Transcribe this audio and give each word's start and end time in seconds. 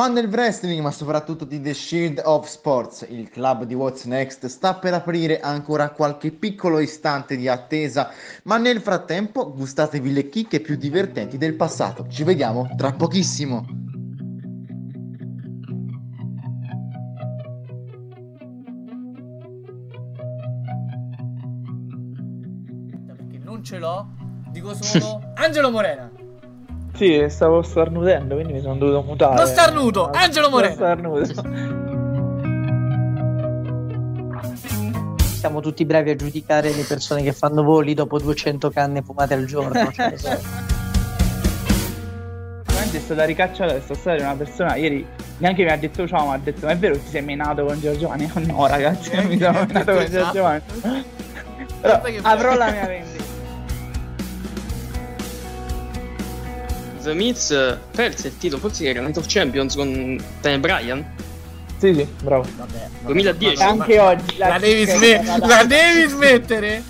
Fan 0.00 0.14
del 0.14 0.28
wrestling, 0.28 0.80
ma 0.80 0.90
soprattutto 0.92 1.44
di 1.44 1.60
The 1.60 1.74
Shield 1.74 2.22
of 2.24 2.48
Sports, 2.48 3.04
il 3.10 3.28
club 3.28 3.64
di 3.64 3.74
What's 3.74 4.04
Next 4.04 4.46
sta 4.46 4.76
per 4.76 4.94
aprire 4.94 5.40
ancora 5.40 5.90
qualche 5.90 6.30
piccolo 6.30 6.78
istante 6.78 7.36
di 7.36 7.48
attesa, 7.48 8.10
ma 8.44 8.56
nel 8.56 8.80
frattempo 8.80 9.52
gustatevi 9.52 10.10
le 10.10 10.30
chicche 10.30 10.60
più 10.60 10.76
divertenti 10.76 11.36
del 11.36 11.52
passato. 11.52 12.06
Ci 12.08 12.24
vediamo 12.24 12.66
tra 12.78 12.92
pochissimo. 12.92 13.66
perché 23.06 23.38
non 23.44 23.62
ce 23.62 23.78
l'ho, 23.78 24.08
dico 24.50 24.72
solo 24.72 25.20
Angelo 25.34 25.70
Morena. 25.70 26.19
Sì, 27.00 27.24
stavo 27.30 27.62
starnutendo, 27.62 28.34
quindi 28.34 28.52
mi 28.52 28.60
sono 28.60 28.74
dovuto 28.74 29.00
mutare. 29.00 29.36
Non 29.36 29.46
starnuto, 29.46 30.10
Angelo 30.12 30.50
Non 30.50 30.54
Morena. 30.56 30.74
starnuto. 30.74 31.42
Siamo 35.38 35.60
tutti 35.60 35.86
bravi 35.86 36.10
a 36.10 36.16
giudicare 36.16 36.70
le 36.70 36.82
persone 36.82 37.22
che 37.22 37.32
fanno 37.32 37.62
voli 37.62 37.94
dopo 37.94 38.18
200 38.18 38.68
canne 38.68 39.00
fumate 39.00 39.32
al 39.32 39.46
giorno. 39.46 39.90
cioè, 39.90 40.12
Veramente 42.66 42.98
è 42.98 43.00
stata 43.00 43.24
ricacciata 43.24 43.72
questa 43.72 43.94
storia 43.94 44.18
di 44.18 44.24
una 44.24 44.34
persona 44.34 44.74
ieri 44.74 45.06
neanche 45.38 45.64
mi 45.64 45.70
ha 45.70 45.78
detto 45.78 46.06
ciao, 46.06 46.26
ma 46.26 46.34
ha 46.34 46.38
detto 46.38 46.66
ma 46.66 46.72
è 46.72 46.76
vero 46.76 46.92
che 46.96 47.04
ti 47.04 47.08
sei 47.08 47.22
menato 47.22 47.64
con 47.64 47.80
Giorgio 47.80 48.00
Giovanni? 48.00 48.30
No 48.44 48.66
ragazzi, 48.66 49.16
non 49.16 49.24
mi 49.24 49.38
sono 49.38 49.64
menato 49.66 49.94
con 49.94 50.04
Giorgio 50.04 50.30
Giovanni. 50.34 50.62
Però 51.80 52.02
avrò 52.20 52.54
la 52.56 52.70
mia 52.70 52.86
vendita. 52.86 53.19
The 57.02 57.14
Miz 57.14 57.78
perse 57.90 58.28
il 58.28 58.38
titolo, 58.38 58.60
forse 58.60 58.84
era 58.88 59.00
Night 59.00 59.16
of 59.16 59.24
Champions 59.26 59.74
con 59.74 60.22
Daniel 60.40 60.60
Bryan 60.60 61.04
Sì, 61.78 61.94
sì, 61.94 62.06
bravo. 62.22 62.46
Vabbè, 62.56 62.88
ma- 63.02 63.06
2010. 63.08 63.60
E 63.62 63.64
anche 63.64 63.98
oggi 63.98 64.36
La, 64.36 64.58
devi, 64.58 64.84
chicchetta 64.84 65.22
sme- 65.24 65.38
da- 65.38 65.46
la 65.46 65.64
devi 65.64 66.08
smettere. 66.08 66.82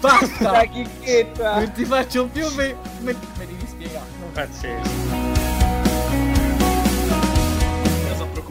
Basta. 0.00 0.50
La 0.52 0.64
chicchetta. 0.64 1.54
Non 1.58 1.72
ti 1.72 1.84
faccio 1.84 2.26
più 2.26 2.46
me, 2.54 2.76
me, 3.00 3.12
me 3.38 3.46
devi 3.46 3.66
spiegare. 3.66 4.04
Pazzesco. 4.32 5.15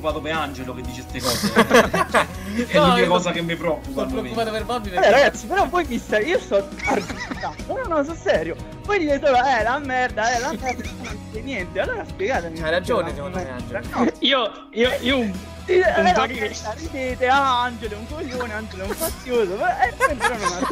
Preoccupato 0.06 0.22
per 0.22 0.32
Angelo 0.32 0.74
che 0.74 0.82
dice 0.82 1.04
queste 1.04 1.22
cose. 1.22 2.34
Cioè, 2.56 2.68
è 2.68 2.78
No, 2.78 2.88
l'unica 2.88 3.08
cosa 3.08 3.32
che 3.32 3.42
mi 3.42 3.56
preoccupa. 3.56 4.08
Sono 4.08 4.22
preoccupato 4.22 4.52
per 4.52 4.64
Bobby 4.64 4.90
perché 4.90 5.06
Allora, 5.08 5.22
ragazzi, 5.24 5.46
però 5.46 5.68
voi 5.68 5.86
mi 5.88 5.98
state. 5.98 6.24
Io 6.24 6.40
sto 6.40 6.56
argomentato. 6.86 7.64
No, 7.68 7.96
no, 7.96 8.04
sono 8.04 8.16
serio. 8.16 8.56
Voi 8.86 9.00
dite 9.00 9.20
solo, 9.22 9.38
eh, 9.44 9.64
la 9.64 9.78
merda, 9.80 10.36
eh, 10.36 10.40
la 10.40 10.54
merda, 10.58 10.90
non 11.04 11.44
niente. 11.44 11.80
Allora 11.82 12.06
spiegatemi. 12.08 12.62
Hai 12.62 12.72
ragione, 12.72 13.14
secondo 13.14 13.38
me, 13.38 13.44
merda. 13.44 13.78
Angelo. 13.78 14.04
No, 14.04 14.12
Io, 14.20 14.68
io, 14.72 14.90
io 15.02 15.18
un, 15.18 15.34
eh, 15.66 15.76
un 15.98 16.04
merda, 16.04 16.24
ridete, 16.24 17.28
ah, 17.28 17.64
Angelo 17.64 17.96
è 17.96 17.98
un 17.98 18.08
coglione, 18.08 18.54
Angelo 18.54 18.84
è 18.84 18.88
un 18.88 18.94
fazioso. 18.94 19.56
Eh, 19.56 19.94
poi 19.98 20.16
però 20.16 20.38
non 20.38 20.54
ha 20.64 20.68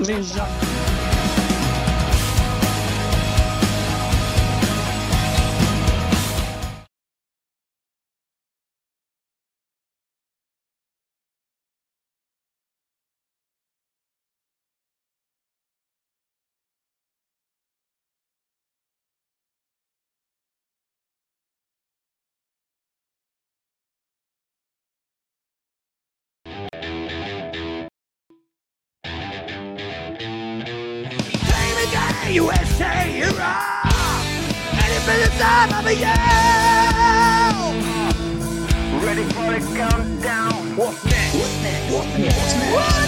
USA 32.34 33.22
hurrah! 33.22 33.94
Any 34.82 35.00
minute 35.06 35.34
time 35.38 35.72
of 35.78 35.86
a 35.86 35.94
year! 35.94 36.10
Ready 39.06 39.24
for 39.34 39.52
the 39.54 39.60
countdown. 39.78 40.76
What's 40.76 41.06
next? 41.06 41.36
What's 41.36 41.62
next? 41.62 41.94
What's 41.94 42.18
next? 42.18 42.34
What's 42.34 42.56
next? 42.56 42.74
What's 42.74 42.98
next? 42.98 43.03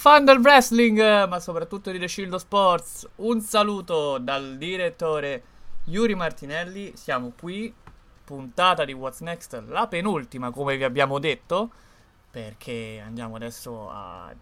Fan 0.00 0.24
del 0.24 0.38
wrestling, 0.38 1.28
ma 1.28 1.40
soprattutto 1.40 1.90
di 1.90 1.98
The 1.98 2.08
Shield 2.08 2.34
Sports. 2.36 3.06
Un 3.16 3.42
saluto 3.42 4.16
dal 4.16 4.56
direttore 4.56 5.42
Yuri 5.84 6.14
Martinelli. 6.14 6.92
Siamo 6.96 7.34
qui, 7.38 7.70
puntata 8.24 8.86
di 8.86 8.94
What's 8.94 9.20
Next, 9.20 9.62
la 9.66 9.86
penultima, 9.88 10.52
come 10.52 10.78
vi 10.78 10.84
abbiamo 10.84 11.18
detto, 11.18 11.70
perché 12.30 13.02
andiamo 13.04 13.36
adesso 13.36 13.90
a 13.90 14.34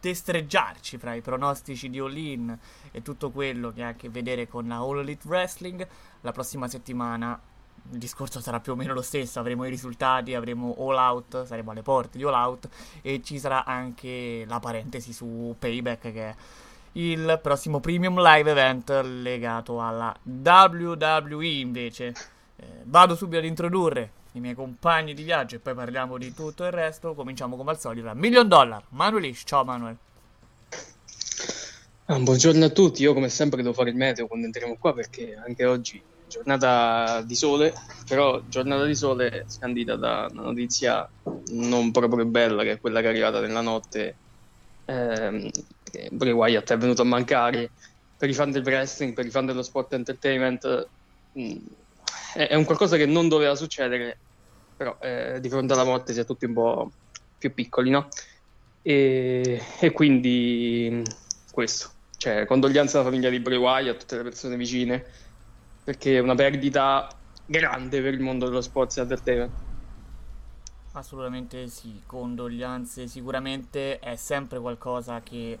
destreggiarci 0.00 0.98
fra 0.98 1.14
i 1.14 1.20
pronostici 1.20 1.90
di 1.90 1.98
All-In 1.98 2.56
e 2.92 3.02
tutto 3.02 3.32
quello 3.32 3.72
che 3.72 3.82
ha 3.82 3.88
a 3.88 3.94
che 3.94 4.08
vedere 4.08 4.46
con 4.46 4.68
la 4.68 4.76
All 4.76 5.00
Elite 5.00 5.26
Wrestling. 5.26 5.84
La 6.20 6.30
prossima 6.30 6.68
settimana 6.68 7.36
il 7.92 7.98
discorso 7.98 8.40
sarà 8.40 8.60
più 8.60 8.72
o 8.72 8.76
meno 8.76 8.92
lo 8.92 9.02
stesso, 9.02 9.38
avremo 9.38 9.64
i 9.64 9.70
risultati, 9.70 10.34
avremo 10.34 10.74
All 10.78 10.96
Out, 10.96 11.44
saremo 11.44 11.70
alle 11.70 11.82
porte 11.82 12.18
di 12.18 12.24
All 12.24 12.34
Out 12.34 12.68
e 13.02 13.22
ci 13.22 13.38
sarà 13.38 13.64
anche 13.64 14.44
la 14.46 14.58
parentesi 14.58 15.12
su 15.12 15.54
Payback 15.58 16.00
che 16.12 16.28
è 16.28 16.34
il 16.92 17.38
prossimo 17.42 17.80
premium 17.80 18.20
live 18.20 18.50
event 18.50 18.90
legato 19.04 19.82
alla 19.82 20.14
WWE 20.22 21.46
invece. 21.46 22.14
Eh, 22.56 22.64
vado 22.84 23.14
subito 23.14 23.38
ad 23.38 23.44
introdurre 23.44 24.12
i 24.32 24.40
miei 24.40 24.54
compagni 24.54 25.12
di 25.14 25.22
viaggio 25.22 25.56
e 25.56 25.58
poi 25.58 25.74
parliamo 25.74 26.16
di 26.16 26.32
tutto 26.32 26.64
il 26.64 26.72
resto. 26.72 27.14
Cominciamo 27.14 27.56
come 27.56 27.70
al 27.70 27.78
solito 27.78 28.06
da 28.06 28.14
Million 28.14 28.48
Dollar, 28.48 28.82
Manuelish, 28.90 29.42
ciao 29.44 29.64
Manuel. 29.64 29.96
Ah, 32.06 32.18
buongiorno 32.18 32.64
a 32.64 32.68
tutti, 32.70 33.02
io 33.02 33.12
come 33.12 33.28
sempre 33.28 33.62
devo 33.62 33.74
fare 33.74 33.90
il 33.90 33.96
meteo 33.96 34.26
quando 34.26 34.46
entriamo 34.46 34.76
qua 34.78 34.94
perché 34.94 35.34
anche 35.34 35.64
oggi 35.64 36.00
giornata 36.36 37.22
di 37.22 37.34
sole, 37.34 37.72
però 38.06 38.42
giornata 38.46 38.84
di 38.84 38.94
sole 38.94 39.44
scandita 39.48 39.96
da 39.96 40.28
una 40.30 40.42
notizia 40.42 41.08
non 41.52 41.90
proprio 41.90 42.26
bella 42.26 42.62
che 42.62 42.72
è 42.72 42.80
quella 42.80 43.00
che 43.00 43.06
è 43.06 43.10
arrivata 43.10 43.40
nella 43.40 43.62
notte, 43.62 44.16
ehm, 44.84 45.50
che 45.82 46.08
Bray 46.12 46.32
Wyatt 46.32 46.72
è 46.72 46.76
venuto 46.76 47.02
a 47.02 47.06
mancare. 47.06 47.70
Per 48.16 48.28
i 48.28 48.34
fan 48.34 48.50
del 48.50 48.62
wrestling, 48.62 49.12
per 49.12 49.26
i 49.26 49.30
fan 49.30 49.46
dello 49.46 49.62
sport 49.62 49.92
entertainment, 49.92 50.88
mh, 51.32 51.56
è, 52.34 52.48
è, 52.48 52.54
un 52.54 52.64
qualcosa 52.64 52.96
che 52.96 53.06
non 53.06 53.28
doveva 53.28 53.54
succedere, 53.54 54.18
però 54.76 54.96
eh, 55.00 55.38
di 55.40 55.48
fronte 55.48 55.72
alla 55.72 55.84
morte 55.84 56.12
si 56.12 56.20
è 56.20 56.24
tutti 56.24 56.46
un 56.46 56.54
po' 56.54 56.92
più 57.36 57.52
piccoli, 57.52 57.90
no? 57.90 58.08
E, 58.82 59.60
e 59.80 59.90
quindi 59.92 61.02
questo, 61.50 61.90
cioè 62.16 62.46
condoglianze 62.46 62.96
alla 62.96 63.06
famiglia 63.06 63.28
di 63.30 63.40
Bray 63.40 63.58
Wyatt, 63.58 63.96
a 63.96 63.98
tutte 63.98 64.16
le 64.16 64.22
persone 64.22 64.56
vicine, 64.56 65.04
perché 65.86 66.16
è 66.16 66.18
una 66.18 66.34
perdita 66.34 67.08
grande 67.46 68.02
per 68.02 68.12
il 68.12 68.20
mondo 68.20 68.46
dello 68.46 68.60
sport 68.60 68.96
e 68.96 69.00
entertainment. 69.02 69.52
Assolutamente 70.90 71.68
sì, 71.68 72.02
condoglianze, 72.04 73.06
sicuramente 73.06 74.00
è 74.00 74.16
sempre 74.16 74.58
qualcosa 74.58 75.20
che 75.20 75.56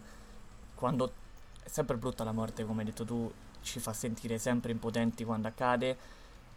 quando 0.74 1.12
è 1.62 1.68
sempre 1.68 1.96
brutta 1.96 2.24
la 2.24 2.32
morte, 2.32 2.64
come 2.64 2.80
hai 2.80 2.86
detto 2.86 3.04
tu, 3.04 3.32
ci 3.60 3.78
fa 3.78 3.92
sentire 3.92 4.36
sempre 4.38 4.72
impotenti 4.72 5.22
quando 5.22 5.46
accade. 5.46 5.96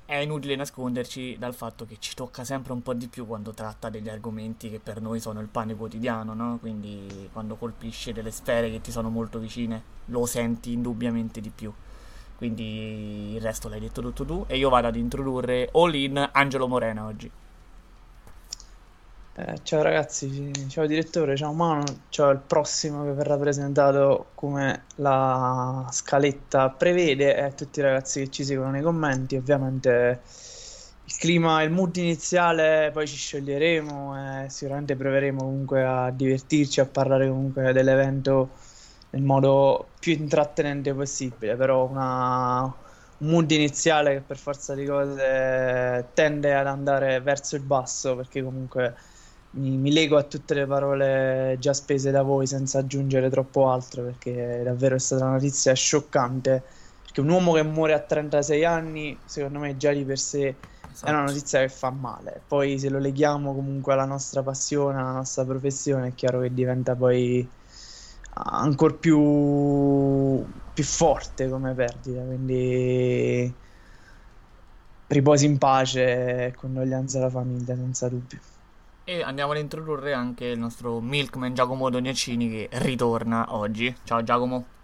È 0.04 0.15
inutile 0.15 0.56
nasconderci 0.56 1.38
dal 1.38 1.54
fatto 1.54 1.86
che 1.86 1.98
ci 2.00 2.15
tocca 2.15 2.44
sempre 2.44 2.74
un 2.74 2.81
po' 2.81 2.95
di 2.95 3.07
più 3.07 3.27
quando 3.27 3.54
tratta 3.54 3.92
degli 3.92 4.10
argomenti 4.10 4.72
che 4.72 4.80
per 4.80 5.00
noi 5.00 5.19
sono 5.19 5.42
il 5.42 5.48
pane 5.48 5.75
quotidiano, 5.75 6.33
no? 6.33 6.57
Quindi 6.60 7.30
quando 7.31 7.56
colpisce 7.56 8.13
delle 8.13 8.31
sfere 8.31 8.72
che 8.72 8.81
ti 8.81 8.89
sono 8.89 9.12
molto 9.12 9.38
vicine, 9.38 9.83
lo 10.06 10.25
senti 10.25 10.72
indubbiamente 10.72 11.39
di 11.39 11.51
più. 11.51 11.72
Quindi 12.39 13.33
il 13.33 13.41
resto 13.41 13.68
l'hai 13.68 13.81
detto 13.81 14.01
tutto 14.01 14.24
tu 14.24 14.45
e 14.47 14.56
io 14.56 14.69
vado 14.69 14.88
ad 14.88 14.95
introdurre 14.95 15.68
All 15.74 15.94
In 15.94 16.30
Angelo 16.31 16.69
Morena 16.69 17.06
oggi. 17.06 17.30
Eh, 19.36 19.59
ciao 19.63 19.81
ragazzi, 19.81 20.69
ciao 20.69 20.86
direttore, 20.86 21.36
ciao 21.36 21.51
Mano, 21.51 21.83
ciao 22.07 22.30
il 22.30 22.39
prossimo 22.39 23.03
che 23.03 23.12
verrà 23.12 23.36
presentato 23.36 24.27
come 24.36 24.83
la 24.95 25.86
scaletta 25.91 26.69
prevede 26.69 27.36
e 27.36 27.41
a 27.41 27.51
tutti 27.51 27.80
i 27.80 27.81
ragazzi 27.81 28.21
che 28.21 28.30
ci 28.30 28.45
seguono 28.45 28.71
nei 28.71 28.83
commenti, 28.83 29.36
ovviamente 29.36 30.21
il 31.03 31.15
clima, 31.18 31.62
il 31.62 31.71
mood 31.71 31.94
iniziale, 31.97 32.91
poi 32.94 33.06
ci 33.06 33.18
scioglieremo 33.18 34.45
e 34.45 34.50
sicuramente 34.50 34.95
proveremo 34.95 35.39
comunque 35.41 35.83
a 35.83 36.09
divertirci, 36.09 36.80
a 36.80 36.86
parlare 36.86 37.27
comunque 37.27 37.74
dell'evento 37.74 38.51
nel 39.11 39.23
modo 39.23 39.89
più 40.00 40.13
intrattenente 40.13 40.94
possibile, 40.94 41.56
però 41.56 41.88
una, 41.88 42.63
un 43.19 43.27
mood 43.27 43.50
iniziale 43.51 44.15
che 44.15 44.21
per 44.21 44.38
forza 44.38 44.73
di 44.75 44.85
cose 44.85 46.09
tende 46.13 46.56
ad 46.56 46.67
andare 46.67 47.19
verso 47.21 47.56
il 47.56 47.61
basso 47.63 48.15
perché 48.15 48.44
comunque 48.44 48.95
mi, 49.51 49.77
mi, 49.77 49.91
lego 49.91 50.17
a 50.17 50.23
tutte 50.23 50.53
le 50.53 50.65
parole 50.65 51.57
già 51.59 51.73
spese 51.73 52.11
da 52.11 52.21
voi 52.21 52.45
senza 52.45 52.79
aggiungere 52.79 53.29
troppo 53.29 53.69
altro 53.69 54.03
perché 54.03 54.61
davvero 54.63 54.95
è 54.95 55.00
stata 55.00 55.23
una 55.23 55.33
notizia 55.33 55.73
scioccante 55.73 56.62
perché 57.01 57.21
un 57.21 57.29
uomo 57.29 57.53
che 57.53 57.63
muore 57.63 57.94
a 57.94 58.00
36 58.00 58.63
anni 58.63 59.17
secondo 59.25 59.59
me 59.59 59.75
già 59.75 59.91
di 59.91 60.03
per 60.03 60.19
sé 60.19 60.47
è 60.47 60.55
una 61.09 61.21
esatto. 61.21 61.21
notizia 61.21 61.59
che 61.62 61.69
fa 61.69 61.89
male 61.89 62.41
poi 62.47 62.77
se 62.77 62.89
lo 62.89 63.00
leghiamo 63.00 63.53
comunque 63.55 63.94
alla 63.94 64.05
nostra 64.05 64.44
passione 64.44 65.00
alla 65.00 65.12
nostra 65.12 65.44
professione 65.44 66.09
è 66.09 66.13
chiaro 66.13 66.41
che 66.41 66.53
diventa 66.53 66.95
poi 66.95 67.47
ancora 68.44 68.94
più, 68.94 70.45
più 70.74 70.83
forte 70.83 71.50
come 71.50 71.74
perdita 71.74 72.21
quindi 72.21 73.53
riposi 75.07 75.45
in 75.45 75.57
pace 75.57 76.45
e 76.45 76.53
condoglianze 76.56 77.18
alla 77.18 77.30
famiglia 77.30 77.75
senza 77.75 78.07
dubbio 78.09 78.39
e 79.03 79.24
andiamo 79.24 79.53
ad 79.53 79.57
introdurre 79.57 80.13
anche 80.13 80.45
il 80.45 80.59
nostro 80.59 81.00
Milkman 81.00 81.56
Giacomo 81.56 81.89
Doniacini 81.89 82.47
che 82.47 82.69
ritorna 82.74 83.56
oggi. 83.56 83.95
Ciao 84.03 84.21
Giacomo. 84.21 84.78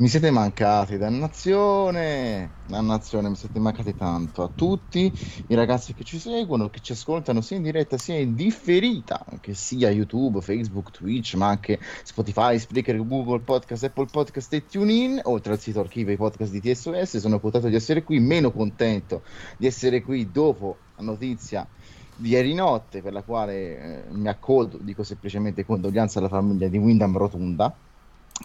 Mi 0.00 0.06
siete 0.06 0.30
mancati, 0.30 0.96
dannazione, 0.96 2.52
dannazione, 2.68 3.30
mi 3.30 3.34
siete 3.34 3.58
mancati 3.58 3.96
tanto 3.96 4.44
a 4.44 4.48
tutti. 4.54 5.12
I 5.48 5.54
ragazzi 5.56 5.92
che 5.92 6.04
ci 6.04 6.20
seguono, 6.20 6.70
che 6.70 6.78
ci 6.78 6.92
ascoltano 6.92 7.40
sia 7.40 7.56
in 7.56 7.64
diretta 7.64 7.98
sia 7.98 8.16
in 8.16 8.36
differita, 8.36 9.26
che 9.40 9.54
sia 9.54 9.90
YouTube, 9.90 10.40
Facebook, 10.40 10.92
Twitch, 10.92 11.34
ma 11.34 11.48
anche 11.48 11.80
Spotify, 12.04 12.60
Spreaker, 12.60 13.04
Google 13.04 13.40
Podcast, 13.40 13.82
Apple 13.82 14.06
Podcast 14.06 14.52
e 14.52 14.66
TuneIn, 14.66 15.20
oltre 15.24 15.54
al 15.54 15.58
sito 15.58 15.80
archivio 15.80 16.12
i 16.12 16.16
podcast 16.16 16.52
di 16.52 16.60
TSOS. 16.60 17.16
Sono 17.16 17.40
contento 17.40 17.66
di 17.66 17.74
essere 17.74 18.04
qui, 18.04 18.20
meno 18.20 18.52
contento 18.52 19.24
di 19.56 19.66
essere 19.66 20.00
qui 20.02 20.30
dopo 20.30 20.78
la 20.94 21.02
notizia 21.02 21.68
di 22.14 22.28
ieri 22.28 22.54
notte, 22.54 23.02
per 23.02 23.12
la 23.12 23.24
quale 23.24 24.04
eh, 24.04 24.04
mi 24.10 24.28
accolgo, 24.28 24.78
dico 24.80 25.02
semplicemente 25.02 25.64
condoglianze 25.64 26.18
alla 26.20 26.28
famiglia 26.28 26.68
di 26.68 26.78
Wyndham 26.78 27.16
Rotunda, 27.16 27.76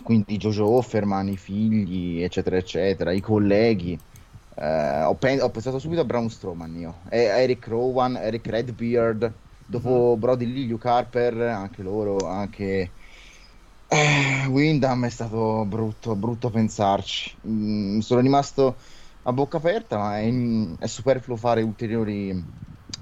quindi 0.01 0.37
Jojo 0.37 0.67
Offerman, 0.67 1.29
i 1.29 1.37
figli, 1.37 2.21
eccetera, 2.21 2.57
eccetera, 2.57 3.11
i 3.11 3.21
colleghi. 3.21 3.99
Eh, 4.55 5.03
ho, 5.03 5.15
pen- 5.15 5.41
ho, 5.41 5.49
pensato 5.49 5.79
subito 5.79 6.01
a 6.01 6.05
Braun 6.05 6.29
Strowman 6.29 6.75
io, 6.75 7.01
e 7.09 7.23
Eric 7.23 7.67
Rowan, 7.67 8.15
Eric 8.17 8.47
Redbeard, 8.47 9.33
dopo 9.65 10.15
mm. 10.15 10.19
Brody 10.19 10.45
Lee, 10.51 10.67
Luke 10.67 10.87
Harper, 10.87 11.41
anche 11.41 11.81
loro, 11.81 12.17
anche... 12.27 12.93
Eh, 13.87 14.47
Wyndham 14.47 15.05
è 15.05 15.09
stato 15.09 15.65
brutto, 15.65 16.15
brutto 16.15 16.49
pensarci. 16.49 17.37
Mm, 17.47 17.99
sono 17.99 18.21
rimasto 18.21 18.79
a 19.23 19.31
bocca 19.33 19.57
aperta, 19.57 19.97
ma 19.97 20.19
è, 20.19 20.29
è 20.79 20.87
superfluo 20.87 21.35
fare 21.37 21.61
ulteriori 21.61 22.43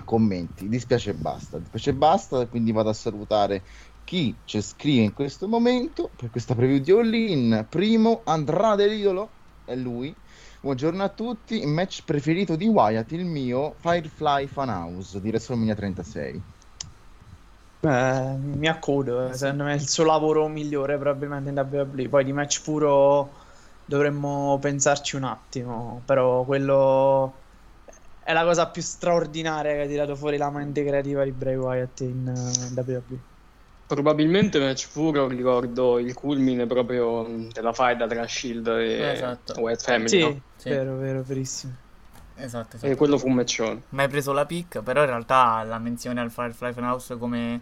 commenti. 0.04 0.68
Dispiace 0.68 1.12
e 1.12 1.14
basta. 1.14 1.58
Dispiace 1.60 1.92
e 1.92 1.94
basta. 1.94 2.48
Quindi 2.48 2.72
vado 2.72 2.90
a 2.90 2.94
salutare 2.94 3.64
chi 4.04 4.36
ci 4.46 4.62
scrive 4.62 5.04
in 5.04 5.14
questo 5.14 5.48
momento 5.48 6.10
per 6.16 6.30
questa 6.30 6.56
preview 6.56 6.80
di 6.80 6.92
All 6.92 7.14
In. 7.14 7.66
Primo 7.70 8.22
Andrade 8.26 8.88
l'idolo 8.88 9.30
è 9.66 9.76
lui. 9.76 10.14
Buongiorno 10.60 11.04
a 11.04 11.10
tutti. 11.10 11.66
Match 11.66 12.04
preferito 12.06 12.56
di 12.56 12.68
Wyatt, 12.68 13.12
il 13.14 13.26
mio 13.26 13.76
Firefly 13.80 14.48
Funhouse 14.48 15.20
di 15.20 15.30
WrestleMania 15.30 15.76
36. 15.76 16.42
Beh, 17.82 18.36
mi 18.38 18.68
accodo, 18.68 19.30
eh. 19.30 19.34
secondo 19.34 19.64
me 19.64 19.72
è 19.72 19.76
il 19.76 19.88
suo 19.88 20.04
lavoro 20.04 20.48
migliore 20.48 21.00
probabilmente 21.00 21.50
in 21.50 21.68
WWE. 21.72 22.10
Poi 22.10 22.24
di 22.24 22.32
match 22.32 22.62
puro 22.62 23.32
dovremmo 23.86 24.60
pensarci 24.62 25.16
un 25.16 25.24
attimo, 25.24 26.02
però 26.06 26.44
quello 26.44 27.34
è 28.24 28.34
la 28.34 28.44
cosa 28.44 28.68
più 28.68 28.84
straordinaria 28.84 29.74
che 29.74 29.82
ha 29.82 29.88
tirato 29.88 30.16
fuori 30.16 30.38
la 30.38 30.52
mente 30.52 30.86
creativa 30.86 31.24
di 31.24 31.32
Bray 31.32 31.56
Wyatt 31.56 32.02
in 32.02 32.28
eh, 32.28 32.82
WWE. 32.82 33.30
Probabilmente 33.92 34.58
match 34.58 34.90
puro 34.94 35.28
ricordo 35.28 36.00
il 36.00 36.14
culmine 36.14 36.66
proprio 36.66 37.28
della 37.52 37.74
faida 37.74 38.08
tra 38.08 38.26
Shield 38.26 38.66
e 38.68 39.12
esatto. 39.12 39.60
Wyatt 39.60 39.82
Family. 39.82 40.08
Sì, 40.08 40.22
no? 40.22 40.42
sì, 40.56 40.70
vero, 40.70 40.96
vero, 40.96 41.22
verissimo. 41.24 41.74
Esatto, 42.36 42.78
esatto. 42.78 42.90
E 42.90 42.96
quello 42.96 43.18
fu 43.18 43.28
un 43.28 43.34
matchone. 43.34 43.82
Ma 43.90 44.04
hai 44.04 44.08
preso 44.08 44.32
la 44.32 44.46
pick, 44.46 44.82
però 44.82 45.02
in 45.02 45.08
realtà 45.08 45.62
la 45.64 45.78
menzione 45.78 46.22
al 46.22 46.32
Firefly 46.32 46.72
Funhouse 46.72 47.18
come, 47.18 47.62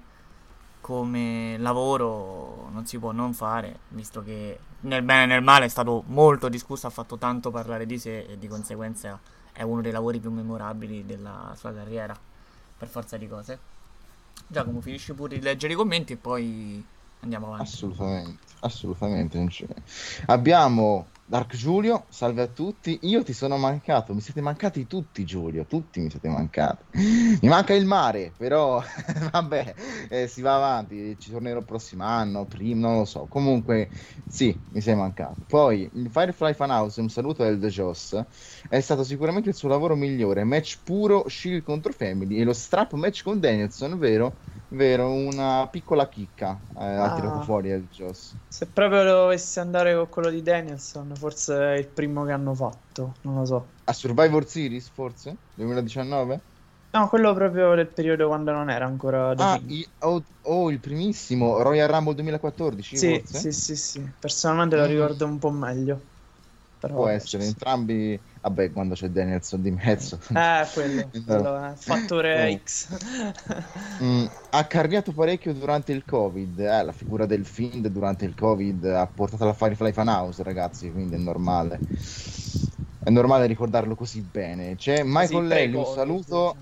come 0.81 1.57
lavoro 1.57 2.69
non 2.73 2.85
si 2.85 2.99
può 2.99 3.11
non 3.11 3.33
fare, 3.33 3.79
visto 3.87 4.21
che 4.21 4.59
nel 4.81 5.01
bene 5.01 5.23
e 5.23 5.25
nel 5.25 5.41
male 5.41 5.65
è 5.65 5.69
stato 5.69 6.03
molto 6.05 6.47
discusso, 6.47 6.85
ha 6.85 6.91
fatto 6.91 7.17
tanto 7.17 7.49
parlare 7.49 7.87
di 7.87 7.97
sé 7.97 8.27
e 8.29 8.37
di 8.37 8.47
conseguenza 8.47 9.19
è 9.51 9.63
uno 9.63 9.81
dei 9.81 9.91
lavori 9.91 10.19
più 10.19 10.29
memorabili 10.29 11.07
della 11.07 11.55
sua 11.57 11.73
carriera, 11.73 12.15
per 12.77 12.87
forza 12.87 13.17
di 13.17 13.27
cose. 13.27 13.77
Giacomo, 14.51 14.81
finisci 14.81 15.13
pure 15.13 15.37
di 15.37 15.43
leggere 15.43 15.73
i 15.73 15.75
commenti 15.75 16.13
e 16.13 16.17
poi 16.17 16.83
andiamo 17.19 17.47
avanti. 17.47 17.63
Assolutamente, 17.63 18.43
assolutamente. 18.61 19.47
Abbiamo 20.25 21.07
Dark 21.29 21.55
Giulio, 21.55 22.07
salve 22.09 22.41
a 22.41 22.47
tutti. 22.47 22.97
Io 23.03 23.21
ti 23.21 23.33
sono 23.33 23.55
mancato, 23.57 24.15
mi 24.15 24.19
siete 24.19 24.41
mancati 24.41 24.87
tutti, 24.87 25.23
Giulio. 25.25 25.67
Tutti 25.67 25.99
mi 25.99 26.09
siete 26.09 26.27
mancati. 26.27 26.85
Mi 27.39 27.47
manca 27.47 27.75
il 27.75 27.85
mare, 27.85 28.33
però 28.35 28.81
vabbè, 29.31 29.75
eh, 30.09 30.27
si 30.27 30.41
va 30.41 30.55
avanti. 30.55 31.19
Ci 31.19 31.29
tornerò 31.29 31.59
il 31.59 31.65
prossimo 31.65 32.03
anno, 32.03 32.47
prima, 32.47 32.87
non 32.87 32.97
lo 32.97 33.05
so. 33.05 33.27
Comunque, 33.27 33.91
sì, 34.25 34.59
mi 34.69 34.81
sei 34.81 34.95
mancato. 34.95 35.45
Poi 35.45 35.87
il 35.93 36.09
Firefly 36.09 36.55
Funhouse, 36.55 36.99
un 36.99 37.09
saluto 37.09 37.43
del 37.43 37.59
The 37.59 37.67
Joss. 37.67 38.19
È 38.67 38.79
stato 38.79 39.03
sicuramente 39.03 39.49
il 39.49 39.55
suo 39.55 39.69
lavoro 39.69 39.95
migliore. 39.95 40.43
Match 40.43 40.81
puro, 40.83 41.29
Shield 41.29 41.61
contro 41.61 41.91
Family 41.91 42.37
e 42.37 42.43
lo 42.43 42.53
strap 42.53 42.93
match 42.93 43.21
con 43.21 43.39
Danielson, 43.39 43.99
vero? 43.99 44.35
Vero, 44.71 45.11
una 45.11 45.67
piccola 45.71 46.07
chicca 46.07 46.59
eh, 46.75 46.83
ha 46.83 47.11
ah, 47.11 47.15
tirato 47.15 47.41
fuori 47.41 47.69
il 47.69 47.87
Joss. 47.89 48.35
Se 48.47 48.67
proprio 48.67 49.03
dovessi 49.03 49.59
andare 49.59 49.95
con 49.95 50.09
quello 50.09 50.29
di 50.29 50.43
Danielson, 50.43 51.11
forse 51.19 51.75
è 51.75 51.77
il 51.77 51.87
primo 51.87 52.25
che 52.25 52.31
hanno 52.31 52.55
fatto, 52.55 53.13
non 53.23 53.35
lo 53.35 53.45
so. 53.45 53.67
A 53.85 53.93
Survivor 53.93 54.47
Series, 54.47 54.89
forse? 54.89 55.35
2019? 55.53 56.39
No, 56.91 57.07
quello 57.07 57.35
proprio 57.35 57.75
del 57.75 57.87
periodo 57.87 58.27
quando 58.27 58.51
non 58.51 58.69
era 58.71 58.85
ancora 58.85 59.29
Ah, 59.31 59.61
i, 59.67 59.85
oh, 59.99 60.23
oh, 60.41 60.71
il 60.71 60.79
primissimo, 60.79 61.61
Royal 61.61 61.87
Rumble 61.87 62.15
2014, 62.15 62.97
sì, 62.97 63.19
forse? 63.19 63.39
Sì, 63.39 63.51
sì, 63.51 63.75
sì, 63.75 64.13
personalmente 64.19 64.75
mm. 64.75 64.79
lo 64.79 64.85
ricordo 64.85 65.25
un 65.25 65.37
po' 65.37 65.51
meglio. 65.51 66.01
Però 66.79 66.95
Può 66.95 67.07
essere 67.07 67.43
ci 67.43 67.49
entrambi. 67.49 68.19
Vabbè, 68.41 68.71
quando 68.71 68.95
c'è 68.95 69.09
Danielson 69.09 69.61
di 69.61 69.71
mezzo. 69.71 70.17
Eh, 70.33 70.65
quello, 70.73 71.09
quello 71.25 71.63
è 71.65 71.73
fattore 71.75 72.47
Oh. 72.53 72.57
X. 72.63 72.97
Mm, 74.01 74.25
ha 74.51 74.65
carriato 74.65 75.11
parecchio 75.11 75.53
durante 75.53 75.91
il 75.91 76.05
Covid. 76.05 76.57
Eh, 76.59 76.83
la 76.83 76.91
figura 76.93 77.25
del 77.25 77.45
Find 77.45 77.87
durante 77.87 78.23
il 78.25 78.33
Covid 78.33 78.85
ha 78.85 79.05
portato 79.07 79.43
alla 79.43 79.53
Firefly 79.53 79.91
Funhouse, 79.91 80.41
ragazzi. 80.43 80.89
Quindi 80.91 81.15
è 81.15 81.17
normale. 81.17 81.81
È 83.01 83.09
normale 83.09 83.45
ricordarlo 83.45 83.95
così 83.95 84.21
bene. 84.21 84.75
C'è 84.75 85.03
Michael 85.03 85.47
Lelli. 85.47 85.75
Un 85.75 85.85
saluto. 85.85 86.55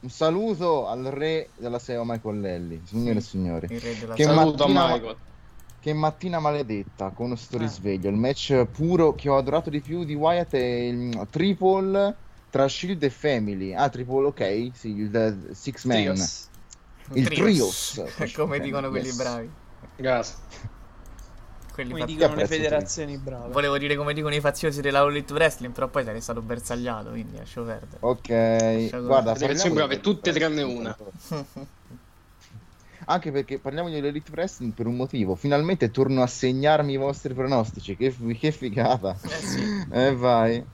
Un 0.00 0.10
saluto 0.10 0.86
al 0.86 1.04
re 1.04 1.52
della 1.56 1.78
SEO 1.78 2.04
Michael 2.04 2.38
Lelli, 2.40 2.82
signore 2.84 3.18
e 3.18 3.22
signori. 3.22 3.66
Il 3.70 3.80
re 3.80 3.98
della 3.98 4.12
Che. 4.14 4.24
Saluto 4.24 4.64
a 4.64 4.66
mattina- 4.68 4.92
Michael. 4.92 5.16
Che 5.84 5.92
mattina 5.92 6.38
maledetta 6.38 7.10
con 7.10 7.36
sto 7.36 7.56
Ah. 7.56 7.60
risveglio. 7.60 8.08
Il 8.08 8.16
match 8.16 8.64
puro 8.72 9.14
che 9.14 9.28
ho 9.28 9.36
adorato 9.36 9.68
di 9.68 9.82
più 9.82 10.04
di 10.04 10.14
Wyatt 10.14 10.54
è 10.54 10.58
il 10.58 11.26
triple 11.28 12.14
tra 12.48 12.66
Shield 12.66 13.02
e 13.02 13.10
Family. 13.10 13.74
Ah, 13.74 13.90
triple, 13.90 14.24
ok, 14.28 14.70
sì, 14.72 14.96
il 14.96 15.14
eh, 15.14 15.54
six 15.54 15.84
man. 15.84 15.96
Trios. 16.02 16.48
Il 17.12 17.28
Trios. 17.28 18.00
trios. 18.16 18.32
Come 18.32 18.60
dicono 18.60 18.88
quelli 18.88 19.08
Yes. 19.08 19.16
bravi. 19.16 19.50
Grazie. 19.96 20.36
Quelli 21.74 21.90
Come 21.90 22.00
fatti- 22.00 22.14
dicono 22.14 22.34
le 22.34 22.46
federazioni 22.46 23.18
brave. 23.18 23.52
Volevo 23.52 23.76
dire 23.76 23.94
come 23.94 24.14
dicono 24.14 24.34
i 24.34 24.40
faziosi 24.40 24.80
della 24.80 25.00
All 25.00 25.10
Elite 25.10 25.34
Wrestling, 25.34 25.74
però 25.74 25.88
poi 25.88 26.04
sarei 26.04 26.22
stato 26.22 26.40
bersagliato, 26.40 27.10
quindi 27.10 27.36
lascio 27.36 27.62
perdere. 27.62 27.98
Ok, 28.00 28.28
Lascia 28.30 29.00
guarda, 29.00 29.34
Federazioni 29.34 29.74
brave, 29.74 30.00
tutte 30.00 30.32
tranne 30.32 30.62
una. 30.62 30.96
Anche 33.06 33.30
perché 33.30 33.58
parliamo 33.58 33.88
di 33.88 33.96
Elite 33.96 34.30
Wrestling 34.32 34.72
per 34.72 34.86
un 34.86 34.96
motivo. 34.96 35.34
Finalmente 35.34 35.90
torno 35.90 36.22
a 36.22 36.26
segnarmi 36.26 36.92
i 36.94 36.96
vostri 36.96 37.34
pronostici. 37.34 37.96
Che, 37.96 38.14
che 38.38 38.50
figata. 38.52 39.16
Eh 39.22 39.28
sì, 39.28 39.84
E 39.92 40.14
vai. 40.14 40.54
eh, 40.56 40.64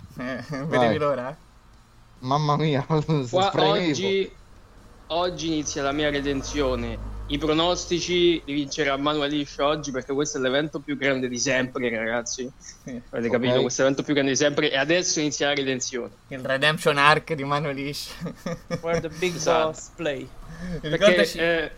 Vai. 0.48 0.66
vedevi 0.66 0.98
l'ora? 0.98 1.36
Mamma 2.20 2.56
mia, 2.56 2.84
Qua, 3.30 3.50
oggi, 3.54 4.30
oggi 5.08 5.46
inizia 5.46 5.82
la 5.82 5.92
mia 5.92 6.10
redenzione. 6.10 7.08
I 7.28 7.38
pronostici 7.38 8.42
li 8.44 8.52
vincerà 8.52 8.96
Manuel 8.96 9.30
Liscia 9.30 9.64
oggi 9.64 9.92
perché 9.92 10.12
questo 10.12 10.38
è 10.38 10.40
l'evento 10.40 10.80
più 10.80 10.96
grande 10.98 11.28
di 11.28 11.38
sempre, 11.38 11.88
ragazzi. 11.96 12.50
Avete 13.10 13.30
capito? 13.30 13.54
Ok. 13.54 13.60
Questo 13.60 13.80
è 13.80 13.84
l'evento 13.84 14.02
più 14.02 14.14
grande 14.14 14.32
di 14.32 14.36
sempre 14.36 14.70
e 14.70 14.76
adesso 14.76 15.20
inizia 15.20 15.46
la 15.46 15.54
redenzione. 15.54 16.10
Il 16.28 16.40
Redemption 16.40 16.98
Arc 16.98 17.32
di 17.34 17.44
Manuel 17.44 17.78
Ish. 17.78 18.10
Where 18.80 19.00
the 19.00 19.08
big 19.18 19.34
Esatto. 19.36 19.68
boss 19.68 19.90
play. 19.94 20.28
Perché, 20.80 21.32
eh, 21.34 21.70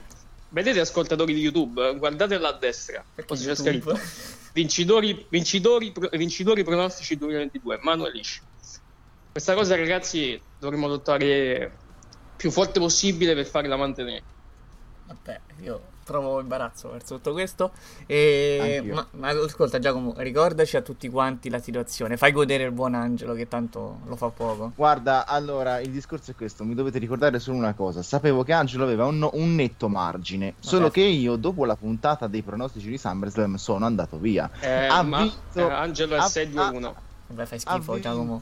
vedete 0.52 0.80
ascoltatori 0.80 1.35
di 1.35 1.40
YouTube, 1.40 1.97
guardate 1.97 2.38
là 2.38 2.49
a 2.49 2.52
destra, 2.52 3.04
cosa 3.26 3.44
c'è 3.44 3.56
scritto? 3.56 3.99
Vincitori, 4.52 5.26
vincitori, 5.28 5.92
vincitori 6.12 6.62
pronostici 6.62 7.16
2022, 7.16 7.80
Manuel 7.82 8.12
Liscia. 8.12 8.42
Questa 9.32 9.54
cosa, 9.54 9.76
ragazzi, 9.76 10.40
dovremmo 10.59 10.87
lottare 10.87 11.75
più 12.37 12.50
forte 12.50 12.78
possibile 12.78 13.35
per 13.35 13.47
farla 13.47 13.76
mantenere. 13.76 14.23
Vabbè, 15.06 15.40
io 15.61 15.92
provo 16.12 16.40
imbarazzo 16.40 16.90
verso 16.90 17.14
tutto 17.16 17.33
questo. 17.33 17.71
E... 18.07 18.83
Ma, 18.92 19.07
ma 19.12 19.28
ascolta, 19.31 19.78
Giacomo, 19.78 20.14
ricordaci 20.19 20.76
a 20.76 20.83
tutti 20.83 21.09
quanti 21.09 21.49
la 21.49 21.59
situazione. 21.59 22.16
Fai 22.16 22.33
godere 22.33 22.64
il 22.64 22.73
buon 22.73 22.95
Angelo, 22.95 23.33
che 23.35 23.49
tanto 23.49 24.00
lo 24.07 24.16
fa 24.16 24.28
poco. 24.28 24.73
Guarda, 24.75 25.26
allora, 25.26 25.81
il 25.81 25.90
discorso 25.90 26.31
è 26.31 26.35
questo, 26.35 26.64
mi 26.64 26.75
dovete 26.75 26.99
ricordare 26.99 27.38
solo 27.38 27.57
una 27.57 27.73
cosa, 27.75 28.02
sapevo 28.02 28.42
che 28.42 28.52
Angelo 28.52 28.85
aveva 28.85 29.07
un, 29.07 29.26
un 29.33 29.54
netto 29.54 29.88
margine, 29.88 30.54
solo 30.59 30.90
che 30.90 31.00
io 31.00 31.37
dopo 31.37 31.64
la 31.64 31.76
puntata 31.76 32.26
dei 32.26 32.42
pronostici 32.42 32.88
di 32.88 32.99
SummerSlam 32.99 33.54
sono 33.57 33.87
andato 33.87 34.19
via. 34.19 34.50
Eh, 34.61 34.87
Ha 34.87 35.02
ma 35.02 35.23
vinto- 35.23 35.38
eh, 35.69 35.73
Angelo 35.73 36.14
è 36.14 36.19
ha- 36.19 36.26
6-2-1. 36.26 36.92
Vabbè, 37.28 37.47
fai 37.47 37.61
Ha 37.64 37.73
schifo, 37.73 37.99
Giacomo. 37.99 38.40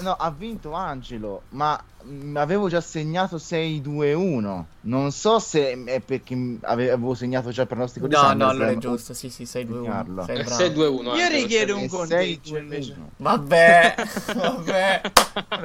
No, 0.00 0.12
ha 0.12 0.30
vinto 0.30 0.72
Angelo, 0.72 1.42
ma 1.50 1.82
mm, 2.04 2.36
avevo 2.36 2.68
già 2.68 2.80
segnato 2.80 3.36
6-2-1, 3.36 4.62
non 4.82 5.10
so 5.12 5.38
se 5.38 5.82
è 5.84 6.00
perché 6.00 6.58
ave- 6.62 6.90
avevo 6.90 7.14
segnato 7.14 7.50
già 7.50 7.62
il 7.62 7.68
pronostico 7.68 8.06
di 8.06 8.14
No, 8.14 8.32
no, 8.32 8.48
allora 8.48 8.70
è 8.70 8.76
o- 8.76 8.78
giusto. 8.78 9.14
Sì, 9.14 9.28
sì, 9.30 9.44
6-2-1. 9.44 9.82
Segnarlo. 9.82 10.24
Sei 10.24 10.36
È 10.38 10.44
bravo. 10.44 10.62
6-2-1. 10.64 11.16
Io 11.16 11.28
richiedo 11.28 11.72
è 11.76 11.80
un 11.80 11.88
conteggio 11.88 12.54
6-2-1. 12.54 12.58
invece. 12.58 12.96
Vabbè, 13.16 13.94
vabbè. 14.34 15.00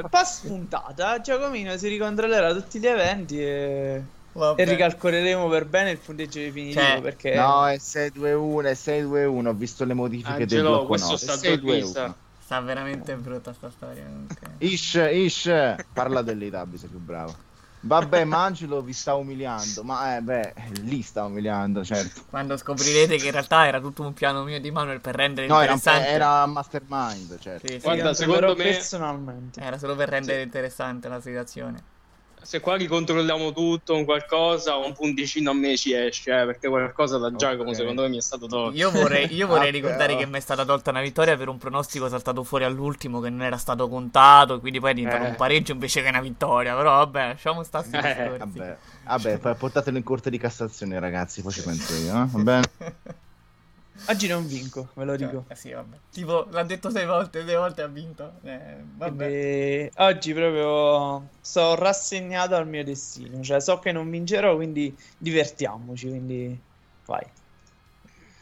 Pass 0.09 0.41
puntata, 0.41 1.19
Giacomino 1.21 1.77
si 1.77 1.87
ricontrollerà 1.87 2.53
tutti 2.53 2.79
gli 2.79 2.87
eventi 2.87 3.39
e, 3.41 4.01
vabbè. 4.33 4.61
e 4.61 4.65
ricalcoleremo 4.65 5.47
per 5.47 5.65
bene 5.65 5.91
il 5.91 5.97
punteggio 5.97 6.39
definitivo 6.39 6.81
Cioè, 6.81 7.01
perché 7.01 7.35
No, 7.35 7.67
è 7.67 7.75
6-2-1, 7.77 8.63
è 8.65 8.71
6-2-1, 8.73 9.47
ho 9.47 9.53
visto 9.53 9.85
le 9.85 9.93
modifiche 9.93 10.45
del 10.45 10.59
Angelo, 10.59 10.69
blocco 10.69 10.85
questo 10.87 11.07
note, 11.11 11.17
sta 11.23 12.15
è 12.57 12.63
già 12.63 12.73
6-2-1. 12.73 12.95
vista. 12.99 12.99
Sta 12.99 13.09
veramente 13.13 13.15
brutta 13.15 13.53
sta 13.53 13.69
storia. 13.69 14.03
comunque. 14.03 14.47
Ish, 14.59 14.93
Ish, 15.11 15.75
parla 15.93 16.21
dell'Itabi, 16.21 16.77
sei 16.77 16.89
più 16.89 16.99
bravo. 16.99 17.35
Vabbè, 17.83 18.25
ma 18.25 18.43
Angelo 18.43 18.81
vi 18.83 18.93
sta 18.93 19.15
umiliando, 19.15 19.83
ma 19.83 20.15
eh, 20.15 20.21
beh, 20.21 20.53
lì 20.83 21.01
sta 21.01 21.23
umiliando, 21.25 21.83
certo. 21.83 22.21
Quando 22.29 22.55
scoprirete 22.55 23.17
che 23.17 23.25
in 23.25 23.31
realtà 23.31 23.65
era 23.65 23.79
tutto 23.79 24.03
un 24.03 24.13
piano 24.13 24.43
mio 24.43 24.59
di 24.59 24.69
Manuel 24.69 25.01
per 25.01 25.15
rendere 25.15 25.47
No, 25.47 25.59
era, 25.59 25.71
un- 25.71 25.77
interessante. 25.77 26.13
era 26.15 26.45
mastermind, 26.45 27.39
certo. 27.39 27.67
Sì, 27.67 27.73
sì, 27.73 27.79
Guarda, 27.79 28.13
secondo 28.13 28.55
me- 28.55 28.63
personalmente. 28.63 29.61
Era 29.61 29.77
solo 29.79 29.95
per 29.95 30.09
rendere 30.09 30.43
interessante 30.43 31.07
la 31.07 31.19
situazione. 31.19 31.83
Se 32.43 32.59
qua 32.59 32.75
ricontrolliamo 32.75 33.53
tutto, 33.53 33.95
un 33.95 34.03
qualcosa, 34.03 34.75
un 34.75 34.93
punticino 34.93 35.51
a 35.51 35.53
me 35.53 35.77
ci 35.77 35.93
esce, 35.93 36.31
eh, 36.31 36.45
perché 36.45 36.67
qualcosa 36.69 37.17
da 37.19 37.33
Giacomo 37.35 37.69
Ok. 37.69 37.75
secondo 37.75 38.01
me 38.01 38.09
mi 38.09 38.17
è 38.17 38.21
stato 38.21 38.47
tolto. 38.47 38.75
Io 38.75 38.89
vorrei, 38.89 39.31
io 39.33 39.45
vorrei 39.47 39.67
Ah, 39.69 39.71
ricordare 39.71 40.07
però. 40.07 40.19
che 40.19 40.25
mi 40.25 40.37
è 40.37 40.39
stata 40.39 40.65
tolta 40.65 40.89
una 40.89 41.01
vittoria 41.01 41.37
per 41.37 41.47
un 41.49 41.57
pronostico 41.59 42.09
saltato 42.09 42.43
fuori 42.43 42.63
all'ultimo 42.63 43.19
che 43.19 43.29
non 43.29 43.43
era 43.43 43.57
stato 43.57 43.87
contato, 43.87 44.55
e 44.55 44.59
quindi 44.59 44.79
poi 44.79 44.91
è 44.91 44.93
diventato 44.95 45.23
Eh. 45.25 45.29
un 45.29 45.35
pareggio 45.35 45.71
invece 45.73 46.01
che 46.01 46.09
una 46.09 46.19
vittoria. 46.21 46.75
Però 46.75 46.89
vabbè, 46.97 47.27
lasciamo 47.27 47.63
stare 47.63 47.85
Eh. 48.33 48.37
Vabbè, 48.37 48.77
vabbè, 49.05 49.37
poi 49.37 49.55
portatelo 49.55 49.97
in 49.97 50.03
corte 50.03 50.29
di 50.29 50.37
Cassazione, 50.39 50.99
ragazzi, 50.99 51.41
poi 51.43 51.51
ci 51.51 51.61
penso 51.61 51.93
io, 51.93 52.23
eh? 52.23 52.25
va 52.27 52.39
bene? 52.41 52.69
Oggi 54.07 54.27
non 54.27 54.47
vinco, 54.47 54.89
ve 54.95 55.05
lo 55.05 55.15
dico. 55.15 55.45
eh 55.47 55.55
sì, 55.55 55.71
vabbè. 55.71 55.97
Tipo, 56.11 56.47
l'ha 56.51 56.63
detto 56.63 56.89
sei 56.89 57.05
volte, 57.05 57.45
sei 57.45 57.55
volte 57.55 57.81
ha 57.81 57.87
vinto. 57.87 58.33
Eh, 58.43 58.83
vabbè. 58.97 59.25
E 59.25 59.91
oggi 59.97 60.33
proprio 60.33 61.29
sono 61.41 61.75
rassegnato 61.75 62.55
al 62.55 62.67
mio 62.67 62.83
destino, 62.83 63.41
cioè 63.43 63.61
so 63.61 63.79
che 63.79 63.91
non 63.91 64.09
vincerò, 64.09 64.55
quindi 64.55 64.97
divertiamoci, 65.17 66.07
quindi 66.07 66.59
vai. 67.05 67.25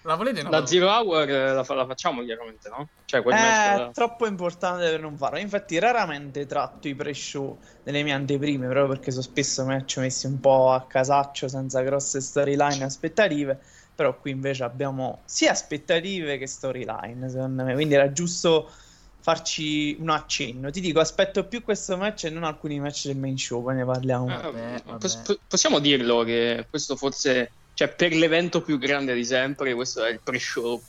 La 0.04 0.16
volete 0.16 0.42
no? 0.44 0.50
La 0.50 0.66
Zero 0.66 0.88
Hour 0.88 1.30
eh, 1.30 1.54
la, 1.54 1.64
fa- 1.64 1.74
la 1.76 1.86
facciamo 1.86 2.24
chiaramente, 2.24 2.70
no? 2.70 2.88
Cioè 3.06 3.22
quel 3.22 3.36
È 3.36 3.76
da- 3.76 3.92
troppo 3.92 4.26
importante 4.28 4.90
per 4.90 5.02
non 5.02 5.18
farlo. 5.18 5.38
Infatti, 5.40 5.78
raramente 5.78 6.46
tratto 6.46 6.88
i 6.88 6.96
pre-show 6.96 7.60
delle 7.84 8.02
mie 8.04 8.14
anteprime, 8.14 8.68
proprio 8.68 8.88
perché 8.88 9.12
sono 9.12 9.24
spesso 9.24 9.66
match 9.66 9.98
messi 9.98 10.26
un 10.26 10.40
po' 10.40 10.72
a 10.72 10.88
casaccio, 10.88 11.48
senza 11.50 11.82
grosse 11.82 12.22
storyline 12.22 12.78
e 12.80 12.84
aspettative. 12.84 13.62
Però 14.00 14.18
qui 14.18 14.32
invece 14.32 14.64
abbiamo 14.64 15.24
sia 15.26 15.52
aspettative 15.52 16.38
che 16.38 16.48
storyline, 16.48 17.30
secondo 17.30 17.66
me. 17.66 17.74
Quindi 17.74 17.96
era 17.96 18.14
giusto 18.14 18.72
farci 19.20 19.98
un 20.00 20.10
accenno. 20.10 20.72
Ti 20.72 20.80
dico, 20.80 21.02
aspetto 21.02 21.44
più 21.44 21.62
questo 21.64 21.98
match 21.98 22.24
e 22.24 22.30
non 22.30 22.46
alcuni 22.46 22.80
match 22.80 23.08
del 23.08 23.18
main 23.18 23.38
show, 23.38 23.62
poi 23.62 23.76
ne 23.76 23.84
parliamo. 23.84 24.30
Eh, 24.30 24.42
Vabbè, 24.42 24.82
pos- 24.98 25.16
vabbè. 25.18 25.26
po- 25.26 25.40
possiamo 25.50 25.80
dirlo 25.80 26.24
che 26.24 26.66
questo 26.70 26.96
forse, 26.96 27.52
cioè 27.74 27.90
per 27.90 28.14
l'evento 28.14 28.62
più 28.62 28.78
grande 28.78 29.14
di 29.14 29.26
sempre, 29.26 29.74
questo 29.74 30.06
è 30.06 30.12
il 30.12 30.22
pre-show 30.24 30.82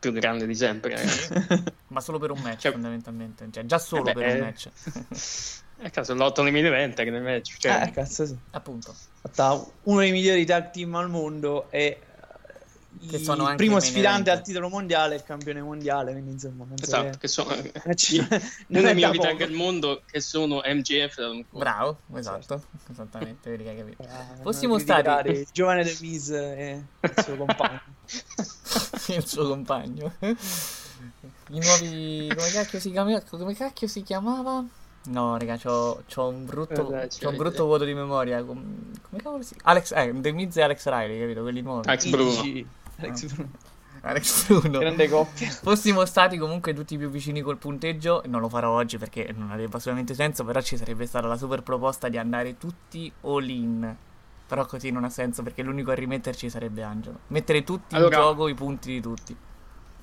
più 0.00 0.10
grande 0.10 0.44
di 0.44 0.54
sempre. 0.56 0.96
ragazzi. 0.96 1.64
Ma 1.94 2.00
solo 2.00 2.18
per 2.18 2.32
un 2.32 2.40
match, 2.40 2.58
Cioè- 2.62 2.72
fondamentalmente. 2.72 3.46
Cioè, 3.52 3.66
già 3.66 3.78
solo 3.78 4.08
Eh 4.08 4.12
beh, 4.14 4.20
per 4.20 4.30
un 4.30 4.36
eh. 4.36 4.40
match. 4.40 4.68
Eh, 5.80 5.90
cazzo, 5.90 6.12
l'otto 6.12 6.42
nei 6.42 6.50
main 6.50 6.66
event 6.66 6.96
che 6.96 7.08
nel 7.08 7.22
match. 7.22 7.54
Cioè, 7.56 7.84
Eh, 7.86 7.90
cazzo, 7.92 8.26
sì. 8.26 8.36
Appunto. 8.50 8.92
fatta 9.20 9.64
uno 9.84 10.00
dei 10.00 10.10
migliori 10.10 10.44
tag 10.44 10.72
team 10.72 10.92
al 10.96 11.08
mondo 11.08 11.70
e 11.70 11.78
eh, 11.80 11.98
il 13.00 13.30
anche 13.30 13.56
primo 13.56 13.76
i 13.76 13.78
main 13.78 13.80
sfidante 13.80 14.30
al 14.30 14.42
titolo 14.42 14.68
mondiale, 14.68 15.14
il 15.16 15.22
campione 15.24 15.62
mondiale, 15.62 16.12
quindi 16.12 16.32
insomma 16.32 16.64
esatto, 16.80 17.10
che- 17.10 17.18
che 17.18 17.28
sono 17.28 17.50
da 18.66 18.92
migliori 18.94 19.16
poco. 19.18 19.28
tag 19.28 19.40
al 19.42 19.52
mondo 19.52 20.02
che 20.10 20.20
sono 20.20 20.60
MJF 20.64 21.18
da 21.20 21.30
un 21.30 21.44
po'. 21.48 21.58
Bravo, 21.58 21.98
esatto. 22.14 22.62
Esattamente, 22.90 23.50
vedi 23.50 23.62
che 23.64 23.70
hai 23.70 23.76
capito. 23.76 24.04
Fossimo 24.42 24.72
non 24.72 24.80
stati- 24.80 25.02
criticare 25.02 25.30
il 25.38 25.48
giovane 25.52 25.84
De 25.84 25.96
Miz 26.00 26.28
e 26.30 26.82
il 27.00 27.14
suo 27.24 27.36
compagno. 27.36 27.80
il 29.08 29.26
suo 29.26 29.48
compagno. 29.48 30.12
I 30.20 31.58
nuovi. 31.60 32.32
Come 32.34 32.50
cacchio 32.50 32.80
si 32.80 32.90
chiamava? 32.90 33.22
Come 33.22 33.54
cacchio 33.54 33.86
si 33.86 34.02
chiamava? 34.02 34.64
No, 35.04 35.38
raga, 35.38 35.56
c'ho, 35.56 36.02
c'ho 36.12 36.28
un 36.28 36.44
brutto. 36.44 36.92
Eh, 36.94 37.08
c'ho 37.08 37.30
un 37.30 37.36
brutto 37.36 37.64
vuoto 37.64 37.84
di 37.84 37.94
memoria. 37.94 38.42
Com- 38.44 38.90
Come 39.08 39.22
cavolo 39.22 39.42
si 39.42 39.54
Alex. 39.62 39.92
Eh, 39.92 40.12
The 40.16 40.32
Miz 40.32 40.54
e 40.56 40.62
Alex 40.62 40.84
Riley, 40.86 41.18
capito? 41.20 41.40
Quelli 41.42 41.62
nuovi. 41.62 41.88
Alex 41.88 42.06
Bruno. 42.08 42.42
Alex 42.98 43.32
Bruno. 43.32 43.50
Alex 44.00 44.46
Bruno. 44.46 44.78
Grande 44.78 45.08
coppia. 45.08 45.50
Fossimo 45.62 46.04
stati 46.04 46.36
comunque 46.38 46.72
tutti 46.74 46.96
più 46.96 47.10
vicini 47.10 47.40
col 47.40 47.56
punteggio, 47.58 48.22
non 48.26 48.40
lo 48.40 48.48
farò 48.48 48.70
oggi 48.72 48.96
perché 48.98 49.32
non 49.36 49.50
avrebbe 49.50 49.76
assolutamente 49.76 50.14
senso, 50.14 50.44
però 50.44 50.60
ci 50.60 50.76
sarebbe 50.76 51.06
stata 51.06 51.26
la 51.26 51.36
super 51.36 51.62
proposta 51.62 52.08
di 52.08 52.16
andare 52.18 52.56
tutti 52.58 53.10
all 53.22 53.48
in. 53.48 53.96
Però 54.46 54.64
così 54.64 54.90
non 54.90 55.04
ha 55.04 55.10
senso 55.10 55.42
perché 55.42 55.62
l'unico 55.62 55.90
a 55.90 55.94
rimetterci 55.94 56.48
sarebbe 56.48 56.82
Angelo. 56.82 57.18
Mettere 57.28 57.64
tutti 57.64 57.94
Allora- 57.94 58.16
in 58.16 58.22
gioco 58.22 58.48
i 58.48 58.54
punti 58.54 58.92
di 58.92 59.00
tutti. 59.00 59.36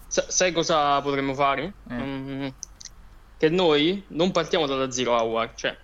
sa- 0.07 0.25
sai 0.29 0.51
cosa 0.51 1.01
potremmo 1.01 1.33
fare? 1.33 1.73
Eh. 1.89 1.93
Mm, 1.95 2.47
che 3.37 3.49
noi 3.49 4.03
non 4.09 4.31
partiamo 4.31 4.65
dalla 4.67 4.91
Zero 4.91 5.13
Hour, 5.13 5.51
cioè, 5.55 5.75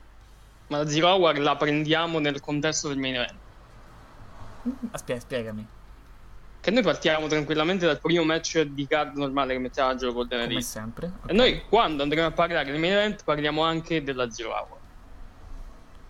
ma 0.68 0.78
la 0.78 0.88
Zero 0.88 1.08
Hour 1.08 1.40
la 1.40 1.56
prendiamo 1.56 2.20
nel 2.20 2.40
contesto 2.40 2.88
del 2.88 2.98
main 2.98 3.16
event. 3.16 3.34
Aspetta, 4.92 5.20
spiegami. 5.22 5.66
Che 6.62 6.70
noi 6.70 6.84
partiamo 6.84 7.26
tranquillamente 7.28 7.88
dal 7.88 8.00
primo 8.00 8.24
match 8.24 8.62
di 8.62 8.86
card 8.86 9.16
normale 9.18 9.54
che 9.54 9.60
mettiamo 9.60 9.90
a 9.90 9.96
gioco 9.96 10.14
Golden 10.14 10.42
Come 10.42 10.52
Elite. 10.52 10.68
sempre. 10.68 11.12
E 11.26 11.34
noi 11.34 11.64
quando 11.68 12.04
andremo 12.04 12.28
a 12.28 12.32
parlare 12.32 12.70
del 12.70 12.80
main 12.80 12.94
event 12.94 13.24
parliamo 13.24 13.64
anche 13.64 14.04
della 14.04 14.30
Zero 14.30 14.50
Hour. 14.50 14.80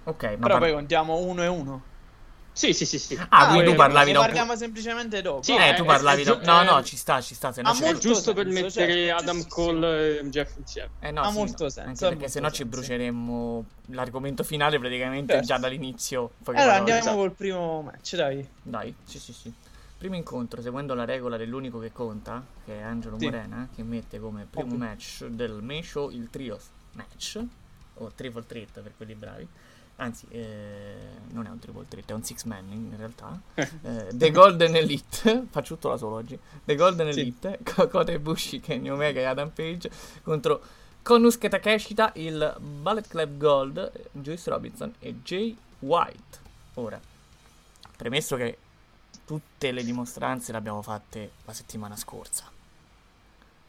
Ok, 0.03 0.23
ma 0.23 0.29
Però 0.29 0.41
par- 0.47 0.59
poi 0.59 0.71
contiamo 0.73 1.19
uno 1.19 1.43
e 1.43 1.47
uno. 1.47 1.85
Sì, 2.53 2.73
sì, 2.73 2.85
sì, 2.85 2.99
sì. 2.99 3.17
Ah, 3.29 3.47
quindi 3.47 3.63
tu 3.63 3.71
ok, 3.71 3.77
parlavi 3.77 4.11
un 4.11 4.17
parliamo 4.17 4.55
semplicemente 4.57 5.21
dopo. 5.21 5.41
Sì, 5.41 5.55
Eh, 5.55 5.69
eh, 5.69 5.73
tu 5.73 5.83
eh, 5.83 5.85
parlavi 5.85 6.21
eh, 6.21 6.25
giu- 6.25 6.41
No, 6.41 6.63
no, 6.63 6.83
ci 6.83 6.97
sta, 6.97 7.21
ci 7.21 7.33
sta, 7.33 7.53
se 7.53 7.61
no. 7.61 7.71
È 7.71 7.79
molto 7.81 7.99
giusto 7.99 8.33
per 8.33 8.45
senso, 8.51 8.61
mettere 8.61 8.93
certo, 9.05 9.23
Adam 9.23 9.37
giustissimo. 9.37 9.65
Cole 9.71 10.19
e 10.19 10.29
Jeff 10.29 10.57
insieme. 10.57 10.89
Eh 10.99 11.11
no, 11.11 11.23
Ha 11.23 11.31
sì, 11.31 11.37
molto 11.37 11.63
no. 11.63 11.69
senso, 11.69 12.05
Anche 12.05 12.17
perché 12.17 12.27
se 12.31 12.39
no 12.41 12.51
ci 12.51 12.65
bruceremmo 12.65 13.65
l'argomento 13.91 14.43
finale 14.43 14.79
praticamente 14.79 15.33
Certo. 15.33 15.47
già 15.47 15.57
dall'inizio. 15.57 16.33
Allora 16.43 16.73
parole. 16.73 16.91
andiamo 16.91 17.15
col 17.15 17.33
primo 17.35 17.81
match, 17.83 18.15
dai. 18.17 18.47
Dai, 18.63 18.93
sì, 19.05 19.19
sì, 19.19 19.33
sì. 19.33 19.53
Primo 20.01 20.15
incontro, 20.15 20.63
seguendo 20.63 20.95
la 20.95 21.05
regola 21.05 21.37
dell'unico 21.37 21.77
che 21.77 21.91
conta, 21.91 22.43
che 22.65 22.79
è 22.79 22.81
Angelo 22.81 23.19
Sì. 23.19 23.25
Morena, 23.25 23.69
che 23.71 23.83
mette 23.83 24.19
come 24.19 24.47
primo 24.49 24.65
Ovvio. 24.73 24.79
match 24.79 25.25
del 25.27 25.61
main 25.61 25.83
show 25.83 26.09
il 26.09 26.27
trios 26.31 26.69
match, 26.93 27.39
o 27.95 28.11
triple 28.15 28.43
threat 28.47 28.81
per 28.81 28.93
quelli 28.97 29.13
bravi. 29.13 29.47
Anzi, 29.97 30.25
eh, 30.31 30.95
non 31.33 31.45
è 31.45 31.49
un 31.49 31.59
triple 31.59 31.85
threat, 31.87 32.09
è 32.09 32.13
un 32.15 32.23
six 32.23 32.45
man 32.45 32.65
in 32.71 32.95
realtà. 32.97 33.39
Eh, 33.53 34.07
The 34.11 34.31
Golden 34.31 34.75
Elite, 34.75 35.45
faccio 35.51 35.75
tutto 35.75 35.89
da 35.89 35.97
solo 35.97 36.15
oggi. 36.15 36.35
The 36.65 36.73
Golden 36.73 37.13
Sì. 37.13 37.19
Elite, 37.19 37.59
Kota 37.87 38.11
Ibushi, 38.11 38.59
Kenny 38.59 38.89
Omega 38.89 39.19
e 39.19 39.25
Adam 39.25 39.49
Page 39.51 39.87
contro 40.23 40.63
Konusuke 41.03 41.47
Takeshita, 41.47 42.13
il 42.15 42.55
Ballet 42.59 43.07
Club 43.07 43.37
Gold, 43.37 43.91
Joyce 44.13 44.49
Robinson 44.49 44.91
e 44.97 45.21
Jay 45.21 45.55
White. 45.77 46.39
Ora, 46.73 46.99
premesso 47.95 48.35
che 48.35 48.57
tutte 49.31 49.71
le 49.71 49.85
dimostranze 49.85 50.51
le 50.51 50.57
abbiamo 50.57 50.81
fatte 50.81 51.31
la 51.45 51.53
settimana 51.53 51.95
scorsa. 51.95 52.51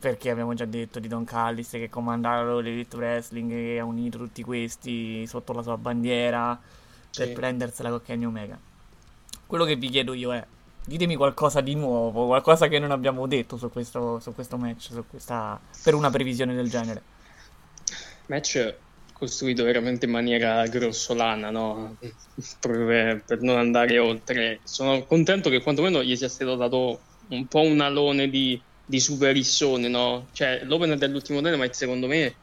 Perché 0.00 0.31
abbiamo 0.31 0.54
già 0.54 0.64
detto 0.64 0.99
di 0.99 1.07
Don 1.07 1.23
Callis 1.25 1.71
che 1.71 1.88
comandava 1.88 2.61
l'Elite 2.61 2.97
Wrestling 2.97 3.52
e 3.52 3.78
ha 3.78 3.85
unito 3.85 4.19
tutti 4.19 4.42
questi 4.42 5.25
sotto 5.28 5.52
la 5.52 5.62
sua 5.62 5.78
bandiera 5.78 6.59
per 7.14 7.28
Sì. 7.28 7.33
prendersela 7.33 7.90
con 7.90 8.02
Kenny 8.02 8.25
Omega. 8.25 8.59
Quello 9.47 9.64
che 9.64 9.76
vi 9.76 9.88
chiedo 9.88 10.14
io 10.14 10.35
è, 10.35 10.45
ditemi 10.85 11.14
qualcosa 11.14 11.61
di 11.61 11.76
nuovo, 11.76 12.26
qualcosa 12.26 12.66
che 12.66 12.81
non 12.81 12.90
abbiamo 12.90 13.28
detto 13.28 13.57
su 13.57 13.71
questo, 13.71 14.19
su 14.19 14.35
questo 14.35 14.57
match, 14.57 14.88
su 14.90 15.04
questa, 15.09 15.61
per 15.85 15.95
una 15.95 16.11
previsione 16.11 16.54
del 16.57 16.69
genere. 16.69 17.02
match 18.26 18.75
costruito 19.23 19.62
veramente 19.62 20.07
in 20.07 20.11
maniera 20.12 20.67
grossolana, 20.67 21.50
no? 21.50 21.97
Per, 22.59 23.23
per 23.25 23.41
non 23.41 23.57
andare 23.57 23.99
oltre. 23.99 24.61
Sono 24.64 25.05
contento 25.05 25.49
che 25.49 25.62
quantomeno 25.62 26.02
gli 26.02 26.17
sia 26.17 26.29
stato 26.29 26.57
dato 26.57 27.05
un 27.29 27.47
po' 27.47 27.61
un 27.61 27.81
alone 27.81 28.29
di, 28.29 28.64
di 28.85 28.99
superissone, 29.00 29.87
no? 29.88 30.29
Cioè, 30.33 30.64
l'opener 30.64 30.99
dell'ultimo 30.99 31.41
Dynamite, 31.41 31.73
secondo 31.75 32.09
me, 32.09 32.41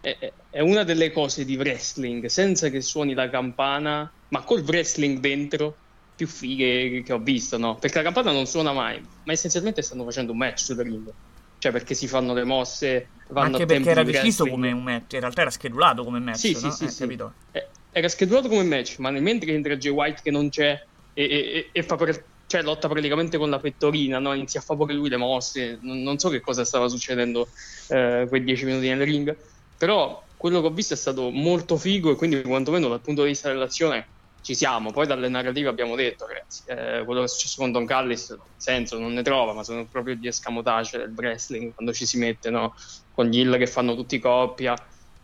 è- 0.00 0.34
è 0.50 0.60
una 0.60 0.84
delle 0.84 1.10
cose 1.12 1.44
di 1.46 1.56
wrestling, 1.56 2.26
senza 2.26 2.68
che 2.68 2.82
suoni 2.82 3.14
la 3.14 3.30
campana, 3.30 4.12
ma 4.28 4.44
col 4.44 4.62
wrestling 4.62 5.18
dentro, 5.20 5.80
più 6.14 6.26
fighe 6.26 7.02
che 7.02 7.12
ho 7.12 7.20
visto, 7.20 7.56
no? 7.58 7.78
Perché 7.78 7.98
la 7.98 8.04
campana 8.04 8.32
non 8.32 8.46
suona 8.46 8.72
mai, 8.72 9.00
ma 9.22 9.32
essenzialmente 9.32 9.80
stanno 9.82 10.04
facendo 10.04 10.32
un 10.32 10.38
match 10.38 10.60
sul 10.60 10.76
ring. 10.82 11.10
Cioè, 11.58 11.72
perché 11.72 11.94
si 11.94 12.06
fanno 12.06 12.34
le 12.34 12.44
mosse, 12.44 13.12
vanno 13.28 13.56
Anche 13.56 13.66
perché 13.66 13.90
era 13.90 14.02
deciso 14.04 14.46
come 14.48 14.70
un 14.72 14.82
match, 14.82 15.12
in 15.14 15.20
realtà 15.20 15.40
era 15.42 15.50
schedulato 15.50 16.04
come 16.04 16.18
match, 16.20 16.38
Sì, 16.38 16.54
no? 16.54 16.58
sì, 16.60 16.70
sì, 16.70 16.84
Eh, 16.84 16.88
sì. 16.88 17.00
capito? 17.00 17.36
Eh, 17.50 17.70
Era 17.90 18.08
schedulato 18.08 18.48
come 18.48 18.62
match, 18.62 18.98
ma 18.98 19.10
nel 19.10 19.22
mentre 19.22 19.52
entra 19.52 19.76
Jay 19.76 19.90
White 19.92 20.20
che 20.22 20.30
non 20.30 20.48
c'è 20.50 20.76
e, 21.12 21.24
e- 21.24 21.28
e- 21.28 21.70
e 21.72 21.82
fa 21.82 21.96
per- 21.96 22.30
cioè, 22.46 22.62
lotta 22.62 22.88
praticamente 22.88 23.38
con 23.38 23.50
la 23.50 23.58
pettorina, 23.58 24.18
no? 24.18 24.32
inizia 24.34 24.60
a 24.60 24.62
fare 24.62 24.78
pure 24.78 24.94
lui 24.94 25.08
le 25.08 25.16
mosse. 25.16 25.78
Non, 25.82 26.00
non 26.02 26.18
so 26.18 26.28
che 26.28 26.40
cosa 26.40 26.64
stava 26.64 26.88
succedendo 26.88 27.50
eh, 27.88 28.26
quei 28.28 28.44
dieci 28.44 28.64
minuti 28.64 28.88
nel 28.88 29.02
ring, 29.04 29.36
però 29.76 30.24
quello 30.36 30.60
che 30.60 30.66
ho 30.68 30.70
visto 30.72 30.94
è 30.94 30.96
stato 30.96 31.30
molto 31.30 31.76
figo 31.76 32.10
e 32.12 32.16
quindi 32.16 32.40
quantomeno 32.42 32.88
dal 32.88 33.00
punto 33.00 33.22
di 33.22 33.28
vista 33.30 33.48
dell'azione 33.48 34.12
ci 34.40 34.54
siamo. 34.54 34.92
Poi 34.92 35.06
dalle 35.06 35.28
narrative 35.28 35.68
abbiamo 35.68 35.94
detto, 35.94 36.26
ragazzi, 36.26 36.62
eh, 36.66 37.02
quello 37.04 37.20
che 37.20 37.26
è 37.26 37.28
successo 37.28 37.60
con 37.60 37.72
Don 37.72 37.86
Callis, 37.86 38.36
senso 38.56 38.98
non 38.98 39.12
ne 39.12 39.22
trova, 39.22 39.52
ma 39.52 39.62
sono 39.62 39.84
proprio 39.86 40.14
gli 40.14 40.26
escamotage 40.26 40.98
del 40.98 41.12
wrestling 41.16 41.74
quando 41.74 41.92
ci 41.92 42.06
si 42.06 42.18
mette, 42.18 42.50
no? 42.50 42.74
Con 43.12 43.26
gli 43.26 43.38
hill 43.38 43.58
che 43.58 43.66
fanno 43.66 43.94
tutti 43.94 44.18
coppia 44.18 44.76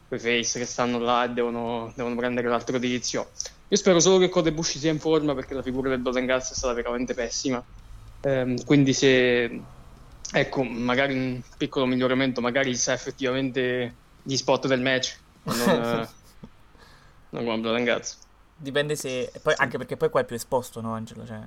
quei 0.09 0.18
face 0.18 0.59
che 0.59 0.66
stanno 0.66 0.98
là 0.98 1.24
e 1.24 1.31
devono, 1.31 1.92
devono 1.94 2.14
prendere 2.16 2.48
l'altro 2.48 2.79
tizio. 2.79 3.31
Io 3.68 3.77
spero 3.77 4.00
solo 4.00 4.18
che 4.18 4.29
Kodebushi 4.29 4.79
sia 4.79 4.90
in 4.90 5.00
forma 5.00 5.35
perché 5.35 5.55
la 5.55 5.62
figura 5.62 5.88
del 5.88 6.03
Dotengaz 6.03 6.50
è 6.53 6.55
stata 6.55 6.74
veramente 6.74 7.14
pessima. 7.14 7.64
Ehm, 8.22 8.62
quindi 8.64 8.92
se 8.92 9.61
ecco, 10.33 10.62
magari 10.62 11.14
un 11.14 11.40
piccolo 11.57 11.87
miglioramento, 11.87 12.40
magari 12.40 12.74
sa 12.77 12.92
effettivamente 12.92 13.94
gli 14.22 14.37
spot 14.37 14.66
del 14.66 14.81
match, 14.81 15.18
ma 15.44 15.55
non, 15.55 15.68
eh, 15.68 16.09
non 17.31 17.44
come 17.44 17.61
Dotengaz. 17.61 18.18
Dipende 18.57 18.97
se... 18.97 19.33
Poi, 19.43 19.55
anche 19.57 19.79
perché 19.79 19.97
poi 19.97 20.11
qua 20.11 20.21
è 20.21 20.25
più 20.25 20.37
esposto, 20.37 20.81
no 20.81 20.95
Angelo? 20.95 21.27
Cioè... 21.27 21.40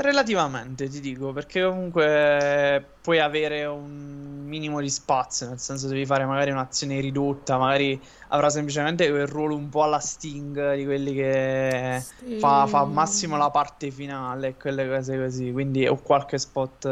Relativamente, 0.00 0.88
ti 0.88 1.00
dico, 1.00 1.32
perché 1.32 1.64
comunque 1.64 2.84
puoi 3.00 3.18
avere 3.18 3.64
un 3.64 4.44
minimo 4.44 4.80
di 4.80 4.90
spazio, 4.90 5.48
nel 5.48 5.58
senso 5.58 5.88
devi 5.88 6.04
fare 6.06 6.24
magari 6.24 6.50
un'azione 6.50 7.00
ridotta, 7.00 7.56
magari 7.56 8.00
avrà 8.28 8.50
semplicemente 8.50 9.08
quel 9.08 9.26
ruolo 9.26 9.56
un 9.56 9.68
po' 9.70 9.82
alla 9.82 9.98
Sting 9.98 10.74
di 10.74 10.84
quelli 10.84 11.14
che 11.14 12.02
fa, 12.38 12.66
fa 12.66 12.80
al 12.80 12.90
massimo 12.90 13.36
la 13.36 13.50
parte 13.50 13.90
finale, 13.90 14.54
quelle 14.56 14.86
cose 14.88 15.18
così, 15.18 15.50
quindi 15.52 15.86
o 15.88 15.96
qualche 15.96 16.38
spot 16.38 16.84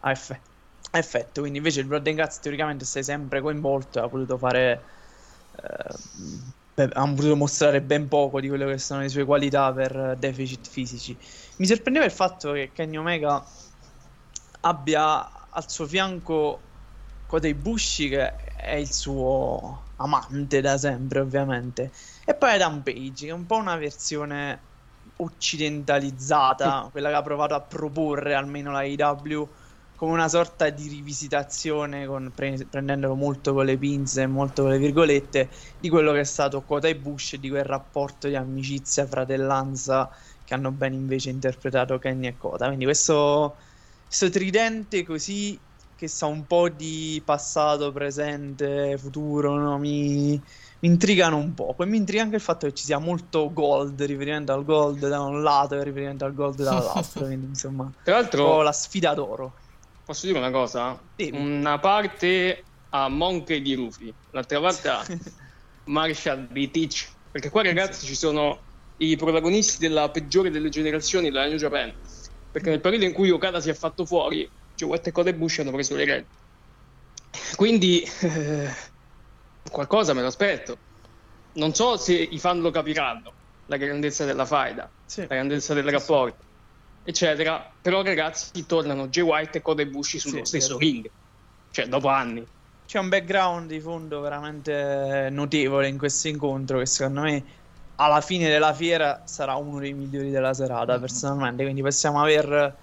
a 0.00 0.10
effetto, 0.90 1.40
quindi 1.40 1.58
invece 1.58 1.80
il 1.80 1.86
Blood 1.86 2.06
and 2.06 2.16
Guts 2.16 2.40
teoricamente 2.40 2.84
sei 2.84 3.04
sempre 3.04 3.40
coinvolto 3.40 4.00
e 4.00 4.02
ha 4.02 4.08
potuto 4.08 4.36
fare 4.36 4.82
eh, 5.56 5.94
beh, 6.74 6.90
hanno 6.92 7.14
potuto 7.14 7.36
mostrare 7.36 7.82
ben 7.82 8.08
poco 8.08 8.40
di 8.40 8.48
quello 8.48 8.66
che 8.66 8.78
sono 8.78 9.00
le 9.00 9.08
sue 9.08 9.24
qualità 9.24 9.72
per 9.72 10.16
deficit 10.18 10.66
fisici. 10.68 11.18
Mi 11.58 11.66
sorprendeva 11.66 12.04
il 12.04 12.10
fatto 12.10 12.52
che 12.52 12.72
Kenny 12.72 12.96
Omega 12.96 13.44
abbia 14.60 15.48
al 15.50 15.70
suo 15.70 15.86
fianco 15.86 16.60
Kota 17.26 17.46
Ibushi 17.46 18.08
che 18.08 18.34
è 18.36 18.74
il 18.74 18.92
suo 18.92 19.92
amante 19.96 20.60
da 20.60 20.76
sempre 20.78 21.20
ovviamente. 21.20 21.92
E 22.24 22.34
poi 22.34 22.52
Adam 22.54 22.82
Page 22.82 23.26
che 23.26 23.30
è 23.30 23.32
un 23.32 23.46
po' 23.46 23.56
una 23.56 23.76
versione 23.76 24.68
occidentalizzata 25.16 26.88
quella 26.90 27.10
che 27.10 27.14
ha 27.14 27.22
provato 27.22 27.54
a 27.54 27.60
proporre 27.60 28.34
almeno 28.34 28.72
la 28.72 28.78
AEW 28.80 29.54
come 29.96 30.12
una 30.12 30.28
sorta 30.28 30.70
di 30.70 30.88
rivisitazione 30.88 32.06
con, 32.06 32.32
pre- 32.34 32.66
prendendolo 32.68 33.14
molto 33.14 33.54
con 33.54 33.64
le 33.64 33.76
pinze 33.76 34.22
e 34.22 34.26
molto 34.26 34.62
con 34.62 34.72
le 34.72 34.78
virgolette 34.78 35.48
di 35.78 35.88
quello 35.88 36.12
che 36.12 36.20
è 36.20 36.24
stato 36.24 36.62
Kota 36.62 36.88
Ibushi 36.88 37.36
e 37.36 37.40
di 37.40 37.48
quel 37.48 37.64
rapporto 37.64 38.28
di 38.28 38.34
amicizia, 38.34 39.06
fratellanza 39.06 40.10
che 40.44 40.54
hanno 40.54 40.70
ben 40.70 40.92
invece 40.92 41.30
interpretato 41.30 41.98
Kenny 41.98 42.26
e 42.26 42.36
Kota. 42.36 42.66
Quindi 42.66 42.84
questo, 42.84 43.56
questo 44.06 44.30
tridente 44.30 45.04
così 45.04 45.58
che 45.96 46.08
sa 46.08 46.26
un 46.26 46.46
po' 46.46 46.68
di 46.68 47.22
passato, 47.24 47.92
presente, 47.92 48.98
futuro, 48.98 49.54
no? 49.54 49.78
mi, 49.78 50.40
mi 50.80 50.88
intrigano 50.88 51.36
un 51.36 51.54
po'. 51.54 51.72
Poi 51.74 51.86
mi 51.86 51.96
intriga 51.96 52.22
anche 52.22 52.36
il 52.36 52.42
fatto 52.42 52.66
che 52.66 52.74
ci 52.74 52.84
sia 52.84 52.98
molto 52.98 53.52
gold, 53.52 54.02
riferimento 54.02 54.52
al 54.52 54.64
gold 54.64 55.08
da 55.08 55.20
un 55.22 55.42
lato 55.42 55.76
e 55.76 55.84
riferimento 55.84 56.24
al 56.24 56.34
gold 56.34 56.62
dall'altro. 56.62 57.24
quindi 57.24 57.46
insomma, 57.46 57.90
Tra 58.02 58.14
l'altro, 58.14 58.62
la 58.62 58.72
sfida 58.72 59.14
d'oro. 59.14 59.54
Posso 60.04 60.26
dire 60.26 60.38
una 60.38 60.50
cosa? 60.50 61.00
Dimmi. 61.16 61.38
Una 61.38 61.78
parte 61.78 62.64
a 62.90 63.08
Monkey 63.08 63.62
di 63.62 63.74
Rufy, 63.74 64.14
l'altra 64.30 64.60
parte 64.60 64.88
a 64.88 65.04
Marshall 65.84 66.46
di 66.52 66.70
Teach. 66.70 67.12
Perché 67.30 67.50
qua, 67.50 67.62
ragazzi, 67.62 68.06
ci 68.06 68.14
sono 68.14 68.62
i 68.98 69.16
protagonisti 69.16 69.78
della 69.78 70.10
peggiore 70.10 70.50
delle 70.50 70.68
generazioni 70.68 71.30
della 71.30 71.46
New 71.46 71.56
Japan. 71.56 71.92
Perché 72.50 72.70
nel 72.70 72.80
periodo 72.80 73.04
in 73.04 73.12
cui 73.12 73.30
Okada 73.30 73.60
si 73.60 73.70
è 73.70 73.74
fatto 73.74 74.06
fuori, 74.06 74.48
Joe 74.74 74.90
White 74.90 75.12
e 75.12 75.28
Ibushi 75.30 75.60
hanno 75.62 75.72
preso 75.72 75.96
le 75.96 76.04
redini. 76.04 76.28
Quindi, 77.56 78.02
eh, 78.22 78.70
qualcosa 79.68 80.12
me 80.12 80.20
lo 80.20 80.28
aspetto. 80.28 80.78
Non 81.54 81.74
so 81.74 81.96
se 81.96 82.14
i 82.14 82.38
fan 82.38 82.60
lo 82.60 82.70
capiranno, 82.70 83.34
la 83.66 83.76
grandezza 83.76 84.24
della 84.24 84.46
faida, 84.46 84.92
Sì. 85.04 85.20
la 85.20 85.34
grandezza 85.34 85.74
del 85.74 85.88
rapporto, 85.88 86.43
eccetera. 87.04 87.76
Però, 87.80 88.02
ragazzi, 88.02 88.66
tornano 88.66 89.08
Jay 89.08 89.22
White 89.22 89.58
e 89.58 89.62
Kota 89.62 89.82
Ibushi 89.82 90.18
sullo 90.18 90.40
Sì, 90.40 90.48
stesso 90.48 90.78
ring. 90.78 91.08
Cioè, 91.70 91.86
dopo 91.88 92.08
anni. 92.08 92.44
C'è 92.86 92.98
un 92.98 93.08
background 93.08 93.68
di 93.70 93.80
fondo 93.80 94.20
veramente 94.20 95.28
notevole 95.30 95.88
in 95.88 95.96
questo 95.98 96.28
incontro 96.28 96.78
che 96.78 96.86
secondo 96.86 97.22
me 97.22 97.44
alla 97.96 98.20
fine 98.20 98.48
della 98.48 98.74
fiera 98.74 99.22
sarà 99.26 99.54
uno 99.56 99.78
dei 99.80 99.94
migliori 99.94 100.30
della 100.30 100.52
serata 100.52 100.98
personalmente, 101.00 101.62
quindi 101.62 101.80
possiamo 101.82 102.20
aver 102.20 102.76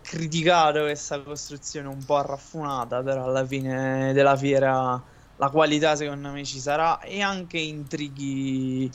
criticato 0.00 0.82
questa 0.82 1.22
costruzione 1.22 1.88
un 1.88 2.04
po' 2.04 2.22
raffinata, 2.22 3.02
però 3.02 3.24
alla 3.24 3.44
fine 3.44 4.12
della 4.12 4.36
fiera 4.36 5.02
la 5.36 5.50
qualità 5.50 5.96
secondo 5.96 6.30
me 6.30 6.44
ci 6.44 6.60
sarà 6.60 7.00
e 7.00 7.20
anche 7.20 7.58
intrighi 7.58 8.90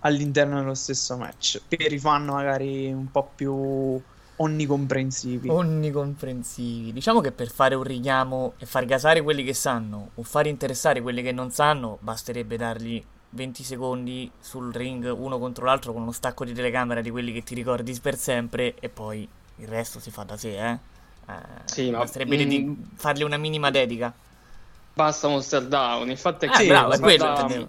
all'interno 0.00 0.58
dello 0.60 0.74
stesso 0.74 1.16
match 1.16 1.66
che 1.68 1.88
rifanno 1.88 2.34
magari 2.34 2.92
un 2.92 3.10
po' 3.10 3.34
più 3.34 4.02
onnicomprensivi. 4.36 5.48
Onnicomprensivi. 5.48 6.92
Diciamo 6.92 7.20
che 7.20 7.32
per 7.32 7.50
fare 7.50 7.74
un 7.74 7.82
richiamo 7.82 8.54
e 8.58 8.66
far 8.66 8.84
gasare 8.84 9.22
quelli 9.22 9.44
che 9.44 9.54
sanno 9.54 10.10
o 10.14 10.22
far 10.22 10.46
interessare 10.46 11.00
quelli 11.00 11.22
che 11.22 11.32
non 11.32 11.50
sanno, 11.50 11.98
basterebbe 12.00 12.56
dargli 12.56 13.02
20 13.30 13.62
secondi 13.62 14.30
sul 14.40 14.72
ring 14.72 15.12
uno 15.16 15.38
contro 15.38 15.66
l'altro 15.66 15.92
con 15.92 16.02
uno 16.02 16.12
stacco 16.12 16.44
di 16.44 16.52
telecamera 16.52 17.00
di 17.00 17.10
quelli 17.10 17.32
che 17.32 17.42
ti 17.42 17.54
ricordi 17.54 17.98
per 18.00 18.16
sempre 18.16 18.74
e 18.78 18.88
poi 18.88 19.28
il 19.56 19.68
resto 19.68 20.00
si 20.00 20.10
fa 20.10 20.22
da 20.22 20.36
sé, 20.36 20.56
eh. 20.58 20.78
eh 21.28 21.34
sì, 21.64 21.90
ma 21.90 21.98
basterebbe 21.98 22.44
mh... 22.44 22.48
di 22.48 22.76
fargli 22.94 23.22
una 23.22 23.36
minima 23.36 23.70
dedica. 23.70 24.12
Basta 24.92 25.28
Monster 25.28 25.66
Down, 25.66 26.08
infatti 26.08 26.46
è 26.46 26.48
ah, 26.48 26.56
che 26.56 26.66
bravo, 26.66 26.92
è 26.92 26.98
quello 26.98 27.36
stata... 27.36 27.68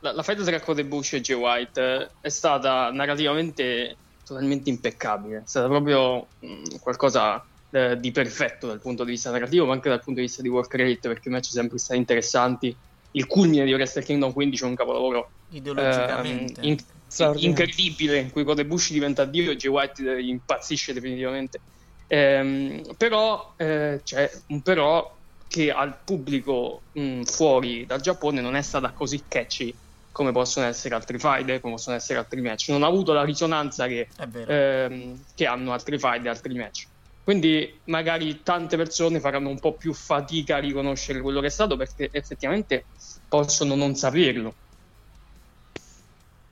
la, 0.00 0.12
la 0.12 0.22
fight 0.22 0.44
tra 0.44 0.60
Code 0.60 0.84
Bush 0.84 1.14
e 1.14 1.20
Jay 1.20 1.36
White 1.36 2.10
è 2.20 2.28
stata 2.28 2.90
narrativamente 2.92 3.96
totalmente 4.24 4.70
impeccabile, 4.70 5.38
è 5.38 5.42
stata 5.44 5.68
proprio 5.68 6.26
mh, 6.40 6.78
qualcosa 6.80 7.44
eh, 7.70 7.98
di 7.98 8.10
perfetto 8.10 8.66
dal 8.66 8.80
punto 8.80 9.04
di 9.04 9.12
vista 9.12 9.30
narrativo, 9.30 9.66
ma 9.66 9.72
anche 9.72 9.88
dal 9.88 10.02
punto 10.02 10.20
di 10.20 10.26
vista 10.26 10.42
di 10.42 10.48
work 10.48 10.74
rate, 10.74 11.08
perché 11.08 11.28
i 11.28 11.32
match 11.32 11.46
sono 11.46 11.60
sempre 11.60 11.78
stati 11.78 11.98
interessanti. 11.98 12.76
Il 13.12 13.26
culmine 13.26 13.64
di 13.64 13.72
Wrestle 13.74 14.02
Kingdom 14.02 14.32
15 14.32 14.62
è 14.62 14.66
un 14.66 14.74
capolavoro 14.74 15.30
ideologicamente 15.50 16.60
eh, 16.60 16.66
in, 16.68 16.76
incredibile, 17.36 18.18
in 18.18 18.30
cui 18.30 18.44
Code 18.44 18.64
Bush 18.64 18.90
diventa 18.90 19.24
Dio 19.24 19.50
e 19.50 19.56
Jay 19.56 19.70
White 19.70 20.02
impazzisce 20.02 20.92
definitivamente. 20.92 21.60
Eh, 22.06 22.82
però 22.96 23.54
eh, 23.56 24.00
c'è 24.02 24.30
un 24.48 24.62
però 24.62 25.16
che 25.48 25.70
al 25.70 25.98
pubblico 26.02 26.80
mh, 26.92 27.22
fuori 27.24 27.84
dal 27.84 28.00
Giappone 28.00 28.40
non 28.40 28.56
è 28.56 28.62
stata 28.62 28.90
così 28.92 29.22
catchy 29.28 29.74
come 30.12 30.30
possono 30.30 30.66
essere 30.66 30.94
altri 30.94 31.18
fight, 31.18 31.60
come 31.60 31.74
possono 31.74 31.96
essere 31.96 32.18
altri 32.18 32.40
match. 32.40 32.68
Non 32.68 32.82
ha 32.82 32.86
avuto 32.86 33.12
la 33.12 33.24
risonanza 33.24 33.86
che, 33.86 34.08
ehm, 34.46 35.18
che 35.34 35.46
hanno 35.46 35.72
altri 35.72 35.98
fight 35.98 36.24
e 36.24 36.28
altri 36.28 36.54
match. 36.54 36.86
Quindi 37.24 37.80
magari 37.84 38.42
tante 38.42 38.76
persone 38.76 39.20
faranno 39.20 39.48
un 39.48 39.58
po' 39.58 39.72
più 39.72 39.92
fatica 39.94 40.56
a 40.56 40.58
riconoscere 40.58 41.20
quello 41.20 41.40
che 41.40 41.46
è 41.46 41.50
stato 41.50 41.76
perché 41.76 42.08
effettivamente 42.12 42.84
possono 43.28 43.74
non 43.74 43.94
saperlo. 43.94 44.54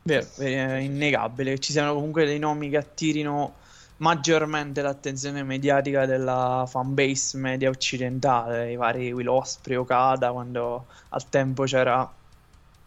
Vero, 0.02 0.26
è 0.38 0.76
innegabile 0.76 1.58
ci 1.58 1.72
siano 1.72 1.92
comunque 1.92 2.24
dei 2.24 2.38
nomi 2.38 2.70
che 2.70 2.78
attirino 2.78 3.54
maggiormente 3.98 4.80
l'attenzione 4.80 5.42
mediatica 5.42 6.06
della 6.06 6.64
fanbase 6.66 7.36
media 7.36 7.68
occidentale, 7.68 8.72
i 8.72 8.76
vari 8.76 9.12
Will 9.12 9.28
Osprey, 9.28 9.76
Okada, 9.76 10.32
quando 10.32 10.86
al 11.10 11.28
tempo 11.28 11.64
c'era 11.64 12.10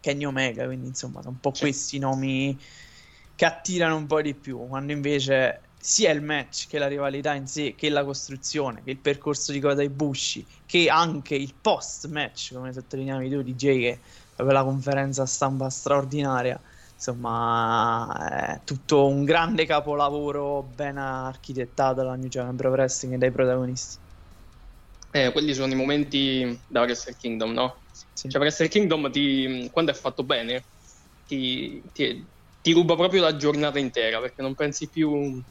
Kenny 0.03 0.25
Omega, 0.25 0.65
quindi 0.65 0.87
insomma 0.87 1.21
sono 1.21 1.31
un 1.31 1.39
po' 1.39 1.53
sì. 1.53 1.61
questi 1.61 1.97
nomi 1.97 2.59
che 3.35 3.45
attirano 3.45 3.95
un 3.95 4.05
po' 4.05 4.21
di 4.21 4.35
più, 4.35 4.67
quando 4.67 4.91
invece 4.91 5.69
sia 5.79 6.11
il 6.11 6.21
match 6.21 6.67
che 6.67 6.77
la 6.77 6.87
rivalità 6.87 7.33
in 7.35 7.47
sé, 7.47 7.73
che 7.75 7.89
la 7.89 8.03
costruzione, 8.03 8.83
che 8.83 8.91
il 8.91 8.99
percorso 8.99 9.53
di 9.53 9.61
Kota 9.61 9.81
Ibushi, 9.81 10.45
che 10.65 10.89
anche 10.89 11.35
il 11.35 11.55
post 11.55 12.09
match, 12.09 12.53
come 12.53 12.73
sottolineavi 12.73 13.29
tu 13.29 13.41
DJ, 13.41 13.79
che 13.79 14.01
è 14.35 14.43
quella 14.43 14.63
conferenza 14.65 15.25
stampa 15.25 15.69
straordinaria, 15.69 16.61
insomma 16.93 18.57
è 18.57 18.63
tutto 18.65 19.07
un 19.07 19.23
grande 19.23 19.65
capolavoro 19.65 20.63
ben 20.63 20.97
architettato 20.97 21.95
dalla 21.95 22.15
New 22.15 22.27
Japan 22.27 22.57
Pro 22.57 22.69
Wrestling 22.71 23.15
e 23.15 23.17
dai 23.17 23.31
protagonisti. 23.31 23.99
Eh, 25.11 25.31
quelli 25.31 25.53
sono 25.53 25.71
i 25.71 25.75
momenti 25.75 26.61
da 26.67 26.81
Wrestle 26.81 27.15
Kingdom, 27.15 27.51
no? 27.53 27.82
Sì. 28.13 28.29
Cioè, 28.29 28.41
Wrestle 28.41 28.67
Kingdom, 28.67 29.11
ti, 29.11 29.69
quando 29.71 29.91
è 29.91 29.93
fatto 29.93 30.23
bene, 30.23 30.63
ti, 31.27 31.81
ti, 31.93 32.25
ti, 32.61 32.71
ruba 32.73 32.95
proprio 32.95 33.21
la 33.21 33.35
giornata 33.35 33.79
intera 33.79 34.19
perché 34.19 34.41
non 34.41 34.55
pensi 34.55 34.87
più 34.87 35.41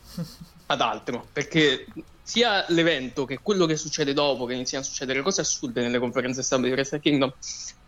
ad 0.67 0.81
altro. 0.81 1.27
Perché 1.33 1.87
sia 2.23 2.65
l'evento 2.69 3.25
che 3.25 3.39
quello 3.41 3.67
che 3.67 3.77
succede 3.77 4.13
dopo, 4.13 4.45
che 4.47 4.55
iniziano 4.55 4.85
a 4.85 4.87
succedere 4.87 5.23
cose 5.23 5.41
assurde 5.41 5.83
nelle 5.83 5.99
conferenze 5.99 6.43
stampa 6.43 6.67
di 6.67 6.73
Wrestle 6.73 7.01
Kingdom, 7.01 7.33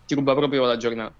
ti 0.05 0.13
ruba 0.15 0.33
proprio 0.33 0.65
la 0.65 0.77
giornata. 0.77 1.13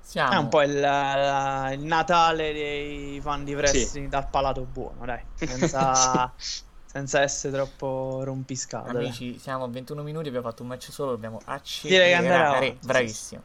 Siamo. 0.00 0.32
È 0.32 0.36
un 0.36 0.48
po' 0.48 0.62
il, 0.62 0.70
il, 0.70 1.86
Natale 1.86 2.52
dei 2.52 3.20
fan 3.20 3.44
di 3.44 3.54
wrestling 3.54 4.06
sì. 4.06 4.10
dal 4.10 4.28
palato 4.28 4.62
buono, 4.62 5.04
dai. 5.04 5.22
Senza. 5.34 6.32
senza 6.90 7.20
essere 7.20 7.52
troppo 7.52 8.22
rompiscatole. 8.24 8.98
Amici, 8.98 9.38
siamo 9.38 9.62
a 9.62 9.68
21 9.68 10.02
minuti, 10.02 10.26
abbiamo 10.26 10.48
fatto 10.48 10.62
un 10.62 10.68
match 10.70 10.90
solo, 10.90 11.12
dobbiamo 11.12 11.40
accelerare. 11.44 12.78
Bravissimo. 12.82 13.42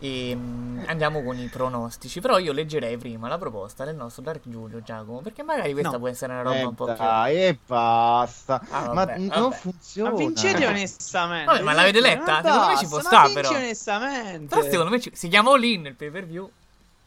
E 0.00 0.34
um, 0.34 0.84
andiamo 0.86 1.22
con 1.22 1.38
i 1.38 1.46
pronostici. 1.46 2.20
Però 2.20 2.36
io 2.36 2.52
leggerei 2.52 2.98
prima 2.98 3.26
la 3.26 3.38
proposta 3.38 3.86
del 3.86 3.94
nostro 3.96 4.22
Dark 4.22 4.42
Giulio 4.44 4.82
Giacomo. 4.82 5.22
Perché 5.22 5.42
magari 5.42 5.72
questa 5.72 5.92
no. 5.92 5.98
può 5.98 6.08
essere 6.08 6.34
una 6.34 6.42
roba 6.42 6.58
eh 6.58 6.64
un 6.64 6.74
po' 6.74 6.84
più. 6.84 6.94
Dai, 6.94 7.36
e 7.46 7.58
basta. 7.66 8.60
Ah, 8.68 8.80
vabbè, 8.80 8.92
ma 8.92 9.04
vabbè. 9.06 9.18
non 9.18 9.52
funziona. 9.52 10.10
Ma 10.10 10.16
vincete 10.16 10.66
onestamente. 10.66 11.46
Vabbè, 11.46 11.62
ma 11.62 11.72
l'avete 11.72 12.00
letta? 12.00 12.42
Secondo 12.42 12.66
me 12.66 12.76
ci 12.76 12.86
può 12.86 13.00
stare, 13.00 13.32
però. 13.32 13.48
onestamente. 13.48 14.54
Però 14.54 14.62
secondo 14.62 14.90
me 14.90 15.00
ci... 15.00 15.10
si 15.14 15.28
chiama 15.28 15.52
All 15.52 15.64
In 15.64 15.86
il 15.86 15.94
pay 15.94 16.10
per 16.10 16.26
view. 16.26 16.50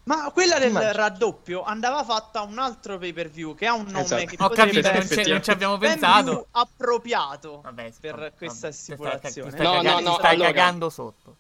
Ma 0.08 0.32
quella 0.32 0.58
del 0.58 0.70
Immagino. 0.70 0.94
raddoppio 0.94 1.64
andava 1.64 2.04
fatta 2.04 2.42
un 2.42 2.58
altro 2.60 2.98
pay 2.98 3.12
per 3.12 3.30
view 3.30 3.56
che 3.56 3.68
ha 3.68 3.74
un 3.74 3.88
nome 3.88 4.00
esatto. 4.06 4.26
che 4.26 4.36
Ho 4.40 4.50
capito, 4.50 4.90
non, 4.90 5.06
non, 5.28 5.44
ci 5.44 5.50
abbiamo 5.50 5.78
pensato. 5.78 6.48
appropriato 6.52 7.60
vabbè, 7.62 7.92
per 8.00 8.16
vabbè, 8.16 8.34
questa 8.38 8.68
assicurazione. 8.68 9.52
Stai, 9.52 9.66
stai, 9.66 9.84
no, 9.84 9.92
no, 9.92 10.00
no, 10.00 10.14
stai 10.14 10.36
allora, 10.36 10.52
cagando 10.52 10.90
sotto. 10.90 11.36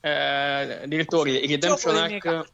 Eh, 0.00 0.82
direttori, 0.86 1.42
il 1.44 1.48
Redemption 1.48 1.96
Arc 1.96 2.48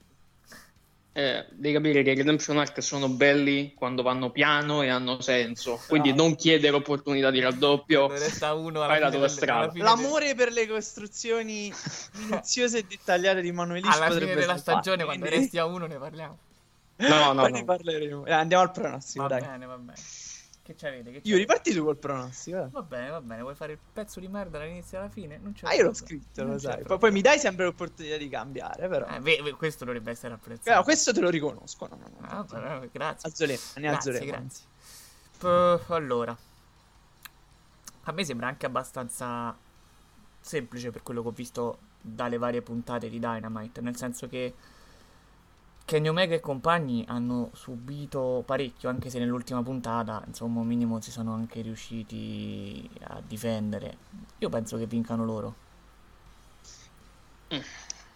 eh, 1.17 1.47
devi 1.53 1.73
capire 1.73 2.03
che 2.03 2.11
i 2.11 2.17
Redemption 2.17 2.59
Arc 2.59 2.83
sono 2.83 3.09
belli 3.09 3.73
quando 3.75 4.03
vanno 4.03 4.31
piano 4.31 4.83
e 4.83 4.89
hanno 4.89 5.21
senso. 5.21 5.81
Quindi 5.87 6.11
no. 6.11 6.17
non 6.17 6.35
chiedere 6.35 6.75
opportunità 6.75 7.31
di 7.31 7.39
raddoppio. 7.39 8.09
Resta 8.09 8.53
uno 8.55 8.83
alla 8.83 9.09
fai 9.09 9.21
la 9.21 9.29
strada. 9.29 9.73
L'amore 9.77 10.35
per 10.35 10.51
le 10.51 10.67
costruzioni 10.67 11.73
minuziose 12.19 12.79
e 12.79 12.85
dettagliate 12.89 13.43
di 13.43 13.53
Manuel 13.53 13.85
Alla 13.85 14.11
fine 14.11 14.35
della 14.35 14.57
stagione, 14.57 15.05
quando 15.05 15.27
resti 15.27 15.57
a 15.57 15.67
uno, 15.67 15.87
ne 15.87 15.99
parliamo. 15.99 16.39
No, 16.97 17.09
no, 17.09 17.33
no. 17.33 17.47
ne 17.47 17.65
parleremo. 17.65 18.27
Eh, 18.27 18.33
andiamo 18.33 18.65
al 18.65 18.73
pronostico. 18.73 19.23
Va 19.23 19.29
dai. 19.29 19.41
bene, 19.41 19.67
va 19.67 19.77
bene. 19.79 19.99
Che 20.65 20.75
c'avete? 20.75 21.11
Che 21.11 21.21
io 21.25 21.37
riparti 21.37 21.75
tu 21.75 21.85
col 21.85 21.99
pronostico. 21.99 22.63
Eh. 22.63 22.69
Va 22.71 22.81
bene, 22.81 23.11
va 23.11 23.21
bene. 23.21 23.43
Vuoi 23.43 23.55
fare 23.55 23.73
il 23.73 23.79
pezzo 23.93 24.19
di 24.19 24.29
merda 24.29 24.57
dall'inizio 24.57 24.97
alla 24.97 25.11
fine? 25.11 25.37
Non 25.37 25.53
c'è 25.53 25.67
ah, 25.67 25.75
io 25.75 25.83
l'ho 25.83 25.93
scritto, 25.93 26.43
lo 26.43 26.59
sai. 26.59 26.83
Poi, 26.85 26.97
poi, 26.97 27.13
mi 27.13 27.21
dai 27.21 27.39
sempre 27.39 27.67
l'opportunità 27.67 28.17
di 28.17 28.31
cambiare, 28.31 28.89
però. 28.89 29.07
Eh, 29.09 29.21
beh, 29.21 29.55
questo 29.59 29.85
dovrebbe 29.85 30.13
essere 30.13 30.33
apprezzato. 30.33 30.71
Però 30.71 30.83
questo 30.83 31.13
te 31.13 31.21
lo 31.21 31.29
riconosco. 31.29 31.87
No, 31.87 31.97
no, 31.97 32.09
no, 32.19 32.27
ah, 32.27 32.45
però, 32.45 32.81
grazie. 32.91 33.29
Azzolema, 33.29 33.61
ne 33.75 33.89
grazie, 33.89 34.25
grazie. 34.25 34.65
P- 35.37 35.91
allora, 35.91 36.35
a 38.05 38.13
me 38.13 38.25
sembra 38.25 38.47
anche 38.47 38.65
abbastanza 38.65 39.55
semplice 40.41 40.91
per 40.91 41.03
quello 41.03 41.21
che 41.21 41.29
ho 41.29 41.33
visto 41.33 41.79
dalle 42.01 42.39
varie 42.39 42.63
puntate 42.63 43.11
di 43.11 43.19
Dynamite, 43.19 43.83
nel 43.83 43.97
senso 43.97 44.31
che 44.31 44.55
Kenny 45.87 46.09
Omega 46.09 46.35
e 46.35 46.41
compagni 46.41 47.05
hanno 47.07 47.51
subito 47.53 48.43
parecchio, 48.47 48.89
anche 48.89 49.11
se 49.11 49.19
nell'ultima 49.19 49.63
puntata, 49.63 50.23
insomma, 50.27 50.61
un 50.61 50.67
minimo 50.67 51.01
si 51.01 51.11
sono 51.11 51.35
anche 51.35 51.61
riusciti 51.61 52.89
a 53.09 53.21
difendere. 53.27 53.99
Io 54.39 54.49
penso 54.49 54.79
che 54.79 54.87
vincano 54.87 55.25
loro. 55.25 55.55
Mm. 57.55 57.59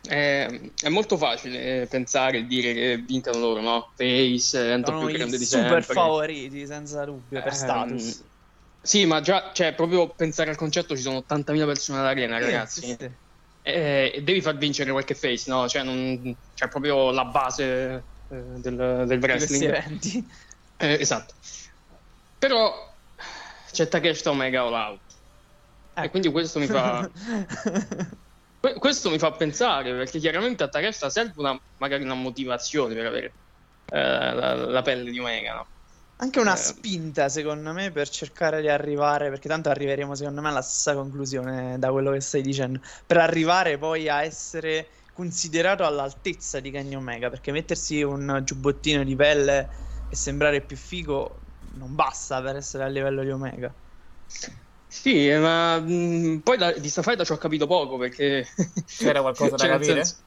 È, 0.01 0.71
è 0.83 0.89
molto 0.89 1.19
facile 1.19 1.87
pensare 1.91 2.39
e 2.39 2.47
dire 2.47 2.73
che 2.73 3.05
vincano 3.07 3.39
loro, 3.39 3.61
no? 3.61 3.93
Face 3.95 4.59
è 4.59 4.75
il 4.75 4.83
più 4.83 5.07
grande 5.09 5.37
di 5.37 5.45
super 5.45 5.85
sempre. 5.85 5.95
favoriti, 5.95 6.67
senza 6.67 7.05
dubbio, 7.05 7.43
per 7.43 7.53
eh, 7.53 7.55
status. 7.55 8.25
Sì, 8.81 9.05
ma 9.05 9.21
già, 9.21 9.51
cioè, 9.53 9.75
proprio 9.75 10.15
pensare 10.15 10.49
al 10.49 10.57
concetto, 10.57 10.97
ci 10.97 11.03
sono 11.03 11.19
80.000 11.19 11.67
persone 11.67 11.99
all'arena, 11.99 12.39
ragazzi. 12.39 12.81
Sì, 12.81 12.97
sì 12.99 13.27
e 13.69 14.21
devi 14.23 14.41
far 14.41 14.57
vincere 14.57 14.91
qualche 14.91 15.15
face, 15.15 15.51
no? 15.51 15.69
Cioè, 15.69 15.83
non, 15.83 16.35
cioè 16.55 16.69
proprio 16.69 17.11
la 17.11 17.27
base 17.27 18.03
eh, 18.31 18.37
del, 18.57 19.05
del 19.07 19.19
wrestling. 19.19 19.65
eventi. 19.65 20.27
Eh, 20.79 20.97
esatto. 21.01 21.35
Però 22.39 22.95
c'è 23.71 23.89
Takeshita 23.89 24.31
Omega 24.31 24.63
All 24.63 24.73
Out. 24.73 25.01
Eh. 25.95 26.05
E 26.05 26.11
quindi 26.11 26.31
questo 26.31 26.59
mi 26.59 26.67
fa... 26.67 27.09
questo 28.79 29.11
mi 29.11 29.19
fa 29.19 29.33
pensare, 29.33 29.93
perché 29.93 30.19
chiaramente 30.19 30.63
a 30.63 30.69
Takeshita 30.69 31.11
serve 31.11 31.35
una, 31.37 31.61
magari 31.77 32.05
una 32.05 32.15
motivazione 32.15 32.95
per 32.95 33.07
avere 33.07 33.33
eh, 33.91 34.01
la, 34.01 34.55
la, 34.55 34.83
pelle 34.83 35.11
di 35.11 35.19
Omega, 35.19 35.55
no? 35.55 35.67
Anche 36.21 36.41
una 36.41 36.55
eh. 36.55 36.55
spinta, 36.57 37.29
secondo 37.29 37.73
me, 37.73 37.93
per 37.93 38.09
cercare 38.09 38.61
di 38.61 38.69
arrivare, 38.69 39.31
perché 39.31 39.49
tanto 39.49 39.69
arriveremo, 39.71 40.15
secondo 40.17 40.41
me, 40.41 40.49
alla 40.49 40.63
stessa 40.63 40.95
conclusione 40.95 41.79
da 41.79 41.91
quello 41.93 42.11
che 42.11 42.21
stai 42.21 42.43
dicendo, 42.43 42.81
per 43.07 43.19
arrivare 43.19 43.79
poi 43.79 44.09
a 44.09 44.23
essere 44.25 44.91
considerato 45.13 45.85
all'altezza 45.85 46.59
di 46.61 46.71
Kenny 46.73 46.95
Omega, 46.97 47.31
perché 47.31 47.53
mettersi 47.53 48.03
un 48.03 48.41
giubbottino 48.45 49.05
di 49.05 49.15
pelle 49.15 49.71
e 50.09 50.17
sembrare 50.17 50.63
più 50.65 50.77
figo 50.77 51.45
non 51.75 51.95
basta 51.95 52.43
per 52.43 52.57
essere 52.57 52.83
a 52.85 52.89
livello 52.89 53.23
di 53.23 53.31
Omega. 53.31 53.73
Sì, 54.91 55.29
ma 55.33 55.79
mh, 55.81 56.41
poi 56.43 56.57
da, 56.57 56.73
di 56.73 56.89
Starfighter 56.89 57.27
ci 57.27 57.33
ho 57.33 57.37
capito 57.37 57.67
poco 57.67 57.97
perché... 57.99 58.47
C'era 58.97 59.21
qualcosa 59.21 59.57
da 59.57 59.67
Cioè, 59.67 59.71
nel 59.71 59.85
capire? 59.85 59.85
senso- 59.85 60.25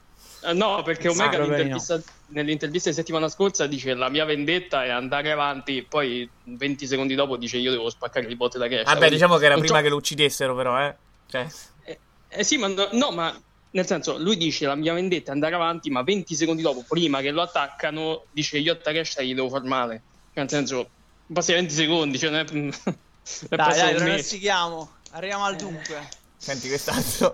No, 0.54 0.82
perché 0.82 1.08
Omega 1.08 1.38
nell'intervista, 1.38 2.00
nell'intervista 2.28 2.88
di 2.88 2.94
settimana 2.96 3.28
scorsa 3.28 3.66
dice 3.66 3.94
la 3.94 4.08
mia 4.08 4.24
vendetta 4.24 4.84
è 4.84 4.88
andare 4.90 5.30
avanti, 5.30 5.82
poi 5.88 6.28
20 6.44 6.86
secondi 6.86 7.14
dopo 7.14 7.36
dice 7.36 7.58
io 7.58 7.70
devo 7.70 7.88
spaccare 7.90 8.26
le 8.26 8.34
botte 8.34 8.58
da 8.58 8.66
cash. 8.68 8.84
Vabbè, 8.84 8.96
Quindi 8.96 9.14
diciamo 9.14 9.36
che 9.36 9.44
era 9.44 9.54
non 9.54 9.62
prima 9.62 9.78
so- 9.78 9.82
che 9.84 9.88
lo 9.90 9.96
uccidessero, 9.96 10.54
però, 10.56 10.80
eh. 10.84 10.94
Cioè, 11.28 11.46
Eh, 11.84 11.98
eh 12.28 12.44
sì, 12.44 12.56
ma 12.58 12.66
no, 12.66 12.88
no, 12.92 13.10
ma 13.12 13.40
nel 13.70 13.86
senso, 13.86 14.18
lui 14.18 14.36
dice 14.36 14.66
la 14.66 14.74
mia 14.74 14.92
vendetta 14.92 15.30
è 15.30 15.34
andare 15.34 15.54
avanti, 15.54 15.88
ma 15.90 16.02
20 16.02 16.34
secondi 16.34 16.60
dopo, 16.62 16.84
prima 16.88 17.20
che 17.20 17.30
lo 17.30 17.42
attaccano, 17.42 18.24
dice 18.32 18.58
io 18.58 18.72
a 18.72 18.76
Takeshi 18.76 19.24
gli 19.24 19.34
devo 19.34 19.48
far 19.48 19.62
male. 19.62 20.02
Cioè, 20.34 20.40
nel 20.42 20.48
senso, 20.50 20.88
passi 21.32 21.52
20 21.52 21.72
secondi, 21.72 22.18
cioè 22.18 22.30
non 22.30 22.40
è, 22.40 22.44
non 22.52 22.68
è 22.68 23.56
Dai, 23.56 23.76
dai, 23.76 23.92
mese. 23.92 24.04
pronostichiamo. 24.04 24.90
Arriviamo 25.12 25.44
al 25.44 25.56
dunque. 25.56 26.08
senti 26.36 26.66
quest'altro. 26.68 27.32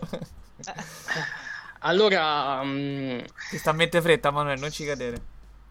Allora, 1.81 2.63
mm, 2.65 3.19
Ti 3.49 3.59
sta 3.59 3.71
a 3.71 3.73
mettere 3.73 4.03
fretta, 4.03 4.31
Manuel, 4.31 4.59
non 4.59 4.71
ci 4.71 4.85
cadere. 4.85 5.29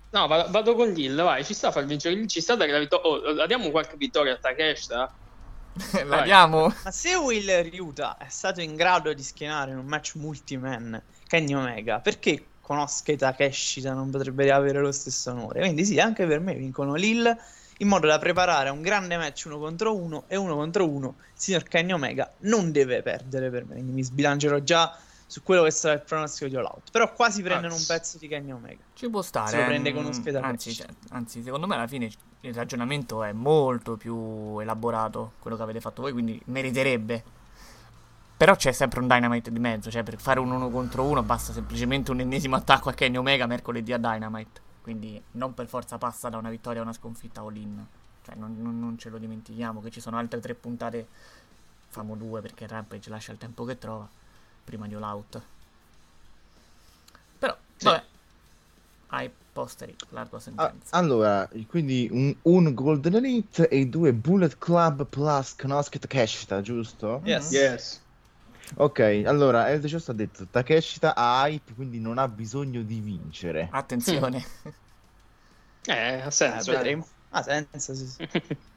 no, 0.10 0.28
vado, 0.28 0.50
vado 0.52 0.76
con 0.76 0.90
Lil, 0.92 1.16
vai, 1.22 1.44
ci 1.44 1.54
sta 1.54 1.68
a 1.68 1.72
far 1.72 1.86
vincere 1.86 2.16
Lil, 2.16 2.28
ci 2.28 2.42
sta 2.42 2.54
a 2.54 2.56
dare 2.56 2.72
la 2.72 2.80
vittoria. 2.80 3.06
Oh, 3.08 3.34
la 3.34 3.46
diamo 3.46 3.70
qualche 3.72 3.96
vittoria 3.98 4.34
a 4.34 4.38
Takeshi, 4.38 4.94
eh? 4.94 5.08
La 6.06 6.22
diamo? 6.22 6.74
Ma 6.84 6.92
se 6.92 7.16
Will 7.16 7.62
Ryuta 7.70 8.18
è 8.18 8.30
stato 8.30 8.62
in 8.62 8.76
grado 8.76 9.14
di 9.14 9.22
schienare 9.22 9.72
in 9.72 9.78
un 9.78 9.86
match 9.86 10.16
multiman 10.16 11.00
Kenny 11.28 11.54
Omega, 11.54 12.00
perché 12.00 12.54
con 12.62 12.80
Asuka 12.80 13.16
Takeshita 13.16 13.94
non 13.94 14.10
potrebbe 14.10 14.52
avere 14.52 14.80
lo 14.80 14.92
stesso 14.92 15.30
onore? 15.32 15.60
Quindi 15.60 15.86
sì, 15.86 16.00
anche 16.00 16.26
per 16.26 16.40
me 16.40 16.56
vincono 16.56 16.96
Lil 16.96 17.32
in 17.80 17.88
modo 17.88 18.08
da 18.08 18.18
preparare 18.18 18.70
un 18.72 18.82
grande 18.82 19.18
match 19.18 19.44
uno 19.46 19.60
contro 19.60 19.96
uno 19.96 20.24
e 20.28 20.36
uno 20.36 20.56
contro 20.56 20.90
uno 20.90 21.18
il 21.20 21.40
signor 21.40 21.62
Kenny 21.64 21.92
Omega 21.92 22.34
non 22.40 22.72
deve 22.72 23.04
perdere 23.04 23.52
per 23.52 23.66
me, 23.66 23.74
quindi 23.74 23.92
mi 23.92 24.04
sbilancerò 24.04 24.58
già 24.60 24.98
su 25.28 25.44
quello 25.44 25.64
che 25.64 25.72
sarà 25.72 25.96
il 25.96 26.02
pronostico 26.02 26.50
di 26.50 26.56
All 26.56 26.64
Out. 26.66 26.90
Però 26.92 27.12
quasi 27.14 27.42
prendono 27.44 27.74
un 27.74 27.80
Anzi. 27.80 27.88
pezzo 27.88 28.18
di 28.18 28.28
Kenny 28.28 28.52
Omega. 28.52 28.82
Ci 28.94 29.10
può 29.10 29.22
stare. 29.22 29.50
Se 29.50 29.58
lo 29.58 29.66
prende 29.66 29.94
con 29.94 30.06
ospedale. 30.06 30.46
Anzi, 30.46 30.74
cioè, 30.74 30.88
anzi, 31.10 31.44
secondo 31.44 31.68
me 31.68 31.76
alla 31.76 31.88
fine 31.88 32.10
il 32.42 32.54
ragionamento 32.54 33.24
è 33.24 33.34
molto 33.34 33.98
più 33.98 34.58
elaborato 34.60 35.34
quello 35.40 35.58
che 35.58 35.64
avete 35.64 35.82
fatto 35.82 36.02
voi, 36.02 36.14
quindi 36.14 36.42
meriterebbe. 36.46 37.24
Però 38.38 38.56
c'è 38.56 38.72
sempre 38.72 39.00
un 39.00 39.08
Dynamite 39.08 39.52
di 39.52 39.60
mezzo, 39.60 39.90
cioè 39.90 40.04
per 40.04 40.20
fare 40.20 40.40
un 40.40 40.52
uno 40.52 40.70
contro 40.70 41.04
uno 41.04 41.24
basta 41.24 41.52
semplicemente 41.54 42.12
un 42.12 42.20
ennesimo 42.20 42.56
attacco 42.56 42.90
a 42.90 42.94
Kenny 42.94 43.18
Omega 43.18 43.48
mercoledì 43.48 43.92
a 43.94 43.98
Dynamite. 43.98 44.62
Quindi 44.82 45.22
non 45.32 45.54
per 45.54 45.68
forza 45.68 45.98
passa 45.98 46.30
da 46.30 46.38
una 46.38 46.50
vittoria 46.50 46.80
a 46.80 46.84
una 46.84 46.94
sconfitta 46.94 47.42
all-in. 47.42 47.84
Cioè 48.24 48.36
non, 48.36 48.56
non- 48.62 48.80
non 48.80 48.98
ce 48.98 49.10
lo 49.10 49.18
dimentichiamo 49.18 49.82
che 49.82 49.90
ci 49.90 50.00
sono 50.00 50.18
altre 50.18 50.40
tre 50.40 50.54
puntate, 50.54 51.08
famo 51.88 52.16
due 52.16 52.42
perché 52.42 52.68
Rampage 52.68 53.10
lascia 53.10 53.32
il 53.32 53.38
tempo 53.40 53.64
che 53.66 53.78
trova, 53.78 54.08
prima 54.68 54.86
di 54.86 54.96
All 54.96 55.04
Out. 55.04 55.42
Però, 57.40 57.58
Sì. 57.78 57.86
vabbè, 57.86 58.04
ai 59.08 59.32
posteri, 59.54 59.96
la 60.10 60.26
tua 60.26 60.38
Ah, 60.40 60.42
sentenza. 60.42 60.98
allora, 60.98 61.48
quindi 61.68 62.10
un, 62.12 62.36
un 62.44 62.74
Golden 62.74 63.16
Elite 63.16 63.70
e 63.70 63.86
due 63.88 64.12
Bullet 64.14 64.58
Club 64.58 65.06
plus 65.08 65.56
Konosuke 65.56 66.00
Takeshita, 66.00 66.62
giusto? 66.62 67.22
Yes. 67.24 67.52
Yes. 67.52 68.02
Ok, 68.76 69.24
allora, 69.26 69.70
El 69.70 69.80
Just 69.82 70.10
ha 70.10 70.14
detto 70.14 70.46
Takeshita 70.52 71.16
ha 71.16 71.48
hype, 71.48 71.74
quindi 71.74 72.00
non 72.02 72.18
ha 72.18 72.28
bisogno 72.28 72.82
di 72.82 73.00
vincere. 73.00 73.70
Attenzione. 73.72 74.44
Eh, 75.90 76.20
ha 76.22 76.30
senso. 76.32 76.72
eh. 76.72 76.76
vedremo. 76.76 77.08
Ah, 77.30 77.42
senza, 77.44 77.94
sì, 77.94 78.06
sì. 78.06 78.28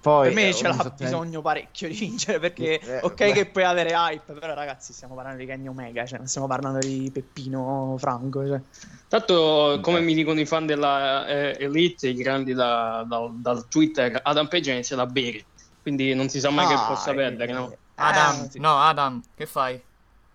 Poi, 0.00 0.26
Per 0.26 0.34
me 0.34 0.48
eh, 0.48 0.54
ce 0.54 0.66
l'ha 0.68 0.72
sottolineo- 0.74 0.96
bisogno 0.96 1.42
parecchio 1.42 1.88
di 1.88 1.94
vincere 1.94 2.38
perché 2.38 2.80
Eh, 2.80 3.00
ok 3.02 3.14
beh. 3.14 3.32
che 3.32 3.46
puoi 3.46 3.64
avere 3.64 3.92
hype, 3.92 4.32
però 4.32 4.54
ragazzi 4.54 4.92
stiamo 4.92 5.14
parlando 5.14 5.38
di 5.40 5.46
Kenny 5.46 5.68
Omega, 5.68 6.06
cioè 6.06 6.18
non 6.18 6.26
stiamo 6.26 6.46
parlando 6.46 6.78
di 6.78 7.10
Peppino 7.12 7.96
Franco, 7.98 8.46
cioè. 8.46 8.60
Tanto, 9.08 9.78
come 9.82 10.00
mi 10.00 10.14
dicono 10.14 10.40
i 10.40 10.46
fan 10.46 10.66
della 10.66 11.26
eh, 11.26 11.56
Elite, 11.58 12.08
i 12.08 12.14
grandi 12.14 12.54
da- 12.54 13.04
dal- 13.06 13.40
dal 13.40 13.68
Twitter, 13.68 14.20
Adam 14.22 14.48
Page 14.48 14.70
ha 14.70 14.74
iniziato 14.74 15.02
a 15.02 15.06
bere. 15.06 15.44
Quindi 15.82 16.14
non 16.14 16.28
si 16.28 16.40
sa 16.40 16.50
mai 16.50 16.66
che 16.66 16.74
Ah, 16.74 16.86
possa 16.86 17.10
eh, 17.10 17.14
perdere, 17.14 17.52
no? 17.52 17.74
Adam, 17.96 18.48
sì. 18.48 18.58
no, 18.60 18.78
Adam, 18.80 19.20
che 19.34 19.46
fai? 19.46 19.82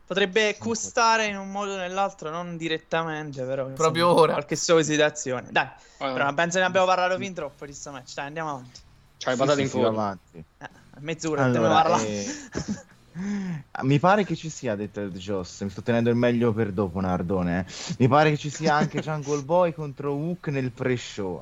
Potrebbe 0.05 0.55
costare 0.59 1.25
in 1.25 1.37
un 1.37 1.49
modo 1.49 1.73
o 1.73 1.77
nell'altro, 1.77 2.29
non 2.29 2.57
direttamente, 2.57 3.43
però 3.43 3.67
Proprio 3.73 4.03
insomma, 4.05 4.21
ora. 4.21 4.33
Qualche 4.33 4.55
sollecitazione. 4.55 5.47
Dai, 5.51 5.65
Eh, 5.65 5.71
però 5.97 6.31
penso 6.33 6.59
ne 6.59 6.65
abbiamo 6.65 6.85
parlato 6.85 7.17
fin 7.17 7.33
troppo 7.33 7.65
di 7.65 7.73
sto 7.73 7.91
match. 7.91 8.13
Dai, 8.13 8.27
andiamo 8.27 8.49
avanti. 8.51 8.79
C'hai 9.17 9.35
Sì, 9.35 9.37
patate 9.37 9.61
sì, 9.61 9.65
in 9.65 9.69
sì, 9.69 9.81
avanti. 9.81 10.37
Eh, 10.57 10.69
mezz'ora 10.99 11.43
Allora, 11.43 11.83
parlare. 11.83 12.13
eh, 12.13 12.39
Mi 13.83 13.99
pare 13.99 14.23
che 14.25 14.35
ci 14.35 14.49
sia, 14.49 14.73
ha 14.73 14.75
detto 14.75 14.99
il 15.01 15.11
Joss, 15.11 15.61
mi 15.63 15.69
sto 15.69 15.81
tenendo 15.81 16.09
il 16.09 16.15
meglio 16.15 16.53
per 16.53 16.71
dopo, 16.73 16.99
Nardone. 16.99 17.65
eh. 17.67 17.95
Mi 17.99 18.07
pare 18.07 18.31
che 18.31 18.37
ci 18.37 18.49
sia 18.49 18.73
anche 18.75 18.99
Jungle 18.99 19.41
Boy 19.43 19.73
contro 19.73 20.13
Hook 20.15 20.47
nel 20.49 20.71
pre-show. 20.73 21.41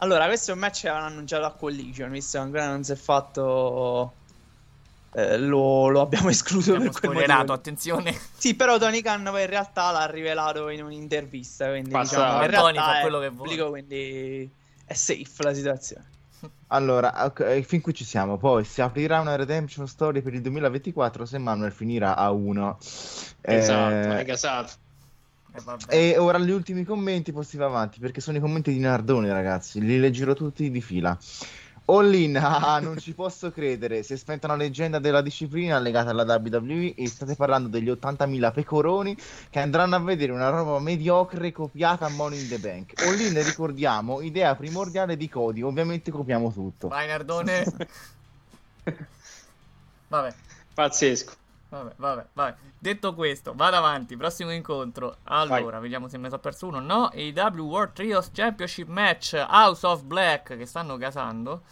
Allora, 0.00 0.26
questo 0.26 0.50
è 0.52 0.54
un 0.54 0.60
match 0.60 0.82
che 0.82 0.88
avevano 0.88 1.10
annunciato 1.12 1.44
a 1.44 1.54
Collision, 1.56 2.10
visto 2.10 2.38
che 2.38 2.44
ancora 2.44 2.68
non 2.68 2.84
si 2.84 2.92
è 2.92 2.96
fatto. 2.96 4.20
eh, 5.12 5.38
lo, 5.38 5.88
lo 5.88 6.00
abbiamo 6.02 6.28
escluso 6.30 6.72
Abbiamo 6.74 6.90
per 6.90 6.92
quel 6.92 7.10
motivo. 7.10 7.52
attenzione. 7.52 8.12
Sì, 8.36 8.54
però 8.54 8.78
Tony 8.78 9.00
Khan 9.02 9.24
poi 9.24 9.42
in 9.42 9.48
realtà 9.48 9.90
l'ha 9.90 10.06
rivelato 10.06 10.68
in 10.68 10.82
un'intervista. 10.84 11.68
Quindi 11.70 11.90
Passa- 11.92 11.98
diciamo, 11.98 12.42
in 12.42 12.52
Tony 12.52 12.82
fa 12.82 13.00
è 13.00 13.00
quello 13.00 13.18
che 13.20 13.30
vuole. 13.30 13.64
pubblico, 13.64 13.70
quindi 13.70 14.54
è 14.84 14.94
safe 14.94 15.42
la 15.42 15.54
situazione. 15.54 16.10
Allora, 16.68 17.24
ok, 17.24 17.40
eh, 17.40 17.62
fin 17.62 17.80
qui 17.80 17.94
ci 17.94 18.04
siamo. 18.04 18.36
Poi 18.36 18.64
si 18.64 18.80
aprirà 18.80 19.20
una 19.20 19.36
redemption 19.36 19.86
story 19.86 20.20
per 20.20 20.34
il 20.34 20.42
2024 20.42 21.24
se 21.24 21.38
Manuel 21.38 21.72
finirà 21.72 22.16
a 22.16 22.30
1. 22.30 22.78
Esatto, 23.40 24.08
hai 24.10 24.24
casato. 24.24 24.72
Eh. 25.88 26.10
E 26.10 26.18
ora 26.18 26.38
gli 26.38 26.50
ultimi 26.50 26.84
commenti, 26.84 27.32
poi 27.32 27.44
si 27.44 27.56
va 27.56 27.66
avanti, 27.66 27.98
perché 27.98 28.20
sono 28.20 28.36
i 28.36 28.40
commenti 28.40 28.72
di 28.72 28.78
Nardone, 28.78 29.32
ragazzi. 29.32 29.80
Li 29.80 29.98
leggerò 29.98 30.34
tutti 30.34 30.70
di 30.70 30.80
fila. 30.80 31.18
All 31.90 32.12
in, 32.12 32.36
ah, 32.42 32.78
non 32.80 32.98
ci 32.98 33.14
posso 33.14 33.50
credere. 33.50 34.02
Si 34.02 34.12
è 34.12 34.16
spenta 34.16 34.46
una 34.46 34.56
leggenda 34.56 34.98
della 34.98 35.22
disciplina 35.22 35.78
legata 35.78 36.10
alla 36.10 36.24
WWE 36.24 36.94
e 36.94 37.08
state 37.08 37.34
parlando 37.34 37.68
degli 37.68 37.90
80.000 37.90 38.52
pecoroni 38.52 39.16
che 39.48 39.58
andranno 39.58 39.96
a 39.96 40.00
vedere 40.00 40.32
una 40.32 40.50
roba 40.50 40.78
mediocre 40.80 41.50
copiata 41.50 42.06
a 42.06 42.10
Money 42.10 42.42
in 42.42 42.48
the 42.48 42.58
Bank. 42.58 43.02
All 43.02 43.18
in, 43.18 43.42
ricordiamo, 43.42 44.20
idea 44.20 44.54
primordiale 44.54 45.16
di 45.16 45.28
Cody. 45.28 45.62
Ovviamente 45.62 46.10
copiamo 46.10 46.52
tutto. 46.52 46.88
Vai, 46.88 47.06
Nardone. 47.06 47.64
vabbè, 50.08 50.34
Pazzesco. 50.74 51.32
Vabbè, 51.68 51.92
vabbè, 51.96 52.26
vabbè. 52.32 52.56
Detto 52.78 53.14
questo, 53.14 53.52
vado 53.54 53.76
avanti. 53.76 54.16
Prossimo 54.16 54.52
incontro. 54.52 55.16
Allora, 55.24 55.78
vediamo 55.78 56.08
se 56.08 56.18
mi 56.18 56.28
sono 56.28 56.40
perso 56.40 56.66
uno. 56.66 56.80
No, 56.80 57.10
AEW 57.12 57.64
World 57.64 57.92
Trios 57.92 58.30
Championship 58.32 58.88
Match 58.88 59.32
House 59.48 59.86
of 59.86 60.02
Black 60.02 60.56
che 60.56 60.66
stanno 60.66 60.96
gasando 60.96 61.62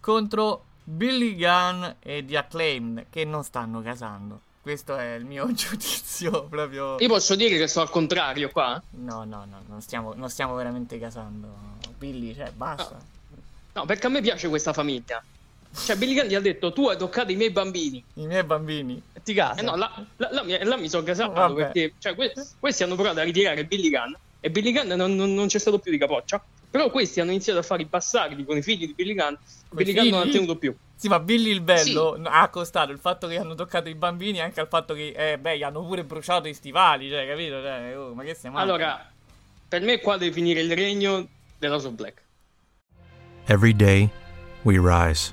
contro 0.00 0.64
Billy 0.84 1.36
Gunn 1.36 1.84
e 2.00 2.24
The 2.24 2.36
Acclaimed 2.38 3.06
che 3.10 3.24
non 3.24 3.44
stanno 3.44 3.82
gasando. 3.82 4.40
Questo 4.62 4.96
è 4.96 5.14
il 5.14 5.24
mio 5.24 5.50
giudizio 5.52 6.44
proprio. 6.44 6.96
Io 6.98 7.08
posso 7.08 7.34
dire 7.34 7.56
che 7.56 7.66
sto 7.66 7.80
al 7.80 7.90
contrario 7.90 8.50
qua? 8.50 8.82
No, 8.90 9.24
no, 9.24 9.44
no, 9.44 9.62
non 9.66 9.80
stiamo, 9.80 10.14
non 10.14 10.30
stiamo 10.30 10.54
veramente 10.54 10.98
gasando. 10.98 11.48
Billy, 11.96 12.34
cioè, 12.34 12.50
basta. 12.52 12.98
No, 13.74 13.84
perché 13.84 14.06
a 14.06 14.10
me 14.10 14.20
piace 14.20 14.48
questa 14.48 14.72
famiglia. 14.72 15.22
Cioè, 15.74 15.96
Billy 15.96 16.14
Gunn 16.14 16.26
gli 16.28 16.34
ha 16.34 16.40
detto, 16.40 16.72
tu 16.72 16.88
hai 16.88 16.96
toccato 16.96 17.30
i 17.30 17.36
miei 17.36 17.50
bambini. 17.50 18.02
I 18.14 18.26
miei 18.26 18.42
bambini. 18.42 19.00
E 19.12 19.22
ti 19.22 19.32
casa. 19.34 19.60
Eh 19.60 19.62
no, 19.64 19.76
là, 19.76 19.90
là- 20.16 20.28
là 20.32 20.42
mi, 20.42 20.58
là 20.64 20.76
mi 20.76 20.88
sono 20.88 21.02
casato 21.04 21.32
Vabbè. 21.32 21.54
perché 21.54 21.94
cioè, 21.98 22.14
que- 22.14 22.32
questi 22.58 22.82
hanno 22.82 22.94
provato 22.94 23.20
a 23.20 23.22
ritirare 23.22 23.64
Billy 23.64 23.88
Gunn 23.90 24.12
e 24.40 24.50
Billy 24.50 24.72
Gunn 24.72 24.88
non, 24.92 25.14
non- 25.14 25.34
non 25.34 25.46
c'è 25.46 25.58
stato 25.58 25.78
più 25.78 25.90
di 25.92 25.98
capoccia. 25.98 26.42
Però 26.70 26.90
questi 26.90 27.20
hanno 27.20 27.30
iniziato 27.30 27.60
a 27.60 27.62
fare 27.62 27.82
i 27.82 27.86
bastardi 27.86 28.44
con 28.44 28.56
i 28.56 28.62
figli 28.62 28.86
di 28.86 28.92
Billy 28.94 29.14
Gunn. 29.14 29.34
Coi 29.68 29.84
Billy 29.84 29.92
Gunn 29.94 30.08
non 30.10 30.18
ha 30.18 30.22
figli? 30.24 30.32
tenuto 30.32 30.56
più. 30.56 30.74
Sì, 30.96 31.08
ma 31.08 31.20
Billy 31.20 31.50
il 31.50 31.60
bello 31.60 32.16
n- 32.18 32.26
ha 32.26 32.42
accostato 32.42 32.90
il 32.90 32.98
fatto 32.98 33.26
che 33.28 33.38
hanno 33.38 33.54
toccato 33.54 33.88
i 33.88 33.94
bambini 33.94 34.40
anche 34.40 34.58
al 34.60 34.66
fatto 34.68 34.94
che, 34.94 35.14
eh, 35.16 35.38
beh, 35.38 35.58
gli 35.58 35.62
hanno 35.62 35.84
pure 35.86 36.02
bruciato 36.04 36.48
i 36.48 36.54
stivali, 36.54 37.08
cioè, 37.08 37.26
capito? 37.26 37.62
Cioè, 37.62 37.96
oh, 37.96 38.14
ma 38.14 38.24
che 38.24 38.34
stiamo 38.34 38.58
Allora, 38.58 39.08
per 39.68 39.80
me 39.82 40.00
qua 40.00 40.16
deve 40.16 40.32
finire 40.32 40.60
il 40.60 40.74
regno 40.74 41.26
dell'House 41.58 41.86
of 41.86 41.92
Black. 41.94 42.22
Every 43.46 43.74
day, 43.74 44.10
we 44.62 44.78
rise, 44.78 45.32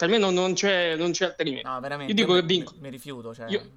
Per 0.00 0.08
me 0.08 0.16
non, 0.16 0.32
non 0.32 0.54
c'è, 0.54 0.96
non 0.96 1.10
c'è 1.10 1.26
altrimenti. 1.26 1.62
No, 1.62 1.78
veramente. 1.78 2.10
Io 2.10 2.16
dico 2.16 2.32
mi, 2.32 2.40
che 2.40 2.46
vinco. 2.46 2.72
Mi, 2.76 2.80
mi 2.80 2.88
rifiuto, 2.88 3.34
cioè... 3.34 3.50
Io- 3.50 3.70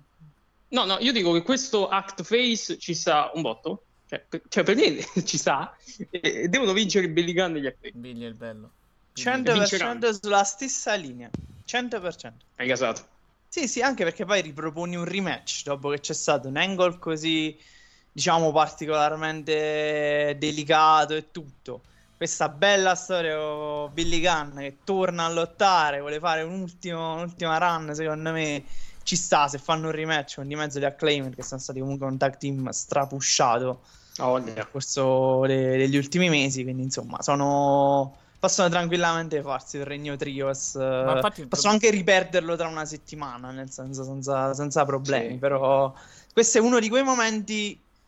No, 0.69 0.85
no, 0.85 0.97
io 0.99 1.11
dico 1.11 1.33
che 1.33 1.41
questo 1.41 1.89
act 1.89 2.23
face 2.23 2.77
ci 2.77 2.93
sta 2.93 3.29
un 3.33 3.41
botto. 3.41 3.83
Cioè, 4.07 4.23
per, 4.27 4.41
cioè, 4.47 4.63
per 4.63 4.75
me 4.77 5.05
ci 5.25 5.37
sta. 5.37 5.75
E, 6.09 6.19
e 6.21 6.47
devono 6.47 6.71
vincere 6.71 7.09
Billy 7.09 7.33
Gunn 7.33 7.57
e 7.57 7.59
gli 7.59 7.67
Acclaim. 7.67 7.99
Billy 7.99 8.23
è 8.23 8.27
il 8.27 8.35
bello. 8.35 8.69
100% 9.13 10.17
sulla 10.19 10.43
stessa 10.45 10.93
linea. 10.93 11.29
100%. 11.67 12.31
Hai 12.55 12.67
casato. 12.67 13.05
Sì, 13.49 13.67
sì, 13.67 13.81
anche 13.81 14.05
perché 14.05 14.23
poi 14.23 14.41
riproponi 14.41 14.95
un 14.95 15.03
rematch 15.03 15.63
dopo 15.63 15.89
che 15.89 15.99
c'è 15.99 16.13
stato 16.13 16.47
un 16.47 16.55
angle 16.55 16.97
così, 16.99 17.55
diciamo, 18.13 18.53
particolarmente 18.53 20.37
delicato 20.39 21.15
e 21.15 21.31
tutto. 21.31 21.81
Questa 22.23 22.47
bella 22.47 22.95
storia 22.95 23.35
con 23.35 23.91
Billy 23.91 24.21
Gunn 24.21 24.57
che 24.57 24.77
torna 24.85 25.25
a 25.25 25.29
lottare, 25.29 25.99
vuole 25.99 26.19
fare 26.19 26.41
un 26.43 26.61
ultimo- 26.61 27.15
un'ultima 27.15 27.57
run, 27.57 27.93
secondo 27.93 28.31
me 28.31 28.63
ci 29.03 29.17
sta 29.17 29.49
se 29.49 29.57
fanno 29.57 29.87
un 29.87 29.91
rematch 29.91 30.35
con 30.35 30.47
di 30.47 30.55
mezzo 30.55 30.79
gli 30.79 30.85
Acclaimed 30.85 31.35
che 31.35 31.43
sono 31.43 31.59
stati 31.59 31.81
comunque 31.81 32.07
un 32.07 32.17
tag 32.17 32.37
team 32.37 32.69
strapusciato 32.69 33.81
nel 34.41 34.69
corso 34.71 35.41
de- 35.45 35.75
degli 35.75 35.97
ultimi 35.97 36.29
mesi, 36.29 36.63
quindi 36.63 36.83
insomma 36.83 37.21
sono... 37.21 38.15
possono 38.39 38.69
tranquillamente 38.69 39.41
farsi 39.41 39.75
il 39.75 39.85
regno 39.85 40.15
trios, 40.15 40.75
eh, 40.75 40.79
Ma 40.79 41.15
infatti 41.15 41.41
il 41.41 41.49
possono 41.49 41.73
anche 41.73 41.89
riperderlo 41.89 42.55
tra 42.55 42.69
una 42.69 42.85
settimana, 42.85 43.51
nel 43.51 43.69
senso 43.69 44.05
senza, 44.05 44.53
senza 44.53 44.85
problemi, 44.85 45.33
Sì. 45.33 45.39
però 45.39 45.93
questo 46.31 46.57
è 46.59 46.61
uno 46.61 46.79
di 46.79 46.87
quei 46.87 47.03
momenti 47.03 47.82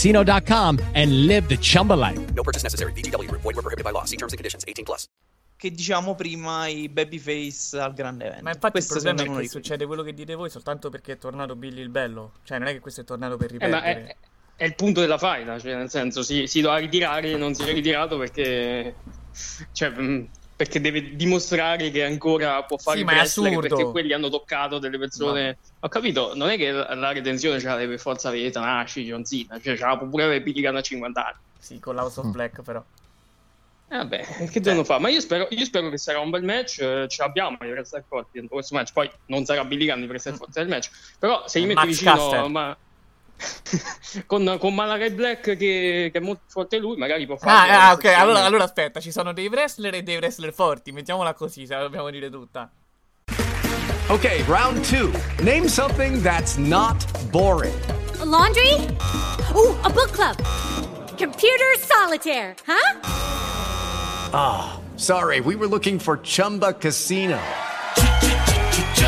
chumbacasino.com 0.00 0.78
and 0.94 1.26
live 1.26 1.46
the 1.48 1.56
Chumba 1.58 1.94
life. 1.94 2.18
No 2.34 2.42
purchase 2.42 2.62
necessary. 2.62 2.92
VGW 2.92 3.28
Group. 3.28 3.42
Void 3.42 3.54
were 3.56 3.62
prohibited 3.62 3.84
by 3.84 3.92
law. 3.92 4.04
See 4.04 4.16
terms 4.16 4.32
and 4.32 4.38
conditions. 4.38 4.64
18 4.66 4.84
plus. 4.84 5.06
che 5.58 5.70
dicevamo 5.70 6.14
prima 6.14 6.66
i 6.66 6.86
babyface 6.90 7.78
al 7.80 7.94
grande 7.94 8.26
evento. 8.26 8.42
Ma 8.44 8.50
infatti 8.50 8.72
Questo 8.72 8.98
il 8.98 9.00
problema 9.02 9.38
è 9.38 9.40
che 9.40 9.48
succede 9.48 9.86
quello 9.86 10.02
che 10.02 10.12
dite 10.12 10.34
voi 10.34 10.50
soltanto 10.50 10.90
perché 10.90 11.12
è 11.12 11.18
tornato 11.18 11.56
Billy 11.56 11.80
il 11.80 11.88
bello. 11.88 12.32
Cioè, 12.44 12.58
non 12.58 12.68
è 12.68 12.72
che 12.72 12.80
questo 12.80 13.00
è 13.00 13.04
tornato 13.04 13.38
per 13.38 13.46
Eh, 13.48 13.52
ripetere. 13.52 13.72
ma 13.80 13.82
è, 13.82 14.16
è 14.56 14.64
il 14.66 14.74
punto 14.74 15.00
della 15.00 15.16
faida, 15.16 15.58
cioè 15.58 15.74
nel 15.74 15.88
senso 15.88 16.22
si, 16.22 16.46
si 16.46 16.60
doveva 16.60 16.78
ritirare 16.78 17.30
e 17.30 17.36
non 17.38 17.54
si 17.54 17.62
è 17.62 17.72
ritirato 17.72 18.18
perché, 18.18 18.96
cioè, 19.72 19.88
mh, 19.88 20.28
perché 20.56 20.80
deve 20.80 21.14
dimostrare 21.16 21.90
che 21.90 22.02
ancora 22.04 22.62
può 22.64 22.78
fare 22.78 22.96
Sì, 22.96 23.02
il 23.04 23.08
ma 23.10 23.20
assurdo. 23.20 23.60
perché 23.60 23.84
quelli 23.90 24.12
hanno 24.14 24.30
toccato 24.30 24.78
delle 24.78 24.98
persone. 24.98 25.58
Ho 25.80 25.88
capito, 25.88 26.32
non 26.34 26.48
è 26.48 26.56
che 26.56 26.70
la, 26.72 26.94
la 26.94 27.12
redenzione 27.12 27.60
ce 27.60 27.66
l'aveva 27.66 27.90
per 27.90 28.00
forza 28.00 28.28
avere 28.28 28.50
Tanashi, 28.50 29.04
John 29.04 29.24
Cena, 29.24 29.60
cioè 29.60 29.76
ce 29.76 29.84
la 29.84 29.96
può 29.98 30.06
pure 30.08 30.22
avere 30.24 30.40
Billy 30.42 30.62
Gunn 30.62 30.76
a 30.76 30.80
50 30.80 31.26
anni. 31.26 31.36
Sì, 31.58 31.78
con 31.78 31.94
l'House 31.94 32.20
of 32.20 32.26
Black 32.28 32.62
però. 32.62 32.82
Eh, 33.88 33.96
Vabbè, 33.98 34.48
che 34.50 34.60
devono 34.60 34.82
fare? 34.82 35.00
Ma 35.00 35.08
io 35.10 35.20
spero, 35.20 35.46
io 35.50 35.64
spero 35.64 35.90
che 35.90 35.98
sarà 35.98 36.18
un 36.20 36.30
bel 36.30 36.42
match. 36.42 36.80
eh, 36.80 37.06
ce 37.08 37.22
l'abbiamo 37.22 37.56
i 37.60 37.70
wrestler 37.70 38.02
forti 38.08 38.30
dentro 38.38 38.54
questo 38.56 38.74
match. 38.74 38.92
Poi 38.92 39.08
non 39.26 39.44
sarà 39.44 39.64
Billy 39.64 39.86
Gunn 39.86 40.02
i 40.02 40.06
wrestler 40.06 40.34
forti 40.36 40.52
del 40.58 40.68
match. 40.68 40.90
Però 41.18 41.46
se 41.46 41.60
gli 41.60 41.66
metti 41.66 41.74
Max 41.80 41.86
vicino 41.88 42.12
Caster. 42.16 42.48
ma... 42.48 42.76
con, 44.26 44.56
con 44.58 44.74
Malakai 44.74 45.10
Black 45.10 45.42
che, 45.42 46.10
che 46.12 46.12
è 46.12 46.20
molto 46.20 46.42
forte 46.46 46.78
lui, 46.78 46.96
magari 46.96 47.26
può 47.26 47.36
fare. 47.36 47.70
Ah, 47.70 47.88
ah, 47.88 47.92
ok, 47.92 48.04
allora, 48.04 48.44
allora 48.44 48.64
aspetta, 48.64 49.00
ci 49.00 49.10
sono 49.12 49.32
dei 49.32 49.48
wrestler 49.48 49.94
e 49.94 50.02
dei 50.02 50.16
wrestler 50.16 50.52
forti, 50.52 50.92
mettiamola 50.92 51.34
così, 51.34 51.66
se 51.66 51.74
la 51.74 51.80
dobbiamo 51.80 52.10
dire 52.10 52.30
tutta. 52.30 52.70
Okay, 54.08 54.42
round 54.44 54.84
two. 54.84 55.10
Name 55.42 55.68
something 55.68 56.22
that's 56.22 56.56
not 56.56 57.04
boring. 57.32 57.74
A 58.20 58.24
laundry? 58.24 58.72
Ooh, 59.54 59.74
a 59.82 59.90
book 59.90 60.12
club. 60.12 60.36
Computer 61.18 61.74
solitaire, 61.78 62.54
huh? 62.66 63.00
Ah, 64.32 64.78
sorry, 64.94 65.40
we 65.40 65.56
were 65.56 65.66
looking 65.66 65.98
for 65.98 66.18
Chumba 66.22 66.72
Casino. 66.74 67.38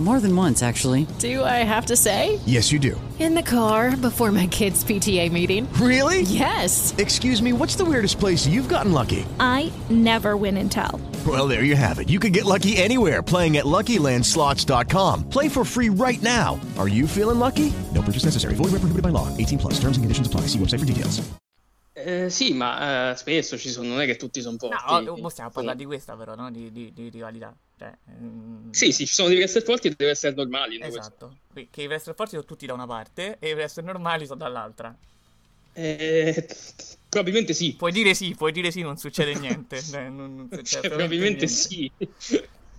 More 0.00 0.18
than 0.18 0.34
once, 0.34 0.62
actually. 0.64 1.06
Do 1.20 1.44
I 1.44 1.62
have 1.62 1.86
to 1.86 1.96
say? 1.96 2.40
Yes, 2.44 2.72
you 2.72 2.80
do. 2.80 3.00
In 3.20 3.34
the 3.34 3.42
car 3.42 3.96
before 3.96 4.32
my 4.32 4.48
kids' 4.48 4.82
PTA 4.82 5.30
meeting. 5.30 5.72
Really? 5.74 6.22
Yes. 6.22 6.92
Excuse 6.98 7.40
me, 7.40 7.52
what's 7.52 7.76
the 7.76 7.84
weirdest 7.84 8.18
place 8.18 8.44
you've 8.44 8.68
gotten 8.68 8.90
lucky? 8.90 9.24
I 9.38 9.72
never 9.90 10.36
win 10.36 10.56
and 10.56 10.72
tell. 10.72 11.00
Well, 11.24 11.46
there 11.46 11.62
you 11.62 11.76
have 11.76 12.00
it. 12.00 12.08
You 12.08 12.18
can 12.18 12.32
get 12.32 12.44
lucky 12.46 12.76
anywhere 12.78 13.22
playing 13.22 13.58
at 13.58 13.64
LuckyLandSlots.com. 13.64 15.28
Play 15.28 15.48
for 15.48 15.64
free 15.64 15.88
right 15.88 16.20
now. 16.20 16.58
Are 16.78 16.88
you 16.88 17.06
feeling 17.06 17.38
lucky? 17.38 17.72
No 17.94 18.02
purchase 18.02 18.24
necessary. 18.24 18.54
Void 18.54 18.72
where 18.72 18.82
prohibited 18.82 19.02
by 19.04 19.10
law. 19.10 19.28
18 19.36 19.58
plus. 19.58 19.74
Terms 19.74 19.96
and 19.98 20.02
conditions 20.02 20.26
apply. 20.26 20.48
See 20.48 20.58
website 20.58 20.80
for 20.80 20.86
details. 20.86 21.22
Eh, 21.94 22.30
sì, 22.30 22.54
ma 22.54 23.10
eh, 23.12 23.16
spesso 23.16 23.58
ci 23.58 23.68
sono, 23.68 23.88
non 23.88 24.00
è 24.00 24.06
che 24.06 24.16
tutti 24.16 24.40
sono 24.40 24.56
forti. 24.56 25.04
No, 25.04 25.12
oh, 25.12 25.28
stiamo 25.28 25.50
parlando 25.50 25.82
di 25.82 25.86
questa 25.86 26.16
però, 26.16 26.34
no? 26.34 26.50
Di, 26.50 26.72
di, 26.72 26.92
di 26.92 27.08
rivalità. 27.10 27.54
Cioè, 27.76 27.92
mm, 28.10 28.70
Sì, 28.70 28.92
sì, 28.92 29.06
ci 29.06 29.12
sono 29.12 29.28
dei 29.28 29.36
wrestler 29.36 29.62
forti 29.62 29.88
e 29.88 29.94
dei 29.96 30.06
wrestler 30.06 30.34
normali. 30.34 30.78
no, 30.78 30.88
questo. 30.88 31.00
Esatto. 31.00 31.36
Qui- 31.52 31.68
Che 31.70 31.82
i 31.82 31.86
wrestler 31.86 32.14
forti 32.14 32.32
sono 32.32 32.44
tutti 32.46 32.64
da 32.64 32.72
una 32.72 32.86
parte 32.86 33.38
e 33.38 33.50
i 33.50 33.52
wrestler 33.52 33.84
normali 33.84 34.24
sono 34.26 34.38
dall'altra. 34.38 34.96
Eh, 35.74 36.46
probabilmente 37.08 37.54
sì. 37.54 37.74
Puoi 37.76 37.92
dire 37.92 38.14
sì, 38.14 38.34
puoi 38.34 38.52
dire 38.52 38.70
sì, 38.70 38.82
non 38.82 38.96
succede 38.96 39.34
niente. 39.34 39.80
Cioè, 39.82 40.08
non- 40.08 40.34
non 40.36 40.48
succede 40.50 40.80
Cioè, 40.80 40.90
probabilmente 40.90 41.46
niente. 41.46 41.46
sì. 41.46 41.92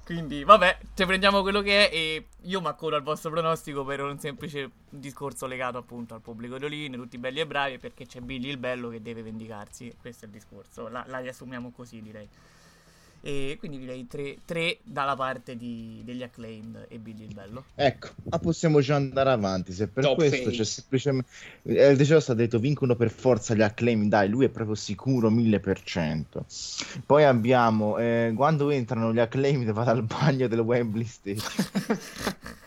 Quindi, 0.05 0.43
vabbè, 0.43 0.79
ci 0.95 1.05
prendiamo 1.05 1.41
quello 1.41 1.61
che 1.61 1.89
è 1.89 1.95
e 1.95 2.27
io 2.41 2.59
mi 2.59 2.67
accodo 2.67 2.97
al 2.97 3.03
vostro 3.03 3.31
pronostico 3.31 3.85
per 3.85 4.01
un 4.01 4.19
semplice 4.19 4.69
discorso 4.89 5.45
legato 5.47 5.77
appunto 5.77 6.13
al 6.13 6.19
pubblico 6.19 6.57
di 6.57 6.65
Oline, 6.65 6.97
tutti 6.97 7.17
belli 7.17 7.39
e 7.39 7.47
bravi, 7.47 7.77
perché 7.77 8.05
c'è 8.05 8.19
Billy 8.19 8.49
il 8.49 8.57
bello 8.57 8.89
che 8.89 9.01
deve 9.01 9.21
vendicarsi. 9.21 9.95
Questo 10.01 10.25
è 10.25 10.27
il 10.27 10.33
discorso, 10.33 10.89
la, 10.89 11.05
la 11.07 11.19
riassumiamo 11.19 11.71
così 11.71 12.01
direi. 12.01 12.27
E 13.25 13.55
quindi 13.57 13.79
direi 13.79 14.05
3 14.05 14.79
dalla 14.83 15.15
parte 15.15 15.55
di- 15.55 16.01
degli 16.03 16.23
acclaimed 16.23 16.87
e 16.89 16.97
Billy 16.99 17.23
il 17.23 17.33
bello. 17.33 17.63
Ecco, 17.73 18.09
ma 18.29 18.37
possiamo 18.37 18.81
già 18.81 18.95
andare 18.95 19.31
avanti. 19.31 19.71
Se 19.71 19.87
per 19.87 20.03
Top 20.03 20.15
questo 20.15 20.43
face. 20.43 20.57
c'è 20.57 20.63
semplicemente. 20.65 21.29
Eh, 21.63 21.95
De 21.95 22.03
Ceos 22.03 22.27
ha 22.27 22.33
detto 22.33 22.59
vincono 22.59 22.97
per 22.97 23.09
forza 23.11 23.53
gli 23.55 23.61
acclaim. 23.61 24.09
Dai, 24.09 24.27
lui 24.27 24.43
è 24.43 24.49
proprio 24.49 24.75
sicuro 24.75 25.31
1000%. 25.31 26.41
Poi 27.05 27.23
abbiamo 27.23 27.97
eh, 27.97 28.33
quando 28.35 28.69
entrano 28.71 29.13
gli 29.13 29.19
acclaim 29.19 29.71
vado 29.71 29.91
al 29.91 30.03
bagno 30.03 30.47
del 30.47 30.59
Wembley 30.59 31.05
Station. 31.05 31.49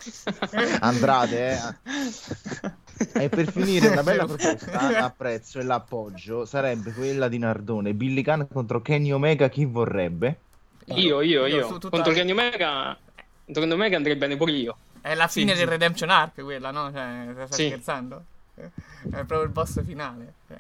Andrate, 0.81 1.51
eh. 1.51 2.75
E 3.13 3.29
per 3.29 3.51
finire, 3.53 3.89
una 3.89 4.03
bella 4.03 4.25
proposta 4.25 5.05
a 5.05 5.11
prezzo 5.11 5.59
e 5.59 5.65
l'appoggio 5.65 6.47
sarebbe 6.47 6.93
quella 6.93 7.29
di 7.29 7.37
Nardone. 7.37 7.93
Billy 7.93 8.23
Gunn 8.23 8.45
contro 8.51 8.81
Kenny 8.81 9.11
Omega. 9.13 9.51
Chi 9.51 9.67
vorrebbe? 9.67 10.39
Io, 10.87 11.21
io, 11.21 11.47
Io 11.47 11.47
io. 11.47 11.79
Contro 11.79 12.13
Kenny 12.13 12.31
Omega, 12.33 12.97
contro 13.45 13.63
Kenny 13.63 13.73
Omega 13.75 13.97
andrei 13.97 14.17
bene 14.17 14.37
pure 14.37 14.53
io. 14.53 14.77
È 15.01 15.15
la 15.15 15.29
Sì, 15.29 15.41
fine 15.41 15.53
sì. 15.53 15.59
del 15.59 15.69
Redemption 15.69 16.11
Arc 16.11 16.43
quella, 16.43 16.71
no? 16.71 16.93
Cioè, 16.93 17.33
stai 17.47 17.53
Sì. 17.53 17.67
scherzando? 17.67 18.25
È 18.55 18.71
proprio 19.11 19.43
il 19.43 19.49
boss 19.51 19.85
finale. 19.85 20.35
cioè. 20.49 20.59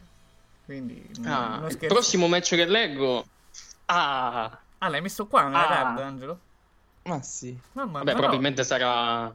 Quindi, 0.64 1.08
n- 1.20 1.26
Ah, 1.26 1.58
non 1.60 1.70
il 1.70 1.76
prossimo 1.86 2.26
match 2.28 2.54
che 2.56 2.64
leggo 2.66 3.24
Ah, 3.86 4.58
Ah, 4.78 4.88
l'hai 4.88 5.00
messo 5.00 5.26
qua 5.26 5.44
nella 5.44 5.64
Ah. 5.68 5.74
card, 5.74 5.98
Angelo? 6.00 6.38
Ma 7.04 7.22
sì. 7.22 7.56
Mamma 7.72 7.98
vabbè, 7.98 8.12
probabilmente 8.12 8.64
sarà... 8.64 9.32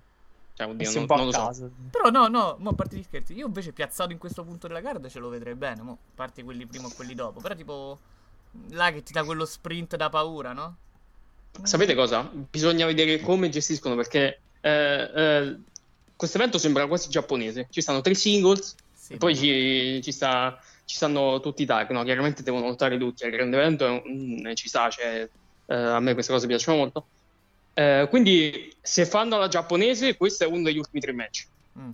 Cioè, 0.54 0.68
oddio, 0.68 0.92
non, 0.92 1.00
un 1.02 1.06
po' 1.08 1.16
non 1.16 1.26
lo 1.26 1.32
so. 1.32 1.46
caso. 1.46 1.72
Però 1.90 2.10
no, 2.10 2.28
no, 2.28 2.58
mo 2.60 2.70
a 2.72 2.74
parte 2.74 2.98
gli 2.98 3.04
scherzi, 3.04 3.34
io 3.34 3.46
invece 3.48 3.72
piazzato 3.72 4.12
in 4.12 4.18
questo 4.18 4.44
punto 4.44 4.68
della 4.68 4.82
card 4.82 5.08
ce 5.08 5.20
lo 5.20 5.30
vedrei 5.30 5.56
bene, 5.56 5.82
mo, 5.82 5.92
a 5.94 5.98
parte 6.16 6.44
quelli 6.44 6.66
prima 6.66 6.90
e 6.90 6.94
quelli 6.94 7.16
dopo, 7.16 7.40
però 7.40 7.56
tipo 7.56 7.98
là 8.70 8.92
che 8.92 9.04
ti 9.04 9.14
dà 9.14 9.24
quello 9.24 9.46
sprint 9.46 9.96
da 9.96 10.10
paura, 10.10 10.54
no? 10.54 10.76
Sapete 11.64 11.96
cosa? 11.96 12.30
Bisogna 12.32 12.86
vedere 12.86 13.20
come 13.20 13.50
gestiscono 13.50 13.96
perché 13.96 14.40
eh, 14.62 15.12
eh, 15.14 15.58
questo 16.16 16.38
evento 16.38 16.58
sembra 16.58 16.88
quasi 16.88 17.10
giapponese. 17.10 17.68
Ci 17.70 17.82
stanno 17.82 18.02
tre 18.02 18.14
singles, 18.14 18.76
e 19.10 19.18
poi 19.18 19.36
ci, 19.36 20.02
ci 20.02 20.12
sta, 20.12 20.58
ci 20.86 20.96
stanno 20.96 21.40
tutti 21.42 21.64
i 21.64 21.66
tag. 21.66 21.90
No? 21.92 22.04
Chiaramente 22.04 22.44
devono 22.44 22.68
lottare 22.68 22.98
tutti. 22.98 23.26
Al 23.26 23.32
grande 23.32 23.58
evento 23.58 24.04
mm, 24.08 24.54
ci 24.54 24.70
sta, 24.70 24.90
cioè, 24.90 25.28
eh, 25.66 25.76
a 25.76 26.00
me 26.00 26.14
queste 26.14 26.32
cose 26.32 26.48
piacciono 26.48 26.78
molto. 26.78 27.06
Eh, 27.74 28.08
quindi, 28.10 28.74
se 28.82 29.06
fanno 29.06 29.36
alla 29.36 29.48
giapponese, 29.48 30.16
questo 30.16 30.46
è 30.46 30.48
uno 30.48 30.64
degli 30.64 30.78
ultimi 30.78 31.02
tre 31.02 31.12
match. 31.12 31.48
Mm. 31.78 31.90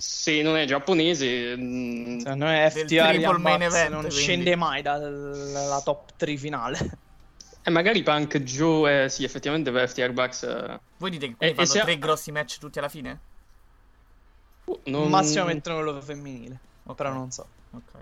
Se 0.00 0.42
non 0.42 0.56
è 0.56 0.64
giapponese, 0.64 1.56
mm, 1.56 2.18
Secondo 2.18 2.44
me 2.46 2.70
Del 2.72 2.84
FTR 2.86 3.38
main 3.38 3.62
event, 3.62 3.90
non 3.90 4.00
quindi. 4.00 4.16
scende 4.16 4.56
mai 4.56 4.82
dalla 4.82 5.80
top 5.82 6.12
3 6.16 6.36
finale. 6.36 6.90
eh, 7.62 7.70
magari 7.70 8.02
Punk 8.02 8.38
Joe, 8.38 9.04
eh, 9.04 9.08
sì, 9.10 9.24
effettivamente 9.24 9.70
per 9.70 9.88
FTR 9.88 10.12
Bucks. 10.12 10.42
eh, 10.44 10.80
Voi 10.96 11.10
dite 11.10 11.26
che 11.26 11.32
e- 11.32 11.36
quindi 11.36 11.52
e 11.52 11.54
fanno 11.54 11.68
se- 11.68 11.80
tre 11.80 11.98
grossi 11.98 12.32
match 12.32 12.58
tutti 12.58 12.78
alla 12.78 12.88
fine? 12.88 13.20
non- 14.84 15.02
Al 15.04 15.08
massimo 15.08 15.44
mettono 15.44 15.76
quello 15.82 16.00
femminile. 16.00 16.58
Però 16.94 17.12
non 17.12 17.30
so. 17.30 17.46
Ok. 17.72 17.92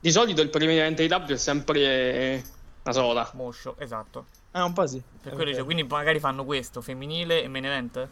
Di 0.00 0.10
solito 0.12 0.42
il 0.42 0.48
primo 0.50 0.70
evento 0.72 1.02
di 1.02 1.08
W 1.08 1.32
è 1.32 1.36
sempre 1.36 2.44
una 2.84 2.92
sola. 2.92 3.30
Moscio, 3.34 3.74
esatto. 3.78 4.26
Eh, 4.52 4.60
un 4.60 4.72
po' 4.72 4.86
sì. 4.86 5.02
Per 5.22 5.32
È 5.32 5.34
quello 5.34 5.50
dice, 5.50 5.64
quindi 5.64 5.82
magari 5.84 6.20
fanno 6.20 6.44
questo, 6.44 6.80
femminile 6.80 7.42
e 7.42 7.48
main 7.48 7.64
event? 7.64 8.08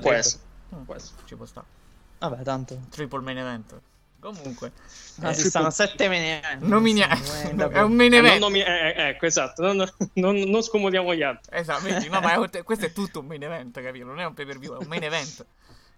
Può 0.00 0.12
essere. 0.12 0.42
Mm, 0.74 0.82
Può 0.82 0.94
essere. 0.94 1.16
Ci 1.24 1.34
può 1.36 1.46
stare. 1.46 1.66
Vabbè, 2.28 2.42
tanto. 2.42 2.78
Triple 2.90 3.20
main 3.20 3.38
event. 3.38 3.80
Comunque. 4.20 4.70
Ah, 5.20 5.30
eh, 5.30 5.34
si 5.34 5.48
stanno 5.48 5.70
sette 5.70 6.06
main 6.06 6.22
event. 6.22 6.62
nomina- 6.62 7.14
Sì, 7.16 7.48
è 7.50 7.80
un 7.80 7.92
main 7.94 8.12
Eh, 8.12 8.16
non 8.20 8.26
event. 8.26 8.40
nomi- 8.40 8.60
eh, 8.62 8.94
eh, 8.96 9.08
ecco, 9.08 9.26
esatto, 9.26 9.62
non, 9.72 9.84
non, 10.14 10.36
non 10.36 10.62
scomodiamo 10.62 11.12
gli 11.14 11.22
altri. 11.22 11.56
Esatto, 11.58 11.82
vedi, 11.82 12.08
no, 12.08 12.20
ma 12.20 12.34
è- 12.48 12.62
questo 12.62 12.86
è 12.86 12.92
tutto 12.92 13.18
un 13.20 13.26
main 13.26 13.42
event, 13.42 13.80
capito? 13.82 14.04
Non 14.04 14.20
è 14.20 14.24
un 14.24 14.34
pay 14.34 14.46
per 14.46 14.58
view, 14.58 14.74
è 14.74 14.78
un 14.78 14.86
main 14.86 15.02
event. 15.02 15.44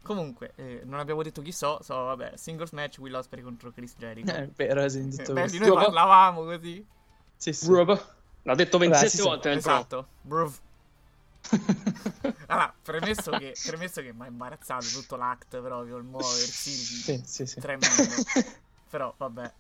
Comunque, 0.03 0.53
eh, 0.57 0.81
non 0.85 0.99
abbiamo 1.01 1.23
detto 1.23 1.41
chi 1.43 1.53
so, 1.53 1.79
so, 1.83 1.95
vabbè, 1.95 2.33
singles 2.37 2.71
match 2.73 2.99
Will 2.99 3.15
Ospreay 3.15 3.43
contro 3.45 3.71
Chris 3.73 3.95
Jericho. 3.99 4.31
È 4.33 4.49
vero, 4.55 4.89
sì, 4.89 5.09
tutto 5.09 5.33
Belli, 5.35 5.57
questo. 5.59 5.75
noi 5.75 5.85
parlavamo 5.85 6.45
così. 6.45 6.87
Sì, 7.37 7.53
sì. 7.53 7.67
Bruv. 7.67 8.07
L'ha 8.43 8.55
detto 8.55 8.77
27 8.79 8.89
Vabbè, 8.89 9.09
sì, 9.09 9.17
sì. 9.17 9.23
volte 9.23 9.49
pro. 9.51 9.59
Esatto, 9.59 10.07
bruv. 10.23 10.55
Allora, 12.47 12.75
premesso 12.83 13.31
che, 13.33 13.55
premesso 13.65 14.01
che 14.01 14.13
mi 14.13 14.23
ha 14.25 14.27
imbarazzato 14.27 14.87
tutto 14.87 15.17
l'act 15.17 15.61
proprio, 15.61 15.97
il 15.97 16.05
muoversi, 16.05 16.71
Sì, 16.71 17.23
sì, 17.25 17.47
sì. 17.47 17.61
tremendo. 17.61 17.87
Però, 18.91 19.15
vabbè. 19.17 19.53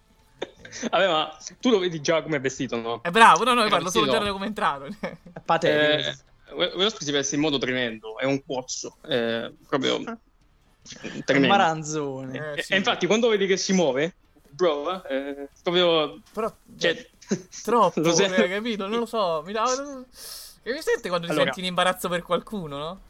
Vabbè, 0.90 1.06
ma 1.08 1.36
tu 1.60 1.70
lo 1.70 1.78
vedi 1.78 2.00
già 2.00 2.22
come 2.22 2.36
è 2.36 2.40
vestito, 2.40 2.76
no? 2.76 3.00
È 3.02 3.10
bravo, 3.10 3.44
no, 3.44 3.54
no, 3.54 3.60
io 3.60 3.66
È 3.66 3.70
parlo 3.70 3.90
solo 3.90 4.10
già 4.10 4.30
come 4.32 4.46
entrato. 4.46 4.86
È 5.00 5.40
patetico. 5.44 6.08
Eh, 6.10 6.54
Ospreay 6.56 6.90
si 7.00 7.10
veste 7.10 7.34
in 7.34 7.40
modo 7.40 7.58
tremendo, 7.58 8.18
è 8.18 8.24
un 8.24 8.44
cozzo, 8.44 8.96
è 9.02 9.50
proprio 9.66 9.96
Un 9.96 10.18
tremendo. 11.24 11.48
maranzone. 11.48 12.52
Eh, 12.54 12.58
E- 12.58 12.62
sì. 12.62 12.72
E 12.74 12.76
infatti 12.76 13.06
quando 13.06 13.28
vedi 13.28 13.46
che 13.46 13.56
si 13.56 13.72
muove, 13.72 14.14
bro, 14.50 15.02
eh, 15.04 15.48
proprio... 15.62 16.20
Però, 16.32 16.54
Cioè, 16.78 17.10
troppo, 17.62 18.00
lo 18.00 18.16
eh, 18.16 18.48
capito? 18.48 18.86
Non 18.86 18.98
lo 19.00 19.06
so, 19.06 19.42
mi 19.44 19.52
dava... 19.52 20.04
Mi 20.64 20.80
sente 20.80 21.08
quando 21.08 21.26
ti 21.26 21.32
Allora- 21.32 21.46
senti 21.46 21.60
in 21.60 21.66
imbarazzo 21.66 22.08
per 22.08 22.22
qualcuno, 22.22 22.76
no? 22.78 23.00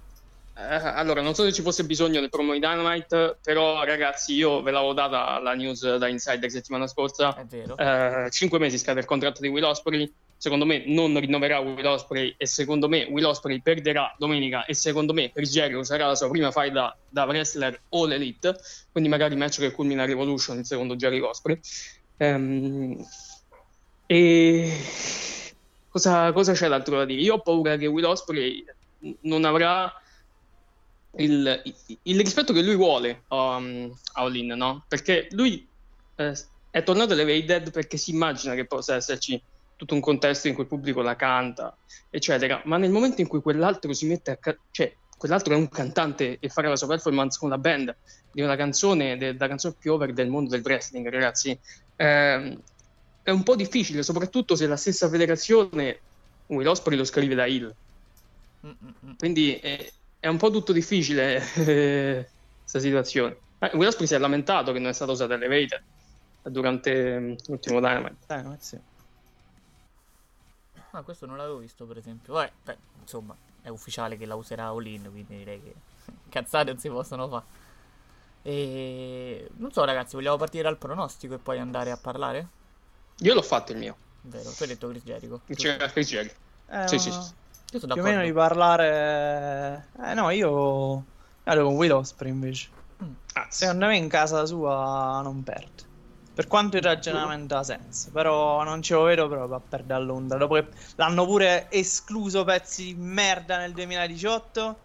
Eh, 0.57 0.62
allora, 0.62 1.20
non 1.20 1.34
so 1.34 1.42
se 1.42 1.52
ci 1.52 1.62
fosse 1.62 1.84
bisogno 1.84 2.20
del 2.20 2.28
promo 2.28 2.52
di 2.52 2.61
Dynamite, 2.61 3.38
però 3.42 3.82
ragazzi, 3.82 4.34
io 4.34 4.62
ve 4.62 4.70
l'avevo 4.70 4.92
data 4.92 5.40
la 5.40 5.52
news 5.55 5.96
da 5.96 6.07
Insider 6.07 6.48
settimana 6.48 6.86
scorsa. 6.86 7.34
È 7.34 7.44
vero. 7.44 7.76
Eh, 7.76 8.30
cinque 8.30 8.61
mesi 8.61 8.78
scade 8.78 9.00
il 9.00 9.07
contratto 9.07 9.40
di 9.40 9.48
Will 9.48 9.64
Ospreay. 9.64 10.12
Secondo 10.36 10.64
me 10.64 10.84
non 10.86 11.18
rinnoverà 11.18 11.59
Will 11.59 11.84
Ospreay 11.84 12.34
e 12.36 12.46
secondo 12.46 12.88
me 12.88 13.05
Will 13.05 13.24
Ospreay 13.24 13.61
perderà 13.62 14.14
domenica 14.18 14.64
e 14.64 14.74
secondo 14.74 15.12
me 15.12 15.32
Chris 15.32 15.50
Jericho 15.50 15.82
sarà 15.84 16.07
la 16.07 16.14
sua 16.14 16.28
prima 16.28 16.50
fight 16.52 16.72
da, 16.72 16.94
da 17.09 17.24
wrestler 17.24 17.80
all 17.90 18.12
elite, 18.12 18.55
quindi 18.92 19.09
magari 19.09 19.34
match 19.36 19.59
che 19.59 19.70
culmina 19.72 20.05
Revolution, 20.05 20.59
il 20.59 20.66
secondo 20.66 20.94
Jericho 20.96 21.30
Ospreay. 21.30 21.59
Ehm, 22.18 23.05
e 24.07 24.72
cosa, 25.95 26.32
cosa 26.32 26.53
c'è 26.53 26.68
d'altro 26.68 26.97
da 26.99 27.05
dire? 27.05 27.20
Io 27.20 27.34
ho 27.34 27.40
paura 27.40 27.76
che 27.76 27.86
Will 27.86 28.05
Ospreay 28.05 28.64
non 29.22 29.45
avrà 29.45 29.92
il, 31.18 31.62
il- 32.03 32.18
rispetto 32.18 32.53
che 32.53 32.62
lui 32.62 32.74
vuole 32.74 33.24
um, 33.28 33.92
a 34.14 34.22
All-In, 34.22 34.55
no? 34.57 34.84
Perché 34.88 35.28
lui 35.30 35.70
eh, 36.16 36.32
è 36.70 36.82
tornato 36.82 37.12
all'Evaded 37.12 37.70
perché 37.70 37.97
si 37.97 38.11
immagina 38.11 38.55
che 38.55 38.66
possa 38.66 38.97
esserci 38.97 39.40
tutto 39.76 39.95
un 39.95 40.01
contesto 40.01 40.49
in 40.49 40.55
cui 40.55 40.64
il 40.64 40.68
pubblico 40.68 41.01
la 41.03 41.14
canta, 41.14 41.78
eccetera. 42.11 42.61
Ma 42.64 42.76
nel 42.76 42.90
momento 42.90 43.20
in 43.20 43.28
cui 43.28 43.40
quell'altro 43.40 43.92
si 43.92 44.07
mette 44.07 44.32
a... 44.32 44.36
ca- 44.36 44.59
cioè, 44.72 44.92
quell'altro 45.16 45.55
è 45.55 45.57
un 45.57 45.68
cantante 45.68 46.38
e 46.40 46.49
fare 46.49 46.68
la 46.68 46.76
sua 46.76 46.88
performance 46.88 47.38
con 47.38 47.51
la 47.51 47.59
band 47.59 47.97
di 48.32 48.42
una 48.42 48.57
canzone, 48.57 49.16
della 49.16 49.47
canzone 49.47 49.76
più 49.78 49.92
over 49.92 50.12
del 50.12 50.28
mondo 50.28 50.51
del 50.51 50.62
wrestling, 50.64 51.09
ragazzi, 51.09 51.57
ehm, 51.97 52.61
è 53.25 53.31
un 53.31 53.43
po' 53.43 53.57
difficile, 53.57 54.03
soprattutto 54.03 54.55
se 54.55 54.66
la 54.66 54.77
stessa 54.77 55.09
federazione 55.09 55.99
Will 56.49 56.66
Ospreay 56.66 56.99
lo 56.99 57.05
scrive 57.05 57.35
da 57.35 57.47
Hill. 57.47 57.75
Mm, 58.66 58.70
mm, 58.70 58.89
mm. 59.07 59.12
Quindi 59.16 59.55
è, 59.55 59.91
è 60.20 60.29
un 60.29 60.37
po' 60.37 60.51
tutto 60.51 60.72
difficile 60.72 61.39
questa 61.55 62.79
situazione. 62.79 63.39
Eh, 63.61 63.70
Will 63.72 63.89
Ospreay 63.89 64.07
si 64.07 64.14
è 64.14 64.18
lamentato 64.18 64.72
che 64.72 64.79
non 64.79 64.91
è 64.91 64.93
stato 64.93 65.12
usato 65.12 65.33
Elevated 65.33 65.83
durante 66.43 67.37
l'ultimo 67.47 67.81
Dynamite. 67.81 68.16
Dai, 68.27 68.43
ma 68.45 68.57
sì. 68.61 68.79
Ah, 70.91 71.03
questo 71.03 71.25
non 71.25 71.39
l'avevo 71.39 71.57
visto, 71.57 71.87
per 71.87 71.97
esempio. 71.97 72.35
Vabbè, 72.35 72.53
beh, 72.62 72.77
insomma, 73.01 73.35
è 73.62 73.68
ufficiale 73.68 74.18
che 74.18 74.27
la 74.27 74.35
userà 74.35 74.66
All-In, 74.66 75.09
quindi 75.11 75.39
direi 75.39 75.62
che 75.62 75.75
cazzate 76.29 76.72
non 76.72 76.79
si 76.79 76.91
possono 76.91 77.27
fare. 77.27 77.62
E 78.43 79.49
non 79.57 79.72
so, 79.72 79.83
ragazzi, 79.83 80.14
vogliamo 80.14 80.37
partire 80.37 80.64
dal 80.64 80.77
pronostico 80.77 81.33
e 81.33 81.39
poi 81.39 81.59
andare 81.59 81.91
a 81.91 81.97
parlare? 81.97 82.62
Io 83.18 83.34
l'ho 83.34 83.42
fatto 83.42 83.72
il 83.72 83.78
mio. 83.78 83.96
Vero, 84.22 84.50
tu 84.50 84.62
hai 84.62 84.68
detto 84.68 84.88
Chris 84.88 85.02
Jericho. 85.02 85.40
C'era 85.54 85.88
Chris 85.88 86.08
Jericho. 86.08 86.34
Eh, 86.70 86.88
Sì, 86.88 86.98
sì, 86.98 87.10
sì. 87.10 87.18
Io 87.72 87.78
sono 87.80 87.94
Più 87.94 88.02
o 88.02 88.06
meno 88.06 88.22
di 88.22 88.32
parlare... 88.32 89.88
Eh 90.04 90.14
no, 90.14 90.30
io... 90.30 91.04
Vado 91.44 91.64
con 91.64 91.74
Will 91.74 91.92
Ospreay 91.92 92.32
invece. 92.32 92.68
Ah, 93.34 93.46
Secondo 93.50 93.86
me 93.86 93.96
in 93.96 94.08
casa 94.08 94.46
sua 94.46 95.20
non 95.22 95.42
perde. 95.42 95.82
Per 96.34 96.46
quanto 96.48 96.76
il 96.76 96.82
ragionamento 96.82 97.56
ha 97.56 97.62
senso, 97.62 98.10
però 98.10 98.64
non 98.64 98.82
ce 98.82 98.94
lo 98.94 99.02
vedo 99.02 99.28
proprio 99.28 99.56
a 99.56 99.60
perdere 99.60 100.00
a 100.00 100.02
Londra. 100.02 100.38
Dopo 100.38 100.54
che 100.54 100.68
l'hanno 100.96 101.24
pure 101.26 101.70
escluso 101.70 102.42
pezzi 102.44 102.86
di 102.86 102.94
merda 102.94 103.58
nel 103.58 103.72
2018, 103.72 104.60
tu 104.62 104.76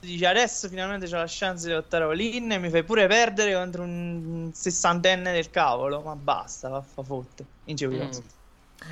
dici 0.00 0.24
adesso 0.24 0.68
finalmente 0.68 1.06
c'ho 1.08 1.16
la 1.16 1.26
chance 1.26 1.66
di 1.66 1.72
lottare 1.72 2.04
all-in 2.04 2.52
e 2.52 2.58
mi 2.58 2.70
fai 2.70 2.84
pure 2.84 3.06
perdere 3.06 3.54
contro 3.54 3.82
un 3.82 4.50
sessantenne 4.52 5.32
del 5.32 5.50
cavolo. 5.50 6.00
Ma 6.00 6.14
basta, 6.14 6.68
va 6.68 6.82
fa 6.82 7.02
fotte. 7.02 7.44
Mm. 7.70 8.34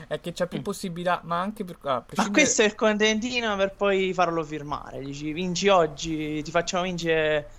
È 0.09 0.19
che 0.21 0.33
c'ha 0.33 0.47
più 0.47 0.63
possibilità, 0.63 1.21
ma 1.25 1.41
anche 1.41 1.63
per... 1.65 1.77
ah, 1.83 1.91
a 1.91 1.95
Ma 1.95 2.01
prescindere- 2.01 2.43
questo 2.43 2.63
è 2.63 2.65
il 2.65 2.75
contentino 2.75 3.55
per 3.57 3.75
poi 3.75 4.13
farlo 4.15 4.43
firmare. 4.43 5.01
Dici, 5.01 5.33
vinci 5.33 5.69
oggi, 5.69 6.43
ti 6.43 6.51
facciamo 6.51 6.85
vincere 6.85 7.51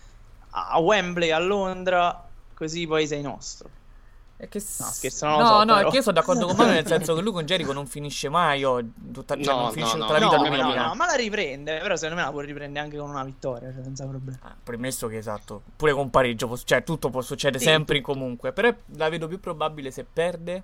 a 0.49 0.79
Wembley, 0.79 1.31
a 1.31 1.39
Londra, 1.39 2.27
così 2.53 2.87
poi 2.87 3.07
sei 3.07 3.21
nostro. 3.21 3.69
Che... 4.37 4.49
No, 4.53 4.85
scherzo, 4.91 5.27
no, 5.27 5.45
so, 5.45 5.63
no, 5.63 5.65
però. 5.65 5.87
è 5.87 5.89
che 5.89 5.95
io 5.95 6.01
sono 6.01 6.19
d'accordo 6.19 6.45
con 6.45 6.57
Mario 6.57 6.73
nel 6.73 6.85
senso 6.87 7.15
che 7.15 7.21
lui 7.21 7.31
con 7.31 7.45
Jericho 7.45 7.71
non 7.71 7.87
finisce 7.87 8.27
mai 8.27 8.65
oggi, 8.65 8.91
tutta, 9.13 9.35
cioè 9.41 9.53
No, 9.53 9.61
non 9.61 9.71
finisce 9.71 9.95
no, 9.95 10.05
tutta 10.05 10.19
no. 10.19 10.29
la 10.29 10.49
vita 10.49 10.61
No, 10.61 10.73
no, 10.73 10.87
no, 10.87 10.95
ma 10.95 11.05
la 11.05 11.13
riprende, 11.13 11.77
però 11.79 11.95
secondo 11.95 12.15
me 12.15 12.25
la 12.27 12.31
può 12.31 12.41
riprendere 12.41 12.83
anche 12.83 12.97
con 12.97 13.09
una 13.09 13.23
vittoria, 13.23 13.71
cioè 13.71 13.81
senza 13.81 14.05
problemi. 14.05 14.37
Ah, 14.41 14.53
premesso 14.61 15.07
che 15.07 15.17
esatto, 15.17 15.61
pure 15.77 15.93
con 15.93 16.09
pareggio, 16.09 16.57
cioè 16.65 16.83
tutto 16.83 17.09
può 17.09 17.21
succedere 17.21 17.59
Sì, 17.59 17.69
sempre 17.69 18.01
comunque, 18.01 18.51
però 18.51 18.73
la 18.97 19.07
vedo 19.07 19.27
più 19.27 19.39
probabile 19.39 19.89
se 19.89 20.03
perde, 20.11 20.63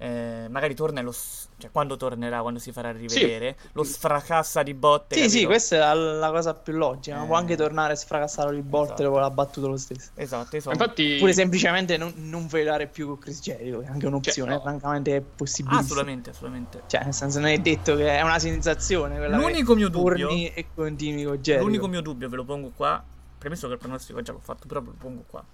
eh, 0.00 0.46
magari 0.48 0.74
torna 0.74 1.00
e 1.00 1.02
lo, 1.02 1.10
s- 1.12 1.48
cioè 1.58 1.70
quando 1.72 1.96
tornerà, 1.96 2.40
quando 2.40 2.60
si 2.60 2.70
farà 2.72 2.92
rivedere, 2.92 3.56
lo 3.72 3.82
sfracassa 3.82 4.62
di 4.62 4.72
botte. 4.72 5.16
Sì, 5.16 5.22
sì, 5.22 5.28
capito? 5.30 5.48
questa 5.48 5.74
è 5.74 5.78
la, 5.80 5.94
la 5.94 6.30
cosa 6.30 6.54
più 6.54 6.72
logica. 6.74 7.16
ma 7.16 7.24
Eh. 7.24 7.26
Può 7.26 7.34
anche 7.36 7.56
tornare 7.56 7.92
a 7.94 7.96
sfracassarlo 7.96 8.52
di 8.52 8.62
botte 8.62 8.84
Esatto. 8.92 9.02
dopo 9.02 9.18
l'ha 9.18 9.30
battuto 9.30 9.68
lo 9.68 9.76
stesso. 9.76 10.10
Esatto, 10.14 10.56
esatto. 10.56 10.76
Infatti, 10.76 11.16
Pure 11.18 11.32
semplicemente 11.32 11.96
non, 11.96 12.12
non 12.16 12.46
velare 12.46 12.86
più 12.86 13.06
con 13.08 13.18
Chris 13.18 13.40
Jericho, 13.40 13.80
che 13.80 13.86
è 13.86 13.88
anche 13.88 14.06
un'opzione, 14.06 14.50
Cioè, 14.52 14.56
no. 14.58 14.62
francamente 14.62 15.16
è 15.16 15.20
possibile. 15.20 15.76
assolutamente, 15.76 16.30
assolutamente. 16.30 16.82
Cioè, 16.86 17.02
nel 17.04 17.14
senso, 17.14 17.40
non 17.40 17.48
è 17.48 17.58
detto 17.58 17.96
che 17.96 18.16
è 18.16 18.22
una 18.22 18.38
sensazione 18.38 19.16
quella 19.16 19.36
L'unico 19.36 19.74
mio 19.74 19.88
dubbio- 19.88 20.28
torni 20.28 20.48
e 20.54 20.66
continui 20.74 21.24
con 21.24 21.36
Jericho. 21.38 21.64
L'unico 21.64 21.88
mio 21.88 22.00
dubbio 22.02 22.28
ve 22.28 22.36
lo 22.36 22.44
pongo 22.44 22.70
qua, 22.74 23.02
premesso 23.36 23.66
che 23.66 23.72
il 23.72 23.78
pronostico 23.80 24.22
già 24.22 24.30
l'ho 24.32 24.38
fatto, 24.40 24.66
però 24.68 24.80
ve 24.80 24.86
lo 24.90 24.96
pongo 24.96 25.24
qua. 25.26 25.44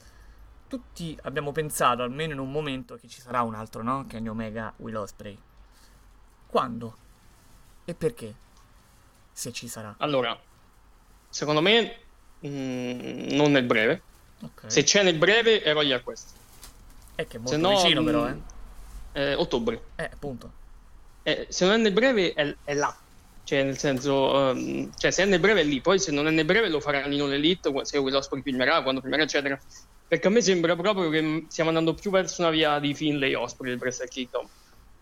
Tutti 0.66 1.16
abbiamo 1.22 1.52
pensato, 1.52 2.02
almeno 2.02 2.32
in 2.32 2.38
un 2.38 2.50
momento, 2.50 2.96
che 2.96 3.08
ci 3.08 3.20
sarà 3.20 3.42
un 3.42 3.54
altro, 3.54 3.82
no? 3.82 4.06
Che 4.08 4.18
è 4.18 4.28
Omega 4.28 4.72
Will 4.78 4.96
Ospreay. 4.96 5.38
quando 6.46 6.96
e 7.84 7.94
perché? 7.94 8.34
Se 9.32 9.52
ci 9.52 9.68
sarà. 9.68 9.94
Allora, 9.98 10.38
secondo 11.28 11.60
me 11.60 11.96
mm, 12.46 13.28
non 13.30 13.52
nel 13.52 13.64
breve. 13.64 14.02
Ok. 14.40 14.62
Se 14.66 14.82
c'è 14.82 15.02
nel 15.02 15.16
breve 15.16 15.62
è 15.62 15.72
Royal 15.72 16.02
Quest. 16.02 16.32
È 17.14 17.26
che 17.26 17.36
è 17.36 17.40
Se 17.44 17.56
molto 17.56 17.68
no, 17.68 17.82
vicino 17.82 18.02
mm, 18.02 18.04
però, 18.04 18.28
eh. 18.28 18.36
eh, 19.12 19.34
ottobre. 19.34 19.82
Eh, 19.96 20.04
appunto. 20.04 20.62
Eh, 21.22 21.46
se 21.50 21.64
non 21.64 21.74
è 21.74 21.76
nel 21.78 21.92
breve 21.92 22.32
è, 22.32 22.54
è 22.64 22.74
là. 22.74 22.96
Cioè, 23.44 23.62
nel 23.62 23.76
senso, 23.76 24.50
ehm, 24.50 24.90
cioè, 24.96 25.10
se 25.10 25.24
è 25.24 25.26
nel 25.26 25.40
breve 25.40 25.60
è 25.60 25.64
lì. 25.64 25.80
Poi, 25.82 25.98
se 25.98 26.10
non 26.10 26.26
è 26.26 26.30
nel 26.30 26.46
breve, 26.46 26.68
lo 26.70 26.80
faranno 26.80 27.12
in 27.12 27.32
Elite. 27.32 27.70
Se 27.84 27.98
Will 27.98 28.14
Ospreay 28.14 28.42
filmerà, 28.42 28.82
quando 28.82 29.02
filmerà, 29.02 29.22
eccetera. 29.24 29.60
Perché 30.06 30.26
a 30.26 30.30
me 30.30 30.40
sembra 30.40 30.76
proprio 30.76 31.08
che 31.08 31.22
mm, 31.22 31.46
stiamo 31.48 31.70
andando 31.70 31.94
più 31.94 32.10
verso 32.10 32.42
una 32.42 32.50
via 32.50 32.78
di 32.78 32.94
Finlay 32.94 33.34
Osprey 33.34 33.70
del 33.70 33.80
Wrestle 33.80 34.08
Kingdom. 34.08 34.46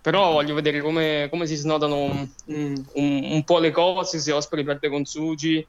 Però 0.00 0.32
voglio 0.32 0.54
vedere 0.54 0.80
come, 0.80 1.28
come 1.30 1.46
si 1.46 1.54
snodano 1.54 2.06
mm, 2.50 2.74
un, 2.94 3.28
un 3.30 3.44
po' 3.44 3.58
le 3.58 3.70
cose. 3.70 4.18
Se 4.18 4.32
Osprey 4.32 4.64
perde 4.64 4.88
con 4.88 5.04
Suji, 5.04 5.64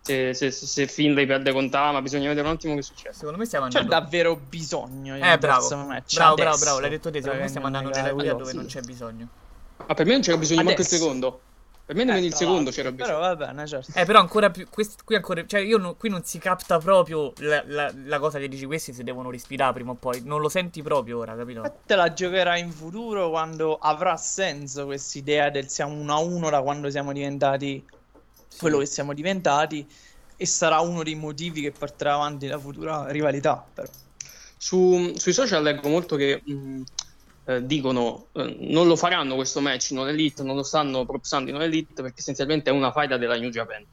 se, 0.00 0.32
se, 0.34 0.50
se 0.50 0.86
Finlay 0.86 1.26
perde 1.26 1.52
con 1.52 1.68
Tama. 1.68 2.00
Bisogna 2.00 2.28
vedere 2.28 2.46
un 2.46 2.54
attimo 2.54 2.74
che 2.74 2.82
succede. 2.82 3.14
Secondo 3.14 3.38
me 3.38 3.44
stiamo 3.44 3.68
C'è 3.68 3.80
andando... 3.80 4.02
davvero 4.02 4.36
bisogno. 4.36 5.16
Eh, 5.16 5.20
un 5.20 5.38
bravo. 5.38 5.68
Bravo, 5.68 6.02
bravo, 6.06 6.32
adesso, 6.34 6.64
bravo, 6.64 6.80
l'hai 6.80 6.90
detto 6.90 7.10
te. 7.10 7.20
Secondo 7.20 7.42
me 7.42 7.48
stiamo 7.48 7.66
andando 7.66 7.90
nella 7.90 8.14
via 8.14 8.34
dove 8.34 8.52
non 8.52 8.66
c'è 8.66 8.80
bisogno. 8.80 9.28
Ah, 9.86 9.94
per 9.94 10.06
me 10.06 10.12
non 10.12 10.20
c'era 10.22 10.36
bisogno 10.36 10.62
manco 10.62 10.80
il 10.80 10.86
Adesso. 10.86 11.02
secondo. 11.02 11.40
Per 11.86 11.94
me 11.94 12.04
nemmeno 12.04 12.24
Eh, 12.24 12.28
il 12.28 12.34
secondo 12.34 12.70
c'era 12.70 12.90
bisogno. 12.90 13.18
Però 13.18 13.20
va 13.20 13.36
bene, 13.36 13.66
certo. 13.66 13.92
Eh, 13.94 14.04
però 14.06 14.18
ancora 14.20 14.50
più. 14.50 14.66
quest- 14.70 15.04
qui 15.04 15.16
ancora. 15.16 15.44
Cioè, 15.44 15.60
io 15.60 15.76
non- 15.76 15.96
qui 15.98 16.08
non 16.08 16.24
si 16.24 16.38
capta 16.38 16.78
proprio 16.78 17.32
la, 17.38 17.62
la- 17.66 17.92
la 18.06 18.18
cosa 18.18 18.38
che 18.38 18.48
dici. 18.48 18.64
Questi 18.64 18.94
si 18.94 19.02
devono 19.02 19.30
respirare 19.30 19.74
prima 19.74 19.90
o 19.90 19.94
poi. 19.94 20.22
Non 20.24 20.40
lo 20.40 20.48
senti 20.48 20.80
proprio 20.82 21.18
ora, 21.18 21.36
capito? 21.36 21.80
Te 21.84 21.94
la 21.94 22.10
giocherai 22.12 22.60
in 22.60 22.72
futuro 22.72 23.28
quando 23.28 23.76
avrà 23.76 24.16
senso 24.16 24.86
questa 24.86 25.18
idea 25.18 25.50
del 25.50 25.68
siamo 25.68 25.92
1 25.94 26.14
a 26.14 26.18
1 26.18 26.48
da 26.48 26.62
quando 26.62 26.88
siamo 26.90 27.12
diventati 27.12 27.84
quello 28.58 28.78
che 28.78 28.86
siamo 28.86 29.12
diventati 29.12 29.86
e 30.36 30.46
sarà 30.46 30.80
uno 30.80 31.02
dei 31.02 31.14
motivi 31.16 31.60
che 31.60 31.70
porterà 31.70 32.14
avanti 32.14 32.46
la 32.46 32.58
futura 32.58 33.08
rivalità. 33.10 33.62
Però. 33.74 33.86
Su- 34.56 35.12
sui 35.16 35.32
social 35.34 35.62
leggo 35.62 35.88
molto 35.90 36.16
che 36.16 36.40
mh, 36.42 36.82
eh, 37.46 37.64
dicono 37.66 38.28
eh, 38.32 38.56
non 38.60 38.86
lo 38.86 38.96
faranno 38.96 39.34
questo 39.34 39.60
match 39.60 39.90
in 39.90 39.98
Elite, 39.98 40.42
non 40.42 40.56
lo 40.56 40.62
stanno 40.62 41.04
propsando 41.04 41.50
in 41.50 41.60
Elite 41.60 42.02
perché 42.02 42.20
essenzialmente 42.20 42.70
è 42.70 42.72
una 42.72 42.92
faida 42.92 43.16
della 43.16 43.36
New 43.36 43.50
Japan. 43.50 43.84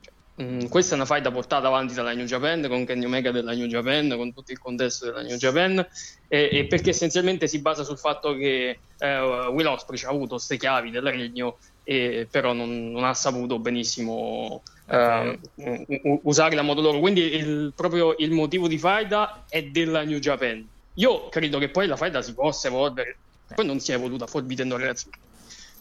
Cioè, 0.00 0.44
mh, 0.44 0.68
questa 0.68 0.92
è 0.92 0.96
una 0.96 1.06
faida 1.06 1.30
portata 1.30 1.66
avanti 1.66 1.94
dalla 1.94 2.12
New 2.14 2.26
Japan 2.26 2.66
con 2.68 2.84
Kenny 2.84 3.04
Omega 3.04 3.30
della 3.30 3.52
New 3.52 3.66
Japan, 3.66 4.14
con 4.16 4.32
tutto 4.32 4.52
il 4.52 4.58
contesto 4.58 5.06
della 5.06 5.22
New 5.22 5.36
Japan 5.36 5.84
e, 6.28 6.48
e 6.52 6.66
perché 6.66 6.90
essenzialmente 6.90 7.48
si 7.48 7.60
basa 7.60 7.84
sul 7.84 7.98
fatto 7.98 8.34
che 8.34 8.78
eh, 8.98 9.20
Will 9.48 9.66
Ospreay 9.66 10.04
ha 10.04 10.08
avuto 10.10 10.34
queste 10.36 10.56
chiavi 10.56 10.90
del 10.90 11.02
regno 11.02 11.58
e 11.84 12.28
però 12.30 12.52
non, 12.52 12.92
non 12.92 13.02
ha 13.04 13.14
saputo 13.14 13.58
benissimo 13.58 14.62
eh, 14.88 15.38
u- 15.54 15.84
u- 15.88 16.20
usarle 16.24 16.60
a 16.60 16.62
modo 16.62 16.80
loro. 16.80 17.00
Quindi 17.00 17.22
il, 17.34 17.72
proprio 17.74 18.14
il 18.18 18.30
motivo 18.30 18.68
di 18.68 18.78
faida 18.78 19.44
è 19.48 19.64
della 19.64 20.04
New 20.04 20.18
Japan. 20.18 20.68
Io 20.94 21.28
credo 21.28 21.58
che 21.58 21.70
poi 21.70 21.86
la 21.86 21.96
faida 21.96 22.22
si 22.22 22.34
possa 22.34 22.68
evolvere. 22.68 23.16
Poi 23.54 23.66
non 23.66 23.80
si 23.80 23.92
è 23.92 23.94
evoluta 23.94 24.26
Forbidden 24.26 24.68
Door 24.68 24.80
Wrestling. 24.80 25.16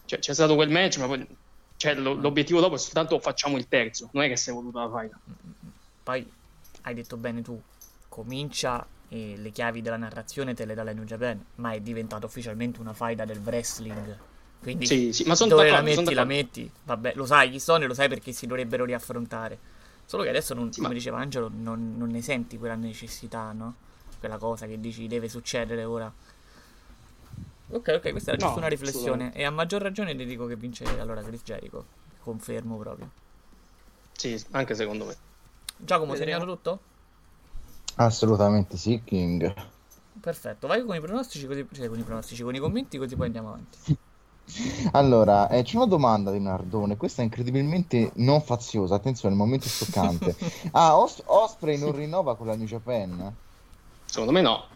Cioè, 0.05 0.19
c'è 0.19 0.33
stato 0.33 0.55
quel 0.55 0.69
match, 0.69 0.97
ma 0.97 1.07
poi 1.07 1.25
cioè, 1.77 1.95
lo- 1.95 2.13
l'obiettivo 2.13 2.59
dopo 2.59 2.75
è 2.75 2.77
soltanto 2.77 3.19
facciamo 3.19 3.57
il 3.57 3.67
terzo. 3.67 4.09
Non 4.13 4.23
è 4.23 4.27
che 4.27 4.37
si 4.37 4.49
è 4.49 4.51
evoluta 4.51 4.81
la 4.81 4.89
faida. 4.89 5.19
Poi 6.03 6.31
hai 6.81 6.93
detto 6.93 7.17
bene 7.17 7.41
tu. 7.41 7.59
Comincia 8.07 8.85
e 9.07 9.35
le 9.37 9.51
chiavi 9.51 9.81
della 9.81 9.97
narrazione 9.97 10.53
te 10.53 10.65
le 10.65 10.73
dà 10.73 10.83
la 10.83 10.93
New 10.93 11.05
Japan. 11.05 11.43
Ma 11.55 11.71
è 11.71 11.79
diventato 11.79 12.25
ufficialmente 12.27 12.79
una 12.79 12.93
faida 12.93 13.25
del 13.25 13.39
wrestling. 13.39 14.17
Quindi 14.61 14.85
Sì, 14.85 15.11
sì, 15.11 15.23
ma 15.23 15.33
dove 15.33 15.69
la 15.71 15.81
metti, 15.81 16.13
la 16.13 16.23
metti. 16.23 16.71
Vabbè, 16.83 17.13
lo 17.15 17.25
sai 17.25 17.49
chi 17.49 17.59
sono 17.59 17.83
e 17.83 17.87
lo 17.87 17.93
sai 17.93 18.07
perché 18.07 18.31
si 18.31 18.45
dovrebbero 18.45 18.85
riaffrontare. 18.85 19.57
Solo 20.05 20.23
che 20.23 20.29
adesso, 20.29 20.53
non, 20.53 20.69
come 20.71 20.93
diceva 20.93 21.17
Angelo, 21.19 21.49
non, 21.51 21.95
non 21.97 22.09
ne 22.09 22.21
senti 22.21 22.57
quella 22.57 22.75
necessità, 22.75 23.51
no? 23.53 23.75
Quella 24.21 24.37
cosa 24.37 24.67
che 24.67 24.79
dici 24.79 25.07
deve 25.07 25.27
succedere 25.27 25.83
ora. 25.83 26.13
Ok, 27.69 27.87
ok, 27.97 28.11
questa 28.11 28.31
era 28.31 28.39
No, 28.39 28.45
giusto 28.45 28.59
una 28.59 28.67
riflessione. 28.67 29.33
E 29.33 29.43
a 29.43 29.49
maggior 29.49 29.81
ragione 29.81 30.15
ti 30.15 30.25
dico 30.25 30.45
che 30.45 30.55
vince 30.55 30.99
allora 30.99 31.23
Chris 31.23 31.41
Jericho. 31.43 31.85
Confermo 32.19 32.77
proprio. 32.77 33.09
Sì, 34.13 34.41
anche 34.51 34.73
secondo 34.75 35.05
me. 35.05 35.17
Giacomo, 35.77 36.15
sei 36.15 36.25
Vedremo. 36.25 36.35
arrivato 36.35 36.45
tutto? 36.55 36.79
Assolutamente 37.95 38.75
sì, 38.75 39.01
King. 39.05 39.53
Perfetto, 40.21 40.67
vai 40.67 40.83
con 40.85 40.95
i 40.95 41.01
pronostici, 41.01 41.45
così, 41.47 41.67
cioè 41.73 41.87
con 41.89 41.99
i 41.99 42.03
pronostici, 42.03 42.43
con 42.43 42.55
i 42.55 42.59
commenti, 42.59 42.97
così 42.97 43.15
poi 43.17 43.25
andiamo 43.27 43.49
avanti. 43.49 43.77
Allora, 44.91 45.47
eh, 45.49 45.63
c'è 45.63 45.75
una 45.77 45.85
domanda 45.87 46.31
di 46.31 46.39
Nardone, 46.39 46.97
questa 46.97 47.21
è 47.21 47.25
incredibilmente 47.25 48.11
non 48.15 48.41
faziosa, 48.41 48.95
attenzione, 48.95 49.35
momento 49.35 49.69
stoccante. 49.69 50.35
Ah, 50.71 50.97
Os- 50.99 51.21
Osprey 51.25 51.77
non 51.77 51.93
rinnova 51.93 52.35
con 52.35 52.47
la 52.47 52.55
New 52.55 52.65
Japan? 52.67 53.35
Secondo 54.11 54.33
me 54.33 54.41
no. 54.41 54.67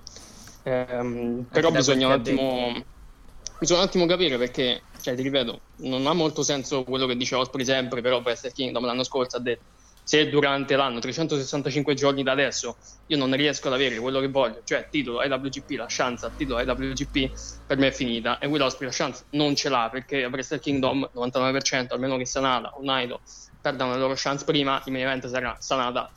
Ehm, 0.64 1.46
però 1.52 1.70
bisogna 1.70 2.08
un 2.08 2.14
attimo. 2.14 2.86
Bisogna 3.60 3.82
un 3.82 3.86
attimo 3.86 4.06
capire 4.06 4.38
perché, 4.38 4.84
cioè, 5.02 5.14
ti 5.14 5.22
ripeto, 5.24 5.62
non 5.80 6.08
ha 6.08 6.14
molto 6.14 6.42
senso 6.42 6.86
quello 6.86 7.06
che 7.06 7.18
dice 7.18 7.36
Osprey 7.36 7.66
sempre, 7.66 8.02
però 8.02 8.22
Wrestle 8.22 8.54
Kingdom 8.54 8.86
l'anno 8.86 9.04
scorso 9.04 9.36
ha 9.36 9.42
detto 9.42 9.66
se 10.04 10.30
durante 10.30 10.76
l'anno 10.76 11.00
365 11.00 11.96
giorni 11.96 12.22
da 12.22 12.32
adesso 12.32 12.78
io 13.08 13.18
non 13.18 13.36
riesco 13.36 13.68
ad 13.68 13.74
avere 13.74 13.98
quello 13.98 14.20
che 14.20 14.30
voglio, 14.30 14.62
cioè 14.64 14.88
titolo 14.90 15.22
IWGP, 15.22 15.72
la 15.72 15.86
chance 15.88 16.26
a 16.26 16.30
titolo 16.34 16.62
IWGP 16.62 17.32
per 17.66 17.78
me 17.78 17.88
è 17.88 17.92
finita 17.92 18.38
e 18.38 18.46
Will 18.46 18.62
Osprey 18.62 18.88
la 18.88 18.96
chance 18.96 19.26
non 19.32 19.56
ce 19.56 19.68
l'ha 19.68 19.90
perché 19.92 20.24
a 20.24 20.30
Wrestle 20.30 20.60
Kingdom 20.60 21.10
99% 21.14 21.88
almeno 21.90 22.18
che 22.18 22.26
Sanada 22.26 22.70
o 22.76 22.84
Naito 22.84 23.22
perdano 23.60 23.94
le 23.94 24.00
loro 24.00 24.14
chance 24.16 24.46
prima, 24.46 24.82
il 24.86 24.92
main 24.92 25.06
event 25.06 25.28
sarà 25.28 25.58
Sanada 25.60 26.10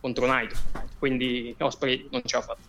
contro 0.00 0.26
Naito, 0.26 0.56
quindi 0.98 1.54
Osprey 1.58 2.08
non 2.10 2.22
ce 2.24 2.36
l'ha 2.36 2.42
fatta. 2.42 2.68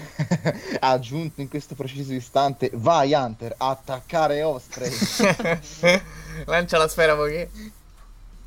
ha 0.80 0.90
aggiunto 0.90 1.40
in 1.40 1.48
questo 1.48 1.74
preciso 1.74 2.12
istante, 2.12 2.70
vai 2.74 3.12
Hunter, 3.12 3.54
attaccare 3.56 4.42
Osprey. 4.42 4.90
Lancia 6.46 6.78
la 6.78 6.88
sfera 6.88 7.14
poiché. 7.14 7.50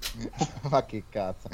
ma 0.69 0.86
che 0.86 1.03
cazzo. 1.09 1.49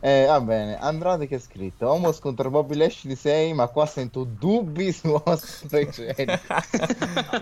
Eh, 0.00 0.26
va 0.26 0.40
bene, 0.40 0.78
Andrade 0.78 1.26
che 1.26 1.36
ha 1.36 1.40
scritto, 1.40 1.88
Homos 1.88 2.18
contro 2.18 2.50
Bobby 2.50 2.76
Lashley 2.76 3.16
6, 3.16 3.52
ma 3.54 3.66
qua 3.68 3.86
sento 3.86 4.24
dubbi 4.24 4.92
su 4.92 5.20
Osprey 5.24 5.88
Jericho. 5.88 6.38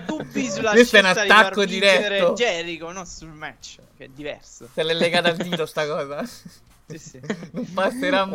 Dubbi 0.06 0.48
sulla 0.48 0.70
Questo 0.72 0.96
è 0.96 1.00
un 1.00 1.12
di 1.12 1.18
attacco 1.18 1.64
vincere 1.64 2.00
diretto. 2.16 2.32
Jericho, 2.34 2.92
non 2.92 3.06
sul 3.06 3.28
match, 3.28 3.78
che 3.96 4.04
è 4.04 4.08
diverso. 4.08 4.68
Se 4.72 4.82
l'è 4.82 4.94
legata 4.94 5.28
al 5.28 5.36
dito 5.36 5.66
sta 5.66 5.86
cosa. 5.86 6.24
Sì, 6.98 6.98
sì. 6.98 7.20
Non 7.52 7.72
passerà 7.72 8.22
Eh, 8.22 8.26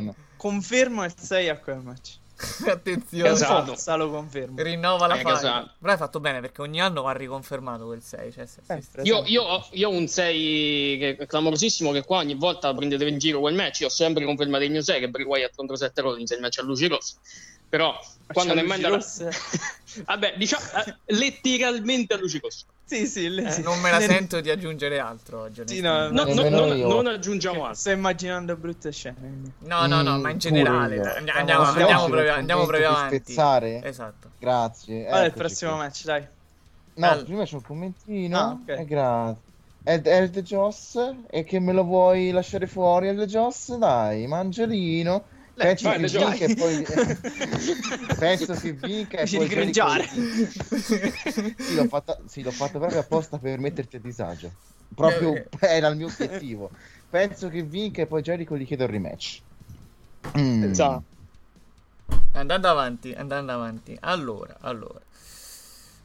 mai. 0.00 0.12
Confermo 0.36 1.04
il 1.04 1.12
6 1.16 1.48
a 1.48 1.58
quel 1.58 1.78
match. 1.78 2.18
Attenzione. 2.66 3.28
Esatto. 3.28 3.66
Forza 3.66 3.96
lo 3.96 4.10
confermo. 4.10 4.62
Rinnova 4.62 5.06
la 5.06 5.16
Eh, 5.18 5.20
fase. 5.20 5.46
esatto. 5.46 5.72
Però 5.78 5.92
hai 5.92 5.98
fatto 5.98 6.20
bene 6.20 6.40
perché 6.40 6.62
ogni 6.62 6.80
anno 6.80 7.02
va 7.02 7.12
riconfermato 7.12 7.84
quel 7.84 8.02
6. 8.02 8.32
Cioè, 8.32 8.46
se- 8.46 8.60
se- 8.66 8.80
Sempre, 8.80 9.02
Io, 9.02 9.22
io 9.26 9.42
ho, 9.42 9.68
io 9.72 9.88
ho 9.88 9.92
un 9.92 10.06
6 10.08 10.96
che 10.98 11.16
è 11.18 11.26
clamorosissimo 11.26 11.92
che 11.92 12.02
qua 12.02 12.18
ogni 12.18 12.34
volta 12.36 12.72
prendete 12.74 13.06
in 13.06 13.18
giro 13.18 13.40
quel 13.40 13.54
match. 13.54 13.80
Io 13.80 13.88
ho 13.88 13.90
sempre 13.90 14.24
confermato 14.24 14.64
il 14.64 14.70
mio 14.70 14.80
6 14.82 15.00
che 15.00 15.10
Bray 15.10 15.26
Wyatt 15.26 15.54
contro 15.54 15.76
Seth 15.76 15.98
Rollins 15.98 16.30
è 16.30 16.36
il 16.36 16.40
match 16.40 16.58
a 16.58 16.62
luci 16.62 16.86
rosse. 16.88 17.16
Però 17.68 17.94
quando 18.32 18.54
ne 18.54 18.62
è 18.62 18.64
mai 18.64 18.80
luci 18.80 18.86
andato... 18.86 19.04
rosse? 19.04 19.30
Vabbè, 20.06 20.34
diciamo 20.38 20.64
eh, 20.86 20.96
letteralmente 21.14 22.14
a 22.14 22.16
luci 22.16 22.38
rosse. 22.42 22.64
Sì, 22.90 23.06
sì, 23.06 23.28
le- 23.28 23.44
Eh, 23.46 23.50
sì. 23.52 23.62
non 23.62 23.78
me 23.80 23.92
la 23.92 24.00
sento 24.00 24.40
di 24.40 24.50
aggiungere 24.50 24.98
altro 24.98 25.42
oggi. 25.42 25.62
Sì, 25.64 25.80
no, 25.80 26.08
No, 26.10 26.24
no, 26.24 26.48
non, 26.48 26.76
non 26.76 27.06
aggiungiamo 27.06 27.60
altro. 27.60 27.74
sto 27.74 27.90
immaginando 27.90 28.56
brutte 28.56 28.90
scene. 28.90 29.54
No, 29.58 29.86
no, 29.86 30.02
no, 30.02 30.18
Mm, 30.18 30.20
ma 30.20 30.30
in 30.30 30.38
generale. 30.38 31.00
Andiamo, 31.00 31.38
andiamo, 31.38 31.64
Possiamo 31.66 32.06
proprio, 32.08 32.32
andiamo 32.32 32.66
proprio 32.66 32.88
avanti. 32.88 33.16
spezzare? 33.18 33.80
Esatto. 33.84 34.32
Grazie. 34.40 35.06
È 35.06 35.24
il 35.24 35.32
prossimo 35.34 35.70
qui. 35.72 35.80
match, 35.80 36.04
dai? 36.04 36.28
No, 36.94 37.06
Al- 37.06 37.22
prima 37.24 37.44
c'è 37.44 37.54
un 37.54 37.62
commentino. 37.62 38.38
Ah, 38.38 38.58
ok. 38.60 38.68
Eh, 38.80 38.84
grazie. 38.86 39.42
Ed 39.84 40.06
Ed 40.08 40.40
Joss, 40.40 40.98
e 41.30 41.44
che 41.44 41.60
me 41.60 41.72
lo 41.72 41.84
vuoi 41.84 42.32
lasciare 42.32 42.66
fuori, 42.66 43.06
Ed 43.08 43.22
Joss? 43.26 43.76
Dai, 43.76 44.26
mangiolino. 44.26 45.26
Penso 45.60 45.88
vai, 45.88 46.04
Joss. 46.04 46.38
vinca 46.38 46.44
e 46.46 46.54
poi... 46.54 46.86
Penso 48.18 48.54
che 48.54 48.72
vinca 48.72 49.18
e 49.18 49.28
poi... 49.28 49.46
di 49.46 49.54
cringiare. 49.54 50.08
sì, 50.08 51.74
l'ho 51.74 51.86
fatta- 51.86 52.18
sì, 52.26 52.42
l'ho 52.42 52.50
fatto 52.50 52.78
proprio 52.78 53.00
apposta 53.00 53.38
per 53.38 53.58
metterti 53.58 53.96
a 53.96 54.00
disagio. 54.00 54.50
Proprio 54.94 55.34
Eh, 55.34 55.48
era 55.60 55.88
il 55.88 55.96
mio 55.96 56.06
obiettivo. 56.06 56.70
Penso 57.10 57.50
che 57.50 57.62
vinca 57.62 58.00
e 58.00 58.06
poi 58.06 58.22
Jericho 58.22 58.56
gli 58.56 58.64
chiedo 58.64 58.84
il 58.84 58.90
rematch. 58.90 59.42
Mm. 60.38 60.64
Esatto. 60.64 61.04
Andando 62.32 62.68
avanti, 62.68 63.12
andando 63.12 63.52
avanti. 63.52 63.96
Allora, 64.00 64.56
allora. 64.60 65.00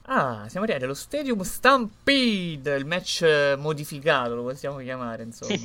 Ah, 0.07 0.45
siamo 0.49 0.65
arrivati 0.65 0.83
allo 0.85 0.93
Stadium 0.93 1.41
Stampede, 1.41 2.75
il 2.75 2.85
match 2.85 3.21
eh, 3.23 3.55
modificato, 3.57 4.35
lo 4.35 4.43
possiamo 4.43 4.77
chiamare, 4.77 5.23
insomma. 5.23 5.55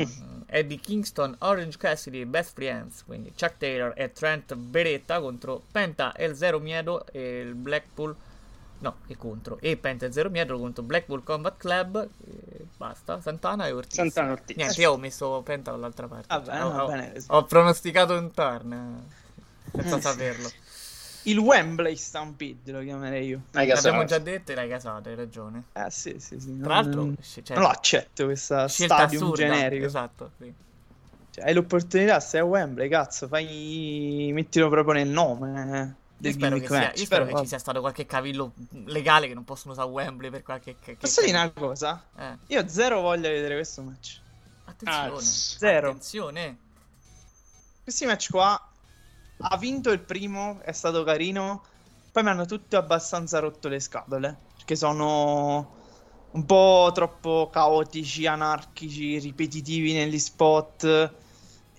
Eddie 0.47 0.79
Kingston, 0.79 1.37
Orange 1.41 1.77
Cassidy, 1.77 2.25
Best 2.25 2.55
Friends, 2.55 3.05
quindi 3.05 3.31
Chuck 3.39 3.59
Taylor 3.59 3.93
e 3.95 4.13
Trent 4.13 4.55
Beretta 4.55 5.21
contro 5.21 5.63
Penta, 5.71 6.15
El 6.17 6.35
Zero 6.37 6.59
Miedo 6.59 7.05
e 7.13 7.41
il 7.41 7.55
Blackpool 7.55 8.17
No, 8.79 8.97
e 9.09 9.17
contro. 9.19 9.59
E 9.61 9.77
Penta 9.77 10.11
Zero 10.11 10.31
Miedro 10.31 10.59
contro 10.59 10.83
Blackpool 10.83 11.23
Combat 11.23 11.55
Club. 11.59 12.09
E 12.27 12.65
basta. 12.79 13.21
Santana 13.21 13.67
e 13.67 13.73
Ortiz. 13.73 13.93
Santana 13.97 14.29
e 14.29 14.33
Ortiz. 14.33 14.57
Niente, 14.57 14.81
io 14.81 14.93
ho 14.93 14.97
messo 14.97 15.43
Penta 15.45 15.71
dall'altra 15.71 16.07
parte. 16.09 16.27
Vabbè, 16.29 16.47
Cioè, 16.47 16.87
bene. 16.87 17.13
ho- 17.27 17.37
ho 17.37 17.45
pronosticato 17.45 18.17
un 18.17 18.31
turn. 18.33 18.73
eh, 19.73 19.83
Senza 19.83 20.13
Eh, 20.17 20.33
sì. 20.33 20.55
Il 21.25 21.39
Wembley 21.39 21.97
Stampede 21.97 22.73
lo 22.73 22.83
chiamerei 22.83 23.27
io. 23.27 23.43
L'abbiamo 23.51 24.05
già 24.05 24.19
detto 24.19 24.53
e 24.53 24.55
l'hai 24.55 24.69
casato, 24.69 25.09
hai 25.09 25.15
ragione. 25.15 25.65
Eh 25.73 25.91
sì, 25.91 26.17
sì, 26.19 26.41
sì. 26.41 26.59
Tra 26.61 26.75
l'altro, 26.75 27.03
non, 27.03 27.17
cioè, 27.21 27.55
non 27.57 27.65
lo 27.65 27.69
accetto 27.69 28.25
questa 28.25 28.67
scelta 28.69 28.97
stadium 28.97 29.23
assurda, 29.23 29.45
generico. 29.45 29.85
Esatto, 29.87 30.31
sì. 30.39 30.53
Cioè, 31.31 31.45
hai 31.45 31.55
l'opportunità, 31.55 32.21
stai 32.21 32.41
a 32.41 32.45
Wembley, 32.45 32.89
cazzo, 32.89 33.29
fai... 33.29 34.31
mettilo 34.33 34.69
proprio 34.69 34.95
nel 34.95 35.09
nome 35.09 35.61
eh, 35.61 35.95
del 36.17 36.33
Io 36.33 36.39
spero, 36.39 36.59
che, 36.59 36.67
sia, 36.67 36.79
match. 36.79 36.99
io 36.99 37.05
spero 37.05 37.25
però, 37.25 37.37
che 37.37 37.43
ci 37.43 37.49
sia 37.49 37.59
stato 37.59 37.81
qualche 37.81 38.07
cavillo 38.07 38.53
legale 38.87 39.29
che 39.29 39.35
non 39.35 39.45
possono 39.45 39.73
usare 39.73 39.89
Wembley 39.89 40.31
per 40.31 40.43
qualche. 40.43 40.77
Che, 40.81 40.97
Posso 40.97 41.21
dire 41.21 41.37
una 41.37 41.51
cosa? 41.51 42.03
Eh. 42.17 42.37
Io 42.49 42.69
zero 42.69 43.01
voglio 43.01 43.29
vedere 43.29 43.55
questo 43.55 43.83
match. 43.83 44.21
Attenzione. 44.65 45.21
Zero. 45.21 45.89
Attenzione. 45.91 46.57
Questi 47.83 48.07
match 48.07 48.31
qua 48.31 48.70
ha 49.43 49.57
vinto 49.57 49.91
il 49.91 50.01
primo, 50.01 50.61
è 50.63 50.73
stato 50.73 51.03
carino. 51.05 51.65
Poi 52.13 52.23
mi 52.23 52.31
hanno 52.31 52.47
tutti 52.47 52.77
abbastanza 52.77 53.39
rotto 53.39 53.69
le 53.69 53.81
scatole. 53.81 54.49
Perché 54.57 54.77
sono 54.77 55.75
un 56.33 56.45
po' 56.47 56.91
troppo 56.95 57.49
caotici, 57.53 58.27
anarchici, 58.27 59.19
ripetitivi 59.19 59.93
negli 59.95 60.19
spot, 60.19 61.15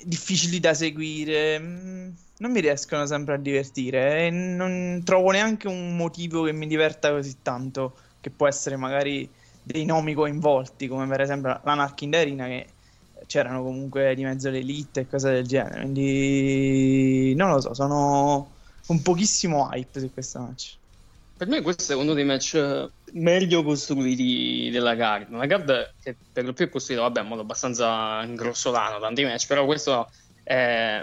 difficili 0.03 0.59
da 0.59 0.73
seguire. 0.73 1.59
mm, 1.59 2.09
Non 2.37 2.51
mi 2.51 2.59
riescono 2.59 3.05
sempre 3.05 3.35
a 3.35 3.37
divertire. 3.37 4.27
E 4.27 4.29
non 4.31 5.01
trovo 5.03 5.31
neanche 5.31 5.67
un 5.67 5.95
motivo 5.95 6.43
che 6.43 6.51
mi 6.53 6.67
diverta 6.67 7.11
così 7.11 7.41
tanto. 7.41 7.97
Che 8.19 8.31
può 8.31 8.47
essere 8.47 8.75
magari 8.77 9.31
dei 9.61 9.85
nomi 9.85 10.13
coinvolti, 10.13 10.87
come 10.87 11.07
per 11.07 11.21
esempio 11.21 11.59
l'Anarchy 11.63 12.05
in 12.05 12.11
the 12.11 12.17
Arena 12.17 12.45
che 12.47 12.67
c'erano 13.31 13.63
comunque 13.63 14.13
di 14.13 14.23
mezzo 14.25 14.49
l'elite 14.49 15.01
e 15.01 15.07
cose 15.07 15.31
del 15.31 15.47
genere. 15.47 15.79
Quindi 15.79 17.33
non 17.35 17.49
lo 17.49 17.61
so, 17.61 17.73
sono 17.73 18.51
con 18.85 19.01
pochissimo 19.01 19.69
hype 19.71 20.01
su 20.01 20.11
questo 20.11 20.39
match. 20.39 20.75
Per 21.37 21.47
me 21.47 21.61
questo 21.61 21.93
è 21.93 21.95
uno 21.95 22.13
dei 22.13 22.25
match 22.25 22.89
meglio 23.13 23.63
costruiti 23.63 24.69
della 24.69 24.97
card. 24.97 25.31
Una 25.31 25.47
card 25.47 25.93
che 26.03 26.13
per 26.33 26.43
lo 26.43 26.51
più 26.51 26.65
è 26.65 26.69
costruita, 26.69 27.03
vabbè, 27.03 27.21
in 27.21 27.27
modo 27.27 27.41
abbastanza 27.41 28.25
grossolano, 28.25 28.99
tanti 28.99 29.23
match, 29.23 29.47
però 29.47 29.63
questo 29.63 30.11
è, 30.43 31.01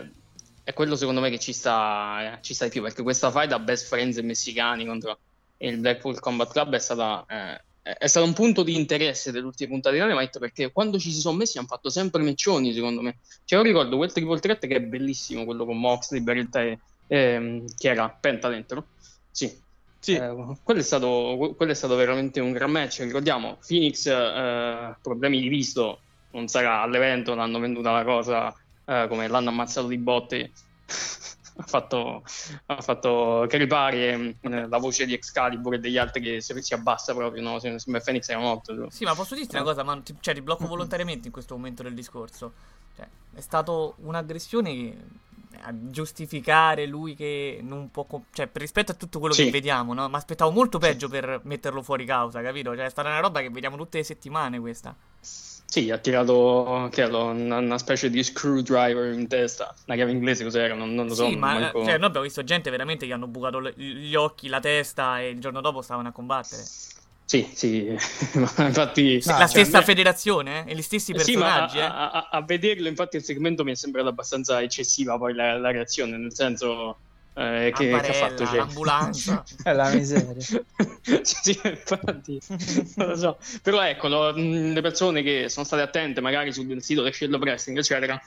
è 0.63 0.73
quello 0.75 0.97
secondo 0.97 1.23
me 1.23 1.31
che 1.31 1.39
ci 1.39 1.55
sta, 1.55 2.39
ci 2.43 2.53
sta 2.53 2.65
di 2.65 2.71
più, 2.71 2.83
perché 2.83 3.03
questa 3.03 3.31
fight 3.31 3.49
da 3.49 3.59
Best 3.59 3.87
Friends 3.87 4.19
messicani 4.19 4.85
contro 4.85 5.19
il 5.57 5.79
Blackpool 5.79 6.21
Combat 6.21 6.53
Club 6.53 6.75
è 6.75 6.79
stata, 6.79 7.25
eh, 7.27 7.61
è 7.97 8.07
stato 8.07 8.27
un 8.27 8.33
punto 8.33 8.63
di 8.63 8.75
interesse 8.75 9.31
delle 9.31 9.47
ultime 9.47 9.71
puntate 9.71 9.97
di 9.97 10.03
Dynamite, 10.03 10.39
perché 10.39 10.73
quando 10.73 10.99
ci 10.99 11.11
si 11.11 11.21
sono 11.21 11.37
messi 11.37 11.59
hanno 11.59 11.67
fatto 11.67 11.89
sempre 11.89 12.23
matchoni, 12.23 12.73
secondo 12.75 13.01
me. 13.01 13.19
Cioè, 13.45 13.59
io 13.59 13.65
ricordo 13.65 13.97
quel 13.97 14.13
triple 14.13 14.41
threat 14.41 14.67
che 14.67 14.77
è 14.77 14.81
bellissimo, 14.81 15.45
quello 15.45 15.65
con 15.65 15.79
Moxley, 15.79 16.21
Beretta 16.21 16.63
e... 16.63 16.79
ehm, 17.07 17.65
chi 17.77 17.87
era? 17.87 18.09
Penta 18.11 18.49
dentro? 18.49 18.87
Sì. 19.31 19.67
Eh, 20.15 20.57
quello, 20.63 20.81
è 20.81 20.83
stato, 20.83 21.55
quello 21.57 21.73
è 21.73 21.75
stato 21.75 21.95
veramente 21.97 22.41
un 22.41 22.53
gran 22.53 22.71
match. 22.71 23.01
Ricordiamo, 23.01 23.59
Phoenix, 23.67 24.07
eh, 24.07 24.97
problemi 25.03 25.41
di 25.41 25.49
visto, 25.49 26.01
non 26.33 26.49
sarà 26.49 26.83
all'evento, 26.83 27.35
l'hanno 27.35 27.59
venduta 27.59 27.91
la 27.91 28.05
cosa 28.05 28.55
eh, 28.85 29.07
come 29.09 29.29
l'hanno 29.29 29.51
ammazzato 29.51 29.87
di 29.87 29.99
botte. 29.99 30.51
ha 31.61 31.65
fatto, 31.65 32.23
ha 32.67 32.81
fatto 32.81 33.45
crepare 33.49 34.37
eh, 34.41 34.69
la 34.69 34.79
voce 34.79 35.07
di 35.07 35.13
Excalibur 35.13 35.75
e 35.75 35.79
degli 35.81 35.99
altri 35.99 36.21
che 36.21 36.41
si, 36.41 36.55
si 36.63 36.75
abbassa 36.75 37.15
proprio. 37.15 37.43
No? 37.43 37.59
Se, 37.59 37.79
se 37.79 38.01
Phoenix 38.01 38.29
era 38.29 38.39
morto. 38.41 38.89
Sì, 38.91 39.05
ma 39.05 39.15
posso 39.15 39.35
dirti 39.35 39.57
una 39.57 39.65
cosa, 39.65 39.83
ma 39.83 40.01
ti, 40.01 40.15
cioè, 40.21 40.35
ti 40.35 40.41
blocco 40.43 40.67
volontariamente 40.67 41.27
in 41.27 41.33
questo 41.33 41.55
momento 41.57 41.83
del 41.83 41.95
discorso. 41.95 42.53
Cioè, 42.97 43.07
è 43.35 43.41
stato 43.41 43.95
un'aggressione 43.99 44.73
che- 44.75 44.97
a 45.63 45.73
giustificare 45.75 46.87
lui 46.87 47.15
che 47.17 47.59
non 47.63 47.91
può. 47.91 48.05
com- 48.05 48.23
cioè, 48.33 48.49
rispetto 48.53 48.93
a 48.93 48.95
tutto 48.95 49.19
quello 49.19 49.35
Sì. 49.35 49.45
che 49.47 49.51
vediamo, 49.51 49.93
no? 49.95 50.09
Ma 50.09 50.19
aspettavo 50.19 50.51
molto 50.53 50.79
peggio 50.79 51.09
per 51.09 51.41
metterlo 51.45 51.83
fuori 51.83 52.05
causa, 52.05 52.41
capito? 52.43 52.77
Cioè, 52.77 52.85
è 52.85 52.91
stata 52.91 53.09
una 53.09 53.19
roba 53.21 53.41
che 53.41 53.51
vediamo 53.51 53.77
tutte 53.77 53.99
le 53.99 54.05
settimane 54.05 54.61
questa. 54.61 54.95
Sì, 55.21 55.48
ha 55.91 55.99
tirato 55.99 56.89
che 56.91 57.03
era 57.03 57.17
una, 57.25 57.59
una 57.59 57.79
specie 57.79 58.09
di 58.11 58.23
screwdriver 58.23 59.13
in 59.13 59.29
testa. 59.29 59.75
La 59.85 59.95
chiave 59.95 60.13
inglese 60.13 60.45
cos'era? 60.45 60.75
Non, 60.75 60.95
non 60.95 61.07
lo 61.07 61.15
so. 61.15 61.25
sì, 61.25 61.37
ma 61.37 61.53
manco- 61.53 61.81
eh, 61.83 61.85
cioè, 61.85 61.97
noi 61.99 62.07
abbiamo 62.07 62.25
visto 62.25 62.43
gente 62.45 62.71
veramente 62.71 63.07
che 63.07 63.13
hanno 63.13 63.27
bucato 63.29 63.59
le- 63.61 63.75
gli 63.77 64.15
occhi, 64.15 64.49
la 64.49 64.61
testa 64.61 65.21
e 65.21 65.29
il 65.31 65.41
giorno 65.41 65.61
dopo 65.61 65.83
stavano 65.83 66.09
a 66.09 66.13
combattere. 66.13 66.63
Sì, 67.25 67.51
sì, 67.55 67.95
ma 68.57 68.67
infatti... 68.67 69.21
la 69.23 69.47
cioè, 69.47 69.47
stessa 69.47 69.79
a 69.79 69.81
me- 69.81 69.85
federazione, 69.85 70.65
eh? 70.67 70.73
E 70.73 70.75
gli 70.75 70.83
stessi 70.83 71.13
Sì, 71.13 71.37
ma 71.37 71.47
personaggi, 71.47 71.79
a, 71.79 71.85
eh? 71.85 71.87
a- 71.87 72.11
a- 72.11 72.29
a 72.31 72.43
vederlo, 72.43 72.89
infatti, 72.89 73.17
il 73.17 73.23
segmento 73.25 73.65
mi 73.65 73.73
è 73.73 73.75
sembrato 73.75 74.09
abbastanza 74.09 74.63
eccessiva 74.63 75.19
poi 75.19 75.35
la, 75.35 75.59
la 75.59 75.71
reazione, 75.71 76.17
nel 76.17 76.35
senso 76.35 77.03
eh, 77.39 77.73
che, 77.73 77.87
che 77.87 77.95
ha 77.95 78.13
fatto. 78.13 78.45
Cioè... 78.45 78.57
l'ambulanza. 78.57 79.45
È 79.63 79.73
la 79.73 79.91
miseria. 79.91 80.43
sì, 81.23 81.37
sì, 81.43 81.61
infatti, 81.63 82.41
non 82.97 83.09
lo 83.09 83.17
so. 83.17 83.39
Però 83.63 83.81
ecco, 83.81 84.09
lo- 84.09 84.33
mh, 84.35 84.73
le 84.73 84.81
persone 84.81 85.23
che 85.23 85.49
sono 85.49 85.65
state 85.65 85.83
attente 85.83 86.21
magari 86.21 86.53
sul 86.53 86.83
sito 86.83 87.03
del 87.03 87.15
Shield 87.15 87.35
of 87.35 87.41
Wrestling, 87.41 87.79
eccetera, 87.79 88.21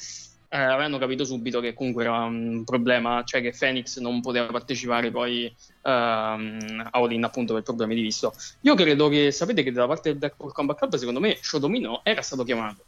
eh, 0.48 0.58
avranno 0.58 0.98
capito 0.98 1.26
subito 1.26 1.60
che 1.60 1.74
comunque 1.74 2.04
era 2.04 2.24
un 2.24 2.64
problema, 2.64 3.24
cioè 3.26 3.42
che 3.42 3.54
Phoenix 3.58 4.00
non 4.00 4.22
poteva 4.22 4.46
partecipare 4.48 5.12
poi 5.12 5.54
ehm, 5.82 6.90
a 6.90 6.90
All 6.92 7.12
In 7.12 7.26
appunto 7.26 7.54
per 7.54 7.64
problemi 7.64 7.96
di 7.96 8.02
visto. 8.02 8.34
Io 8.62 8.76
credo 8.76 9.10
che, 9.10 9.32
sapete 9.32 9.62
che 9.62 9.74
dalla 9.74 9.88
parte 9.88 10.10
del 10.10 10.20
Blackpool 10.20 10.54
Combat 10.54 10.78
Club, 10.78 10.96
secondo 10.96 11.20
me, 11.20 11.38
Shodomino 11.42 12.00
era 12.04 12.22
stato 12.22 12.44
chiamato. 12.44 12.84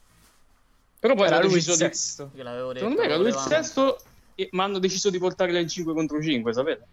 Però 1.00 1.16
poi 1.16 1.28
Era 1.28 1.42
lui 1.42 1.58
il 1.58 1.64
di... 1.64 1.74
sesto. 1.74 2.32
Detto. 2.34 2.74
Secondo 2.76 3.02
me 3.02 3.04
era 3.04 3.18
lui 3.18 3.28
il 3.28 3.36
sesto, 3.36 4.00
e- 4.36 4.50
ma 4.52 4.64
hanno 4.66 4.80
deciso 4.80 5.10
di 5.10 5.18
portarla 5.20 5.60
in 5.60 5.68
5 5.68 5.94
contro 5.94 6.22
5, 6.22 6.54
sapete? 6.54 6.88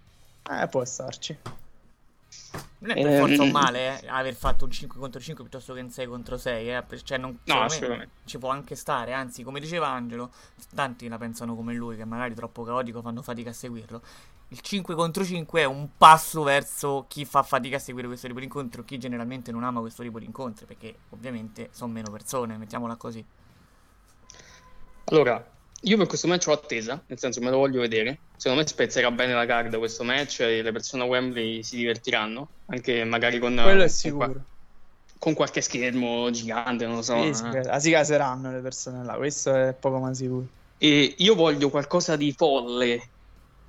Eh, 0.50 0.68
può 0.68 0.84
starci. 0.84 1.38
Non 2.78 2.90
è 2.92 2.98
per 2.98 3.10
Ehm, 3.10 3.12
forza 3.12 3.42
un 3.42 3.50
male 3.50 4.00
eh, 4.02 4.08
aver 4.08 4.34
fatto 4.34 4.64
un 4.64 4.70
5 4.70 4.98
contro 4.98 5.20
5 5.20 5.44
piuttosto 5.44 5.74
che 5.74 5.80
un 5.80 5.90
6 5.90 6.06
contro 6.06 6.38
6, 6.38 6.70
eh, 6.70 6.84
cioè 7.02 7.18
non, 7.18 7.38
me 7.44 7.60
assolutamente. 7.64 8.14
ci 8.24 8.38
può 8.38 8.48
anche 8.48 8.74
stare, 8.74 9.12
anzi 9.12 9.42
come 9.42 9.60
diceva 9.60 9.88
Angelo, 9.88 10.32
tanti 10.74 11.06
la 11.08 11.18
pensano 11.18 11.54
come 11.54 11.74
lui 11.74 11.96
che 11.96 12.06
magari 12.06 12.34
troppo 12.34 12.62
caotico 12.64 13.02
fanno 13.02 13.20
fatica 13.22 13.50
a 13.50 13.52
seguirlo. 13.52 14.02
Il 14.48 14.60
5 14.60 14.94
contro 14.94 15.24
5 15.24 15.60
è 15.60 15.64
un 15.64 15.90
passo 15.98 16.42
verso 16.42 17.04
chi 17.06 17.24
fa 17.26 17.42
fatica 17.42 17.76
a 17.76 17.78
seguire 17.78 18.08
questo 18.08 18.26
tipo 18.28 18.38
di 18.38 18.46
incontro, 18.46 18.82
chi 18.84 18.98
generalmente 18.98 19.52
non 19.52 19.62
ama 19.62 19.80
questo 19.80 20.02
tipo 20.02 20.18
di 20.18 20.24
incontri, 20.24 20.64
perché 20.64 21.00
ovviamente 21.10 21.68
sono 21.72 21.92
meno 21.92 22.10
persone, 22.10 22.56
mettiamola 22.56 22.96
così. 22.96 23.24
Allora, 25.04 25.44
io 25.82 25.96
per 25.96 26.06
questo 26.06 26.26
match 26.26 26.48
ho 26.48 26.52
attesa, 26.52 27.02
nel 27.06 27.18
senso 27.18 27.40
me 27.40 27.50
lo 27.50 27.58
voglio 27.58 27.80
vedere. 27.80 28.20
Secondo 28.36 28.62
me 28.62 28.68
spezzerà 28.68 29.10
bene 29.10 29.34
la 29.34 29.46
card 29.46 29.76
questo 29.78 30.04
match 30.04 30.40
e 30.40 30.62
le 30.62 30.72
persone 30.72 31.02
a 31.02 31.06
Wembley 31.06 31.62
si 31.62 31.76
divertiranno, 31.76 32.48
anche 32.66 33.04
magari 33.04 33.38
con, 33.38 33.58
Quello 33.62 33.82
è 33.82 33.88
sicuro. 33.88 34.44
con 35.18 35.34
qualche 35.34 35.60
schermo 35.60 36.30
gigante, 36.30 36.86
non 36.86 36.96
lo 36.96 37.02
so. 37.02 37.22
Sì, 37.22 37.34
sì, 37.34 37.44
eh. 37.56 37.80
si 37.80 37.90
caseranno 37.90 38.52
le 38.52 38.60
persone 38.60 39.04
là, 39.04 39.14
questo 39.14 39.54
è 39.54 39.74
poco 39.74 39.98
ma 39.98 40.12
sicuro. 40.12 40.46
E 40.76 41.14
io 41.18 41.34
voglio 41.34 41.70
qualcosa 41.70 42.16
di 42.16 42.32
folle 42.32 43.10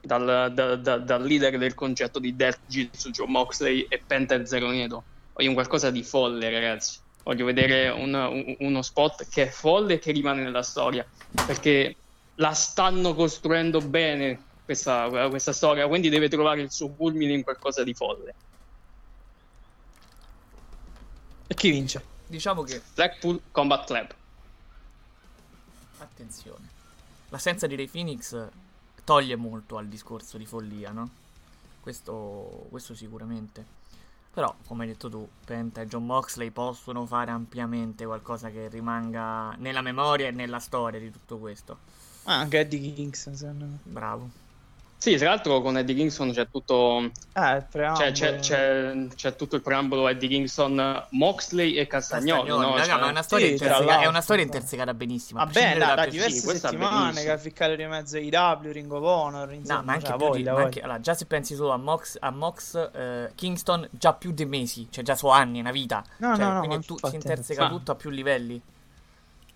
dal, 0.02 0.52
da- 0.54 0.76
da- 0.76 0.98
dal 0.98 1.24
leader 1.24 1.58
del 1.58 1.74
concetto 1.74 2.20
di 2.20 2.36
Death 2.36 2.62
Jitsu, 2.66 3.12
Joe 3.12 3.28
Moxley 3.28 3.86
e 3.90 4.02
Penta 4.06 4.46
Zero 4.46 4.70
Neto. 4.70 5.06
Voglio 5.34 5.50
un 5.50 5.56
qualcosa 5.56 5.92
di 5.92 6.04
folle, 6.04 6.50
ragazzi. 6.50 7.00
Voglio 7.24 7.46
vedere 7.46 7.90
un- 7.90 8.14
un- 8.14 8.56
uno 8.60 8.82
spot 8.82 9.28
che 9.30 9.44
è 9.44 9.50
folle 9.50 9.96
e 9.96 10.00
che 10.00 10.12
rimane 10.12 10.42
nella 10.44 10.64
storia. 10.64 11.06
Perché 11.46 11.96
la 12.36 12.54
stanno 12.54 13.14
costruendo 13.14 13.80
bene 13.82 14.42
questa, 14.66 15.28
questa 15.30 15.54
storia, 15.54 15.88
quindi 15.88 16.10
deve 16.10 16.30
trovare 16.30 16.62
il 16.62 16.72
suo 16.72 16.90
culmine 16.90 17.34
in 17.34 17.44
qualcosa 17.44 17.84
di 17.84 17.94
folle. 17.94 18.34
E 21.48 21.54
chi 21.54 21.70
vince? 21.70 22.04
Diciamo 22.28 22.64
che 22.64 22.82
Blackpool 22.94 23.42
Combat 23.52 23.86
Club. 23.86 24.16
Attenzione. 25.98 26.70
L'assenza 27.30 27.68
di 27.68 27.76
Ray 27.76 27.88
Phoenix 27.88 28.48
toglie 29.04 29.36
molto 29.36 29.78
al 29.78 29.88
discorso 29.88 30.38
di 30.38 30.46
follia, 30.46 30.92
no? 30.92 31.10
Questo, 31.82 32.68
questo 32.70 32.96
sicuramente. 32.96 33.80
Però, 34.34 34.56
come 34.66 34.84
hai 34.84 34.90
detto 34.90 35.10
tu, 35.10 35.28
Penta 35.44 35.82
e 35.82 35.88
John 35.88 36.06
Moxley 36.06 36.52
possono 36.52 37.06
fare 37.06 37.32
ampiamente 37.32 38.06
qualcosa 38.06 38.50
che 38.50 38.70
rimanga 38.70 39.54
nella 39.58 39.82
memoria 39.82 40.28
e 40.28 40.32
nella 40.32 40.60
storia 40.60 41.00
di 41.00 41.12
tutto 41.12 41.38
questo. 41.38 41.78
Ah, 42.24 42.40
anche 42.40 42.60
Eddie 42.60 42.94
Kingston, 42.94 43.36
secondo 43.36 43.66
me. 43.66 43.80
Bravo. 43.84 44.30
Sì, 45.02 45.16
tra 45.18 45.30
l'altro 45.30 45.62
con 45.62 45.76
Eddie 45.80 45.96
Kingston 45.96 46.32
c'è 46.32 46.48
tutto. 46.52 47.10
Eh, 47.34 47.56
il 47.56 47.66
preambolo. 47.72 48.06
C'è, 48.06 48.12
c'è, 48.12 48.36
c'è, 48.38 49.08
c'è 49.16 49.36
tutto 49.36 49.56
il 49.56 49.64
preambolo 49.64 50.08
Eddie 50.08 50.30
Kingston, 50.30 51.08
Moxley 51.10 51.74
e 51.74 51.88
Castagnoli. 51.88 52.42
Castagnoli, 52.50 52.66
no? 52.70 52.78
raga, 52.78 52.86
Cioè- 52.92 53.00
ma 53.02 53.08
è 53.08 53.10
una 53.10 53.22
storia, 53.24 53.58
Sì, 53.58 53.64
è 53.64 54.06
una 54.06 54.22
storia 54.22 54.44
intersecata 54.44 54.94
benissimo. 54.94 55.40
a 55.40 55.46
Vabbè, 55.46 55.54
prescindere 55.58 55.90
da, 55.90 55.96
da 55.96 56.06
diverse 56.06 56.44
questa 56.44 56.68
è 56.68 56.72
settimane 56.72 57.24
che 57.24 57.32
ha 57.32 57.38
ficcato 57.40 57.76
di 57.76 57.86
mezzo 57.88 58.18
IW, 58.20 58.72
Ring 58.72 58.92
of 58.92 59.04
Honor, 59.04 59.52
insomma, 59.54 59.80
No, 59.80 59.86
ma 59.86 59.94
anche 59.94 60.06
cioè, 60.06 60.18
più 60.18 60.30
di- 60.36 60.44
ma 60.44 60.54
anche- 60.62 60.82
allora, 60.82 61.00
già 61.00 61.14
se 61.16 61.26
pensi 61.26 61.56
solo 61.56 61.72
a 61.72 61.78
Mox, 61.78 62.18
a 62.20 62.30
Mox 62.30 62.90
eh, 62.94 63.32
Kingston, 63.34 63.88
già 63.90 64.14
più 64.14 64.32
di 64.32 64.46
mesi, 64.46 64.88
cioè 64.92 65.04
già 65.04 65.16
su 65.16 65.26
anni, 65.30 65.58
è 65.58 65.62
una 65.62 65.72
vita. 65.72 66.04
No, 66.18 66.36
Cioè, 66.36 66.46
no, 66.46 66.54
no, 66.54 66.60
quindi 66.60 66.86
tu- 66.86 67.00
si 67.08 67.16
interseca 67.16 67.68
tutto 67.70 67.92
a 67.92 67.96
più 67.96 68.12
livelli. 68.12 68.62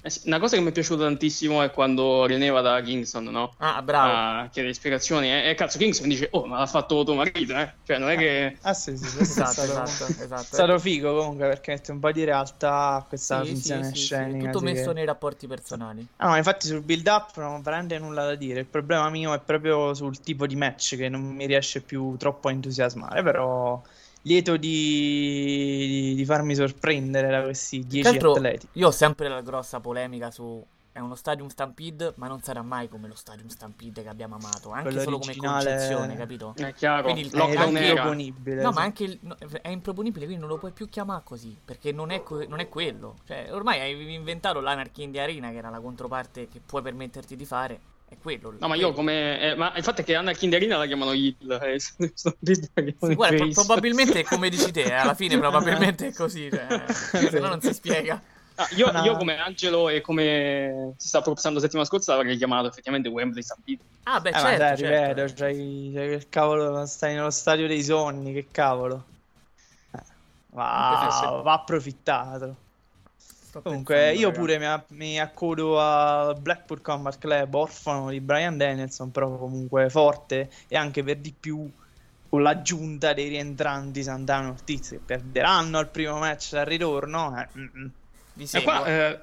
Eh 0.06 0.10
sì, 0.12 0.28
Una 0.28 0.39
cosa 0.39 0.56
che 0.56 0.62
mi 0.62 0.70
è 0.70 0.72
piaciuta 0.72 1.03
tantissimo 1.03 1.62
è 1.64 1.72
quando 1.72 2.26
René 2.28 2.49
va 2.49 2.62
da 2.62 2.80
Kingston, 2.82 3.24
no? 3.26 3.56
Ah, 3.60 3.82
bravo. 3.82 4.24
A 4.43 4.49
chiedere 4.51 4.74
spiegazioni. 4.76 5.32
E, 5.32 5.49
e 5.49 5.56
cazzo, 5.56 5.78
Kingston 5.80 6.08
dice: 6.10 6.28
Oh, 6.32 6.45
ma 6.45 6.60
l'ha 6.60 6.68
fatto 6.68 7.03
tuo 7.03 7.16
marito, 7.16 7.56
eh? 7.58 7.76
Cioè, 7.84 7.97
non 7.97 8.10
è 8.10 8.18
che. 8.18 8.58
Ah, 8.62 8.74
sì, 8.74 8.97
sì, 8.97 9.12
questo 9.12 9.34
Esatto, 9.34 9.62
è 9.62 9.66
stato, 9.66 9.72
esatto, 9.82 10.22
esatto. 10.24 10.41
è 10.41 10.43
stato 10.53 10.80
figo 10.80 11.16
comunque 11.16 11.47
perché 11.47 11.72
mette 11.72 11.91
un 11.91 11.99
po' 11.99 12.12
di 12.12 12.24
realtà 12.26 12.95
a 12.95 13.06
questa 13.06 13.43
Sì, 13.43 13.56
sì, 13.56 13.84
finzione 13.84 13.84
sì, 13.84 14.08
sì, 14.08 14.08
scenica. 14.08 14.38
tutto 14.38 14.60
sì, 14.60 14.66
messo 14.66 14.91
che- 14.91 14.93
nei 14.93 15.06
rapporti 15.06 15.47
personali. 15.47 16.08
Ah, 16.18 16.30
no, 16.30 16.36
infatti 16.38 16.68
sul 16.68 16.82
build 16.82 17.06
up 17.08 17.36
non 17.38 17.53
ho 17.56 17.62
veramente 17.62 17.97
nulla 17.99 18.26
da 18.26 18.36
dire. 18.36 18.62
Il 18.62 18.68
problema 18.68 19.10
mio 19.10 19.34
è 19.34 19.41
proprio 19.41 19.93
sul 19.93 20.20
tipo 20.22 20.47
di 20.47 20.56
match 20.56 20.95
che 20.95 21.10
non 21.10 21.22
mi 21.22 21.45
riesce 21.45 21.82
più 21.84 22.16
troppo 22.18 22.47
a 22.47 22.51
entusiasmare. 22.51 23.22
Però 23.24 23.82
lieto 24.26 24.57
di, 24.57 26.13
di 26.15 26.26
farmi 26.26 26.55
sorprendere 26.55 27.30
da 27.30 27.41
questi 27.43 27.80
Tra 27.82 27.89
10 27.89 28.03
l'altro, 28.09 28.32
atleti. 28.34 28.67
io 28.73 28.88
ho 28.88 28.91
sempre 28.91 29.28
la 29.30 29.41
grossa 29.41 29.80
polemica 29.80 30.32
su. 30.32 30.63
È 30.95 30.99
uno 30.99 31.15
Stadium 31.15 31.49
Stampede, 31.49 32.13
ma 32.15 32.28
non 32.28 32.41
sarà 32.41 32.61
mai 32.61 32.88
come 32.88 33.09
lo 33.09 33.15
Stadium 33.15 33.49
Stampede 33.49 34.01
che 34.01 34.07
abbiamo 34.07 34.36
amato. 34.36 34.69
Anche 34.71 34.84
Quello 34.84 35.01
solo 35.01 35.19
come 35.19 35.36
concezione, 35.36 36.15
capito? 36.15 36.53
È 36.55 36.73
chiaro. 36.73 37.03
Quindi 37.03 37.21
il- 37.23 37.32
Lockdown 37.34 37.76
anche- 37.76 37.88
improponibile, 37.89 38.61
No, 38.61 38.69
sì. 38.69 38.76
ma 38.78 38.82
anche 38.82 39.03
il- 39.03 39.17
no, 39.23 39.36
è 39.61 39.67
improponibile, 39.67 40.23
quindi 40.23 40.41
non 40.41 40.49
lo 40.49 40.57
puoi 40.57 40.71
più 40.71 40.88
chiamare 40.88 41.21
così. 41.26 41.53
Perché 41.65 41.91
non 41.91 42.11
è, 42.11 42.23
non 42.47 42.59
è 42.61 42.69
quello. 42.69 43.17
Cioè, 43.28 43.49
ormai 43.51 43.82
hai 43.82 44.13
inventato 44.13 44.61
l'Anarchy 44.61 45.03
in 45.03 45.11
the 45.11 45.19
Arena, 45.19 45.51
che 45.51 45.57
era 45.57 45.69
la 45.69 45.82
controparte 45.82 46.47
che 46.47 46.61
puoi 46.65 46.82
permetterti 46.82 47.36
di 47.36 47.43
fare. 47.45 47.80
È 48.08 48.18
quello. 48.18 48.56
No, 48.60 48.68
ma 48.68 48.76
io 48.76 48.93
come. 48.93 49.39
eh, 49.39 49.56
ma 49.56 49.76
il 49.76 49.84
fatto 49.84 50.01
è 50.01 50.03
che 50.03 50.16
Anna 50.16 50.32
Kinderina 50.34 50.78
la 50.78 50.86
chiamano 50.86 51.14
Hill. 51.14 51.51
eh, 51.62 51.80
Sì, 52.97 53.14
guarda, 53.14 53.36
pro- 53.36 53.47
probabilmente 53.53 54.22
è 54.22 54.24
come 54.26 54.49
dici 54.49 54.72
te, 54.72 54.86
eh, 54.86 54.91
alla 54.93 55.14
fine 55.16 55.38
probabilmente 55.39 56.08
è 56.08 56.14
così, 56.14 56.49
cioè, 56.51 56.86
se 57.30 57.39
no 57.39 57.47
non 57.49 57.62
si 57.62 57.74
spiega. 57.74 58.22
Ah, 58.58 58.68
io, 58.72 58.89
No. 58.91 59.01
io 59.01 59.18
come 59.18 59.38
Angelo 59.38 59.89
e 59.89 59.99
come 60.01 60.93
si 60.97 61.08
sta 61.10 61.22
proposando 61.22 61.58
la 61.58 61.64
settimana 61.66 61.88
scorsa 61.88 62.16
l'avrei 62.16 62.38
chiamato 62.38 62.68
effettivamente 62.68 63.10
Wembley 63.10 63.43
Stampede. 63.43 63.84
Ah, 64.03 64.20
beh, 64.22 64.30
Eh, 64.30 64.34
certo, 64.34 64.58
dai, 64.58 64.78
certo. 64.78 65.22
ripeto, 65.22 65.34
c'hai, 65.36 65.91
c'hai 65.93 66.08
il 66.14 66.30
cavolo, 66.30 66.86
stai 66.86 67.16
nello 67.16 67.32
stadio 67.32 67.68
dei 67.68 67.84
sogni, 67.84 68.34
che 68.34 68.47
cavolo. 68.51 69.06
Eh, 69.93 69.99
Va, 70.49 71.41
va 71.43 71.53
approfittato. 71.53 72.56
Sto 73.56 73.62
Comunque, 73.70 73.95
pensando, 73.95 74.20
io 74.20 74.32
pure 74.32 74.60
mi, 74.60 74.66
a- 74.66 74.86
mi 74.89 75.18
accodo 75.18 75.80
al 75.80 76.38
Blackpool 76.41 76.82
Combat 76.82 77.18
Club, 77.18 77.53
orfano 77.53 78.10
di 78.10 78.20
Brian 78.20 78.58
Danielson, 78.58 79.12
però 79.12 79.38
comunque 79.38 79.89
forte 79.89 80.49
e 80.68 80.76
anche 80.76 81.03
per 81.03 81.18
di 81.20 81.34
più 81.39 81.66
con 82.28 82.41
l'aggiunta 82.41 83.14
dei 83.14 83.30
rientranti 83.30 84.03
Santana 84.03 84.49
Ortiz 84.49 84.89
che 84.89 84.99
perderanno 84.99 85.78
al 85.78 85.89
primo 85.89 86.20
match 86.20 86.51
al 86.56 86.66
ritorno. 86.66 87.34
Eh, 87.39 87.47
mm, 87.58 87.64
mm. 87.78 87.86
E 88.41 88.45
seguo. 88.45 88.72
qua, 88.74 88.86
eh, 88.88 89.20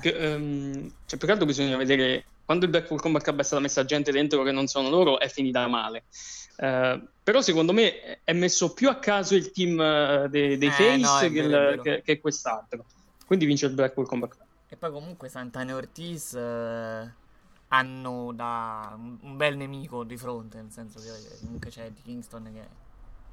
che, 0.00 0.10
ehm, 0.10 0.92
cioè, 1.04 1.18
più 1.18 1.26
che 1.26 1.32
altro 1.32 1.46
bisogna 1.46 1.76
vedere 1.76 2.24
quando 2.44 2.66
il 2.66 2.70
Blackpool 2.70 3.00
Combat 3.00 3.22
Club 3.24 3.40
è 3.40 3.42
stata 3.42 3.60
messa 3.62 3.84
gente 3.84 4.12
dentro 4.12 4.44
che 4.44 4.52
non 4.52 4.68
sono 4.68 4.90
loro, 4.90 5.18
è 5.18 5.28
finita 5.28 5.66
male. 5.66 6.04
Eh, 6.56 7.02
però 7.20 7.40
secondo 7.40 7.72
me 7.72 8.20
è 8.22 8.32
messo 8.32 8.74
più 8.74 8.88
a 8.88 9.00
caso 9.00 9.34
il 9.34 9.50
team 9.50 9.80
eh, 9.80 10.28
dei, 10.30 10.56
dei 10.56 10.68
Eh, 10.68 10.70
Face 10.70 10.98
no, 10.98 11.32
che, 11.32 11.40
il- 11.40 11.80
che- 11.82 12.02
che 12.04 12.20
quest'altro. 12.20 12.84
Quindi 13.32 13.48
vince 13.48 13.64
il 13.64 13.72
Blackpool 13.72 14.06
Combat 14.06 14.30
Club. 14.30 14.46
E 14.68 14.76
poi 14.76 14.90
comunque 14.90 15.30
Santana 15.30 15.70
e 15.70 15.72
Ortiz 15.72 16.34
eh, 16.34 17.12
hanno 17.68 18.32
da 18.34 18.94
un, 18.94 19.36
bel 19.38 19.56
nemico 19.56 20.04
di 20.04 20.18
fronte, 20.18 20.60
nel 20.60 20.70
senso 20.70 21.00
che 21.00 21.08
eh, 21.08 21.38
comunque 21.40 21.70
c'è 21.70 21.84
Eddie 21.84 22.02
Kingston 22.02 22.50
che 22.52 22.68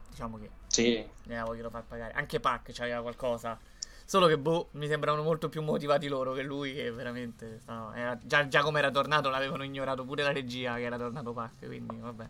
diciamo 0.09 0.37
che 0.37 0.49
Sì. 0.67 1.05
ne 1.23 1.41
vogliono 1.41 1.69
far 1.69 1.83
pagare. 1.83 2.13
Anche 2.13 2.39
Pac 2.39 2.71
c'aveva 2.71 3.01
qualcosa. 3.01 3.59
Solo 4.05 4.27
che 4.27 4.37
boh, 4.37 4.69
mi 4.71 4.87
sembravano 4.87 5.21
molto 5.21 5.49
più 5.49 5.61
motivati 5.61 6.07
loro 6.07 6.31
che 6.31 6.43
lui, 6.43 6.73
che 6.73 6.91
veramente 6.91 7.59
no, 7.65 7.91
era- 7.93 8.17
già, 8.23 8.47
già 8.47 8.61
come 8.61 8.79
era 8.79 8.91
tornato 8.91 9.27
l'avevano 9.27 9.65
ignorato 9.65 10.05
pure 10.05 10.23
la 10.23 10.31
regia 10.31 10.75
che 10.75 10.83
era 10.83 10.97
tornato 10.97 11.33
Pac, 11.33 11.65
quindi 11.65 11.97
vabbè. 11.99 12.29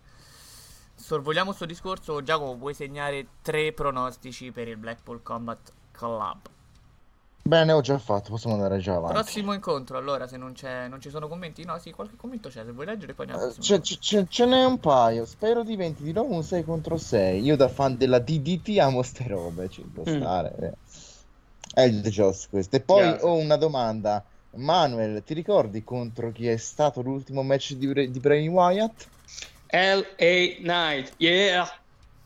Sorvoliamo 0.95 1.51
sto 1.51 1.67
discorso, 1.67 2.23
Giacomo 2.23 2.57
puoi 2.57 2.73
segnare 2.73 3.27
tre 3.43 3.73
pronostici 3.73 4.51
per 4.51 4.67
il 4.67 4.77
Blackpool 4.77 5.21
Combat 5.21 5.71
Club. 5.91 6.57
Bene, 7.49 7.71
ho 7.71 7.81
già 7.81 7.97
fatto, 7.97 8.29
possiamo 8.29 8.55
andare 8.55 8.77
già 8.77 8.93
avanti. 8.93 9.15
Prossimo 9.15 9.53
incontro, 9.53 9.97
allora, 9.97 10.27
se 10.27 10.37
non, 10.37 10.53
c'è, 10.53 10.87
non 10.87 11.01
ci 11.01 11.09
sono 11.09 11.27
commenti. 11.27 11.65
No, 11.65 11.79
sì, 11.79 11.89
qualche 11.89 12.15
commento 12.15 12.47
c'è. 12.49 12.63
Se 12.63 12.71
vuoi 12.71 12.85
leggere, 12.85 13.15
poi 13.15 13.25
andiamo. 13.25 13.47
al 13.49 13.57
Eh, 13.57 13.81
prossimo 13.81 14.25
Ce, 14.27 14.45
n'è 14.45 14.65
un 14.65 14.79
paio, 14.79 15.25
spero 15.25 15.63
diventi 15.63 16.03
di 16.03 16.13
nuovo 16.13 16.35
un 16.35 16.43
6 16.43 16.63
contro 16.63 16.95
6. 16.97 17.41
Io 17.41 17.55
da 17.55 17.67
fan 17.67 17.97
della 17.97 18.19
DDT 18.19 18.77
amo 18.77 19.01
ste 19.01 19.27
robe, 19.27 19.67
ci 19.67 19.81
può 19.81 20.03
Mm. 20.07 20.15
stare. 20.21 20.55
eh. 20.59 20.77
È 21.73 21.81
il 21.81 22.01
just 22.03 22.49
questo. 22.49 22.75
E 22.75 22.81
poi 22.81 23.07
Grazie. 23.09 23.27
ho 23.27 23.33
una 23.33 23.55
domanda. 23.55 24.23
Manuel, 24.51 25.23
ti 25.23 25.33
ricordi 25.33 25.83
contro 25.83 26.31
chi 26.31 26.47
è 26.47 26.57
stato 26.57 27.01
l'ultimo 27.01 27.41
match 27.41 27.73
di, 27.73 27.87
Bra- 27.87 28.05
di 28.05 28.19
Bray 28.19 28.47
Wyatt? 28.47 29.09
L.A. 29.71 30.55
Knight, 30.61 31.13
yeah! 31.19 31.67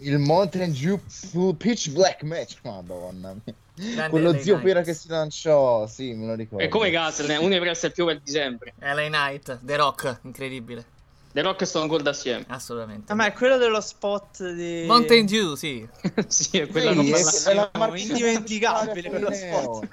Il 0.04 0.20
Mountain 0.20 0.74
Dew 0.74 1.00
Full 1.08 1.56
Pitch 1.56 1.90
Black 1.92 2.24
match, 2.24 2.58
madonna 2.64 3.34
mia. 3.46 3.56
Grande 3.76 4.10
Quello 4.10 4.38
zio. 4.38 4.60
Pera 4.60 4.82
che 4.82 4.94
si 4.94 5.08
lanciò, 5.08 5.88
sì, 5.88 6.14
me 6.14 6.28
lo 6.28 6.36
ricordo. 6.36 6.64
E 6.64 6.68
come 6.68 6.92
Gasler, 6.92 7.40
uno 7.40 7.48
dei 7.48 7.60
presti 7.60 7.90
più 7.90 8.06
belli 8.06 8.20
di 8.22 8.32
sempre. 8.32 8.74
LA 8.80 9.08
Knight, 9.08 9.60
The 9.62 9.76
Rock, 9.78 10.20
incredibile. 10.24 10.86
The 11.32 11.42
Rock 11.42 11.62
e 11.62 11.66
Stone 11.66 11.88
Cold 11.88 12.06
assieme. 12.06 12.44
Assolutamente. 12.50 13.12
Ah, 13.12 13.16
ma 13.16 13.26
è 13.26 13.34
quello 13.34 13.58
dello 13.58 13.80
spot 13.80 14.52
di 14.52 14.84
Mountain 14.86 15.26
Dew, 15.26 15.56
sì. 15.56 15.88
sì, 16.28 16.60
è 16.60 16.66
Sì, 16.66 16.68
quella 16.68 16.92
è, 16.92 16.94
non 16.94 17.06
è 17.06 17.54
la 17.54 17.72
indimenticabile 17.96 19.10
quello 19.10 19.30
Leone. 19.30 19.90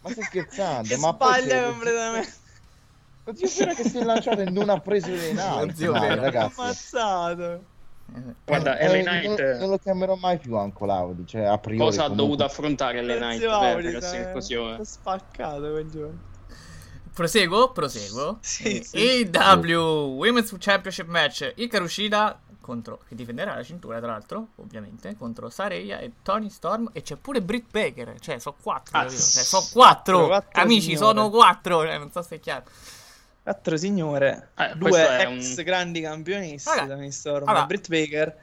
Ma 0.00 0.10
stai 0.10 0.24
scherzando? 0.24 0.88
Che 0.88 0.96
ma 0.96 1.10
sbaglia 1.10 1.64
completamente. 1.64 2.32
Lo 3.24 3.34
zio 3.34 3.48
Pera 3.58 3.74
che 3.74 3.84
si 3.86 3.98
è 3.98 4.04
lanciato 4.04 4.40
e 4.40 4.44
non 4.48 4.70
ha 4.70 4.80
preso 4.80 5.08
le 5.08 5.32
navi. 5.32 5.66
Lo 5.66 5.74
zio 5.74 5.92
Pera. 5.92 6.14
ragazzi. 6.14 6.60
Ammazzato. 6.60 7.69
Guarda, 8.44 8.78
Eh, 8.78 8.86
LA 8.88 8.94
non- 8.94 9.04
Knight 9.36 9.58
Non, 9.58 9.70
lo 9.70 9.78
chiamerò 9.78 10.14
mai 10.16 10.38
più 10.38 10.56
Anco 10.56 10.84
Laudi, 10.86 11.26
cioè 11.26 11.42
a 11.42 11.58
priori 11.58 11.78
cosa 11.78 12.00
ha 12.00 12.08
comunque- 12.08 12.24
dovuto 12.26 12.44
affrontare 12.44 13.02
LA 13.02 13.16
Knight 13.16 13.38
Zio 13.38 13.58
per, 13.58 13.68
Audi, 13.74 13.82
per 13.84 13.96
essere 13.96 14.28
eh, 14.28 14.32
così? 14.32 14.54
oh, 14.56 14.74
sta 14.74 14.84
spaccato 14.84 15.60
quel 15.70 15.90
giorno. 15.90 16.18
Proseguo, 17.12 17.72
proseguo. 17.72 18.38
Sì, 18.40 18.78
Eh, 18.78 18.84
sì. 18.84 18.96
AEW 19.34 20.14
Women's 20.16 20.54
Championship 20.58 21.06
Match. 21.08 21.52
Ika 21.56 21.80
Ushida 21.80 22.38
contro 22.60 23.00
che 23.08 23.14
difenderà 23.14 23.54
la 23.54 23.62
cintura, 23.62 23.98
tra 23.98 24.12
l'altro, 24.12 24.48
ovviamente, 24.56 25.16
contro 25.16 25.50
Saraya 25.50 25.98
e 25.98 26.12
Tony 26.22 26.48
Storm. 26.48 26.88
E 26.92 27.02
c'è 27.02 27.16
pure 27.16 27.42
Britt 27.42 27.66
Baker. 27.70 28.18
Cioè, 28.20 28.38
so 28.38 28.54
quattro. 28.62 28.96
Ah? 28.96 29.02
Cioè, 29.08 29.18
so 29.18 29.62
quattro. 29.72 30.26
quattro 30.28 30.62
Amici, 30.62 30.94
signore. 30.94 31.04
sono 31.06 31.30
quattro. 31.30 31.80
Cioè, 31.82 31.98
non 31.98 32.10
so 32.12 32.22
se 32.22 32.36
è 32.36 32.40
chiaro. 32.40 32.64
Quattro 33.42 33.76
signore, 33.76 34.50
Eh, 34.56 34.72
due 34.76 35.18
ex 35.22 35.56
un- 35.56 35.64
grandi 35.64 36.00
campionisti, 36.02 36.68
Raga, 36.68 36.94
Tony 36.94 37.10
Storm 37.10 37.48
allora, 37.48 37.64
Britt 37.66 37.88
Baker, 37.88 38.36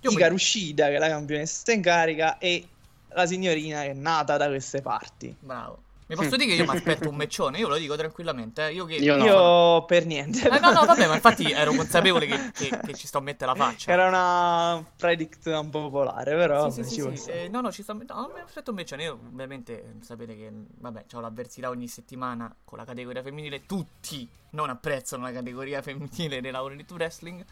mi- 0.00 0.28
Rushida 0.28 0.86
che 0.88 0.96
è 0.96 0.98
la 0.98 1.08
campionessa 1.08 1.72
in 1.72 1.82
carica 1.82 2.38
e 2.38 2.66
la 3.08 3.26
signorina 3.26 3.82
che 3.82 3.90
è 3.90 3.94
nata 3.94 4.36
da 4.36 4.46
queste 4.48 4.80
parti. 4.82 5.34
Bravo. 5.38 5.82
Mi 6.10 6.16
posso 6.16 6.36
dire 6.36 6.50
che 6.50 6.62
io 6.62 6.68
mi 6.68 6.76
aspetto 6.76 7.08
un 7.08 7.14
meccione? 7.14 7.58
Io 7.58 7.68
lo 7.68 7.76
dico 7.76 7.94
tranquillamente. 7.96 8.66
eh. 8.66 8.72
Io 8.72 8.84
che. 8.84 8.96
Io 8.96 9.16
no. 9.16 9.24
Io 9.24 9.84
per 9.84 10.06
niente. 10.06 10.48
Eh, 10.48 10.58
no, 10.58 10.72
no, 10.72 10.84
vabbè, 10.84 11.06
ma 11.06 11.14
infatti 11.14 11.44
ero 11.52 11.72
consapevole 11.72 12.26
che, 12.26 12.50
che- 12.52 12.80
che 12.84 12.94
ci 12.94 13.06
sto 13.06 13.18
a 13.18 13.20
mettere 13.20 13.52
la 13.52 13.56
faccia. 13.56 13.92
Era 13.92 14.08
una 14.08 14.84
predict 14.96 15.46
un 15.46 15.70
po' 15.70 15.82
popolare, 15.82 16.34
però 16.34 16.68
Sì, 16.68 16.82
sì, 16.82 16.90
ci 16.94 17.00
sì, 17.10 17.16
sì. 17.16 17.30
Eh, 17.30 17.48
no, 17.48 17.60
no, 17.60 17.70
ci 17.70 17.82
sto 17.84 17.94
mettendo. 17.94 18.22
No, 18.22 18.32
mi 18.34 18.40
aspetto 18.40 18.70
un 18.70 18.76
meccione. 18.76 19.04
Io, 19.04 19.12
ovviamente, 19.12 19.94
sapete 20.00 20.34
che, 20.36 20.50
vabbè, 20.52 21.04
ho 21.12 21.20
l'avversità 21.20 21.68
ogni 21.68 21.86
settimana 21.86 22.52
con 22.64 22.78
la 22.78 22.84
categoria 22.84 23.22
femminile. 23.22 23.64
Tutti 23.66 24.28
non 24.50 24.68
apprezzano 24.68 25.22
la 25.22 25.32
categoria 25.32 25.80
femminile 25.80 26.40
All 26.50 26.72
Elite 26.72 26.92
Wrestling. 26.92 27.44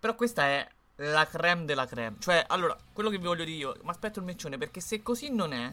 Però 0.00 0.14
questa 0.16 0.42
è 0.46 0.68
la 0.96 1.26
creme 1.26 1.64
della 1.64 1.86
creme. 1.86 2.16
Cioè, 2.18 2.44
allora, 2.48 2.76
quello 2.92 3.08
che 3.08 3.18
vi 3.18 3.26
voglio 3.26 3.44
dire 3.44 3.56
io, 3.56 3.76
mi 3.82 3.90
aspetto 3.90 4.18
il 4.18 4.24
meccione 4.24 4.58
perché 4.58 4.80
se 4.80 5.02
così 5.02 5.30
non 5.32 5.52
è, 5.52 5.72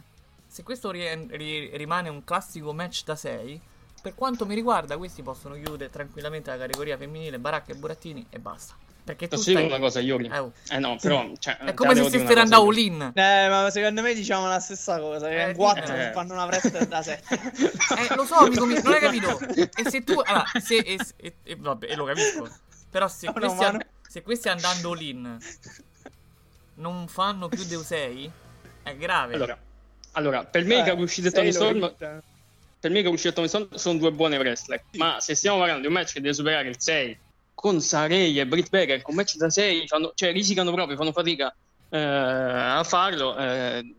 se 0.51 0.63
questo 0.63 0.91
ri- 0.91 1.27
ri- 1.29 1.69
rimane 1.77 2.09
un 2.09 2.25
classico 2.25 2.73
match 2.73 3.03
da 3.05 3.15
6, 3.15 3.61
per 4.01 4.15
quanto 4.15 4.45
mi 4.45 4.53
riguarda, 4.55 4.97
questi 4.97 5.21
possono 5.21 5.55
chiudere 5.55 5.89
tranquillamente 5.89 6.49
la 6.49 6.57
categoria 6.57 6.97
femminile, 6.97 7.39
baracca 7.39 7.71
e 7.71 7.75
burattini 7.75 8.25
e 8.29 8.39
basta. 8.39 8.73
Perché 9.03 9.27
tu 9.27 9.35
Posso 9.37 9.49
stai... 9.51 9.65
una 9.65 9.79
cosa, 9.79 9.99
Iori? 9.99 10.27
Eh, 10.31 10.37
oh. 10.37 10.51
Eh 10.69 10.77
no, 10.79 10.95
però... 10.99 11.27
Cioè, 11.39 11.57
È 11.57 11.73
come 11.73 11.95
se 11.95 12.03
stessero 12.03 12.41
andando 12.41 12.65
cosa, 12.65 12.69
all-in. 12.69 13.11
Eh, 13.15 13.47
ma 13.49 13.69
secondo 13.71 14.01
me 14.01 14.13
diciamo 14.13 14.47
la 14.47 14.59
stessa 14.59 14.99
cosa, 14.99 15.27
che 15.27 15.43
Eh, 15.45 15.49
in 15.51 15.55
quattro 15.55 15.95
eh. 15.95 16.11
fanno 16.11 16.33
una 16.33 16.45
wrestler 16.45 16.85
da 16.85 17.01
sette. 17.01 17.39
Eh, 17.97 18.15
lo 18.15 18.25
so, 18.25 18.35
amico 18.35 18.65
mio, 18.65 18.81
non 18.81 18.93
hai 18.93 18.99
capito. 18.99 19.39
E 19.39 19.89
se 19.89 20.03
tu. 20.03 20.13
Allora, 20.19 20.43
se. 20.61 20.75
E, 20.77 20.99
e- 21.17 21.33
e- 21.43 21.55
vabbè, 21.55 21.89
e 21.89 21.95
lo 21.95 22.05
capisco. 22.05 22.47
Però 22.91 23.07
se 23.07 23.27
Una 23.27 23.39
questi, 23.39 23.57
mano. 23.63 23.77
an- 23.77 23.85
se 24.07 24.21
questi 24.21 24.49
andando 24.49 24.91
all-in 24.91 25.37
non 26.75 27.07
fanno 27.07 27.47
più 27.49 27.63
Deus 27.65 27.91
Ex, 27.91 28.29
è 28.83 28.95
grave. 28.95 29.33
Allora, 29.35 29.57
allora, 30.13 30.43
per 30.45 30.65
me 30.65 30.79
Eh, 30.79 30.83
Kakushida 30.83 31.29
e 31.29 31.31
Tony 31.31 31.51
Storm 31.51 31.95
per 32.79 32.89
me 32.89 33.01
Kakushida 33.03 33.29
e 33.29 33.33
Tony 33.33 33.47
Storm 33.47 33.67
sono 33.75 33.97
due 33.99 34.11
buone 34.11 34.37
wrestler, 34.37 34.83
ma 34.93 35.19
se 35.19 35.35
stiamo 35.35 35.57
parlando 35.57 35.81
di 35.81 35.87
un 35.87 35.93
match 35.93 36.13
che 36.13 36.21
deve 36.21 36.33
superare 36.33 36.67
il 36.69 36.75
6 36.79 37.19
con 37.53 37.79
Sarei 37.79 38.39
e 38.39 38.47
Britt 38.47 38.69
Baker, 38.69 39.01
con 39.03 39.13
match 39.13 39.35
da 39.35 39.49
6, 39.49 39.87
fanno, 39.87 40.11
cioè 40.15 40.31
risicano 40.31 40.71
proprio, 40.73 40.97
fanno 40.97 41.11
fatica 41.11 41.55
eh, 41.89 41.97
a 41.99 42.83
farlo. 42.83 43.37
eh, 43.37 43.95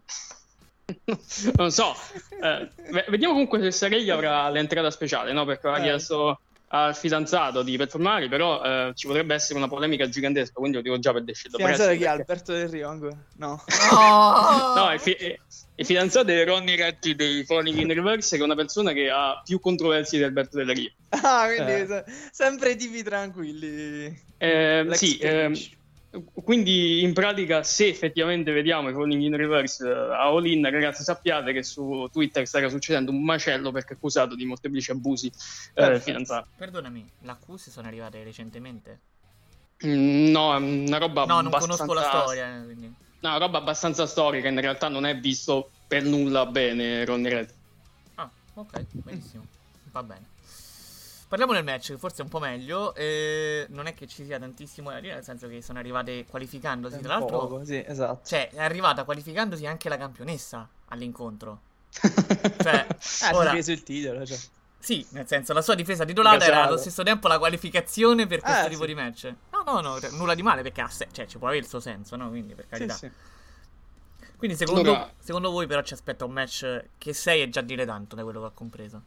non 1.56 1.70
so, 1.70 1.94
eh, 2.42 2.68
ve- 2.90 3.04
vediamo 3.08 3.34
comunque 3.34 3.60
se 3.60 3.70
Sarei 3.70 4.10
avrà 4.10 4.48
l'entrata 4.50 4.90
speciale, 4.90 5.32
no? 5.32 5.44
Perché 5.44 5.68
aveva 5.68 5.84
Eh. 5.84 5.88
chiesto 5.88 6.40
al 6.75 6.97
fidanzato 6.97 7.62
di 7.62 7.77
performare, 7.77 8.29
però 8.29 8.62
eh, 8.62 8.93
ci 8.95 9.07
potrebbe 9.07 9.35
essere 9.35 9.59
una 9.59 9.68
polemica 9.68 10.09
gigantesca, 10.09 10.55
quindi 10.55 10.79
lo 10.79 10.83
dico 10.83 10.99
già 10.99 11.12
per 11.12 11.23
Descedo 11.23 11.59
Fidanzato 11.59 11.95
chi 11.95 12.05
è? 12.05 12.07
Alberto 12.07 12.53
Del 12.53 12.68
Rio 12.68 12.89
ancora? 12.89 13.16
No. 13.37 13.62
No, 14.75 14.91
il, 14.93 14.99
fi- 14.99 15.39
il 15.75 15.85
fidanzato 15.87 16.31
è 16.31 16.45
Ronnie 16.47 16.77
Retti 16.77 17.14
dei 17.14 17.45
Falling 17.45 17.79
in 17.79 17.93
Reverse, 17.93 18.37
che 18.37 18.43
è 18.43 18.45
una 18.45 18.55
persona 18.55 18.93
che 18.93 19.11
ha 19.11 19.43
più 19.45 19.61
controversie 19.61 20.16
di 20.16 20.25
Alberto 20.25 20.57
Del 20.57 20.75
Rio. 20.75 20.91
Ah, 21.11 21.45
quindi 21.47 21.73
Eh. 21.73 21.87
se- 21.87 22.05
sempre 22.33 22.75
tipi 22.75 23.03
tranquilli. 23.03 24.18
Eh, 24.39 24.87
sì, 24.93 25.18
quindi 26.44 27.02
in 27.02 27.14
pratica 27.14 27.62
se 27.62 27.88
effettivamente 27.88 28.52
vediamo 28.52 28.90
i 28.90 28.92
Falling 28.92 29.22
in 29.22 29.36
Reverse 29.36 29.88
eh, 29.88 29.90
a 29.90 30.24
All 30.24 30.44
In, 30.46 30.68
ragazzi 30.70 31.02
sappiate 31.02 31.52
che 31.52 31.62
su 31.62 32.08
Twitter 32.12 32.46
starà 32.46 32.68
succedendo 32.68 33.10
un 33.10 33.24
macello 33.24 33.70
perché 33.70 33.94
è 33.94 33.96
accusato 33.96 34.34
di 34.34 34.44
molteplici 34.44 34.90
abusi 34.90 35.32
eh, 35.74 36.00
fidanzato. 36.00 36.48
Perdonami, 36.56 37.10
le 37.20 37.30
accuse 37.30 37.70
sono 37.70 37.86
arrivate 37.86 38.22
recentemente? 38.22 39.00
Mm, 39.86 40.30
no, 40.30 40.54
è 40.54 40.58
una 40.58 40.98
roba 40.98 41.24
No, 41.24 41.36
non 41.36 41.46
abbastanza... 41.46 41.86
conosco 41.86 41.94
la 41.94 42.20
storia, 42.20 42.56
eh, 42.56 42.64
quindi. 42.64 42.94
No, 43.20 43.28
una 43.28 43.38
roba 43.38 43.58
abbastanza 43.58 44.06
storica, 44.06 44.48
in 44.48 44.60
realtà 44.60 44.88
non 44.88 45.06
è 45.06 45.18
visto 45.18 45.70
per 45.86 46.04
nulla 46.04 46.44
bene 46.46 47.04
Ronnie 47.04 47.30
Retti. 47.30 47.54
Ah, 48.16 48.30
ok, 48.54 48.84
benissimo. 48.90 49.46
Va 49.92 50.02
bene. 50.02 50.26
Parliamo 51.33 51.55
del 51.55 51.64
match, 51.64 51.93
che 51.93 51.97
forse 51.97 52.18
è 52.20 52.24
un 52.24 52.28
po' 52.28 52.41
meglio. 52.41 52.95
eh, 52.95 53.64
non 53.70 53.87
è 53.87 53.95
che 53.95 54.07
ci 54.07 54.22
sia 54.22 54.39
tantissimo 54.39 54.91
da 54.91 55.01
dire, 55.01 55.14
nel 55.14 55.24
senso 55.24 55.49
che 55.49 55.62
sono 55.62 55.78
arrivate 55.78 56.26
qualificandosi. 56.26 56.99
Tra 56.99 57.14
l'altro, 57.16 57.39
Poco, 57.39 57.64
sì, 57.64 57.83
esatto. 57.87 58.20
cioè, 58.26 58.51
è 58.51 58.61
arrivata 58.62 59.05
qualificandosi 59.05 59.64
anche 59.64 59.89
la 59.89 59.97
campionessa 59.97 60.68
all'incontro. 60.89 61.61
cioè, 62.62 62.87
Ah, 63.22 63.35
ora, 63.35 63.51
preso 63.53 63.72
il 63.72 63.83
titolo, 63.83 64.26
cioè. 64.26 64.37
sì, 64.78 65.07
nel 65.12 65.26
senso, 65.26 65.55
la 65.55 65.62
sua 65.62 65.74
difesa 65.74 66.05
titolata 66.05 66.45
era 66.45 66.64
allo 66.66 66.76
stesso 66.76 67.03
tempo 67.03 67.28
la 67.28 67.39
qualificazione 67.39 68.26
per 68.26 68.41
questo 68.43 68.66
Eh, 68.66 68.68
tipo 68.68 68.83
sì. 68.83 68.87
di 68.89 68.95
match. 68.95 69.35
No, 69.53 69.62
no, 69.64 69.80
no, 69.80 69.99
nulla 70.11 70.35
di 70.35 70.43
male 70.43 70.61
perché 70.61 70.83
ha 70.83 70.89
se- 70.89 71.09
cioè, 71.12 71.24
ci 71.24 71.39
può 71.39 71.47
avere 71.47 71.62
il 71.62 71.68
suo 71.68 71.80
senso, 71.80 72.14
no? 72.16 72.28
Quindi, 72.28 72.55
per 72.55 72.66
carità. 72.68 72.93
Sì, 72.93 73.07
sì. 73.09 74.26
Quindi, 74.37 74.55
secondo, 74.59 74.80
Allora- 74.91 75.11
secondo 75.18 75.51
voi, 75.51 75.66
però, 75.66 75.80
ci 75.80 75.95
aspetta 75.95 76.26
un 76.26 76.33
match 76.33 76.85
che 76.99 77.14
6 77.14 77.41
è 77.41 77.49
già 77.49 77.62
dire 77.62 77.87
tanto, 77.87 78.16
da 78.16 78.22
quello 78.22 78.41
che 78.41 78.47
ho 78.49 78.53
compreso. 78.53 79.03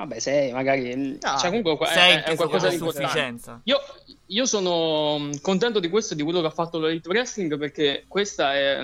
Vabbè, 0.00 0.18
sei 0.18 0.52
magari. 0.52 0.94
No, 1.20 1.38
cioè, 1.38 1.48
comunque 1.48 1.76
è, 1.86 1.92
sei 1.92 2.12
è 2.12 2.16
inteso 2.18 2.36
qualcosa 2.36 2.68
di 2.68 2.74
importante. 2.74 3.06
sufficienza. 3.08 3.60
Io, 3.64 3.78
io 4.26 4.46
sono 4.46 5.18
mh, 5.18 5.40
contento 5.40 5.78
di 5.80 5.88
questo 5.90 6.14
e 6.14 6.16
di 6.16 6.22
quello 6.22 6.40
che 6.40 6.46
ha 6.46 6.50
fatto 6.50 6.78
l'Elite 6.78 7.08
Wrestling 7.08 7.58
perché 7.58 8.04
questa 8.08 8.54
è, 8.54 8.78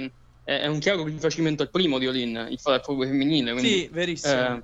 è- 0.45 0.61
è 0.61 0.67
un 0.67 0.79
chiaro 0.79 1.05
rifacimento 1.05 1.63
al 1.63 1.71
primo 1.71 1.99
di 1.99 2.07
Olin, 2.07 2.47
il 2.51 2.59
fare 2.59 2.81
proprio 2.81 3.09
femminile. 3.09 3.53
Quindi, 3.53 3.71
Sì, 3.71 3.89
verissimo. 3.93 4.63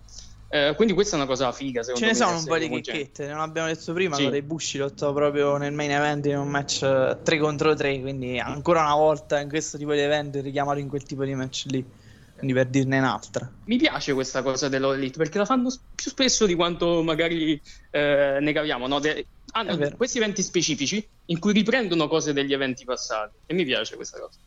eh, 0.51 0.69
eh, 0.69 0.75
quindi 0.75 0.93
questa 0.93 1.15
è 1.17 1.19
una 1.19 1.27
cosa 1.27 1.51
figa, 1.53 1.83
secondo 1.83 2.01
Ce 2.01 2.13
ne 2.13 2.13
me. 2.13 2.19
sono 2.27 2.39
un 2.39 2.45
po' 2.45 2.59
di 2.59 2.69
chicchette, 2.69 3.27
non 3.29 3.41
abbiamo 3.41 3.69
detto 3.69 3.93
prima, 3.95 4.15
Sì. 4.17 4.29
dei 4.29 4.43
Bushi 4.43 4.77
lottò 4.77 5.13
proprio 5.15 5.57
nel 5.57 5.73
main 5.73 5.91
event 5.93 6.27
in 6.27 6.37
un 6.37 6.49
match 6.49 6.83
eh, 6.83 7.17
3 7.23 7.39
contro 7.39 7.75
3, 7.75 8.01
quindi 8.03 8.39
ancora 8.39 8.83
una 8.83 8.95
volta 8.95 9.41
in 9.41 9.49
questo 9.49 9.79
tipo 9.79 9.93
di 9.95 10.01
evento 10.01 10.41
richiamato 10.43 10.79
in 10.79 10.89
quel 10.89 11.03
tipo 11.05 11.25
di 11.25 11.35
match 11.35 11.65
lì. 11.69 11.83
Quindi 12.43 12.59
per 12.59 12.71
dirne 12.71 12.99
un'altra. 12.99 13.49
Mi 13.67 13.77
piace 13.77 14.15
questa 14.15 14.43
cosa 14.43 14.69
dell'Elite 14.69 15.17
perché 15.17 15.39
la 15.39 15.45
fanno 15.45 15.73
più 15.95 16.11
spesso 16.11 16.45
di 16.45 16.57
quanto 16.57 17.01
magari 17.05 17.61
eh, 17.93 18.39
ne 18.41 18.53
caviamo. 18.53 18.89
No? 18.89 18.99
De- 18.99 19.25
hanno 19.53 19.79
questi 19.97 20.19
eventi 20.19 20.43
specifici 20.43 21.09
in 21.27 21.39
cui 21.39 21.53
riprendono 21.53 22.09
cose 22.09 22.33
degli 22.33 22.53
eventi 22.53 22.85
passati 22.85 23.37
e 23.47 23.55
mi 23.55 23.65
piace 23.65 23.95
questa 23.95 24.19
cosa. 24.19 24.41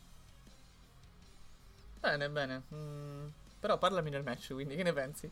Bene, 2.00 2.28
bene. 2.28 2.62
Mm, 2.74 3.26
però 3.60 3.78
parlami 3.78 4.10
del 4.10 4.22
match, 4.22 4.52
quindi 4.52 4.76
che 4.76 4.82
ne 4.82 4.92
pensi? 4.92 5.30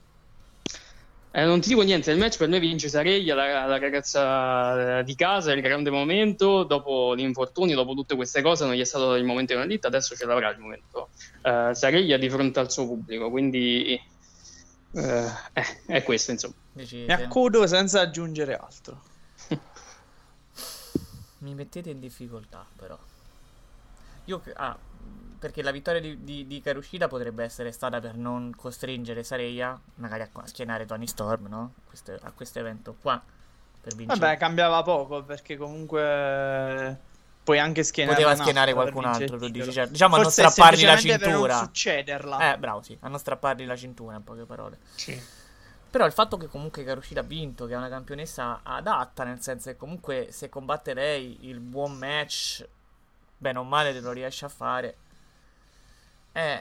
Eh, 1.37 1.45
non 1.45 1.61
ti 1.61 1.71
dico 1.71 1.83
niente, 1.83 2.13
il 2.13 2.19
match 2.19 2.37
per 2.37 2.47
me 2.47 2.61
vince 2.61 2.89
Sareglia, 2.89 3.35
la, 3.35 3.67
la 3.67 3.79
ragazza 3.79 5.01
eh, 5.01 5.03
di 5.03 5.17
casa, 5.17 5.51
è 5.51 5.57
il 5.57 5.63
grande 5.63 5.91
momento, 5.91 6.63
dopo 6.63 7.13
l'infortunio, 7.13 7.75
dopo 7.75 7.93
tutte 7.95 8.15
queste 8.15 8.41
cose 8.41 8.65
non 8.65 8.75
gli 8.75 8.81
è 8.81 8.85
stato 8.85 9.17
il 9.17 9.25
momento 9.25 9.53
di 9.53 9.59
una 9.59 9.67
ditta, 9.67 9.89
adesso 9.89 10.15
ce 10.15 10.27
l'avrà 10.27 10.51
il 10.51 10.61
momento. 10.61 11.09
Eh, 11.43 11.71
Sareglia 11.75 12.19
di 12.19 12.31
fronte 12.31 12.61
al 12.61 12.71
suo 12.71 12.87
pubblico, 12.87 13.31
quindi 13.31 14.01
eh, 14.93 15.29
eh, 15.55 15.83
è 15.87 16.05
questo 16.05 16.31
insomma. 16.31 16.55
Dici, 16.73 16.99
Mi 16.99 17.13
accodo 17.13 17.67
senza 17.67 18.01
aggiungere 18.01 18.57
altro. 18.57 19.03
Mi 21.39 21.53
mettete 21.55 21.91
in 21.91 21.99
difficoltà, 21.99 22.65
però. 22.77 22.97
Io. 24.27 24.41
Ah, 24.55 24.79
perché 25.45 25.61
la 25.61 25.73
vittoria 25.73 26.01
di, 26.01 26.25
di, 26.25 26.47
di 26.47 26.63
Karushida 26.63 27.07
potrebbe 27.07 27.45
essere 27.45 27.71
stata 27.71 28.01
per 28.01 28.17
non 28.17 28.55
costringere 28.57 29.23
Sareia, 29.23 29.79
magari 29.97 30.23
a, 30.23 30.29
a 30.33 30.47
schienare 30.47 30.87
Tony 30.87 31.07
Storm, 31.07 31.49
no? 31.49 31.73
Questo- 31.87 32.19
a 32.19 32.33
questo 32.35 32.61
evento 32.61 32.97
qua. 32.99 33.23
Per 33.83 33.95
vincere. 33.95 34.19
Vabbè, 34.19 34.39
cambiava 34.39 34.83
poco 34.83 35.23
perché 35.23 35.59
comunque 35.59 36.99
puoi 37.45 37.59
anche 37.59 37.83
schienare 37.83 38.17
Poteva 38.17 38.37
schienare 38.37 38.73
qualcun 38.73 39.05
altro, 39.05 39.37
tu 39.37 39.49
dici, 39.49 39.71
cioè, 39.71 39.87
diciamo 39.87 40.15
a 40.15 40.23
non 40.23 40.31
Forse 40.31 40.49
strappargli 40.49 40.85
la 40.87 40.97
cintura. 40.97 41.57
non 41.57 41.65
succederla. 41.67 42.55
Eh, 42.55 42.59
bravo, 42.59 42.81
sì, 42.81 42.97
a 43.01 43.09
non 43.09 43.19
strappargli 43.19 43.67
la 43.67 43.77
cintura, 43.77 44.17
in 44.17 44.25
poche 44.25 44.45
parole. 44.45 44.79
Sì. 44.95 45.23
Però 45.91 46.07
il 46.07 46.13
fatto 46.13 46.39
che 46.39 46.47
comunque 46.47 46.85
Karushida 46.85 47.21
ha 47.21 47.25
vinto, 47.25 47.67
che 47.67 47.75
è 47.75 47.77
una 47.77 47.91
campionessa 47.91 48.61
adatta, 48.63 49.25
nel 49.25 49.43
senso 49.43 49.69
che 49.69 49.77
comunque 49.77 50.29
se 50.31 50.49
combatte 50.49 50.95
lei 50.95 51.37
il 51.43 51.61
buon 51.61 51.93
match, 51.99 52.67
bene 53.37 53.59
o 53.59 53.63
male 53.63 53.93
te 53.93 54.01
lo 54.01 54.13
riesce 54.13 54.47
a 54.47 54.49
fare, 54.49 54.97
eh, 56.35 56.61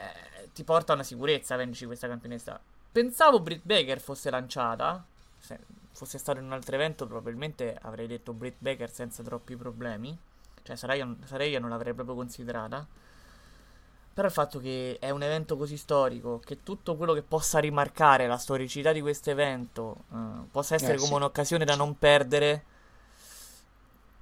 ti 0.53 0.63
porta 0.63 0.93
a 0.93 0.95
una 0.95 1.03
sicurezza 1.03 1.55
venderci 1.57 1.85
questa 1.85 2.07
campionessa. 2.07 2.59
Pensavo 2.91 3.39
Britt 3.41 3.63
Baker 3.65 3.99
fosse 3.99 4.29
lanciata, 4.29 5.03
se 5.39 5.59
fosse 5.91 6.17
stato 6.17 6.39
in 6.39 6.45
un 6.45 6.53
altro 6.53 6.75
evento 6.75 7.05
probabilmente 7.05 7.77
avrei 7.81 8.07
detto 8.07 8.33
Britt 8.33 8.55
Baker 8.59 8.89
senza 8.91 9.21
troppi 9.23 9.55
problemi, 9.55 10.17
cioè 10.63 10.75
Saraya, 10.75 11.07
Saraya 11.25 11.59
non 11.59 11.69
l'avrei 11.69 11.93
proprio 11.93 12.15
considerata. 12.15 12.85
Però 14.13 14.27
il 14.27 14.33
fatto 14.33 14.59
che 14.59 14.97
è 14.99 15.09
un 15.09 15.23
evento 15.23 15.57
così 15.57 15.75
storico, 15.75 16.39
che 16.39 16.61
tutto 16.61 16.95
quello 16.95 17.13
che 17.13 17.23
possa 17.23 17.57
rimarcare 17.57 18.27
la 18.27 18.37
storicità 18.37 18.91
di 18.91 19.01
questo 19.01 19.31
evento 19.31 20.03
eh, 20.13 20.17
possa 20.51 20.75
essere 20.75 20.93
Eh, 20.93 20.97
come 20.97 21.07
sì. 21.07 21.15
un'occasione 21.15 21.65
da 21.65 21.75
non 21.75 21.97
perdere, 21.97 22.63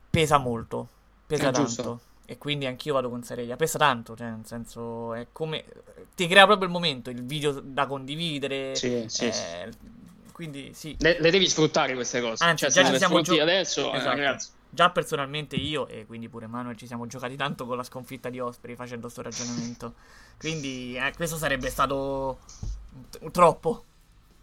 pesa 0.10 0.38
molto. 0.38 0.88
Pesa 1.28 1.50
È 1.50 1.52
tanto. 1.52 1.68
giusto. 1.68 2.00
E 2.32 2.38
quindi 2.38 2.66
anch'io 2.66 2.94
vado 2.94 3.10
con 3.10 3.24
Sareglia. 3.24 3.58
Pesa 3.58 3.78
tanto, 3.78 4.16
cioè, 4.16 4.30
nel 4.30 4.46
senso, 4.46 5.14
è 5.14 5.28
come. 5.34 5.66
Ti 6.16 6.28
crea 6.30 6.46
proprio 6.46 6.66
il 6.68 6.72
momento, 6.72 7.10
il 7.10 7.26
video 7.26 7.60
da 7.60 7.86
condividere. 7.88 8.74
Sì, 8.74 9.04
sì, 9.08 9.26
eh, 9.26 9.70
Quindi 10.32 10.72
sì. 10.74 10.96
Le, 11.00 11.20
le 11.20 11.30
devi 11.30 11.46
sfruttare 11.46 11.94
queste 11.94 12.22
cose. 12.22 12.42
Anzi, 12.46 12.72
cioè, 12.72 12.84
già 12.84 12.90
ci 12.90 12.98
siamo 12.98 13.20
gio- 13.20 13.42
adesso, 13.42 13.92
eh, 13.92 13.98
Esatto. 13.98 14.16
ragazzi. 14.16 14.50
Già 14.70 14.90
personalmente 14.92 15.58
io 15.58 15.90
e 15.90 16.06
quindi 16.06 16.30
pure 16.30 16.48
Manuel 16.48 16.78
ci 16.78 16.88
siamo 16.88 17.06
giocati 17.06 17.36
tanto 17.36 17.66
con 17.66 17.76
la 17.76 17.84
sconfitta 17.84 18.30
di 18.30 18.40
Osprey 18.40 18.76
facendo 18.76 19.10
sto 19.10 19.22
ragionamento. 19.22 19.96
quindi 20.38 20.96
eh, 20.96 21.12
questo 21.14 21.36
sarebbe 21.36 21.70
stato 21.70 22.40
troppo. 23.34 23.84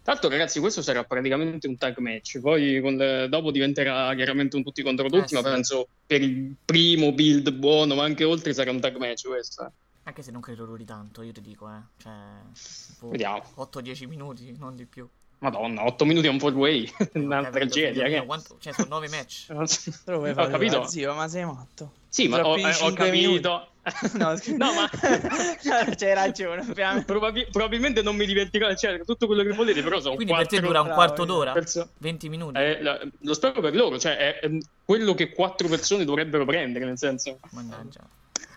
Tra 0.09 0.17
l'altro, 0.17 0.35
ragazzi, 0.35 0.59
questo 0.59 0.81
sarà 0.81 1.03
praticamente 1.03 1.67
un 1.67 1.77
tag 1.77 1.95
match. 1.99 2.39
Poi 2.39 2.81
con 2.81 2.97
dopo 3.29 3.51
diventerà 3.51 4.11
chiaramente 4.15 4.55
un 4.55 4.63
tutti 4.63 4.81
contro 4.81 5.07
tutti, 5.07 5.35
Eh, 5.35 5.37
ma 5.37 5.43
sì. 5.43 5.53
penso 5.53 5.87
per 6.07 6.23
il 6.23 6.55
primo 6.65 7.11
build 7.11 7.51
buono, 7.51 7.93
ma 7.93 8.05
anche 8.05 8.23
oltre 8.23 8.51
sarà 8.55 8.71
un 8.71 8.79
tag 8.79 8.97
match 8.97 9.27
questo. 9.27 9.67
eh. 9.67 9.71
Anche 10.05 10.23
se 10.23 10.31
non 10.31 10.41
credo 10.41 10.65
duri 10.65 10.83
tanto, 10.83 11.21
io 11.21 11.31
ti 11.31 11.41
dico, 11.41 11.69
eh. 11.69 11.81
Cioè, 11.97 12.11
boh, 13.01 13.09
Vediamo. 13.09 13.43
8-10 13.57 14.07
minuti, 14.07 14.55
non 14.57 14.75
di 14.75 14.87
più. 14.87 15.07
Madonna, 15.39 15.85
8 15.85 16.03
minuti 16.05 16.27
è 16.27 16.29
un 16.29 16.39
four 16.39 16.53
way, 16.53 16.91
una 17.13 17.47
Eh, 17.47 17.51
tragedia. 17.51 18.05
che- 18.07 18.25
quanto- 18.25 18.57
Cioè, 18.59 18.73
sono 18.73 18.87
9 18.89 19.07
match. 19.09 19.45
Lo 20.05 20.17
vuoi 20.17 20.31
Ho 20.31 20.47
capito. 20.47 20.79
da 20.79 20.87
zio, 20.87 21.13
ma 21.13 21.27
sei 21.27 21.45
matto. 21.45 21.91
Sì, 22.09 22.27
ma 22.27 22.45
ho, 22.45 22.57
eh, 22.57 22.73
ho 22.81 22.93
capito. 22.93 23.49
No. 23.49 23.67
No, 24.57 24.73
ma 24.73 24.87
C'hai 25.95 26.13
ragione, 26.13 26.61
ovviamente. 26.61 27.05
probabi- 27.05 27.47
probabilmente 27.49 28.01
non 28.03 28.15
mi 28.15 28.25
divertirò, 28.25 28.71
cioè, 28.75 29.01
tutto 29.05 29.25
quello 29.25 29.41
che 29.43 29.53
volete, 29.53 29.81
però 29.81 29.99
sono 29.99 30.15
Quindi 30.15 30.33
per 30.33 30.45
te 30.47 30.59
dura 30.59 30.81
un 30.81 30.89
quarto 30.89 31.23
d'ora? 31.25 31.53
perso- 31.53 31.89
20 31.97 32.29
minuti? 32.29 32.59
eh, 32.59 32.81
la- 32.83 32.99
lo 33.21 33.33
spero 33.33 33.61
per 33.61 33.73
loro, 33.75 33.97
cioè 33.97 34.17
è, 34.17 34.39
è 34.41 34.49
quello 34.83 35.15
che 35.15 35.31
quattro 35.31 35.67
persone 35.69 36.03
dovrebbero 36.05 36.45
prendere, 36.45 36.85
nel 36.85 36.97
senso. 36.99 37.39
Mannaggia. 37.51 38.01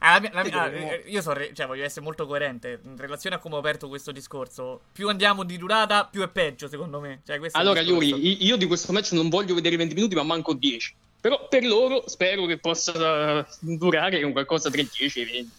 Ah, 0.05 0.15
la 0.15 0.21
mia- 0.21 0.31
la 0.33 0.43
mia- 0.69 0.93
ah, 0.95 1.01
io 1.07 1.23
so, 1.23 1.33
cioè, 1.53 1.67
voglio 1.67 1.85
essere 1.85 2.05
molto 2.05 2.27
coerente 2.27 2.81
in 2.83 2.97
relazione 2.97 3.37
a 3.37 3.39
come 3.39 3.55
ho 3.55 3.59
aperto 3.59 3.89
questo 3.89 4.11
discorso. 4.11 4.81
Più 4.93 5.09
andiamo 5.09 5.45
di 5.45 5.57
durata, 5.57 6.05
più 6.07 6.23
è 6.23 6.29
peggio, 6.29 6.67
secondo 6.67 6.99
me. 6.99 7.21
Cioè, 7.25 7.39
Allora. 7.53 7.81
Yuri, 7.81 8.45
io 8.45 8.57
di 8.57 8.67
questo 8.67 8.93
match 8.93 9.13
non 9.13 9.29
voglio 9.29 9.55
vedere 9.55 9.77
20 9.77 9.95
minuti, 9.95 10.17
ma 10.17 10.25
manco 10.25 10.55
10. 10.55 10.93
Però 11.21 11.47
per 11.47 11.65
loro 11.65 12.09
spero 12.09 12.47
che 12.47 12.59
possa 12.59 13.47
durare 13.61 14.25
un 14.25 14.33
qualcosa 14.33 14.71
tra 14.71 14.81
i 14.81 14.89
10 14.93 15.21
e 15.21 15.23
i 15.23 15.25
20. 15.25 15.51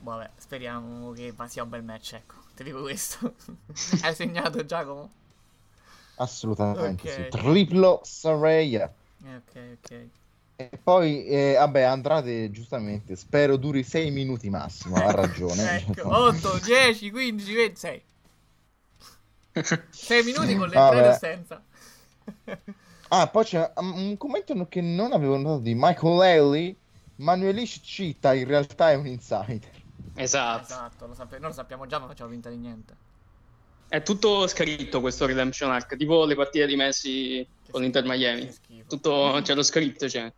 Vabbè, 0.00 0.30
speriamo 0.36 1.12
che 1.12 1.32
sia 1.48 1.62
un 1.62 1.68
bel 1.70 1.82
match, 1.82 2.12
ecco. 2.12 2.34
Ti 2.54 2.62
dico 2.62 2.82
questo. 2.82 3.34
Hai 4.02 4.14
segnato 4.14 4.64
Giacomo? 4.66 5.10
Assolutamente 6.16 7.08
Ok. 7.08 7.14
sì. 7.14 7.28
Triplo 7.30 8.00
Saraya. 8.04 8.92
Ok, 9.24 9.78
ok. 9.82 10.06
E 10.60 10.78
poi, 10.82 11.24
eh, 11.24 11.54
vabbè, 11.54 11.80
Andrade, 11.80 12.50
giustamente, 12.50 13.16
spero 13.16 13.56
duri 13.56 13.82
6 13.82 14.10
minuti 14.10 14.50
massimo, 14.50 14.96
ha 14.96 15.10
ragione. 15.10 15.84
Ecco, 15.88 16.14
8, 16.14 16.58
10, 16.58 17.10
15, 17.10 17.54
26. 17.54 18.02
6 19.90 20.22
minuti 20.24 20.54
con 20.56 20.68
le 20.68 20.74
Vabbè. 20.74 20.96
entrate 20.96 21.14
e 21.14 21.18
senza. 21.18 21.62
Ah, 23.12 23.26
poi 23.26 23.42
c'è 23.42 23.72
un 23.74 24.16
commento 24.16 24.54
che 24.68 24.80
non 24.80 25.10
avevo 25.12 25.36
notato 25.36 25.58
di 25.62 25.74
Michael 25.74 26.20
Haley. 26.20 26.76
Manuelish 27.16 27.80
cita, 27.82 28.34
in 28.34 28.46
realtà 28.46 28.92
è 28.92 28.94
un 28.94 29.08
insider. 29.08 29.58
Esatto. 30.14 30.62
Esatto, 30.62 31.06
lo 31.08 31.14
sape- 31.14 31.38
noi 31.40 31.48
lo 31.48 31.54
sappiamo 31.54 31.86
già, 31.86 31.98
ma 31.98 32.06
facciamo 32.06 32.30
finta 32.30 32.50
di 32.50 32.56
niente. 32.56 32.94
È 33.88 34.00
tutto 34.04 34.46
scritto 34.46 35.00
questo 35.00 35.26
Redemption 35.26 35.72
Arc, 35.72 35.96
tipo 35.96 36.24
le 36.24 36.36
partite 36.36 36.66
di 36.66 36.76
Messi 36.76 37.44
con 37.68 37.82
l'Inter 37.82 38.04
Miami. 38.04 38.48
Tutto 38.86 39.40
c'è 39.42 39.54
lo 39.54 39.64
scritto, 39.64 40.06
c'è. 40.06 40.32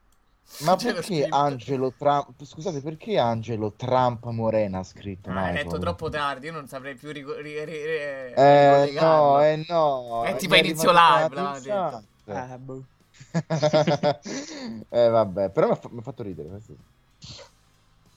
Ma 0.61 0.76
perché 0.76 1.03
scritto. 1.03 1.34
Angelo 1.34 1.93
Trump? 1.97 2.45
Scusate, 2.45 2.80
perché 2.82 3.18
Angelo 3.18 3.72
Trump 3.72 4.24
Morena 4.26 4.80
ha 4.80 4.82
scritto 4.84 5.30
Ah, 5.30 5.32
hai 5.34 5.38
Michael? 5.53 5.64
letto 5.66 5.78
troppo 5.78 6.09
tardi, 6.11 6.47
io 6.47 6.53
non 6.53 6.68
saprei 6.68 6.95
più 6.95 7.11
rico- 7.11 7.34
ri- 7.36 7.64
ri- 7.64 7.84
ri- 7.84 7.97
Eh 8.34 8.84
ricollegarlo. 8.84 9.32
no, 9.32 9.43
eh 9.43 9.64
no. 9.68 10.22
È 10.24 10.36
tipo 10.36 10.55
inizio 10.55 10.93
live. 10.93 11.97
Eh, 12.26 12.59
boh. 12.59 12.84
eh 14.88 15.09
vabbè, 15.09 15.51
però 15.51 15.66
mi 15.66 15.72
ha, 15.72 15.76
fa- 15.76 15.88
mi 15.90 15.99
ha 15.99 16.03
fatto 16.03 16.22
ridere 16.22 16.49
questo. 16.49 16.74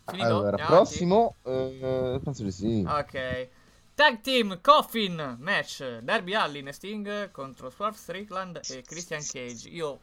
Finito? 0.08 0.28
Allora, 0.28 0.50
Andiamo 0.50 0.70
prossimo, 0.76 1.36
eh, 1.44 2.20
penso 2.24 2.44
di 2.44 2.52
sì. 2.52 2.86
Ok. 2.88 3.48
Tag 3.96 4.20
Team 4.22 4.60
Coffin 4.62 5.38
match 5.40 6.00
Darby 6.00 6.34
Allin 6.34 6.68
e 6.68 6.74
Sting 6.74 7.32
contro 7.32 7.70
Swerve 7.70 7.98
Strickland 7.98 8.60
e 8.70 8.82
Christian 8.84 9.22
Cage. 9.26 9.70
Io. 9.70 10.00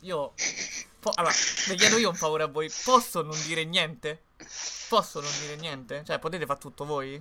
Io. 0.00 0.32
po- 1.00 1.12
allora, 1.14 1.34
vi 1.68 1.74
chiedo 1.76 1.98
io 1.98 2.08
un 2.10 2.14
favore 2.14 2.42
a 2.44 2.46
voi. 2.46 2.70
Posso 2.84 3.22
non 3.22 3.36
dire 3.46 3.64
niente? 3.64 4.22
Posso 4.88 5.20
non 5.20 5.30
dire 5.40 5.56
niente? 5.56 6.02
Cioè, 6.06 6.18
potete 6.18 6.46
fare 6.46 6.58
tutto 6.58 6.84
voi? 6.84 7.20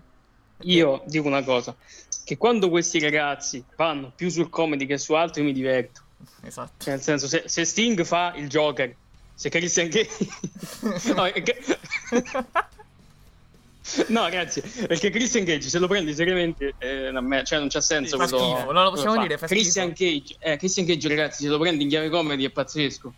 Io 0.61 1.03
dico 1.05 1.27
una 1.27 1.43
cosa, 1.43 1.75
che 2.23 2.37
quando 2.37 2.69
questi 2.69 2.99
ragazzi 2.99 3.63
vanno 3.75 4.11
più 4.15 4.29
sul 4.29 4.49
comedy 4.49 4.85
che 4.87 4.97
su 4.97 5.13
altro, 5.13 5.41
io 5.41 5.47
mi 5.47 5.53
diverto. 5.53 6.01
Esatto. 6.41 6.83
Cioè, 6.83 6.93
nel 6.93 7.03
senso, 7.03 7.27
se, 7.27 7.43
se 7.45 7.63
Sting 7.63 8.03
fa 8.03 8.33
il 8.35 8.47
Joker, 8.49 8.95
se 9.35 9.49
Christian 9.49 9.89
Cage... 9.89 10.09
no, 11.13 11.23
che- 11.31 11.61
no, 14.07 14.21
ragazzi, 14.23 14.61
perché 14.61 15.09
Christian 15.09 15.45
Cage 15.45 15.69
se 15.69 15.79
lo 15.79 15.87
prendi 15.87 16.13
seriamente, 16.13 16.73
eh, 16.77 17.11
me- 17.11 17.43
cioè 17.43 17.59
non 17.59 17.69
c'ha 17.69 17.81
senso. 17.81 18.17
Fa 18.17 18.27
quello- 18.27 18.53
schifo, 18.53 18.71
non 18.71 18.83
lo 18.83 18.91
possiamo 18.91 19.21
dire, 19.21 19.37
fa 19.37 19.47
Christian 19.47 19.93
Cage, 19.93 20.35
eh, 20.39 20.57
Christian 20.57 20.85
Cage, 20.85 21.07
ragazzi, 21.07 21.43
se 21.43 21.49
lo 21.49 21.57
prendi 21.57 21.83
in 21.83 21.89
chiave 21.89 22.09
comedy 22.09 22.45
è 22.45 22.49
pazzesco. 22.49 23.13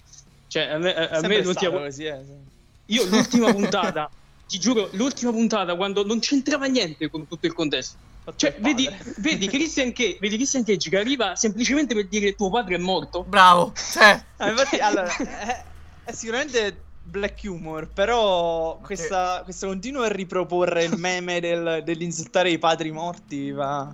Cioè, 0.48 0.64
a 0.64 0.78
me, 0.78 0.94
a- 0.96 1.10
a 1.18 1.28
me 1.28 1.42
l'ultima, 1.44 1.80
così, 1.80 2.06
eh, 2.06 2.20
sì. 2.26 2.94
io 2.94 3.06
l'ultima 3.06 3.52
puntata, 3.54 4.10
ti 4.48 4.60
giuro, 4.60 4.90
l'ultima 4.94 5.32
puntata 5.32 5.76
quando 5.76 6.06
non 6.06 6.20
c'entrava 6.20 6.66
niente 6.66 7.10
con 7.10 7.28
tutto 7.28 7.46
il 7.46 7.54
contesto. 7.54 7.98
Cioè, 8.36 8.58
vedi, 8.60 8.88
vedi, 9.18 9.48
Christian 9.48 9.92
Cage, 9.92 10.18
vedi 10.20 10.36
Christian 10.36 10.64
Cage 10.64 10.90
che 10.90 10.98
arriva 10.98 11.36
semplicemente 11.36 11.96
per 11.96 12.08
dire 12.08 12.36
tuo 12.36 12.52
padre 12.52 12.76
è 12.76 12.78
morto. 12.78 13.24
Bravo, 13.24 13.74
cioè. 13.92 14.24
Ah, 14.38 14.50
infatti, 14.50 14.78
allora, 14.78 15.12
è, 15.16 15.64
è 16.06 16.12
sicuramente 16.12 16.82
black 17.10 17.42
humor, 17.44 17.88
però 17.88 18.78
questa, 18.82 19.42
questo 19.44 19.68
continuo 19.68 20.04
a 20.04 20.08
riproporre 20.08 20.84
il 20.84 20.98
meme 20.98 21.40
del- 21.40 21.82
dell'insultare 21.84 22.50
i 22.52 22.58
padri 22.58 22.92
morti 22.92 23.52
va... 23.52 23.94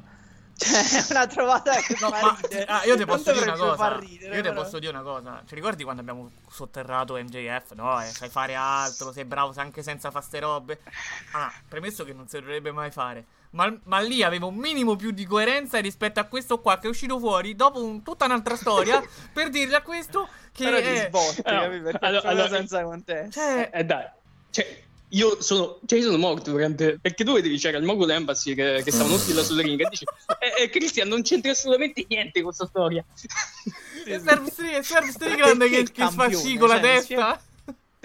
Cioè, 0.57 1.05
è 1.05 1.11
una 1.11 1.27
trovata 1.27 1.73
che 1.81 1.95
fa 1.95 2.37
ridere. 2.41 2.65
Ah, 2.65 2.85
io 2.85 2.95
ti 2.95 3.05
posso 3.05 3.31
dire 3.33 3.43
una 3.43 3.57
cosa. 3.57 3.97
ridere, 3.99 4.35
io 4.37 4.41
ti 4.41 4.53
posso 4.53 4.79
dire 4.79 4.91
una 4.91 5.01
cosa. 5.01 5.43
Ti 5.45 5.53
ricordi 5.53 5.83
quando 5.83 6.01
abbiamo 6.01 6.31
sotterrato 6.49 7.15
MJF? 7.15 7.73
No, 7.73 8.01
eh, 8.01 8.05
sai 8.05 8.29
fare 8.29 8.55
altro, 8.55 9.11
sei 9.11 9.25
bravo 9.25 9.53
anche 9.57 9.83
senza 9.83 10.11
fare 10.11 10.23
ste 10.23 10.39
robe. 10.39 10.79
Ah, 11.33 11.51
premesso 11.67 12.05
che 12.05 12.13
non 12.13 12.27
si 12.29 12.39
dovrebbe 12.39 12.71
mai 12.71 12.89
fare. 12.89 13.25
Ma, 13.55 13.73
ma 13.85 13.99
lì 14.01 14.21
avevo 14.21 14.47
un 14.47 14.55
minimo 14.55 14.97
più 14.97 15.11
di 15.11 15.25
coerenza 15.25 15.79
rispetto 15.79 16.19
a 16.19 16.25
questo 16.25 16.59
qua 16.59 16.77
che 16.77 16.87
è 16.87 16.89
uscito 16.89 17.17
fuori 17.19 17.55
dopo 17.55 17.81
un- 17.81 18.03
tutta 18.03 18.25
un'altra 18.25 18.57
storia 18.57 19.01
per 19.31 19.49
dirgli 19.49 19.73
a 19.73 19.81
questo 19.81 20.27
che 20.51 20.65
Però 20.65 20.77
ti 20.77 20.83
è... 20.83 21.05
sbotti, 21.07 21.41
No, 21.45 21.61
capi? 21.61 21.79
Perché 21.79 22.05
allora- 22.05 22.21
proprio 22.21 22.29
allora- 22.31 22.47
senza 22.49 22.83
contesto. 22.83 23.31
Cioè, 23.39 23.69
Eh, 23.73 23.83
dai, 23.85 24.05
cioè, 24.49 24.83
io 25.09 25.41
sono, 25.41 25.79
cioè, 25.85 25.99
io 25.99 26.05
sono 26.05 26.17
morto 26.17 26.51
durante. 26.51 26.97
Perché 27.01 27.23
tu 27.23 27.33
vedevi 27.33 27.57
c'era 27.57 27.77
il 27.77 27.85
Mogul 27.85 28.09
Embassy 28.09 28.53
che, 28.55 28.81
che 28.83 28.91
stavano 28.91 29.15
tutti 29.15 29.33
là 29.33 29.43
sulle 29.43 29.61
ring 29.61 29.79
e 29.79 29.87
dici, 29.89 30.03
eh, 30.39 30.63
eh, 30.63 30.69
Christian 30.69 31.07
non 31.07 31.21
c'entra 31.21 31.51
assolutamente 31.51 32.05
niente 32.09 32.41
con 32.41 32.53
questa 32.53 32.65
storia. 32.67 33.03
E 34.07 34.19
Serve 34.19 34.51
Serve 34.83 35.09
Strickland 35.11 35.67
che, 35.67 35.83
che 35.91 36.05
sfasci 36.05 36.57
campione, 36.57 36.57
con 36.59 36.67
la 36.67 36.73
cioè, 36.75 36.81
testa. 36.81 37.41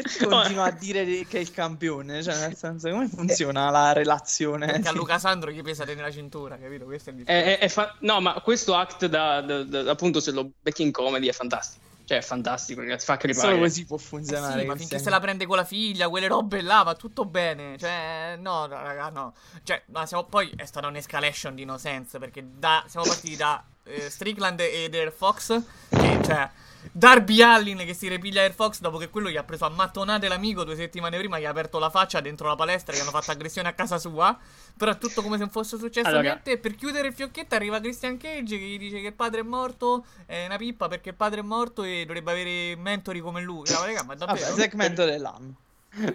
Perché 0.03 0.27
continua 0.27 0.65
a 0.65 0.71
dire 0.71 1.05
che 1.27 1.39
è 1.39 1.41
il 1.41 1.51
campione? 1.51 2.23
Cioè, 2.23 2.39
nel 2.39 2.57
senso, 2.59 2.89
come 2.91 3.09
funziona 3.09 3.71
la 3.71 3.93
relazione? 3.93 4.67
Perché 4.67 4.89
a 4.89 4.93
Luca 4.93 5.19
Sandro 5.19 5.51
gli 5.51 5.63
pesa 5.63 5.85
nella 5.85 6.11
cintura, 6.11 6.59
capito? 6.59 6.85
Questo 6.85 7.11
è 7.11 7.13
il. 7.13 7.25
È- 7.25 7.45
è- 7.45 7.59
è 7.59 7.69
fa- 7.69 7.95
no, 8.01 8.21
ma 8.21 8.35
questo 8.41 8.75
act 8.75 9.07
da, 9.07 9.41
da- 9.41 9.63
da- 9.65 9.91
appunto 9.91 10.21
se 10.21 10.31
lo 10.31 10.51
becchi 10.61 10.83
in 10.83 10.93
comedy 10.93 11.29
è 11.29 11.33
fantastico. 11.33 11.89
Cioè, 12.11 12.19
è 12.19 12.23
fantastico, 12.23 12.81
ragazzi, 12.81 13.05
fa 13.05 13.17
crepare. 13.17 13.49
Solo 13.51 13.59
così 13.61 13.85
può 13.85 13.97
Eh 13.97 14.01
funzionare. 14.01 14.61
sì, 14.63 14.67
ma 14.67 14.75
finché 14.75 14.99
se 14.99 15.11
la 15.11 15.21
prende 15.21 15.47
con 15.47 15.55
la 15.57 15.65
figlia, 15.65 16.09
quelle 16.09 16.27
robe 16.27 16.61
là, 16.61 16.83
va 16.83 16.95
tutto 16.97 17.25
bene. 17.25 17.79
Cioè, 17.79 18.35
no, 18.37 18.67
raga, 18.67 19.11
no. 19.11 19.33
Cioè, 19.63 19.81
ma 19.93 20.05
siamo, 20.07 20.25
poi 20.25 20.53
è 20.57 20.65
stata 20.65 20.89
un'escalation 20.89 21.55
di 21.55 21.65
no 21.65 21.79
sense. 21.79 22.19
Perché 22.19 22.45
da, 22.59 22.83
siamo 22.89 23.07
partiti 23.07 23.37
da 23.37 23.63
eh, 23.91 24.11
Strickland 24.11 24.61
ed 24.61 24.95
Air 24.95 25.13
Fox. 25.13 25.61
Che, 25.89 26.21
cioè, 26.25 26.51
Darby 26.93 27.43
Allin 27.43 27.79
che 27.79 27.95
si 27.95 28.09
ripiglia 28.09 28.43
Air 28.43 28.53
Fox 28.53 28.81
dopo 28.81 28.97
che 28.97 29.11
quello 29.11 29.29
gli 29.29 29.37
ha 29.37 29.45
preso 29.45 29.67
a 29.67 29.69
mattonate 29.69 30.29
l'amico 30.29 30.65
due 30.65 30.77
settimane 30.77 31.19
prima, 31.19 31.39
gli 31.39 31.45
ha 31.45 31.51
aperto 31.51 31.79
la 31.79 31.91
faccia 31.91 32.21
dentro 32.21 32.49
la 32.49 32.57
palestra, 32.57 32.95
gli 32.95 33.01
hanno 33.01 33.11
fatto 33.11 33.31
aggressione 33.31 33.69
a 33.69 33.73
casa 33.73 33.99
sua. 33.99 34.37
Però 34.77 34.91
è 34.91 34.99
tutto 34.99 35.21
come 35.21 35.37
se 35.37 35.43
non 35.43 35.51
fosse 35.51 35.77
successo 35.77 36.09
Allora. 36.09 36.23
niente. 36.23 36.53
E 36.53 36.59
per 36.59 36.75
chiudere 36.75 37.09
il 37.09 37.15
fiocchetto 37.15 37.55
arriva 37.55 37.81
Christian 37.81 38.17
Cage 38.17 38.59
che 38.59 38.65
gli 38.65 38.79
dice 38.79 39.01
che 39.01 39.09
il 39.09 39.13
padre 39.13 39.41
è 39.41 39.43
morto. 39.43 40.07
È 40.25 40.47
una 40.47 40.57
pippa 40.57 40.89
perché 40.89 41.11
il 41.11 41.17
padre 41.17 41.41
è 41.41 41.43
morto 41.43 41.83
e 41.83 42.05
dovrebbe 42.07 42.31
avere 42.31 42.77
mentori 42.77 43.21
come 43.21 43.43
lui. 43.43 43.69
No, 43.71 43.85
raga, 43.85 44.03
ma 44.05 44.15
davvero? 44.15 44.49
Vabbè, 44.49 44.61
segmento 44.61 45.05
dell'anno. 45.05 45.55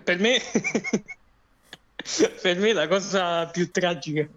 Per 0.03 0.19
me, 0.19 0.41
per 2.41 2.57
me 2.57 2.73
la 2.73 2.87
cosa 2.87 3.45
più 3.47 3.69
tragica 3.69 4.27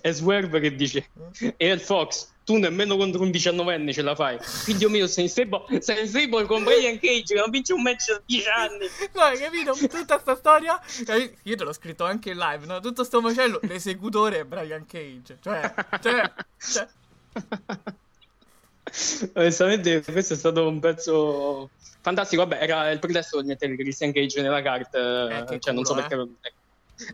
è 0.00 0.12
Swerve 0.12 0.60
che 0.60 0.74
dice: 0.74 1.08
Air 1.56 1.80
Fox, 1.80 2.28
tu 2.46 2.58
nemmeno 2.58 2.96
contro 2.96 3.22
un 3.22 3.32
diciannovenne 3.32 3.92
ce 3.92 4.02
la 4.02 4.14
fai. 4.14 4.38
Figlio 4.40 4.88
mio, 4.88 5.08
sei 5.08 5.24
in 5.24 5.30
stable, 5.30 5.82
sei 5.82 6.02
in 6.02 6.06
stable 6.08 6.44
con 6.44 6.62
Brian 6.62 6.96
Cage, 7.00 7.34
che 7.34 7.40
non 7.40 7.50
vince 7.50 7.72
un 7.72 7.82
match 7.82 8.12
da 8.12 8.22
10 8.24 8.48
anni. 8.48 8.86
No, 9.12 9.20
hai 9.22 9.36
capito? 9.36 9.72
Tutta 9.72 10.20
sta 10.20 10.36
storia. 10.36 10.80
Io 11.42 11.56
te 11.56 11.64
l'ho 11.64 11.72
scritto 11.72 12.04
anche 12.04 12.30
in 12.30 12.36
live, 12.36 12.64
no? 12.66 12.78
Tutto 12.78 13.02
sto 13.02 13.20
macello. 13.20 13.58
L'esecutore 13.62 14.38
è 14.38 14.44
Brian 14.44 14.86
Cage. 14.86 15.38
Cioè, 15.42 15.74
cioè, 16.00 16.32
cioè. 16.56 16.88
Onestamente, 19.34 20.04
questo 20.04 20.34
è 20.34 20.36
stato 20.36 20.68
un 20.68 20.78
pezzo 20.78 21.70
fantastico. 22.00 22.46
Vabbè, 22.46 22.62
era 22.62 22.88
il 22.92 23.00
pretesto 23.00 23.38
per 23.38 23.46
mettere 23.46 23.74
Christian 23.74 24.12
Cage 24.12 24.40
nella 24.40 24.62
carta. 24.62 25.48
Eh, 25.48 25.58
cioè, 25.58 25.74
non 25.74 25.84
so 25.84 25.94
culo, 25.94 26.06
perché. 26.06 26.54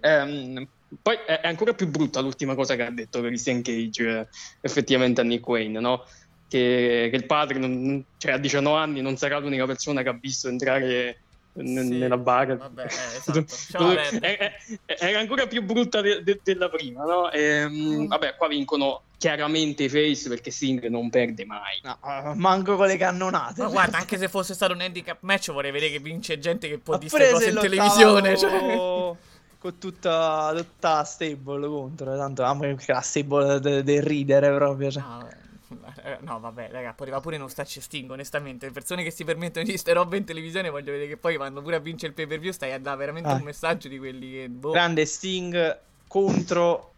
Ehm, 0.03 0.69
poi 1.01 1.17
è 1.27 1.41
è 1.41 1.47
ancora 1.49 1.73
più 1.73 1.89
brutta 1.89 2.21
l'ultima 2.21 2.55
cosa 2.55 2.75
che 2.77 2.83
ha 2.83 2.91
detto 2.91 3.21
Christian 3.21 3.63
Cage 3.63 4.09
eh, 4.21 4.27
effettivamente 4.61 5.21
a 5.21 5.25
Nick 5.25 5.47
Wayne, 5.47 5.81
no? 5.81 6.05
Che, 6.49 7.09
che 7.11 7.17
il 7.17 7.25
padre, 7.27 7.59
non- 7.59 8.05
cioè, 8.19 8.33
a 8.33 8.39
19 8.39 8.79
anni, 8.79 9.01
non 9.01 9.17
sarà 9.17 9.39
l'unica 9.39 9.65
persona 9.65 10.03
che 10.03 10.09
ha 10.11 10.19
visto 10.21 10.49
entrare 10.49 11.21
n- 11.55 11.83
Sì, 11.83 11.97
nella 11.97 12.19
bara. 12.19 12.57
Vabbè, 12.57 12.83
eh, 12.83 13.17
esatto. 13.17 13.91
È- 14.21 14.53
era 14.99 15.19
ancora 15.19 15.47
più 15.47 15.63
brutta 15.63 16.01
de- 16.03 16.23
de- 16.23 16.41
della 16.43 16.69
prima, 16.69 17.05
no? 17.05 17.31
Ehm, 17.31 18.07
vabbè, 18.07 18.37
qua 18.37 18.49
vincono 18.49 19.03
chiaramente 19.17 19.85
i 19.85 19.89
face 19.89 20.29
perché 20.29 20.51
Sting 20.51 20.87
non 20.89 21.09
perde 21.09 21.45
mai. 21.47 21.79
No, 21.83 21.97
eh, 22.05 22.35
manco 22.35 22.77
con 22.77 22.87
le 22.87 22.97
cannonate. 22.99 23.63
Ma 23.63 23.69
guarda, 23.69 23.97
anche 23.99 24.19
se 24.19 24.29
fosse 24.29 24.53
stato 24.53 24.73
un 24.75 24.81
handicap 24.83 25.19
match, 25.21 25.53
vorrei 25.53 25.71
vedere 25.71 25.93
che 25.93 26.01
vince 26.01 26.39
gente 26.39 26.69
che 26.69 26.79
può 26.79 26.99
se 27.01 27.49
in 27.49 27.59
televisione. 27.61 28.37
Cioè. 28.37 29.17
Con 29.63 29.79
tutta, 29.79 30.53
tutta 30.57 30.97
la 30.97 31.05
stable 31.05 31.69
contro, 31.69 32.17
tanto 32.17 32.43
ah, 32.43 32.53
ma 32.53 32.75
che 32.75 32.93
la 32.93 33.01
stable 33.01 33.61
de- 33.61 33.85
del 33.85 34.03
ridere 34.03 34.53
proprio. 34.53 34.91
Cioè. 34.91 35.03
No, 35.03 35.29
eh, 36.03 36.19
no, 36.23 36.41
vabbè, 36.41 36.69
raga, 36.73 36.97
arriva 36.99 37.21
pure 37.21 37.39
non 37.39 37.49
stacci 37.49 37.81
Sting, 37.81 38.11
onestamente. 38.11 38.67
Le 38.67 38.73
persone 38.73 39.05
che 39.05 39.13
si 39.13 39.23
permettono 39.23 39.65
di 39.65 39.79
ste 39.79 39.93
robe 39.93 40.17
in 40.17 40.25
televisione, 40.25 40.69
voglio 40.69 40.91
vedere 40.91 41.07
che 41.07 41.17
poi 41.17 41.37
vanno 41.37 41.63
pure 41.63 41.77
a 41.77 41.79
vincere 41.79 42.09
il 42.09 42.15
pay 42.15 42.27
per 42.27 42.41
view. 42.41 42.51
Stai 42.51 42.73
a 42.73 42.81
dare 42.81 42.97
veramente 42.97 43.29
Ah. 43.29 43.35
un 43.35 43.43
messaggio 43.43 43.87
di 43.87 43.99
quelli 43.99 44.33
che. 44.33 44.49
Boh. 44.49 44.73
Grande 44.73 45.07
Sting 45.07 45.79
contro 46.09 46.92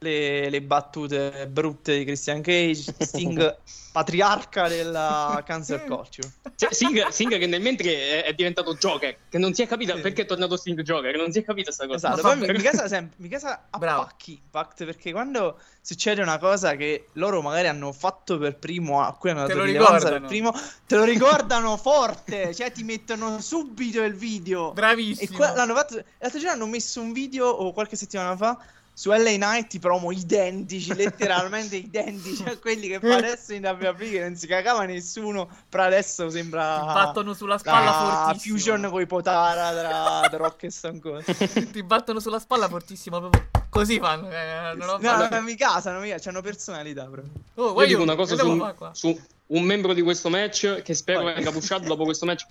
le, 0.00 0.48
le 0.48 0.62
battute 0.62 1.46
brutte 1.46 1.98
di 1.98 2.04
Christian 2.04 2.40
Cage, 2.40 2.94
Sting 2.98 3.58
patriarca 3.92 4.68
della 4.68 5.42
cancel 5.44 5.84
culture. 5.84 6.30
Cioè, 6.54 6.72
Sting, 6.72 7.08
Sting 7.08 7.38
che 7.38 7.46
nel 7.46 7.60
mentre 7.60 8.22
è, 8.22 8.24
è 8.24 8.32
diventato 8.34 8.74
Joker, 8.74 9.16
che 9.28 9.38
non 9.38 9.52
si 9.52 9.62
è 9.62 9.66
capito 9.66 9.98
perché 10.00 10.22
è 10.22 10.26
tornato 10.26 10.56
Sting 10.56 10.80
Joker, 10.80 11.16
non 11.16 11.32
si 11.32 11.40
è 11.40 11.44
capita 11.44 11.70
sta 11.70 11.86
cosa. 11.86 12.14
Esatto, 12.14 12.22
poi 12.22 12.38
mi, 12.38 12.46
mi 12.46 12.62
casa 12.62 12.88
sempre, 12.88 13.16
mi 13.18 13.28
casa 13.28 13.66
appacchi 13.68 14.40
Impact 14.42 14.84
perché 14.86 15.12
quando 15.12 15.58
succede 15.82 16.22
una 16.22 16.38
cosa 16.38 16.76
che 16.76 17.08
loro 17.14 17.42
magari 17.42 17.68
hanno 17.68 17.92
fatto 17.92 18.38
per 18.38 18.56
primo, 18.56 19.02
a 19.02 19.12
cui 19.14 19.30
hanno 19.30 19.42
Te 19.42 19.48
dato 19.48 19.58
lo 19.58 19.64
rilevanza 19.64 20.08
per 20.08 20.22
ricordano. 20.22 20.28
primo, 20.28 20.52
te 20.86 20.96
lo 20.96 21.04
ricordano 21.04 21.76
forte, 21.76 22.54
cioè 22.54 22.72
ti 22.72 22.84
mettono 22.84 23.40
subito 23.40 24.02
il 24.02 24.14
video. 24.14 24.72
Bravissimo. 24.72 25.30
E 25.30 25.36
qua- 25.36 25.54
l'hanno 25.54 25.74
fatto, 25.74 26.02
l'altro 26.18 26.38
giorno 26.38 26.54
hanno 26.54 26.66
messo 26.66 27.02
un 27.02 27.12
video, 27.12 27.48
o 27.48 27.72
qualche 27.72 27.96
settimana 27.96 28.36
fa, 28.36 28.58
su 29.00 29.08
LA 29.08 29.38
Night, 29.38 29.72
i 29.72 29.78
promo 29.78 30.12
identici, 30.12 30.94
letteralmente 30.94 31.74
identici 31.80 32.42
a 32.42 32.58
quelli 32.58 32.86
che 32.86 33.00
fa 33.00 33.16
adesso 33.16 33.54
in 33.54 33.64
WWE, 33.64 34.10
che 34.10 34.20
non 34.20 34.36
si 34.36 34.46
cagava 34.46 34.84
nessuno, 34.84 35.48
però 35.70 35.84
adesso 35.84 36.28
sembra... 36.28 36.80
Ti 36.80 36.84
battono 36.92 37.32
sulla 37.32 37.56
spalla 37.56 37.96
Ah, 37.96 38.24
fortissimo. 38.24 38.56
Fusion 38.58 38.88
con 38.90 39.00
i 39.00 39.06
Potara 39.06 39.70
tra 39.72 40.28
The 40.28 40.36
Rock 40.36 40.64
e 40.64 40.70
Stone 40.70 40.98
Cold. 40.98 41.24
Ti 41.72 41.82
battono 41.82 42.20
sulla 42.20 42.38
spalla 42.38 42.68
fortissimo. 42.68 43.20
Proprio 43.20 43.48
così 43.70 43.98
fanno. 43.98 44.28
eh, 44.30 44.74
non 44.74 44.86
ho- 44.90 44.98
No, 44.98 45.16
no, 45.16 45.28
non 45.30 45.44
mi 45.44 45.54
casa, 45.56 45.92
non 45.92 46.02
mi 46.02 46.10
casa, 46.10 46.24
c'hanno 46.24 46.42
personalità 46.42 47.04
proprio. 47.04 47.32
Oh, 47.54 47.68
Io 47.68 47.72
guarda, 47.72 47.90
dico 47.92 48.02
una 48.02 48.16
cosa 48.16 48.36
su 48.36 48.74
su 48.92 49.20
un 49.46 49.62
membro 49.62 49.94
di 49.94 50.02
questo 50.02 50.28
match 50.28 50.82
che 50.82 50.92
spero 50.92 51.22
Vai. 51.22 51.36
venga 51.36 51.50
pushato 51.52 51.86
dopo 51.86 52.04
questo 52.04 52.26
match. 52.26 52.44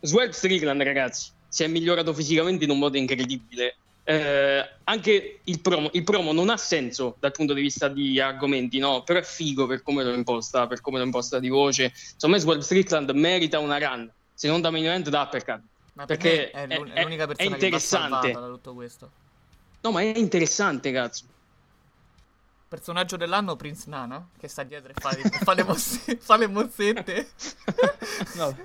Swerve 0.00 0.32
Strickland, 0.32 0.80
ragazzi, 0.80 1.30
si 1.48 1.64
è 1.64 1.66
migliorato 1.66 2.14
fisicamente 2.14 2.62
in 2.62 2.70
un 2.70 2.78
modo 2.78 2.96
incredibile. 2.96 3.78
Eh, 4.04 4.68
anche 4.84 5.40
il 5.44 5.60
promo, 5.60 5.88
il 5.92 6.02
promo 6.02 6.32
non 6.32 6.50
ha 6.50 6.56
senso 6.56 7.16
dal 7.20 7.30
punto 7.30 7.52
di 7.54 7.60
vista 7.60 7.88
di 7.88 8.18
argomenti, 8.18 8.78
no? 8.78 9.02
Però 9.04 9.18
è 9.18 9.22
figo 9.22 9.66
per 9.66 9.82
come 9.82 10.02
lo 10.02 10.12
imposta, 10.12 10.66
per 10.66 10.80
come 10.80 10.98
lo 10.98 11.04
imposta 11.04 11.38
di 11.38 11.48
voce. 11.48 11.92
Secondo 11.94 12.36
me 12.36 12.42
Swerve 12.42 12.62
Strickland 12.62 13.10
merita 13.10 13.58
una 13.60 13.78
run, 13.78 14.12
se 14.34 14.48
non 14.48 14.60
da 14.60 14.70
main 14.70 14.84
event 14.86 15.08
da 15.08 15.22
uppercut. 15.22 15.62
Ma 15.94 16.06
per 16.06 16.16
perché 16.18 16.50
è, 16.50 16.66
è- 16.66 16.78
l'un- 16.78 16.88
è 16.88 16.94
è- 16.94 17.02
l'unica 17.02 17.24
è 17.24 17.26
persona 17.26 17.56
che 17.56 17.68
va 17.68 17.76
interessante. 17.76 18.16
salvata 18.32 18.40
da 18.40 18.52
tutto 18.52 18.74
questo. 18.74 19.10
No, 19.82 19.90
ma 19.92 20.00
è 20.00 20.12
interessante, 20.16 20.90
cazzo. 20.92 21.24
Personaggio 22.72 23.18
dell'anno 23.18 23.54
Prince 23.54 23.84
Nana 23.90 24.26
che 24.38 24.48
sta 24.48 24.62
dietro 24.62 24.92
e 24.92 24.94
fa, 24.98 25.10
fa 25.44 25.52
le, 25.52 25.62
mosse- 25.62 26.16
fa 26.22 26.36
le 26.38 26.46
mozzette. 26.46 27.28
No. 28.34 28.56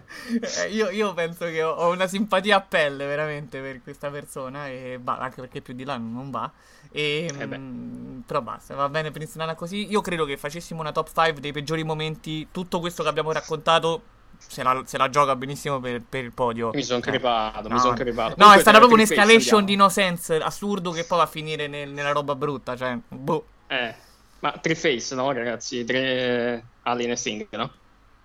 Eh, 0.64 0.70
io, 0.72 0.90
io 0.90 1.14
penso 1.14 1.46
che 1.46 1.62
ho, 1.62 1.72
ho 1.72 1.92
una 1.92 2.08
simpatia 2.08 2.58
a 2.58 2.62
pelle 2.62 3.06
veramente 3.06 3.60
per 3.60 3.82
questa 3.84 4.10
persona. 4.10 4.68
E 4.70 4.98
bah, 5.02 5.18
anche 5.18 5.42
perché 5.42 5.62
più 5.62 5.74
di 5.74 5.84
là 5.84 5.98
non 5.98 6.32
va. 6.32 6.50
E, 6.92 7.30
Eh 7.38 7.48
beh. 7.48 7.58
mm, 7.58 8.20
però 8.22 8.42
basta, 8.42 8.76
va 8.76 8.88
bene 8.88 9.12
Prince 9.12 9.34
Nana 9.38 9.56
così. 9.56 9.90
Io 9.90 10.00
credo 10.02 10.24
che 10.26 10.38
facessimo 10.38 10.80
una 10.80 10.92
top 10.94 11.08
5 11.14 11.42
dei 11.42 11.52
peggiori 11.52 11.84
momenti. 11.84 12.48
Tutto 12.52 12.80
questo 12.80 13.04
che 13.04 13.10
abbiamo 13.10 13.32
raccontato 13.34 14.02
se 14.38 14.64
la, 14.64 14.82
se 14.86 14.98
la 14.98 15.10
gioca 15.10 15.36
benissimo 15.36 15.80
per, 15.82 16.02
per 16.08 16.24
il 16.24 16.32
podio. 16.32 16.70
Mi 16.74 16.84
sono 16.84 17.00
Eh. 17.00 17.02
crepato, 17.02 17.68
mi 17.68 17.76
No. 17.76 17.80
sono 17.80 17.94
crepato. 17.94 18.30
No, 18.30 18.34
è 18.34 18.38
Comunque, 18.38 18.62
stata 18.62 18.78
proprio 18.78 18.98
un'escalation 18.98 19.66
di 19.66 19.76
no 19.76 19.90
sense 19.90 20.38
assurdo 20.38 20.92
che 20.92 21.04
poi 21.04 21.18
va 21.18 21.24
a 21.26 21.28
finire 21.28 21.68
nel- 21.68 21.90
nella 21.92 22.12
roba 22.14 22.36
brutta. 22.36 22.76
Cioè, 22.76 22.98
boh. 23.10 23.46
Eh, 23.70 23.96
ma 24.42 24.52
tre 24.60 24.76
face, 24.76 25.16
no, 25.16 25.32
ragazzi? 25.32 25.84
Tre 25.84 26.70
Alien 26.82 27.12
e 27.12 27.16
Sting, 27.16 27.48
no? 27.52 27.72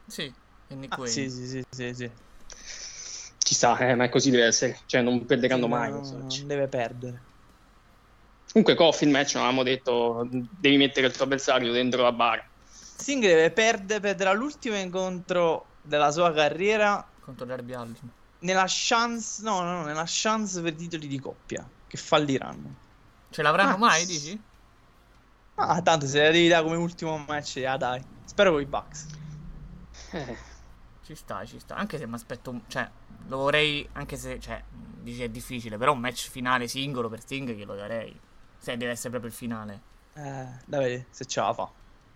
Sì, 0.07 0.33
e 0.69 0.75
Nick 0.77 0.97
Ah, 0.97 0.99
Wayne. 0.99 1.29
sì, 1.29 1.29
sì, 1.31 1.47
sì, 1.49 1.63
sì, 1.71 1.95
sì. 1.95 2.13
Ci 3.39 3.55
sta, 3.55 3.77
eh, 3.79 3.95
ma 3.95 4.05
è 4.05 4.09
così 4.09 4.31
deve 4.31 4.45
essere. 4.47 4.83
Cioè, 4.87 5.03
non 5.03 5.25
perderanno 5.27 5.69
mai. 5.69 5.93
No, 5.93 6.13
match. 6.13 6.15
non 6.17 6.47
deve 6.47 6.69
perdere. 6.69 7.27
Comunque, 8.53 8.77
Coffin 8.77 9.11
match, 9.11 9.35
non 9.35 9.45
avevamo 9.45 9.65
detto, 9.65 10.29
devi 10.31 10.77
mettere 10.77 11.07
il 11.09 11.13
tuo 11.17 11.25
avversario 11.25 11.73
dentro 11.73 12.03
la 12.03 12.13
bara. 12.13 12.43
Sting 12.65 13.23
deve 13.23 13.53
perdere, 13.53 14.01
perderà 14.01 14.33
l'ultimo 14.33 14.77
incontro 14.77 15.79
della 15.83 16.11
sua 16.11 16.33
carriera 16.33 17.05
Contro 17.21 17.47
Darby 17.47 17.73
Allin. 17.73 18.13
nella 18.41 18.65
chance, 18.69 19.43
no, 19.43 19.61
no, 19.63 19.79
no, 19.79 19.85
nella 19.85 20.05
chance 20.07 20.61
per 20.61 20.75
titoli 20.75 21.07
di 21.07 21.19
coppia, 21.19 21.71
che 21.87 21.97
falliranno. 21.97 22.79
Ce 23.31 23.43
l'avranno 23.43 23.77
Ah, 23.77 23.79
mai, 23.79 24.05
dici? 24.07 24.51
Ah, 25.65 25.81
tanto 25.83 26.07
se 26.07 26.21
la 26.23 26.31
devi 26.31 26.49
dare 26.49 26.63
come 26.65 26.77
ultimo 26.77 27.17
match, 27.19 27.63
ah 27.67 27.77
dai. 27.77 28.03
Spero 28.25 28.53
con 28.53 28.61
i 28.61 28.67
Bucks. 28.67 29.07
Eh, 30.13 30.37
Ci 31.05 31.15
sta, 31.15 31.45
ci 31.45 31.59
sta. 31.59 31.75
Anche 31.77 31.99
se 31.99 32.07
mi 32.07 32.15
aspetto. 32.15 32.61
Cioè, 32.67 32.89
lo 33.29 33.37
vorrei. 33.39 33.89
Anche 33.93 34.17
se. 34.17 34.39
Cioè, 34.41 34.63
dici 34.69 35.23
è 35.23 35.29
difficile. 35.29 35.77
Però 35.79 35.93
un 35.93 36.01
match 36.01 36.29
finale 36.31 36.67
singolo 36.69 37.09
per 37.09 37.21
Sting 37.21 37.51
glielo 37.53 37.75
darei. 37.75 38.19
Se 38.59 38.77
deve 38.77 38.93
essere 38.93 39.11
proprio 39.11 39.31
il 39.31 39.37
finale. 39.37 39.81
Eh, 40.15 40.47
da 40.65 40.79
vedere 40.79 41.07
se 41.11 41.25
ce 41.27 41.41
la 41.41 41.53
fa. 41.53 41.71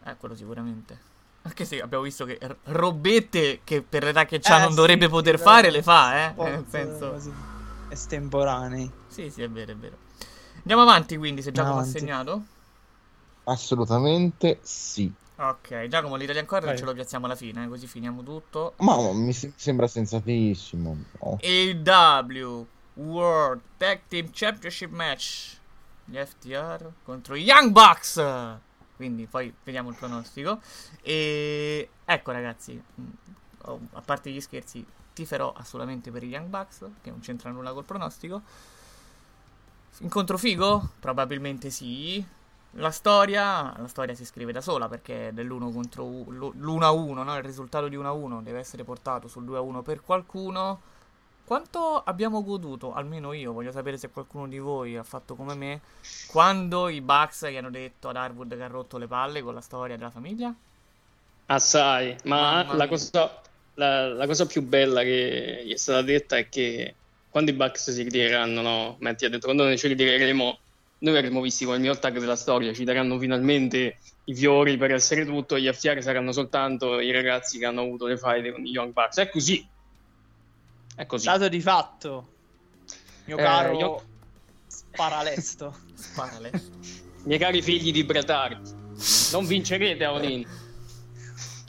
Eh, 0.04 0.16
quello 0.16 0.34
sicuramente. 0.34 0.98
Anche 1.42 1.64
se 1.64 1.80
abbiamo 1.80 2.02
visto 2.04 2.24
che 2.24 2.38
r- 2.40 2.56
robette 2.64 3.60
che 3.62 3.80
per 3.82 4.02
l'età 4.04 4.24
che 4.24 4.40
c'ha 4.40 4.56
Eh, 4.56 4.60
non 4.62 4.70
sì, 4.70 4.76
dovrebbe 4.76 5.08
poter 5.08 5.38
fare, 5.38 5.70
le 5.70 5.82
fa, 5.82 6.26
eh. 6.26 6.30
Spot, 6.32 6.48
Nel 6.48 6.64
senso. 6.68 7.10
così, 7.12 7.32
estemporanei. 7.90 8.90
Sì, 9.06 9.30
sì, 9.30 9.42
è 9.42 9.48
vero, 9.50 9.72
è 9.72 9.76
vero. 9.76 9.96
Andiamo 10.56 10.82
avanti 10.82 11.16
quindi, 11.16 11.42
se 11.42 11.52
Giacomo 11.52 11.74
ha 11.76 11.78
Avanti. 11.80 11.98
segnato. 11.98 12.44
Assolutamente 13.48 14.58
sì. 14.62 15.12
Ok, 15.38 15.86
Giacomo, 15.88 16.16
l'Italian 16.16 16.46
Corner 16.46 16.70
Vai. 16.70 16.78
ce 16.78 16.84
lo 16.84 16.94
piazziamo 16.94 17.26
alla 17.26 17.36
fine, 17.36 17.64
eh, 17.64 17.68
così 17.68 17.86
finiamo 17.86 18.22
tutto. 18.22 18.74
Ma 18.78 19.12
mi 19.12 19.32
se- 19.32 19.52
sembra 19.54 19.86
sensatissimo. 19.86 20.96
Oh. 21.18 21.38
AW 21.42 22.66
World 22.94 23.60
Tag 23.76 24.00
Team 24.08 24.30
Championship 24.32 24.90
Match. 24.90 25.58
Gli 26.04 26.16
FTR 26.16 26.90
contro 27.04 27.34
i 27.34 27.42
Young 27.42 27.70
Bucks. 27.70 28.22
Quindi 28.96 29.26
poi 29.26 29.52
vediamo 29.62 29.90
il 29.90 29.96
pronostico. 29.96 30.60
E 31.02 31.88
ecco 32.04 32.30
ragazzi, 32.30 32.72
mh, 32.94 33.02
oh, 33.62 33.80
a 33.92 34.00
parte 34.00 34.30
gli 34.30 34.40
scherzi, 34.40 34.84
tiferò 35.12 35.52
assolutamente 35.52 36.10
per 36.10 36.22
i 36.24 36.28
Young 36.28 36.48
Bucks, 36.48 36.78
che 37.02 37.10
non 37.10 37.20
c'entra 37.20 37.50
nulla 37.50 37.72
col 37.72 37.84
pronostico. 37.84 38.40
Incontro 39.98 40.38
figo? 40.38 40.90
Probabilmente 40.98 41.70
sì. 41.70 42.24
La 42.78 42.90
storia, 42.90 43.74
la 43.76 43.86
storia 43.88 44.14
si 44.14 44.24
scrive 44.24 44.52
da 44.52 44.60
sola 44.60 44.88
perché 44.88 45.28
è 45.28 45.32
dell'1 45.32 45.72
contro 45.72 46.04
u- 46.04 46.30
l'- 46.30 46.52
l'1-1, 46.58 47.22
no? 47.22 47.36
Il 47.36 47.42
risultato 47.42 47.88
di 47.88 47.96
1-1 47.96 48.42
deve 48.42 48.58
essere 48.58 48.84
portato 48.84 49.28
sul 49.28 49.44
2-1 49.44 49.82
per 49.82 50.00
qualcuno. 50.02 50.80
Quanto 51.44 52.02
abbiamo 52.04 52.42
goduto, 52.44 52.92
almeno 52.92 53.32
io, 53.32 53.52
voglio 53.52 53.72
sapere 53.72 53.96
se 53.98 54.10
qualcuno 54.10 54.48
di 54.48 54.58
voi 54.58 54.96
ha 54.96 55.04
fatto 55.04 55.36
come 55.36 55.54
me, 55.54 55.82
quando 56.26 56.88
i 56.88 57.00
Bucks 57.00 57.46
gli 57.48 57.56
hanno 57.56 57.70
detto 57.70 58.08
ad 58.08 58.16
Harwood 58.16 58.56
che 58.56 58.62
ha 58.62 58.66
rotto 58.66 58.98
le 58.98 59.06
palle 59.06 59.42
con 59.42 59.54
la 59.54 59.60
storia 59.60 59.96
della 59.96 60.10
famiglia? 60.10 60.54
Assai, 61.48 62.16
ma 62.24 62.66
la 62.74 62.88
cosa, 62.88 63.40
la, 63.74 64.08
la 64.12 64.26
cosa 64.26 64.46
più 64.46 64.62
bella 64.62 65.02
che 65.02 65.62
gli 65.64 65.72
è 65.72 65.76
stata 65.76 66.02
detta 66.02 66.36
è 66.36 66.48
che 66.48 66.96
quando 67.28 67.50
i 67.52 67.54
Bucks 67.54 67.90
si 67.92 68.02
ritireranno, 68.02 68.62
no? 68.62 68.96
Metti 69.00 69.24
ha 69.26 69.28
detto 69.28 69.44
quando 69.46 69.62
noi 69.64 69.78
ci 69.78 69.86
ritireremo, 69.88 70.58
noi 70.98 71.12
verremo 71.12 71.40
visti 71.40 71.64
come 71.64 71.76
il 71.76 71.82
miglior 71.82 71.98
tag 71.98 72.18
della 72.18 72.36
storia, 72.36 72.72
ci 72.72 72.84
daranno 72.84 73.18
finalmente 73.18 73.98
i 74.24 74.34
fiori 74.34 74.76
per 74.76 74.92
essere 74.92 75.24
tutto, 75.24 75.58
gli 75.58 75.70
FTR 75.72 76.02
saranno 76.02 76.32
soltanto 76.32 76.98
i 77.00 77.12
ragazzi 77.12 77.58
che 77.58 77.66
hanno 77.66 77.82
avuto 77.82 78.06
le 78.06 78.16
fight 78.18 78.52
con 78.52 78.64
i 78.66 78.70
Young 78.70 78.92
Bucks. 78.92 79.18
È 79.18 79.28
così. 79.28 79.66
È 80.94 81.06
così. 81.06 81.26
Dato 81.26 81.48
di 81.48 81.60
fatto, 81.60 82.28
mio 83.26 83.36
Eh, 83.36 83.42
caro 83.42 83.78
io- 83.78 84.04
Sparalesto. 84.66 85.76
Sparale. 85.94 86.50
Miei 87.24 87.38
cari 87.38 87.60
figli 87.60 87.92
di 87.92 88.04
Bret 88.04 88.30
Hart, 88.30 88.74
non 89.32 89.44
vincerete 89.46 90.04
a 90.04 90.12
Olin. 90.12 90.46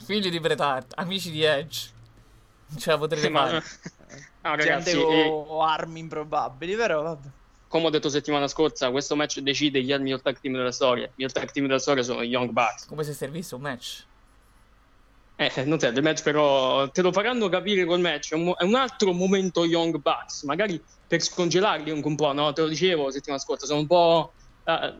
Figli 0.04 0.30
di 0.30 0.40
Bret 0.40 0.60
Hart, 0.60 0.92
amici 0.96 1.30
di 1.30 1.42
Edge. 1.42 1.90
Non 2.68 2.78
ce 2.78 2.90
la 2.90 2.98
potrete 2.98 3.28
Ma- 3.28 3.46
fare. 3.46 3.62
No, 4.40 4.54
Gente 4.56 4.70
ragazzi, 4.70 4.96
con 4.96 5.12
eh, 5.12 5.62
armi 5.62 6.00
improbabili, 6.00 6.76
però 6.76 7.02
vabbè. 7.02 7.28
Come 7.68 7.86
ho 7.86 7.90
detto 7.90 8.08
settimana 8.08 8.48
scorsa, 8.48 8.90
questo 8.90 9.14
match 9.14 9.40
decide 9.40 9.82
chi 9.82 9.92
è 9.92 9.94
il 9.94 10.02
miglior 10.02 10.22
tag 10.22 10.40
team 10.40 10.54
della 10.54 10.72
storia. 10.72 11.04
Il 11.04 11.12
miglior 11.14 11.32
tag 11.32 11.50
team 11.50 11.66
della 11.66 11.78
storia 11.78 12.02
sono 12.02 12.22
i 12.22 12.28
Young 12.28 12.50
Bucks. 12.50 12.86
Come 12.86 13.04
se 13.04 13.12
servisse 13.12 13.54
un 13.54 13.60
match. 13.60 14.06
Eh, 15.36 15.64
non 15.64 15.78
serve 15.78 15.98
il 15.98 16.02
match, 16.02 16.22
però 16.22 16.90
te 16.90 17.00
lo 17.00 17.12
faranno 17.12 17.48
capire 17.48 17.84
col 17.84 18.00
match. 18.00 18.32
È 18.32 18.34
un, 18.34 18.52
è 18.56 18.64
un 18.64 18.74
altro 18.74 19.12
momento 19.12 19.64
Young 19.64 19.98
Bucks, 19.98 20.42
magari 20.42 20.82
per 21.06 21.22
scongelarli 21.22 21.90
un 21.90 22.14
po', 22.16 22.32
no? 22.32 22.52
Te 22.52 22.62
lo 22.62 22.68
dicevo 22.68 23.10
settimana 23.10 23.40
scorsa, 23.40 23.66
sono 23.66 23.80
un 23.80 23.86
po'. 23.86 24.32
eh, 24.64 24.94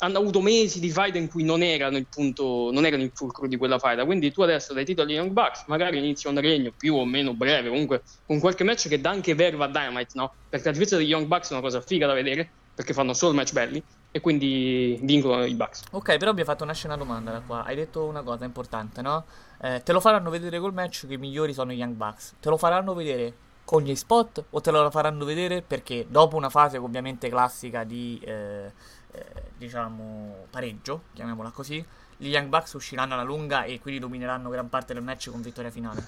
hanno 0.00 0.18
avuto 0.18 0.40
mesi 0.40 0.80
di 0.80 0.90
fight 0.90 1.16
in 1.16 1.28
cui 1.28 1.42
non 1.42 1.62
erano 1.62 1.96
il 1.96 2.06
punto, 2.06 2.70
non 2.72 2.84
erano 2.84 3.02
il 3.02 3.10
fulcro 3.14 3.46
di 3.46 3.56
quella 3.56 3.78
fight. 3.78 4.04
Quindi 4.04 4.32
tu 4.32 4.42
adesso 4.42 4.72
dai 4.72 4.84
titoli 4.84 5.14
Young 5.14 5.30
Bucks, 5.30 5.64
magari 5.66 5.98
inizi 5.98 6.26
un 6.28 6.40
regno 6.40 6.72
più 6.76 6.94
o 6.94 7.04
meno 7.04 7.34
breve, 7.34 7.68
comunque 7.68 8.02
con 8.26 8.40
qualche 8.40 8.64
match 8.64 8.88
che 8.88 9.00
dà 9.00 9.10
anche 9.10 9.34
verba 9.34 9.66
a 9.66 9.68
Dynamite, 9.68 10.12
no? 10.14 10.32
Perché 10.48 10.66
la 10.66 10.72
difesa 10.72 10.96
degli 10.96 11.08
Young 11.08 11.26
Bucks 11.26 11.50
è 11.50 11.52
una 11.52 11.62
cosa 11.62 11.80
figa 11.80 12.06
da 12.06 12.14
vedere, 12.14 12.48
perché 12.74 12.92
fanno 12.92 13.12
solo 13.12 13.34
match 13.34 13.52
belli, 13.52 13.82
e 14.10 14.20
quindi 14.20 14.98
vincono 15.02 15.44
i 15.44 15.54
Bucks. 15.54 15.82
Ok, 15.90 16.16
però 16.16 16.32
mi 16.32 16.40
ha 16.40 16.44
fatto 16.44 16.64
una 16.64 16.96
domanda 16.96 17.30
da 17.30 17.40
qua. 17.40 17.64
Hai 17.64 17.76
detto 17.76 18.04
una 18.04 18.22
cosa 18.22 18.44
importante, 18.44 19.02
no? 19.02 19.24
Eh, 19.62 19.82
te 19.84 19.92
lo 19.92 20.00
faranno 20.00 20.30
vedere 20.30 20.58
col 20.58 20.72
match 20.72 21.06
che 21.06 21.14
i 21.14 21.18
migliori 21.18 21.52
sono 21.52 21.72
i 21.72 21.76
Young 21.76 21.94
Bucks. 21.94 22.36
Te 22.40 22.48
lo 22.48 22.56
faranno 22.56 22.94
vedere 22.94 23.34
con 23.64 23.82
gli 23.82 23.94
spot 23.94 24.46
o 24.50 24.60
te 24.60 24.72
lo 24.72 24.90
faranno 24.90 25.24
vedere 25.24 25.62
perché 25.62 26.06
dopo 26.08 26.36
una 26.36 26.50
fase 26.50 26.76
ovviamente 26.76 27.28
classica 27.28 27.84
di 27.84 28.20
eh, 28.24 28.72
eh, 29.12 29.24
diciamo 29.56 30.46
pareggio, 30.50 31.04
chiamiamola 31.14 31.50
così, 31.50 31.84
gli 32.16 32.28
Young 32.28 32.48
Bucks 32.48 32.72
usciranno 32.74 33.14
alla 33.14 33.22
lunga 33.22 33.64
e 33.64 33.80
quindi 33.80 34.00
domineranno 34.00 34.50
gran 34.50 34.68
parte 34.68 34.92
del 34.94 35.02
match 35.02 35.30
con 35.30 35.40
vittoria 35.42 35.70
finale. 35.70 36.06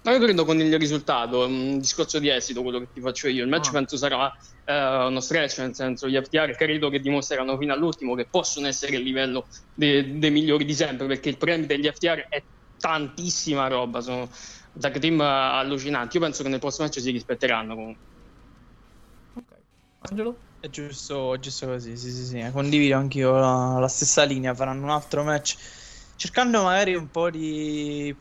Ma 0.00 0.12
io 0.14 0.20
credo 0.20 0.44
con 0.46 0.58
il 0.58 0.78
risultato, 0.78 1.44
un 1.44 1.78
discorso 1.78 2.18
di 2.18 2.30
esito 2.30 2.62
quello 2.62 2.78
che 2.78 2.88
ti 2.94 3.00
faccio 3.00 3.28
io. 3.28 3.42
Il 3.42 3.48
match 3.50 3.68
Ah. 3.68 3.72
penso 3.72 3.96
sarà 3.98 4.34
eh, 4.64 5.04
uno 5.06 5.20
stretch, 5.20 5.58
nel 5.58 5.74
senso 5.74 6.08
gli 6.08 6.16
FTR 6.16 6.54
credo 6.56 6.88
che 6.88 7.00
dimostreranno 7.00 7.58
fino 7.58 7.74
all'ultimo 7.74 8.14
che 8.14 8.24
possono 8.24 8.68
essere 8.68 8.96
il 8.96 9.02
livello 9.02 9.46
de- 9.74 10.18
dei 10.18 10.30
migliori 10.30 10.64
di 10.64 10.72
sempre, 10.74 11.06
perché 11.06 11.28
il 11.28 11.36
premio 11.36 11.66
degli 11.66 11.86
FTR 11.86 12.26
è 12.28 12.42
tantissima 12.78 13.66
roba, 13.68 14.00
sono 14.00 14.30
tag 14.80 14.98
team 14.98 15.20
allucinanti. 15.20 16.16
Io 16.16 16.22
penso 16.22 16.42
che 16.42 16.48
nel 16.48 16.60
prossimo 16.60 16.86
match 16.86 17.00
si 17.00 17.10
rispetteranno 17.10 17.74
comunque. 17.74 18.02
Angelo? 20.00 20.36
Giusto, 20.70 21.38
giusto 21.38 21.66
così, 21.66 21.96
sì, 21.96 22.10
sì, 22.10 22.24
sì. 22.26 22.50
Condivido 22.52 22.96
anch'io 22.96 23.32
la, 23.38 23.78
la 23.78 23.88
stessa 23.88 24.24
linea. 24.24 24.54
Faranno 24.54 24.82
un 24.84 24.90
altro 24.90 25.22
match 25.22 25.56
cercando 26.16 26.62
magari 26.64 26.94
un 26.96 27.10
po' 27.10 27.30
di 27.30 28.16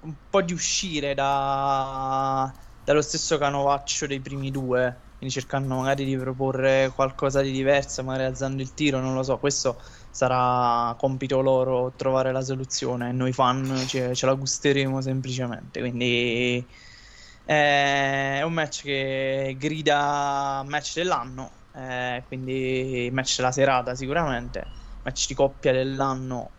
un 0.00 0.16
po' 0.28 0.42
di 0.42 0.52
uscire 0.52 1.14
da, 1.14 2.52
dallo 2.82 3.00
stesso 3.02 3.38
canovaccio 3.38 4.06
dei 4.06 4.20
primi 4.20 4.50
due. 4.50 5.02
Quindi 5.16 5.34
cercando 5.34 5.76
magari 5.76 6.04
di 6.04 6.16
proporre 6.18 6.92
qualcosa 6.94 7.40
di 7.40 7.50
diverso, 7.52 8.02
magari 8.04 8.24
alzando 8.24 8.60
il 8.62 8.74
tiro, 8.74 9.00
non 9.00 9.14
lo 9.14 9.22
so. 9.22 9.38
Questo 9.38 9.80
sarà 10.10 10.94
compito 10.98 11.40
loro 11.40 11.94
trovare 11.94 12.32
la 12.32 12.42
soluzione. 12.42 13.12
Noi 13.12 13.32
fan 13.32 13.84
ce, 13.86 14.14
ce 14.14 14.26
la 14.26 14.34
gusteremo 14.34 15.00
semplicemente. 15.00 15.80
Quindi 15.80 16.68
è 17.44 18.40
un 18.44 18.52
match 18.52 18.82
che 18.82 19.54
grida 19.58 20.62
match 20.66 20.94
dell'anno, 20.96 21.66
eh, 21.72 22.24
quindi 22.26 23.08
match 23.12 23.36
della 23.36 23.52
serata 23.52 23.94
sicuramente, 23.94 24.70
match 25.02 25.26
di 25.28 25.34
coppia 25.34 25.72
dell'anno 25.72 26.52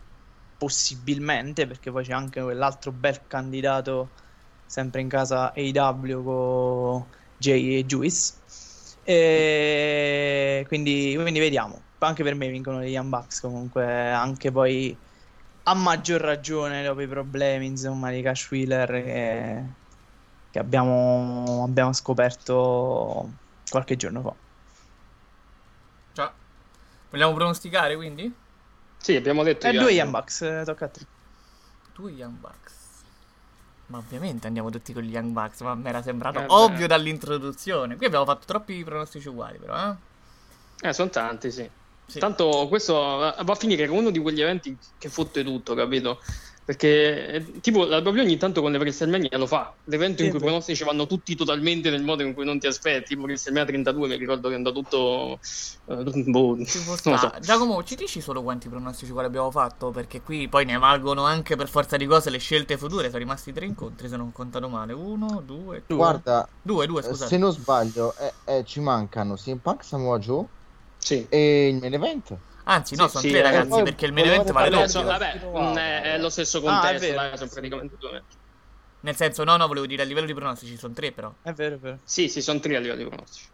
possibilmente, 0.57 1.67
perché 1.67 1.91
poi 1.91 2.03
c'è 2.03 2.13
anche 2.13 2.41
quell'altro 2.41 2.91
bel 2.91 3.25
candidato 3.27 4.13
sempre 4.65 5.01
in 5.01 5.09
casa 5.09 5.53
AW 5.53 6.23
con 6.23 7.09
Jay 7.37 7.77
e 7.79 7.85
Juice. 7.85 8.33
E 9.03 10.63
quindi, 10.67 11.13
quindi 11.19 11.39
vediamo. 11.39 11.83
Anche 11.99 12.23
per 12.23 12.35
me 12.35 12.49
vincono 12.49 12.83
gli 12.83 12.97
Bucks 12.99 13.39
comunque, 13.39 13.83
anche 14.11 14.51
poi 14.51 14.99
a 15.63 15.73
maggior 15.73 16.21
ragione 16.21 16.83
dopo 16.83 17.01
i 17.01 17.07
problemi 17.07 17.65
insomma 17.67 18.11
di 18.11 18.21
Cash 18.21 18.51
Wheeler 18.51 18.87
che, 19.03 19.77
che 20.55 20.61
abbiamo, 20.61 21.65
abbiamo 21.67 21.91
scoperto 21.91 23.29
qualche 23.69 23.97
giorno 23.97 24.21
fa. 24.21 24.33
Già. 26.13 26.33
Vogliamo 27.09 27.33
pronosticare 27.33 27.97
quindi? 27.97 28.33
Sì, 28.95 29.17
abbiamo 29.17 29.43
detto 29.43 29.67
E 29.67 29.73
gli 29.73 29.79
due. 29.79 29.91
Young 29.91 30.11
Bucks, 30.11 30.41
eh, 30.43 30.61
tocca 30.63 30.85
a 30.85 30.87
te. 30.87 31.01
Due 31.93 32.11
Young 32.11 32.37
Bucks. 32.37 32.73
Ma 33.87 33.97
ovviamente 33.97 34.47
andiamo 34.47 34.69
tutti 34.69 34.93
con 34.93 35.03
gli 35.03 35.11
Young 35.11 35.33
Bucks, 35.33 35.59
ma 35.59 35.75
mi 35.75 35.89
era 35.89 36.01
sembrato 36.01 36.39
Eh, 36.39 36.45
ovvio 36.47 36.77
beh. 36.79 36.87
dall'introduzione. 36.87 37.97
Qui 37.97 38.05
abbiamo 38.05 38.23
fatto 38.23 38.45
troppi 38.45 38.81
pronostici 38.85 39.27
uguali, 39.27 39.57
però, 39.57 39.75
eh? 39.89 40.87
Eh, 40.87 40.93
sono 40.93 41.09
tanti, 41.09 41.51
sì. 41.51 41.69
Sì. 42.07 42.19
Tanto 42.19 42.67
questo 42.69 42.93
va 42.93 43.35
a 43.35 43.55
finire 43.55 43.87
come 43.87 43.99
uno 43.99 44.09
di 44.09 44.19
quegli 44.19 44.39
eventi 44.39 44.77
che 44.97 45.09
fotte 45.09 45.43
tutto, 45.43 45.75
capito? 45.75 46.21
Perché 46.65 47.27
eh, 47.31 47.61
tipo 47.61 47.85
la 47.85 47.99
WWE 47.99 48.21
ogni 48.21 48.37
tanto 48.37 48.59
con 48.61 48.71
le 48.71 48.79
WrestleMania 48.79 49.37
lo 49.37 49.45
fa, 49.45 49.71
l'evento 49.83 50.23
in 50.23 50.29
Sì, 50.31 50.33
cui 50.33 50.39
i 50.39 50.41
pronostici 50.41 50.83
vanno 50.83 51.05
tutti 51.05 51.35
totalmente 51.35 51.91
nel 51.91 52.01
modo 52.01 52.23
in 52.23 52.33
cui 52.33 52.43
non 52.43 52.57
ti 52.57 52.65
aspetti, 52.65 53.09
tipo 53.13 53.21
WrestleMania 53.21 53.67
32 53.67 54.07
mi 54.07 54.15
ricordo 54.15 54.47
che 54.47 54.55
è 54.55 54.57
andato 54.57 54.81
tutto 54.81 55.39
eh, 55.85 56.23
boh, 56.25 56.57
so. 56.65 57.31
Giacomo, 57.39 57.83
ci 57.83 57.95
dici 57.95 58.19
solo 58.19 58.41
quanti 58.41 58.67
pronostici 58.67 59.11
quali 59.11 59.27
abbiamo 59.27 59.51
fatto? 59.51 59.91
Perché 59.91 60.21
qui 60.21 60.47
poi 60.47 60.65
ne 60.65 60.77
valgono 60.79 61.23
anche 61.23 61.55
per 61.55 61.69
forza 61.69 61.97
di 61.97 62.07
cose 62.07 62.31
le 62.31 62.39
scelte 62.39 62.77
future. 62.79 63.05
Sono 63.09 63.19
rimasti 63.19 63.53
tre 63.53 63.67
incontri, 63.67 64.09
se 64.09 64.17
non 64.17 64.27
ho 64.29 64.31
contato 64.33 64.67
male. 64.67 64.93
Uno, 64.93 65.43
due, 65.45 65.83
due. 65.85 65.97
Guarda, 65.97 66.47
Due, 66.63 66.87
due, 66.87 67.01
eh, 67.01 67.03
scusate. 67.03 67.29
se 67.29 67.37
non 67.37 67.51
sbaglio, 67.51 68.15
eh, 68.17 68.33
eh, 68.57 68.63
ci 68.65 68.79
mancano 68.79 69.35
CM 69.35 69.57
Punk, 69.57 69.83
Samoa 69.83 70.17
Joe 70.17 70.45
Sì. 70.97 71.27
e 71.29 71.67
il 71.67 71.75
main 71.75 71.93
event. 71.93 72.35
Anzi, 72.67 72.95
no, 72.95 73.03
Sì, 73.03 73.09
sono 73.09 73.21
sì, 73.21 73.29
tre 73.29 73.39
eh, 73.39 73.41
ragazzi, 73.43 73.67
poi 73.67 73.83
perché 73.83 74.05
il 74.05 74.13
main 74.13 74.25
event 74.25 74.51
vale 74.51 74.69
doppio. 74.69 74.87
so- 74.89 75.03
vabbè, 75.03 75.39
mm, 75.45 75.75
è, 75.77 76.17
lo 76.19 76.29
stesso 76.29 76.61
Ah, 76.63 76.81
contesto, 76.81 77.05
vero. 77.05 77.19
dai, 77.19 77.37
sono 77.37 77.49
praticamente 77.49 77.95
due. 77.97 78.23
Nel 79.01 79.15
senso, 79.15 79.43
no, 79.43 79.55
no, 79.55 79.67
volevo 79.67 79.85
dire 79.85 80.01
a 80.01 80.05
livello 80.05 80.25
di 80.25 80.33
pronostici 80.33 80.77
sono 80.77 80.93
tre, 80.93 81.11
però. 81.11 81.31
È 81.41 81.51
vero, 81.53 81.75
è 81.75 81.79
vero. 81.79 81.99
Sì, 82.03 82.27
sì, 82.27 82.41
sono 82.41 82.59
tre 82.59 82.75
a 82.75 82.79
livello 82.79 83.03
di 83.03 83.07
pronostici. 83.07 83.49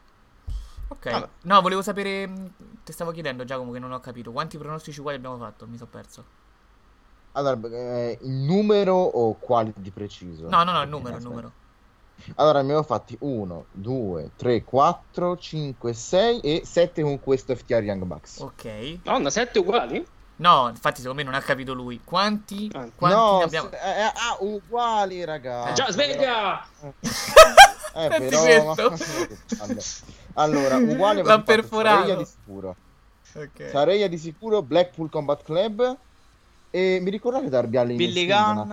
Ok. 0.87 1.09
Vabbè. 1.09 1.29
No, 1.43 1.61
volevo 1.61 1.81
sapere. 1.81 2.27
mh, 2.27 2.83
Ti 2.83 2.91
stavo 2.93 3.11
chiedendo, 3.11 3.43
Giacomo, 3.43 3.71
che 3.71 3.79
non 3.79 3.91
ho 3.91 3.99
capito. 3.99 4.31
Quanti 4.31 4.57
pronostici 4.57 4.99
uguali 4.99 5.17
abbiamo 5.17 5.37
fatto? 5.37 5.67
Mi 5.67 5.77
sono 5.77 5.89
perso. 5.89 6.25
Allora, 7.33 7.59
eh, 7.69 8.17
il 8.21 8.29
numero 8.31 8.95
o 8.95 9.37
quali 9.37 9.73
di 9.77 9.91
preciso? 9.91 10.47
No, 10.49 10.63
no, 10.63 10.71
no, 10.73 10.81
il 10.83 10.89
numero, 10.89 11.15
il 11.17 11.23
aspetta. 11.23 11.29
numero. 11.29 11.53
Allora, 12.35 12.59
ne 12.59 12.65
abbiamo 12.65 12.83
fatti 12.83 13.15
1, 13.19 13.65
2, 13.71 14.31
3, 14.35 14.63
4, 14.63 15.37
5, 15.37 15.93
6 15.93 16.39
e 16.39 16.61
7 16.65 17.01
con 17.01 17.19
questo 17.19 17.55
FTR 17.55 17.83
Young 17.83 18.03
Bucks. 18.03 18.39
Ok. 18.39 18.99
Nonna, 19.03 19.29
sette 19.29 19.59
uguali? 19.59 20.05
No, 20.37 20.69
infatti, 20.69 21.01
secondo 21.01 21.21
me 21.21 21.29
non 21.29 21.35
ha 21.39 21.41
capito 21.43 21.73
lui. 21.73 22.01
Quanti. 22.03 22.69
Ah. 22.73 22.87
Quanti 22.95 23.15
no, 23.15 23.37
ne 23.37 23.43
abbiamo. 23.43 23.69
se- 23.69 23.75
eh, 23.75 24.03
ah, 24.03 24.37
uguali, 24.39 25.23
raga. 25.23 25.69
Eh, 25.69 25.73
già, 25.73 25.91
sveglia! 25.91 26.65
Eh, 27.93 28.07
Senti 28.09 28.29
però... 28.29 28.73
questo. 28.73 29.97
allora, 30.35 30.77
uguale 30.77 31.23
L'ha 31.23 31.41
perforato. 31.41 32.15
Di 32.15 32.25
sicuro. 32.25 32.75
Ok. 33.33 33.69
Saraya 33.69 34.07
di 34.07 34.17
sicuro, 34.17 34.61
Blackpool 34.61 35.09
Combat 35.09 35.43
Club 35.43 35.97
e 36.69 36.99
mi 37.01 37.09
ricordate 37.09 37.49
Darby 37.49 37.77
Allin 37.77 37.97
Billy 37.97 38.25
Gunn. 38.25 38.71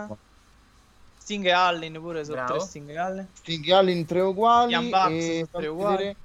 Sting 1.28 1.44
e 1.44 1.50
Allen 1.50 1.92
pure 2.00 2.24
Bravo. 2.24 2.54
tre 2.54 2.60
Sting 2.60 2.88
e 2.88 2.96
Allen. 2.96 3.28
Sting 3.34 3.66
e 3.66 3.72
Allin 3.74 4.06
tre 4.06 4.20
uguali 4.20 4.72
Young 4.72 4.88
Bucks 4.88 5.24
e 5.28 5.48
tre 5.52 5.66
uguali. 5.66 6.16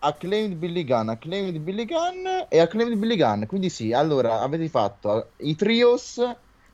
Acclaimed 0.00 0.56
Billy 0.56 0.84
Gunn, 0.84 1.10
Acclaimed 1.10 1.58
Billy 1.58 1.84
Gunn 1.84 2.26
e 2.48 2.58
Acclaimed 2.58 2.98
Billy 2.98 3.16
Gunn. 3.16 3.44
Quindi 3.44 3.70
sì, 3.70 3.92
allora 3.92 4.40
avete 4.40 4.68
fatto 4.68 5.30
i 5.38 5.54
trios, 5.54 6.20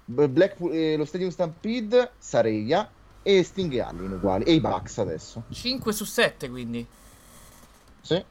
Blackpool, 0.07 0.73
eh, 0.73 0.97
lo 0.97 1.05
Stadium 1.05 1.29
Stampede, 1.29 2.13
Saraya 2.17 2.89
e 3.23 3.43
Sting 3.43 3.71
e 3.75 3.81
Allin 3.81 4.13
uguali 4.13 4.45
e 4.45 4.55
i 4.55 4.61
Bucks 4.61 4.97
adesso. 4.97 5.43
5 5.51 5.93
su 5.93 6.07
7, 6.07 6.49
quindi. 6.49 6.87
Sì. 8.01 8.25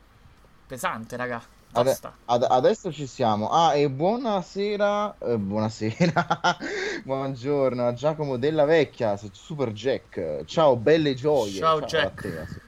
Pesante, 0.66 1.16
raga. 1.16 1.44
Ade- 1.76 1.90
Tosta. 1.90 2.16
ad- 2.26 2.48
adesso 2.50 2.91
ci 2.91 3.08
siamo. 3.08 3.50
Ah, 3.50 3.74
e 3.76 3.90
buonasera. 3.90 5.18
eh, 5.20 5.38
buonasera. 5.38 6.28
Buongiorno 7.04 7.88
a 7.88 7.94
Giacomo 7.94 8.38
della 8.38 8.66
Vecchia, 8.66 9.18
Super 9.32 9.72
Jack. 9.72 10.45
Ciao, 10.45 10.76
belle 10.76 11.14
gioie. 11.16 11.52
Ciao, 11.54 11.78
a 11.78 11.82
Jack. 11.82 12.62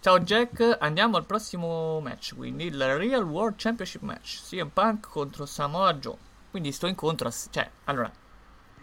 Ciao 0.00 0.20
Jack, 0.20 0.76
andiamo 0.80 1.16
al 1.16 1.24
prossimo 1.24 1.98
match, 2.00 2.34
quindi 2.36 2.66
il 2.66 2.96
Real 2.96 3.24
World 3.24 3.54
Championship 3.56 4.02
match, 4.02 4.42
CM 4.46 4.68
Punk 4.68 5.08
contro 5.08 5.46
Samoa 5.46 5.94
Joe. 5.94 6.16
Quindi 6.50 6.72
sto 6.72 6.86
incontro, 6.86 7.26
ass- 7.28 7.48
cioè, 7.50 7.68
allora, 7.84 8.12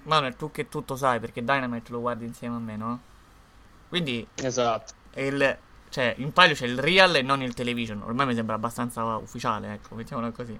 Manuel, 0.03 0.35
tu 0.35 0.49
che 0.51 0.67
tutto 0.67 0.95
sai 0.95 1.19
perché 1.19 1.43
Dynamite 1.43 1.91
lo 1.91 1.99
guardi 2.01 2.25
insieme 2.25 2.55
a 2.55 2.59
me, 2.59 2.75
no? 2.75 2.99
Quindi 3.87 4.27
Esatto. 4.35 4.93
il, 5.15 5.57
cioè, 5.91 6.15
in 6.19 6.31
palio 6.31 6.55
c'è 6.55 6.65
il 6.65 6.79
Real 6.79 7.13
e 7.17 7.21
non 7.21 7.41
il 7.41 7.53
Television, 7.53 8.01
ormai 8.03 8.25
mi 8.25 8.33
sembra 8.33 8.55
abbastanza 8.55 9.17
ufficiale, 9.17 9.73
ecco, 9.73 9.95
mettiamola 9.95 10.31
così. 10.31 10.57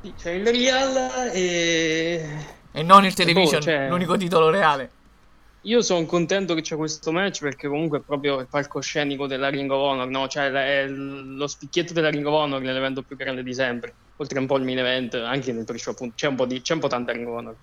Sì, 0.00 0.14
C'è 0.16 0.30
il 0.30 0.46
Real 0.46 1.30
e... 1.32 2.46
E 2.70 2.82
non 2.84 3.04
il 3.04 3.14
Television, 3.14 3.58
boh, 3.58 3.64
cioè- 3.64 3.88
l'unico 3.88 4.16
titolo 4.16 4.50
reale. 4.50 4.90
Io 5.66 5.80
sono 5.80 6.04
contento 6.04 6.54
che 6.54 6.60
c'è 6.60 6.76
questo 6.76 7.10
match 7.10 7.40
perché 7.40 7.68
comunque 7.68 7.98
è 7.98 8.00
proprio 8.02 8.40
il 8.40 8.46
palcoscenico 8.48 9.26
della 9.26 9.48
Ring 9.48 9.70
of 9.70 9.80
Honor, 9.80 10.08
no? 10.08 10.28
Cioè 10.28 10.50
è 10.50 10.86
lo 10.86 11.46
spicchietto 11.46 11.92
della 11.94 12.10
Ring 12.10 12.26
of 12.26 12.34
Honor 12.34 12.60
nell'evento 12.60 13.02
più 13.02 13.16
grande 13.16 13.42
di 13.42 13.54
sempre. 13.54 13.94
Oltre 14.16 14.38
un 14.38 14.46
po' 14.46 14.56
il 14.58 14.64
main 14.64 14.78
event, 14.78 15.14
anche 15.14 15.52
nel 15.52 15.64
pre-show 15.64 15.92
appunto, 15.92 16.14
c'è 16.16 16.28
un 16.28 16.34
po', 16.36 16.44
di, 16.44 16.60
c'è 16.60 16.74
un 16.74 16.80
po' 16.80 16.88
tanta 16.88 17.12
Ring 17.12 17.26
of 17.26 17.36
Honor. 17.36 17.56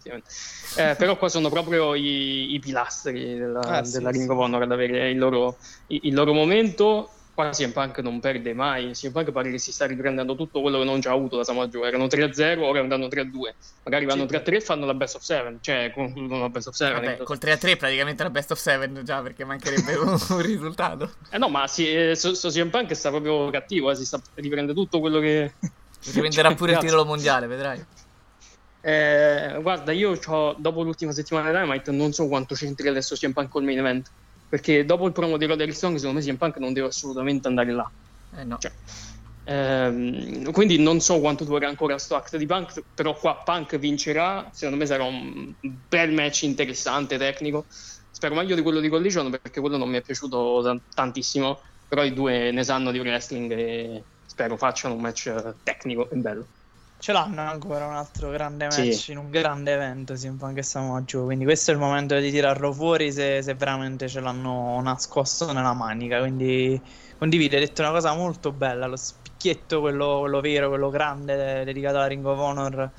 Eh, 0.75 0.95
però 0.97 1.15
qua 1.15 1.29
sono 1.29 1.49
proprio 1.49 1.93
i, 1.93 2.53
i 2.53 2.59
pilastri 2.59 3.37
della, 3.37 3.59
Ah, 3.59 3.81
della 3.81 4.11
sì. 4.11 4.17
Ring 4.17 4.29
of 4.29 4.37
Honor 4.37 4.63
ad 4.63 4.71
avere 4.71 5.11
il 5.11 5.17
loro, 5.17 5.57
il, 5.87 5.99
il 6.03 6.13
loro 6.13 6.33
momento. 6.33 7.09
Qua 7.41 7.49
CM 7.49 7.72
Punk 7.72 7.97
non 7.99 8.19
perde 8.19 8.53
mai, 8.53 8.91
CM 8.91 9.11
Punk 9.11 9.31
pare 9.31 9.49
che 9.49 9.57
si 9.57 9.72
sta 9.72 9.88
riprendendo 9.88 10.35
tutto 10.35 10.61
quello 10.61 10.77
che 10.77 10.84
non 10.84 10.99
già 10.99 11.11
avuto 11.11 11.38
da 11.38 11.43
Samoa 11.43 11.68
Joe. 11.68 11.88
Erano 11.88 12.05
3-0, 12.05 12.59
ora 12.59 12.80
andranno 12.81 13.07
3-2. 13.07 13.31
Magari 13.84 14.05
vanno 14.05 14.26
3-3 14.26 14.53
e 14.53 14.61
fanno 14.61 14.85
la 14.85 14.93
best 14.93 15.15
of 15.15 15.23
7, 15.23 15.57
cioè 15.61 15.91
concludono 15.91 16.41
la 16.41 16.49
best 16.49 16.68
of 16.68 16.76
7. 16.76 16.93
Vabbè, 16.93 17.18
col 17.23 17.39
3 17.39 17.51
a 17.53 17.57
3 17.57 17.77
praticamente 17.77 18.22
la 18.22 18.30
best 18.30 18.51
of 18.51 18.59
7 18.59 19.01
già 19.01 19.23
perché 19.23 19.43
mancherebbe 19.43 19.95
un, 19.95 20.19
un 20.30 20.41
risultato. 20.43 21.13
Eh 21.31 21.39
no, 21.39 21.49
ma 21.49 21.65
si, 21.65 21.91
eh, 21.91 22.15
so, 22.15 22.35
so 22.35 22.49
CM 22.49 22.69
Punk 22.69 22.95
sta 22.95 23.09
proprio 23.09 23.49
cattivo, 23.49 23.89
eh, 23.89 23.95
si 23.95 24.05
sta 24.05 24.22
riprende 24.35 24.76
tutto 24.76 24.99
quello 24.99 25.19
che... 25.19 25.53
Riprenderà 26.13 26.49
Cioè, 26.49 26.57
pure 26.57 26.73
il 26.73 26.77
titolo 26.77 27.05
mondiale, 27.05 27.47
vedrai. 27.47 27.84
Eh, 28.81 29.57
guarda, 29.61 29.91
io 29.91 30.15
dopo 30.57 30.84
l'ultima 30.84 31.11
settimana 31.11 31.49
di 31.49 31.57
Dynamite 31.57 31.89
non 31.89 32.13
so 32.13 32.27
quanto 32.27 32.53
c'entri 32.53 32.88
adesso 32.88 33.15
CM 33.15 33.31
Punk 33.31 33.49
col 33.49 33.63
main 33.63 33.80
event. 33.80 34.11
Perché 34.51 34.83
dopo 34.83 35.05
il 35.07 35.13
promo 35.13 35.37
di 35.37 35.45
Roderick 35.45 35.77
Strong 35.77 35.95
secondo 35.95 36.19
me 36.19 36.25
CM 36.25 36.35
Punk 36.35 36.57
non 36.57 36.73
deve 36.73 36.87
assolutamente 36.87 37.47
andare 37.47 37.71
là. 37.71 37.89
Eh 38.33 38.43
no. 38.43 38.57
Cioè, 38.57 38.69
ehm, 39.43 40.51
quindi 40.51 40.77
non 40.77 40.99
so 40.99 41.21
quanto 41.21 41.45
durerà 41.45 41.69
ancora 41.69 41.97
sto 41.97 42.15
act 42.15 42.35
di 42.35 42.45
Punk, 42.45 42.83
però 42.93 43.15
qua 43.15 43.41
Punk 43.45 43.77
vincerà, 43.77 44.49
secondo 44.51 44.77
me 44.77 44.85
sarà 44.85 45.05
un 45.05 45.55
bel 45.57 46.11
match 46.11 46.41
interessante, 46.41 47.17
tecnico. 47.17 47.67
Spero 47.69 48.35
meglio 48.35 48.55
di 48.55 48.61
quello 48.61 48.81
di 48.81 48.89
Collision 48.89 49.29
perché 49.29 49.61
quello 49.61 49.77
non 49.77 49.89
mi 49.89 49.95
è 49.99 50.01
piaciuto 50.01 50.59
tan- 50.61 50.83
tantissimo, 50.93 51.61
però 51.87 52.03
i 52.03 52.11
due 52.11 52.51
ne 52.51 52.65
sanno 52.65 52.91
di 52.91 52.99
wrestling 52.99 53.53
e 53.53 54.07
spero 54.25 54.57
facciano 54.57 54.95
un 54.95 54.99
match 55.01 55.27
eh, 55.27 55.55
tecnico 55.63 56.09
e 56.09 56.17
bello. 56.17 56.49
Ce 57.01 57.11
l'hanno 57.11 57.41
ancora 57.41 57.87
un 57.87 57.95
altro 57.95 58.29
grande 58.29 58.67
Sì. 58.67 58.77
match 58.77 59.07
in 59.09 59.17
un 59.17 59.29
grande 59.31 59.73
evento, 59.73 60.15
sì, 60.15 60.27
anche 60.39 60.61
Samoa 60.61 61.01
Joe. 61.01 61.23
Quindi 61.25 61.45
questo 61.45 61.71
è 61.71 61.73
il 61.73 61.79
momento 61.79 62.17
di 62.19 62.29
tirarlo 62.29 62.71
fuori 62.71 63.11
se, 63.11 63.41
se 63.41 63.55
veramente 63.55 64.07
ce 64.07 64.19
l'hanno 64.19 64.79
nascosto 64.81 65.51
nella 65.51 65.73
manica. 65.73 66.19
Quindi 66.19 66.79
condivido, 67.17 67.55
hai 67.55 67.61
detto 67.65 67.81
una 67.81 67.89
cosa 67.91 68.13
molto 68.13 68.51
bella, 68.53 68.85
lo 68.85 68.95
spicchietto, 68.97 69.79
quello, 69.79 70.19
quello 70.19 70.41
vero, 70.41 70.69
quello 70.69 70.89
grande, 70.89 71.63
dedicato 71.63 71.95
alla 71.97 72.05
Ring 72.07 72.23
of 72.25 72.37
Honor 72.39 72.91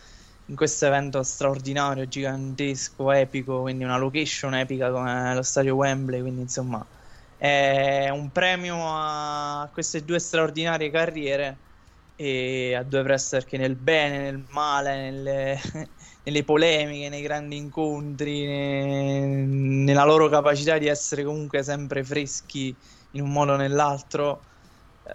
in 0.46 0.56
questo 0.56 0.86
evento 0.86 1.22
straordinario, 1.22 2.06
gigantesco, 2.08 3.12
epico, 3.12 3.60
quindi 3.62 3.84
una 3.84 3.96
location 3.98 4.54
epica 4.56 4.90
come 4.90 5.32
lo 5.34 5.42
stadio 5.42 5.76
Wembley, 5.76 6.20
quindi 6.20 6.40
insomma 6.42 6.84
è 7.36 8.08
un 8.10 8.30
premio 8.32 8.76
a 8.84 9.68
queste 9.72 10.04
due 10.04 10.18
straordinarie 10.18 10.90
carriere 10.90 11.60
e 12.24 12.74
a 12.74 12.82
due 12.85 13.01
wrestler 13.01 13.44
che 13.44 13.57
nel 13.59 13.77
bene, 13.77 14.19
nel 14.19 14.44
male, 14.51 14.97
nelle, 15.11 15.59
nelle 16.24 16.44
polemiche, 16.44 17.09
nei 17.09 17.23
grandi 17.23 17.57
incontri, 17.57 18.44
ne- 18.47 19.44
nella 19.47 20.05
loro 20.05 20.28
capacità 20.28 20.78
di 20.78 20.86
essere 20.86 21.24
comunque 21.24 21.62
sempre 21.62 22.05
freschi 22.05 22.78
in 23.12 23.23
un 23.23 23.31
modo 23.32 23.53
o 23.53 23.57
nell'altro, 23.57 24.47
eh, 25.05 25.12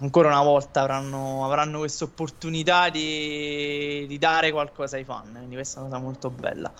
ancora 0.00 0.28
una 0.28 0.42
volta 0.42 0.80
avranno, 0.82 1.44
avranno 1.44 1.78
questa 1.80 2.04
opportunità 2.04 2.88
di, 2.90 4.06
di 4.06 4.18
dare 4.18 4.50
qualcosa 4.52 4.96
ai 4.96 5.04
fan, 5.04 5.32
quindi 5.32 5.54
questa 5.54 5.80
è 5.80 5.82
una 5.84 5.90
cosa 5.92 6.02
molto 6.02 6.30
bella. 6.30 6.72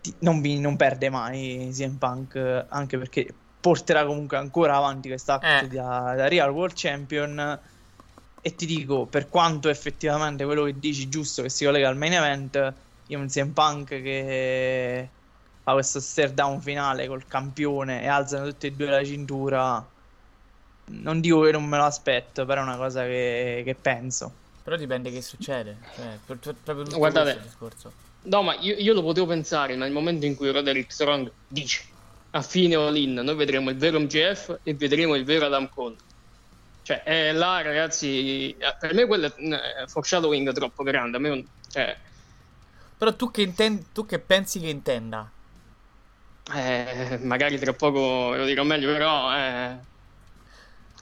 Ti- 0.00 0.16
Non, 0.20 0.40
vi- 0.40 0.60
non 0.60 0.76
perde 0.76 1.08
mai 1.10 1.70
CM 1.72 1.98
Punk, 1.98 2.34
eh, 2.36 2.66
anche 2.68 2.98
perché 2.98 3.40
porterà 3.60 4.04
comunque 4.06 4.36
ancora 4.36 4.76
avanti 4.76 5.08
questa 5.08 5.34
act 5.34 5.66
da, 5.66 6.14
da 6.16 6.28
Real 6.28 6.50
World 6.50 6.74
Champion. 6.76 7.60
E 8.46 8.54
ti 8.54 8.64
dico, 8.64 9.06
per 9.06 9.28
quanto 9.28 9.68
effettivamente 9.68 10.44
quello 10.44 10.62
che 10.62 10.78
dici 10.78 11.08
giusto 11.08 11.42
che 11.42 11.48
si 11.48 11.64
collega 11.64 11.88
al 11.88 11.96
main 11.96 12.12
event, 12.12 12.74
io 13.08 13.18
un 13.18 13.26
CM 13.26 13.48
Punk 13.50 13.88
che 13.88 15.08
fa 15.64 15.72
questo 15.72 15.98
stare 15.98 16.32
down 16.32 16.60
finale 16.60 17.08
col 17.08 17.26
campione 17.26 18.04
e 18.04 18.06
alzano 18.06 18.46
tutti 18.46 18.68
e 18.68 18.70
due 18.70 18.86
la 18.86 19.02
cintura. 19.04 19.84
Non 20.84 21.20
dico 21.20 21.40
che 21.40 21.50
non 21.50 21.64
me 21.64 21.76
lo 21.76 21.86
aspetto, 21.86 22.46
però 22.46 22.60
è 22.60 22.62
una 22.64 22.76
cosa 22.76 23.02
che, 23.02 23.62
che 23.64 23.74
penso. 23.74 24.32
Però 24.62 24.76
dipende 24.76 25.10
che 25.10 25.22
succede. 25.22 25.78
Cioè, 25.96 26.18
per- 26.24 26.38
per- 26.38 26.54
proprio 26.62 26.84
tutto 26.84 26.98
Guardate. 26.98 27.32
questo 27.32 27.48
discorso. 27.48 27.92
No, 28.22 28.42
ma 28.42 28.54
io, 28.60 28.76
io 28.76 28.94
lo 28.94 29.02
potevo 29.02 29.26
pensare 29.26 29.74
nel 29.74 29.90
momento 29.90 30.24
in 30.24 30.36
cui 30.36 30.52
Roderick 30.52 30.92
Strong 30.92 31.32
dice 31.48 31.82
a 32.30 32.42
fine 32.42 32.76
all-in 32.76 33.14
noi 33.14 33.34
vedremo 33.34 33.70
il 33.70 33.76
vero 33.76 33.98
MGF 33.98 34.60
e 34.62 34.72
vedremo 34.74 35.16
il 35.16 35.24
vero 35.24 35.46
Adam 35.46 35.68
Cole. 35.68 35.96
Cioè, 36.86 37.02
eh, 37.04 37.32
là 37.32 37.62
ragazzi, 37.62 38.56
eh, 38.56 38.76
per 38.78 38.94
me 38.94 39.06
quello 39.06 39.26
è 39.26 39.32
un 39.38 39.52
eh, 39.54 39.88
foreshadowing 39.88 40.52
troppo 40.52 40.84
grande. 40.84 41.16
A 41.16 41.20
me 41.20 41.28
non- 41.30 41.48
cioè, 41.68 41.96
Però 42.96 43.12
tu 43.16 43.32
che, 43.32 43.42
inten- 43.42 43.90
tu 43.92 44.06
che 44.06 44.20
pensi 44.20 44.60
che 44.60 44.68
intenda? 44.68 45.28
eh, 46.54 47.18
magari 47.22 47.58
tra 47.58 47.72
poco 47.72 48.36
lo 48.36 48.44
dirò 48.44 48.62
meglio, 48.62 48.92
però 48.92 49.36
eh, 49.36 49.76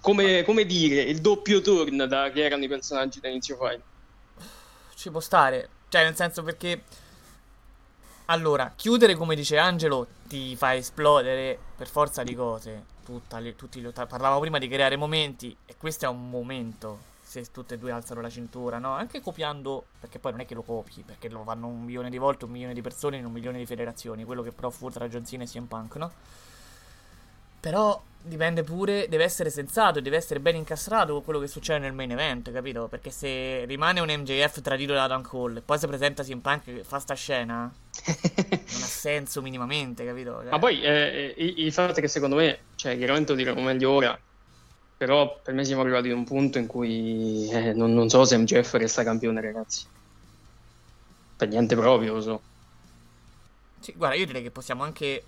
come, 0.01 0.43
come 0.43 0.65
dire, 0.65 1.03
il 1.03 1.21
doppio 1.21 1.61
turn 1.61 2.07
da 2.09 2.31
che 2.31 2.45
erano 2.45 2.65
i 2.65 2.69
personaggi 2.69 3.21
da 3.21 3.29
inizio 3.29 3.59
fight. 3.59 3.83
Ci 4.95 5.11
può 5.11 5.21
stare. 5.21 5.69
Cioè, 5.91 6.03
nel 6.03 6.17
senso 6.17 6.43
perché. 6.43 6.83
Allora, 8.29 8.73
chiudere 8.75 9.17
come 9.17 9.35
dice 9.35 9.59
Angelo 9.59 10.07
ti 10.29 10.57
fa 10.57 10.75
esplodere 10.75 11.59
per 11.77 11.89
forza 11.89 12.23
di 12.23 12.35
cose. 12.35 12.94
Tutta 13.05 13.39
le- 13.39 13.55
tutti 13.55 13.81
gli 13.81 13.87
otta- 13.87 14.07
Parlavamo 14.07 14.41
prima 14.41 14.59
di 14.59 14.67
creare 14.67 14.97
momenti, 14.97 15.55
e 15.67 15.77
questo 15.77 16.07
è 16.07 16.09
un 16.09 16.31
momento. 16.31 17.13
Se 17.23 17.51
tutte 17.51 17.75
e 17.75 17.79
due 17.79 17.91
alzano 17.91 18.21
la 18.21 18.31
cintura, 18.31 18.79
no? 18.79 18.93
Anche 18.93 19.21
copiando, 19.21 19.87
perché 20.01 20.19
poi 20.19 20.33
non 20.33 20.41
è 20.41 20.47
che 20.47 20.55
lo 20.55 20.63
copi, 20.63 21.03
perché 21.05 21.29
lo 21.29 21.43
fanno 21.43 21.67
un 21.67 21.83
milione 21.83 22.09
di 22.09 22.17
volte, 22.19 22.45
un 22.45 22.53
milione 22.53 22.75
di 22.75 22.81
persone 22.81 23.17
in 23.17 23.25
un 23.25 23.33
milione 23.33 23.59
di 23.59 23.67
federazioni. 23.67 24.25
Quello 24.25 24.43
che 24.43 24.53
però 24.53 24.71
fu 24.71 24.89
tra 24.89 25.09
John 25.09 25.27
Cena 25.27 25.43
e 25.43 25.47
CM 25.47 25.65
Punk, 25.67 25.97
no? 25.97 26.13
Però 27.61 28.01
dipende 28.23 28.63
pure, 28.63 29.09
deve 29.09 29.25
essere 29.25 29.51
sensato, 29.51 30.01
deve 30.01 30.17
essere 30.17 30.39
ben 30.41 30.57
incastrato 30.57 31.13
con 31.13 31.25
quello 31.25 31.41
che 31.41 31.47
succede 31.47 31.81
nel 31.81 31.93
main 31.93 32.11
event, 32.11 32.53
capito? 32.53 32.89
Perché 32.89 33.11
se 33.11 33.65
rimane 33.65 34.01
un 34.01 34.09
MJF 34.09 34.61
tradito 34.61 34.93
da 34.93 35.05
Adam 35.05 35.23
Cole 35.23 35.59
e 35.59 35.63
poi 35.63 35.79
si 35.79 35.87
presenta 35.87 36.23
CM 36.23 36.39
Punk 36.39 36.63
che 36.63 36.85
fa 36.85 36.99
sta 36.99 37.15
scena, 37.15 37.73
non 38.07 38.61
ha 38.61 38.67
senso 38.67 39.43
minimamente, 39.43 40.05
capito? 40.05 40.41
Cioè, 40.43 40.51
Ma 40.51 40.59
poi 40.59 40.83
eh, 40.83 41.35
il, 41.37 41.73
fatto 41.73 41.99
è 41.99 42.01
che 42.01 42.09
secondo 42.09 42.37
me, 42.37 42.59
cioè, 42.75 42.97
chiaramente 42.97 43.33
lo 43.33 43.39
diremo 43.39 43.63
meglio 43.63 43.91
ora, 43.91 44.19
però 44.97 45.41
per 45.43 45.55
me 45.55 45.65
siamo 45.65 45.83
arrivati 45.83 46.11
ad 46.11 46.17
un 46.17 46.25
punto 46.25 46.59
in 46.59 46.67
cui 46.67 47.49
eh, 47.51 47.73
non, 47.73 47.95
non 47.95 48.09
so 48.09 48.25
se 48.25 48.37
MJF 48.37 48.75
resta 48.75 49.03
campione, 49.03 49.41
ragazzi. 49.41 49.87
Per 51.37 51.49
niente 51.49 51.75
proprio, 51.77 52.15
lo 52.15 52.21
so. 52.21 52.43
sì, 53.81 53.93
guarda, 53.97 54.17
io 54.17 54.27
direi 54.27 54.43
che 54.43 54.51
possiamo 54.51 54.83
anche 54.83 55.25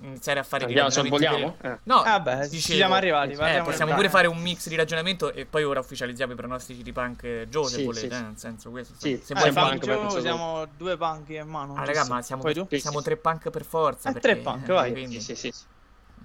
iniziare 0.00 0.40
a 0.40 0.42
fare 0.42 0.64
Andiamo, 0.64 0.90
se 0.90 1.00
ragionamenti 1.02 1.26
vogliamo? 1.36 1.56
veri. 1.60 1.74
Eh. 1.74 1.78
No, 1.84 2.02
Vabbè, 2.02 2.44
ci 2.44 2.50
dicevo, 2.50 2.76
siamo 2.78 2.94
arrivati, 2.94 3.32
eh, 3.32 3.62
possiamo 3.62 3.94
pure 3.94 4.08
fare 4.08 4.26
un 4.26 4.38
mix 4.38 4.68
di 4.68 4.76
ragionamento 4.76 5.32
e 5.32 5.44
poi 5.46 5.64
ora 5.64 5.80
ufficializziamo 5.80 6.32
i 6.32 6.36
pronostici 6.36 6.82
di 6.82 6.92
Punk 6.92 7.44
Joe 7.48 7.68
se 7.68 7.76
Sì, 7.76 7.84
volete, 7.84 8.06
sì, 8.08 8.12
eh, 8.12 8.16
sì. 8.16 8.22
nel 8.22 8.38
senso 8.38 8.70
questo. 8.70 8.94
Sì, 8.96 9.20
se 9.22 9.32
Eh, 9.32 9.36
vuoi 9.36 9.52
fare- 9.52 9.78
Punk, 9.78 9.86
penso 9.86 10.20
siamo 10.20 10.66
due 10.76 10.96
banchi 10.96 11.34
in 11.34 11.48
mano. 11.48 11.74
Ah, 11.74 11.84
raga, 11.84 12.04
ma 12.06 12.22
siamo, 12.22 12.42
tu? 12.52 12.66
siamo 12.76 13.02
tre 13.02 13.16
punk 13.16 13.50
per 13.50 13.64
forza. 13.64 14.10
Eh, 14.10 14.12
perché, 14.12 14.32
tre 14.32 14.36
punk, 14.42 14.68
eh, 14.68 14.72
vai. 14.72 14.92
quindi, 14.92 15.20
Sì, 15.20 15.34
sì, 15.34 15.50
sì. 15.50 15.64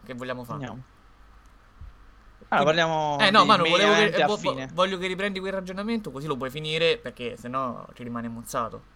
Che 0.05 0.13
vogliamo 0.13 0.43
fare? 0.43 0.53
Andiamo. 0.59 0.83
Allora, 2.49 2.65
parliamo 2.65 3.17
Eh 3.19 3.31
no, 3.31 3.45
Manu, 3.45 3.67
volevo 3.67 3.93
che, 3.93 4.67
voglio 4.73 4.97
che 4.99 5.07
riprendi 5.07 5.39
quel 5.39 5.53
ragionamento 5.53 6.11
così 6.11 6.27
lo 6.27 6.35
puoi 6.35 6.51
finire 6.51 6.97
perché 6.97 7.35
sennò 7.35 7.85
ci 7.95 8.03
rimane 8.03 8.27
mozzato. 8.27 8.91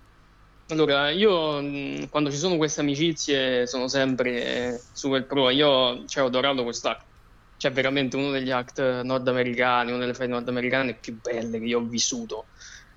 Allora, 0.69 1.09
io 1.11 1.61
mh, 1.61 2.09
quando 2.09 2.29
ci 2.29 2.35
sono 2.37 2.57
queste 2.57 2.81
amicizie 2.81 3.65
sono 3.67 3.87
sempre 3.87 4.73
eh, 4.75 4.81
super 4.91 5.25
pro. 5.25 5.49
Io 5.49 6.05
cioè, 6.05 6.23
ho 6.23 6.27
adorato 6.27 6.63
quest'act. 6.63 7.05
Cioè, 7.55 7.71
veramente 7.71 8.17
uno 8.17 8.31
degli 8.31 8.51
act 8.51 8.79
nordamericani, 9.03 9.91
una 9.91 9.99
delle 10.01 10.13
fight 10.13 10.29
nordamericane 10.29 10.99
più 10.99 11.19
belle 11.19 11.57
che 11.59 11.65
io 11.65 11.79
ho 11.79 11.87
vissuto. 11.87 12.49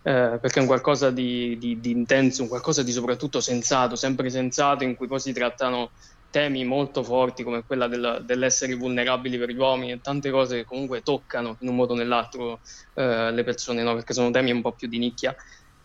Eh, 0.02 0.38
perché 0.40 0.58
è 0.58 0.60
un 0.62 0.66
qualcosa 0.66 1.10
di, 1.10 1.56
di- 1.58 1.78
di 1.78 1.90
intenso, 1.92 2.42
un 2.42 2.48
qualcosa 2.48 2.82
di 2.82 2.90
soprattutto 2.92 3.40
sensato, 3.40 3.94
sempre 3.96 4.30
sensato, 4.30 4.82
in 4.84 4.96
cui 4.96 5.06
poi 5.06 5.20
si 5.20 5.32
trattano 5.32 5.92
temi 6.28 6.64
molto 6.64 7.02
forti 7.02 7.42
come 7.42 7.64
quella 7.64 7.86
del- 7.88 8.22
dell'essere 8.24 8.74
vulnerabili 8.74 9.36
per 9.38 9.50
gli 9.50 9.56
uomini 9.56 9.92
e 9.92 10.00
tante 10.00 10.30
cose 10.30 10.56
che 10.58 10.64
comunque 10.64 11.02
toccano 11.02 11.56
in 11.60 11.68
un 11.68 11.74
modo 11.76 11.92
o 11.94 11.96
nell'altro 11.96 12.60
eh, 12.94 13.30
le 13.32 13.44
persone, 13.44 13.82
no? 13.82 13.94
perché 13.94 14.12
sono 14.14 14.30
temi 14.30 14.50
un 14.52 14.60
po' 14.62 14.74
più 14.74 14.88
di 14.88 14.98
nicchia. 14.98 15.34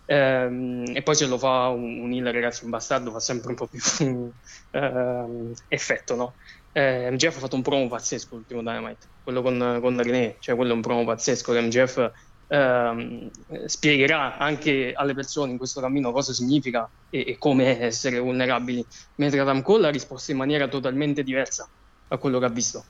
Ehm, 0.05 0.83
e 0.95 1.01
poi 1.01 1.15
se 1.15 1.25
lo 1.25 1.37
fa 1.37 1.67
un, 1.69 1.99
un 1.99 2.11
healer, 2.13 2.33
ragazzi, 2.33 2.63
un 2.63 2.69
bastardo 2.69 3.11
fa 3.11 3.19
sempre 3.19 3.49
un 3.49 3.55
po' 3.55 3.67
più 3.67 3.79
ehm, 4.71 5.53
effetto, 5.67 6.15
no? 6.15 6.35
Eh, 6.71 7.09
MJF 7.11 7.37
ha 7.37 7.39
fatto 7.39 7.55
un 7.55 7.61
promo 7.61 7.87
pazzesco 7.87 8.35
l'ultimo 8.35 8.59
Dynamite, 8.61 9.07
quello 9.23 9.41
con, 9.41 9.79
con 9.81 10.01
René, 10.01 10.37
cioè 10.39 10.55
quello 10.55 10.71
è 10.71 10.75
un 10.75 10.81
promo 10.81 11.05
pazzesco 11.05 11.53
che 11.53 11.61
MJF 11.61 12.11
ehm, 12.47 13.29
spiegherà 13.65 14.37
anche 14.37 14.91
alle 14.93 15.13
persone 15.13 15.51
in 15.51 15.57
questo 15.57 15.81
cammino 15.81 16.11
cosa 16.11 16.33
significa 16.33 16.89
e, 17.09 17.23
e 17.27 17.37
come 17.37 17.79
essere 17.79 18.19
vulnerabili, 18.19 18.85
mentre 19.15 19.39
Adam 19.39 19.61
Cole 19.61 19.87
ha 19.87 19.91
risposto 19.91 20.31
in 20.31 20.37
maniera 20.37 20.67
totalmente 20.67 21.23
diversa 21.23 21.69
a 22.07 22.17
quello 22.17 22.39
che 22.39 22.45
ha 22.45 22.49
visto. 22.49 22.85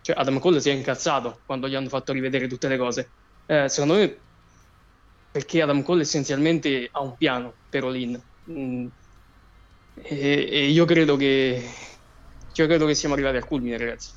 Cioè 0.00 0.16
Adam 0.16 0.38
Cole 0.38 0.60
si 0.60 0.70
è 0.70 0.72
incazzato 0.72 1.42
quando 1.44 1.68
gli 1.68 1.74
hanno 1.74 1.88
fatto 1.88 2.12
rivedere 2.12 2.46
tutte 2.46 2.68
le 2.68 2.76
cose. 2.76 3.14
Eh, 3.46 3.68
secondo 3.68 3.94
me 3.94 4.23
perché 5.34 5.62
Adam 5.62 5.82
Cole 5.82 6.02
essenzialmente 6.02 6.88
ha 6.92 7.00
un 7.00 7.16
piano 7.16 7.54
per 7.68 7.82
Olin. 7.82 8.22
Mm. 8.48 8.86
E, 9.94 10.48
e 10.48 10.68
io 10.68 10.84
credo 10.84 11.16
che 11.16 11.60
io 12.54 12.66
credo 12.66 12.86
che 12.86 12.94
siamo 12.94 13.14
arrivati 13.14 13.38
al 13.38 13.44
culmine, 13.44 13.76
ragazzi. 13.76 14.10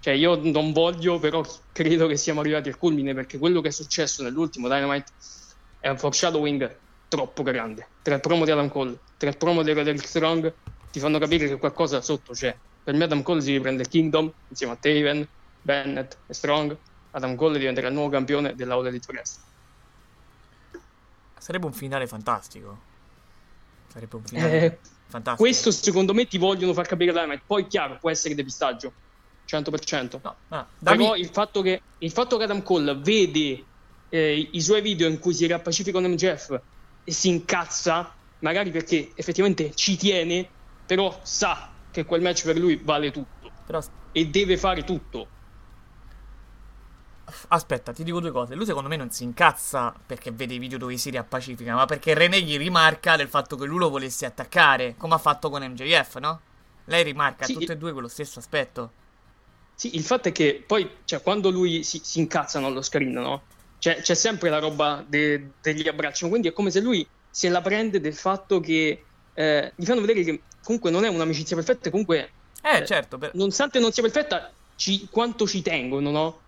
Cioè, 0.00 0.14
io 0.14 0.34
non 0.50 0.72
voglio, 0.72 1.20
però 1.20 1.44
credo 1.70 2.08
che 2.08 2.16
siamo 2.16 2.40
arrivati 2.40 2.70
al 2.70 2.76
culmine 2.76 3.14
perché 3.14 3.38
quello 3.38 3.60
che 3.60 3.68
è 3.68 3.70
successo 3.70 4.24
nell'ultimo 4.24 4.66
Dynamite 4.66 5.12
è 5.78 5.90
un 5.90 5.96
foreshadowing 5.96 6.76
troppo 7.06 7.44
grande. 7.44 7.86
Tra 8.02 8.16
il 8.16 8.20
promo 8.20 8.44
di 8.44 8.50
Adam 8.50 8.68
Cole, 8.68 8.98
tra 9.16 9.28
il 9.28 9.36
promo 9.36 9.62
di 9.62 9.72
Roderick 9.72 10.08
Strong, 10.08 10.52
ti 10.90 10.98
fanno 10.98 11.20
capire 11.20 11.46
che 11.46 11.56
qualcosa 11.56 12.00
sotto 12.00 12.32
c'è. 12.32 12.52
Per 12.82 12.94
me 12.96 13.04
Adam 13.04 13.22
Cole 13.22 13.42
si 13.42 13.52
riprende 13.52 13.82
il 13.82 13.88
Kingdom 13.88 14.32
insieme 14.48 14.72
a 14.72 14.76
Taven, 14.76 15.24
Bennett 15.62 16.18
e 16.26 16.34
Strong. 16.34 16.76
Adam 17.12 17.36
Cole 17.36 17.60
diventerà 17.60 17.86
il 17.86 17.94
nuovo 17.94 18.08
campione 18.08 18.56
dell'All 18.56 18.84
Elite 18.84 19.06
Wrestling. 19.12 19.47
Sarebbe 21.38 21.66
un 21.66 21.72
finale 21.72 22.06
fantastico. 22.06 22.78
Sarebbe 23.92 24.16
un 24.16 24.24
finale. 24.24 24.64
Eh, 24.64 24.78
fantastico. 25.06 25.36
Questo 25.36 25.70
secondo 25.70 26.14
me 26.14 26.26
ti 26.26 26.38
vogliono 26.38 26.72
far 26.72 26.86
capire 26.86 27.12
Dynamite. 27.12 27.42
Poi 27.46 27.66
chiaro, 27.66 27.98
può 27.98 28.10
essere 28.10 28.34
depistaggio. 28.34 28.92
100%. 29.46 30.20
No, 30.22 30.36
ah, 30.48 30.66
Però 30.78 30.94
dammi- 30.96 31.20
il 31.20 31.28
fatto, 31.28 31.62
che, 31.62 31.80
il 31.98 32.10
fatto 32.10 32.36
che 32.36 32.44
Adam 32.44 32.62
Cole 32.62 32.94
vede 32.96 33.64
eh, 34.10 34.48
i 34.52 34.60
suoi 34.60 34.82
video 34.82 35.08
in 35.08 35.18
cui 35.18 35.32
si 35.32 35.46
riappacifica 35.46 35.98
con 35.98 36.10
MJF 36.10 36.60
e 37.04 37.12
si 37.12 37.28
incazza, 37.28 38.14
magari 38.40 38.70
perché 38.70 39.12
effettivamente 39.14 39.74
ci 39.74 39.96
tiene, 39.96 40.46
però 40.84 41.18
sa 41.22 41.70
che 41.90 42.04
quel 42.04 42.20
match 42.20 42.44
per 42.44 42.58
lui 42.58 42.76
vale 42.76 43.10
tutto. 43.10 43.50
Però- 43.64 43.80
E 44.12 44.26
deve 44.26 44.58
fare 44.58 44.84
tutto. 44.84 45.28
Aspetta, 47.48 47.92
ti 47.92 48.04
dico 48.04 48.20
due 48.20 48.30
cose. 48.32 48.54
Lui 48.54 48.64
secondo 48.64 48.88
me 48.88 48.96
non 48.96 49.10
si 49.10 49.22
incazza 49.24 49.94
perché 50.06 50.30
vede 50.32 50.54
i 50.54 50.58
video 50.58 50.78
dove 50.78 50.96
si 50.96 51.10
riappacifica, 51.10 51.74
ma 51.74 51.84
perché 51.84 52.14
René 52.14 52.40
gli 52.42 52.56
rimarca 52.56 53.16
del 53.16 53.28
fatto 53.28 53.56
che 53.56 53.66
lui 53.66 53.78
lo 53.78 53.90
volesse 53.90 54.26
attaccare, 54.26 54.96
come 54.96 55.14
ha 55.14 55.18
fatto 55.18 55.50
con 55.50 55.62
MJF, 55.62 56.16
no? 56.18 56.40
Lei 56.84 57.02
rimarca 57.04 57.46
Sì, 57.46 57.52
tutte 57.52 57.72
e 57.74 57.76
due 57.76 57.92
quello 57.92 58.08
stesso 58.08 58.38
aspetto. 58.38 58.92
Sì, 59.74 59.94
il 59.94 60.02
fatto 60.02 60.28
è 60.28 60.32
che 60.32 60.64
poi, 60.66 61.02
cioè, 61.04 61.22
quando 61.22 61.50
lui 61.50 61.84
si, 61.84 62.00
si 62.02 62.18
incazzano 62.18 62.66
allo 62.66 62.82
screen, 62.82 63.12
no? 63.12 63.46
C'è, 63.78 64.00
c'è 64.00 64.14
sempre 64.14 64.50
la 64.50 64.58
roba 64.58 65.04
de- 65.06 65.54
degli 65.60 65.86
abbracci, 65.86 66.28
quindi 66.28 66.48
è 66.48 66.52
come 66.52 66.70
se 66.72 66.80
lui 66.80 67.08
se 67.30 67.48
la 67.48 67.60
prende 67.60 68.00
del 68.00 68.14
fatto 68.16 68.58
che 68.58 69.10
eh, 69.32 69.72
gli 69.76 69.84
fanno 69.84 70.00
vedere 70.00 70.24
che 70.24 70.46
comunque 70.60 70.90
non 70.90 71.04
è 71.04 71.08
un'amicizia 71.08 71.54
perfetta, 71.54 71.90
comunque, 71.90 72.34
Eh, 72.62 72.84
certo, 72.84 73.18
per- 73.18 73.34
nonostante 73.34 73.78
non 73.78 73.92
sia 73.92 74.02
perfetta, 74.02 74.52
ci- 74.74 75.08
quanto 75.08 75.46
ci 75.46 75.62
tengono, 75.62 76.10
no? 76.10 76.47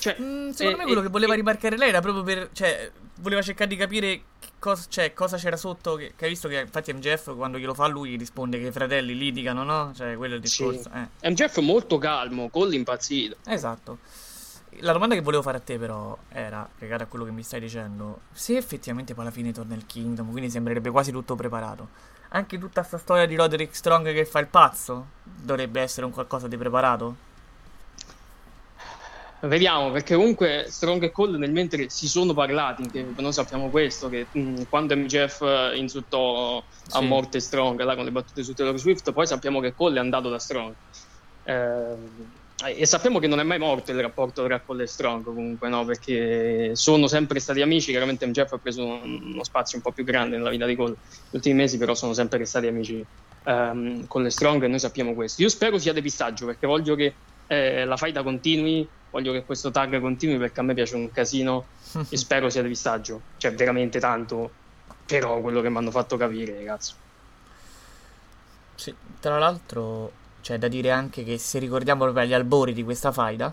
Cioè, 0.00 0.16
Mm, 0.20 0.50
secondo 0.50 0.76
eh, 0.76 0.80
me 0.80 0.84
quello 0.84 1.00
eh, 1.00 1.02
che 1.04 1.08
voleva 1.10 1.32
eh, 1.34 1.36
rimarcare 1.36 1.76
lei 1.76 1.90
era 1.90 2.00
proprio 2.00 2.22
per. 2.22 2.48
Cioè, 2.52 2.90
voleva 3.16 3.42
cercare 3.42 3.68
di 3.68 3.76
capire 3.76 4.22
che 4.38 4.48
cosa, 4.58 4.86
cioè, 4.88 5.12
cosa 5.12 5.36
c'era 5.36 5.56
sotto. 5.58 5.94
Che, 5.96 6.14
che 6.16 6.24
hai 6.24 6.30
visto 6.30 6.48
che 6.48 6.60
infatti 6.60 6.92
MJF 6.92 7.36
quando 7.36 7.58
glielo 7.58 7.74
fa 7.74 7.86
lui 7.86 8.16
risponde 8.16 8.58
che 8.58 8.68
i 8.68 8.72
fratelli 8.72 9.16
litigano, 9.16 9.62
no? 9.62 9.92
Cioè, 9.94 10.16
quello 10.16 10.34
è 10.34 10.38
il 10.38 10.46
Sì. 10.48 10.64
discorso. 10.64 10.90
Eh. 11.22 11.30
MJF 11.30 11.58
è 11.58 11.62
molto 11.62 11.98
calmo, 11.98 12.48
Cole 12.48 12.74
impazzito. 12.76 13.36
Esatto. 13.46 13.98
La 14.82 14.92
domanda 14.92 15.14
che 15.14 15.20
volevo 15.20 15.42
fare 15.42 15.58
a 15.58 15.60
te, 15.60 15.76
però, 15.78 16.16
era, 16.28 16.66
legata 16.78 17.02
a 17.04 17.06
quello 17.06 17.24
che 17.24 17.32
mi 17.32 17.42
stai 17.42 17.60
dicendo, 17.60 18.20
se 18.32 18.56
effettivamente 18.56 19.12
poi 19.14 19.24
alla 19.24 19.32
fine 19.32 19.52
torna 19.52 19.74
il 19.74 19.84
Kingdom, 19.84 20.30
quindi 20.30 20.48
sembrerebbe 20.48 20.90
quasi 20.90 21.10
tutto 21.10 21.34
preparato. 21.34 21.88
Anche 22.30 22.56
tutta 22.58 22.82
sta 22.84 22.96
storia 22.96 23.26
di 23.26 23.34
Roderick 23.34 23.74
Strong 23.74 24.12
che 24.12 24.24
fa 24.24 24.38
il 24.38 24.46
pazzo 24.46 25.08
dovrebbe 25.24 25.80
essere 25.80 26.06
un 26.06 26.12
qualcosa 26.12 26.46
di 26.46 26.56
preparato? 26.56 27.28
Vediamo, 29.42 29.90
perché 29.90 30.16
comunque 30.16 30.66
Strong 30.68 31.04
e 31.04 31.10
Cole 31.10 31.38
nel 31.38 31.50
mentre 31.50 31.88
si 31.88 32.08
sono 32.08 32.34
parlati, 32.34 32.90
noi 33.16 33.32
sappiamo 33.32 33.70
questo, 33.70 34.10
che 34.10 34.28
mh, 34.30 34.64
quando 34.68 34.94
MJF 34.94 35.72
insultò 35.76 36.58
a 36.58 36.62
Sì. 37.00 37.06
morte 37.06 37.40
Strong 37.40 37.80
là, 37.80 37.94
con 37.94 38.04
le 38.04 38.12
battute 38.12 38.42
su 38.42 38.52
Taylor 38.52 38.78
Swift, 38.78 39.12
poi 39.14 39.26
sappiamo 39.26 39.60
che 39.60 39.72
Cole 39.72 39.96
è 39.96 40.00
andato 40.00 40.28
da 40.28 40.38
Strong. 40.38 40.74
Ehm, 41.44 42.32
e 42.68 42.84
sappiamo 42.84 43.18
che 43.18 43.26
non 43.26 43.40
è 43.40 43.42
mai 43.42 43.58
morto 43.58 43.90
il 43.92 44.00
rapporto 44.02 44.44
tra 44.44 44.60
Cole 44.62 44.82
e 44.82 44.86
Strong 44.86 45.24
comunque, 45.24 45.70
no? 45.70 45.86
Perché 45.86 46.72
sono 46.76 47.06
sempre 47.06 47.40
stati 47.40 47.62
amici, 47.62 47.90
chiaramente 47.92 48.26
MJF 48.26 48.52
ha 48.52 48.58
preso 48.58 48.84
un- 48.84 49.32
uno 49.32 49.42
spazio 49.44 49.78
un 49.78 49.82
po' 49.82 49.92
più 49.92 50.04
grande 50.04 50.36
nella 50.36 50.50
vita 50.50 50.66
di 50.66 50.76
Cole 50.76 50.96
negli 50.98 51.36
ultimi 51.36 51.54
mesi, 51.54 51.78
però 51.78 51.94
sono 51.94 52.12
sempre 52.12 52.44
stati 52.44 52.66
amici 52.66 53.06
ehm, 53.44 54.06
con 54.06 54.22
le 54.22 54.28
Strong 54.30 54.62
e 54.64 54.68
noi 54.68 54.78
sappiamo 54.78 55.14
questo. 55.14 55.40
Io 55.40 55.48
spero 55.48 55.78
sia 55.78 55.94
depistaggio 55.94 56.44
perché 56.44 56.66
voglio 56.66 56.94
che 56.94 57.20
eh, 57.46 57.84
la 57.86 57.96
faida 57.96 58.22
continui, 58.22 58.90
voglio 59.10 59.32
che 59.32 59.44
questo 59.44 59.70
tag 59.70 60.00
continui 60.00 60.38
perché 60.38 60.60
a 60.60 60.62
me 60.62 60.74
piace 60.74 60.96
un 60.96 61.10
casino 61.10 61.64
e 62.08 62.16
spero 62.16 62.48
sia 62.50 62.62
depistaggio, 62.62 63.20
cioè 63.36 63.54
veramente 63.54 63.98
tanto, 64.00 64.50
però 65.06 65.40
quello 65.40 65.60
che 65.60 65.68
mi 65.68 65.76
hanno 65.76 65.90
fatto 65.90 66.16
capire, 66.16 66.54
ragazzi. 66.54 66.94
Sì, 68.74 68.94
tra 69.20 69.38
l'altro 69.38 70.12
c'è 70.40 70.58
da 70.58 70.68
dire 70.68 70.90
anche 70.90 71.22
che 71.22 71.36
se 71.38 71.58
ricordiamo 71.58 72.02
proprio 72.04 72.24
agli 72.24 72.32
albori 72.32 72.72
di 72.72 72.82
questa 72.82 73.12
faida, 73.12 73.52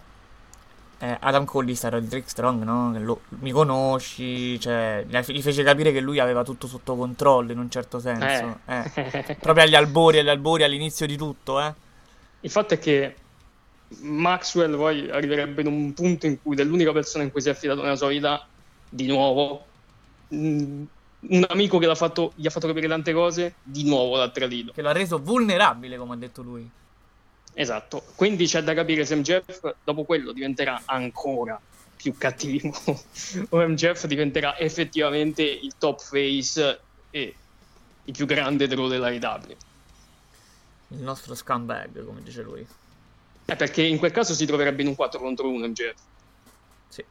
eh, 1.00 1.18
Adam 1.20 1.46
Cole 1.46 1.68
gli 1.68 1.76
sta 1.76 1.90
Roderick 1.90 2.30
Strong, 2.30 2.64
no? 2.64 2.98
Lo- 3.00 3.22
mi 3.40 3.52
conosci, 3.52 4.60
cioè, 4.60 5.06
gli 5.08 5.42
fece 5.42 5.64
capire 5.64 5.92
che 5.92 6.00
lui 6.00 6.20
aveva 6.20 6.44
tutto 6.44 6.66
sotto 6.68 6.96
controllo 6.96 7.52
in 7.52 7.60
un 7.60 7.70
certo 7.70 8.00
senso. 8.00 8.60
eh. 8.66 9.36
Proprio 9.40 9.66
agli 9.66 9.76
albori, 9.76 10.20
agli 10.20 10.30
albori, 10.30 10.64
all'inizio 10.64 11.06
di 11.06 11.18
tutto, 11.18 11.60
eh. 11.62 11.74
Il 12.42 12.50
fatto 12.50 12.74
è 12.74 12.80
che 12.80 13.16
Maxwell 14.02 14.76
poi 14.76 15.10
arriverebbe 15.10 15.62
in 15.62 15.68
un 15.68 15.94
punto 15.94 16.26
in 16.26 16.42
cui 16.42 16.56
dell'unica 16.56 16.92
persona 16.92 17.24
in 17.24 17.32
cui 17.32 17.42
si 17.42 17.48
è 17.48 17.52
affidato 17.52 17.82
nella 17.82 17.96
sua 17.96 18.10
vita, 18.10 18.46
di 18.90 19.08
nuovo, 19.08 19.66
mh, 20.28 20.84
un 21.20 21.46
amico 21.50 21.78
che 21.78 21.86
l'ha 21.86 21.96
fatto, 21.96 22.34
gli 22.36 22.46
ha 22.46 22.50
fatto 22.50 22.68
capire 22.68 22.88
tante 22.88 23.14
cose, 23.14 23.56
di 23.64 23.84
nuovo 23.84 24.18
l'ha 24.18 24.30
tradito. 24.30 24.72
Che 24.74 24.82
l'ha 24.82 24.92
reso 24.92 25.20
vulnerabile, 25.20 25.98
come 25.98 26.14
ha 26.14 26.18
detto 26.18 26.42
lui. 26.42 26.70
Esatto, 27.54 28.04
quindi 28.16 28.46
c'è 28.46 28.62
da 28.62 28.74
capire 28.74 29.04
se 29.04 29.16
MJF 29.16 29.76
dopo 29.84 30.04
quello 30.04 30.32
diventerà 30.32 30.84
ancora 30.86 31.60
più 31.96 32.16
cattivo 32.16 32.70
o 33.50 33.68
MJF 33.68 34.06
diventerà 34.06 34.60
effettivamente 34.60 35.42
il 35.42 35.74
top 35.78 36.00
face 36.00 36.80
e 37.10 37.36
il 38.04 38.14
più 38.14 38.28
grande 38.28 38.68
draw 38.68 38.88
della 38.88 39.08
AEW. 39.08 39.56
Il 40.90 41.02
nostro 41.02 41.34
scumbag, 41.34 42.06
come 42.06 42.22
dice 42.22 42.44
lui. 42.44 42.66
Eh, 43.50 43.56
perché 43.56 43.82
in 43.82 43.98
quel 43.98 44.12
caso 44.12 44.34
si 44.34 44.46
troverebbe 44.46 44.82
in 44.82 44.90
un 44.90 44.96
4 44.96 45.20
contro 45.20 45.50
1 45.50 45.68
MJF. 45.68 45.96
Sì. 46.90 47.04